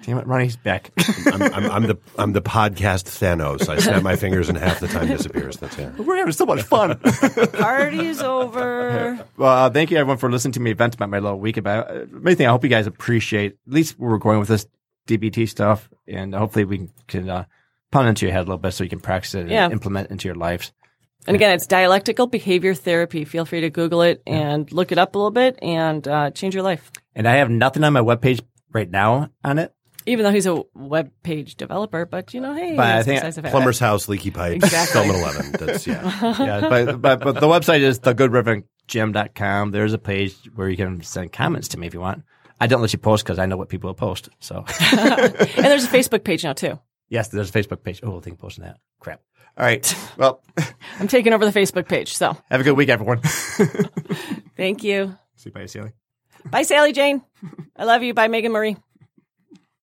Damn 0.02 0.18
it, 0.18 0.26
Ronnie's 0.26 0.56
back. 0.56 0.90
I'm, 1.26 1.42
I'm, 1.42 1.70
I'm 1.70 1.82
the 1.86 1.98
I'm 2.16 2.32
the 2.32 2.40
podcast 2.40 3.04
Thanos. 3.04 3.68
I 3.68 3.78
snap 3.80 4.02
my 4.02 4.16
fingers 4.16 4.48
and 4.48 4.56
half 4.56 4.80
the 4.80 4.88
time 4.88 5.08
disappears. 5.08 5.58
That's 5.58 5.76
it. 5.78 5.98
We're 5.98 6.16
having 6.16 6.32
so 6.32 6.46
much 6.46 6.62
fun. 6.62 6.98
Party's 7.52 8.22
over. 8.22 9.22
well, 9.36 9.66
uh, 9.66 9.70
thank 9.70 9.90
you 9.90 9.98
everyone 9.98 10.16
for 10.16 10.30
listening 10.30 10.52
to 10.52 10.60
me 10.60 10.72
vent 10.72 10.94
about 10.94 11.10
my 11.10 11.18
little 11.18 11.38
week. 11.38 11.58
About 11.58 11.90
uh, 11.90 12.06
main 12.10 12.36
thing, 12.36 12.46
I 12.46 12.50
hope 12.50 12.64
you 12.64 12.70
guys 12.70 12.86
appreciate 12.86 13.58
at 13.66 13.72
least 13.74 13.98
where 13.98 14.10
we're 14.10 14.16
going 14.16 14.38
with 14.38 14.48
this 14.48 14.66
DBT 15.06 15.46
stuff, 15.50 15.90
and 16.06 16.34
hopefully 16.34 16.64
we 16.64 16.88
can 17.06 17.28
uh, 17.28 17.44
pound 17.90 18.08
into 18.08 18.24
your 18.24 18.32
head 18.32 18.40
a 18.40 18.44
little 18.44 18.56
bit 18.56 18.72
so 18.72 18.84
you 18.84 18.90
can 18.90 19.00
practice 19.00 19.34
it 19.34 19.40
and 19.42 19.50
Yeah. 19.50 19.68
implement 19.68 20.06
it 20.08 20.12
into 20.12 20.28
your 20.28 20.34
lives. 20.34 20.72
And 21.26 21.34
again, 21.34 21.50
it's 21.52 21.66
dialectical 21.66 22.26
behavior 22.26 22.74
therapy. 22.74 23.24
Feel 23.26 23.44
free 23.44 23.60
to 23.60 23.70
Google 23.70 24.00
it 24.02 24.22
and 24.26 24.70
look 24.72 24.92
it 24.92 24.98
up 24.98 25.14
a 25.14 25.18
little 25.18 25.30
bit 25.30 25.58
and 25.60 26.06
uh, 26.08 26.30
change 26.30 26.54
your 26.54 26.62
life. 26.62 26.90
And 27.14 27.28
I 27.28 27.36
have 27.36 27.50
nothing 27.50 27.84
on 27.84 27.92
my 27.92 28.00
webpage 28.00 28.40
right 28.72 28.88
now 28.90 29.28
on 29.44 29.58
it. 29.58 29.74
Even 30.06 30.24
though 30.24 30.30
he's 30.30 30.46
a 30.46 30.62
web 30.74 31.10
page 31.22 31.56
developer, 31.56 32.06
but 32.06 32.32
you 32.32 32.40
know, 32.40 32.54
hey, 32.54 32.74
But 32.74 32.86
I 32.86 33.02
think 33.02 33.16
besides 33.20 33.36
the 33.36 33.42
fact. 33.42 33.52
Plumber's 33.52 33.78
house, 33.78 34.08
leaky 34.08 34.30
pipes, 34.30 34.64
Exactly. 34.64 35.02
film 35.02 35.14
eleven. 35.14 35.52
That's 35.52 35.86
yeah. 35.86 36.02
yeah, 36.38 36.60
but, 36.66 37.02
but 37.02 37.20
but 37.20 37.34
the 37.40 37.46
website 37.46 37.80
is 37.80 38.00
thegoodreverendjim.com. 38.00 39.70
There's 39.70 39.92
a 39.92 39.98
page 39.98 40.34
where 40.54 40.68
you 40.68 40.76
can 40.78 41.02
send 41.02 41.32
comments 41.32 41.68
to 41.68 41.78
me 41.78 41.86
if 41.86 41.94
you 41.94 42.00
want. 42.00 42.22
I 42.60 42.66
don't 42.66 42.80
let 42.80 42.92
you 42.92 42.98
post 42.98 43.24
because 43.24 43.38
I 43.38 43.44
know 43.46 43.56
what 43.58 43.68
people 43.68 43.88
will 43.88 43.94
post. 43.94 44.30
So 44.40 44.64
and 44.92 45.36
there's 45.56 45.84
a 45.84 45.88
Facebook 45.88 46.24
page 46.24 46.42
now 46.44 46.54
too. 46.54 46.78
yes, 47.10 47.28
there's 47.28 47.50
a 47.50 47.52
Facebook 47.52 47.82
page. 47.82 48.00
Oh, 48.02 48.16
I 48.16 48.20
think 48.20 48.38
posting 48.38 48.64
that. 48.64 48.78
Crap. 49.00 49.20
All 49.58 49.64
right. 49.64 49.94
Well, 50.18 50.42
I'm 50.98 51.06
taking 51.06 51.32
over 51.32 51.48
the 51.48 51.56
Facebook 51.56 51.86
page. 51.86 52.16
So 52.16 52.36
have 52.50 52.60
a 52.60 52.64
good 52.64 52.72
week, 52.72 52.88
everyone. 52.88 53.20
thank 54.56 54.82
you. 54.82 55.16
See 55.36 55.50
you, 55.50 55.52
bye, 55.52 55.66
Sally. 55.66 55.92
Bye, 56.50 56.62
Sally 56.62 56.92
Jane. 56.92 57.22
I 57.76 57.84
love 57.84 58.02
you. 58.02 58.14
Bye, 58.14 58.26
Megan 58.26 58.50
Marie. 58.50 58.76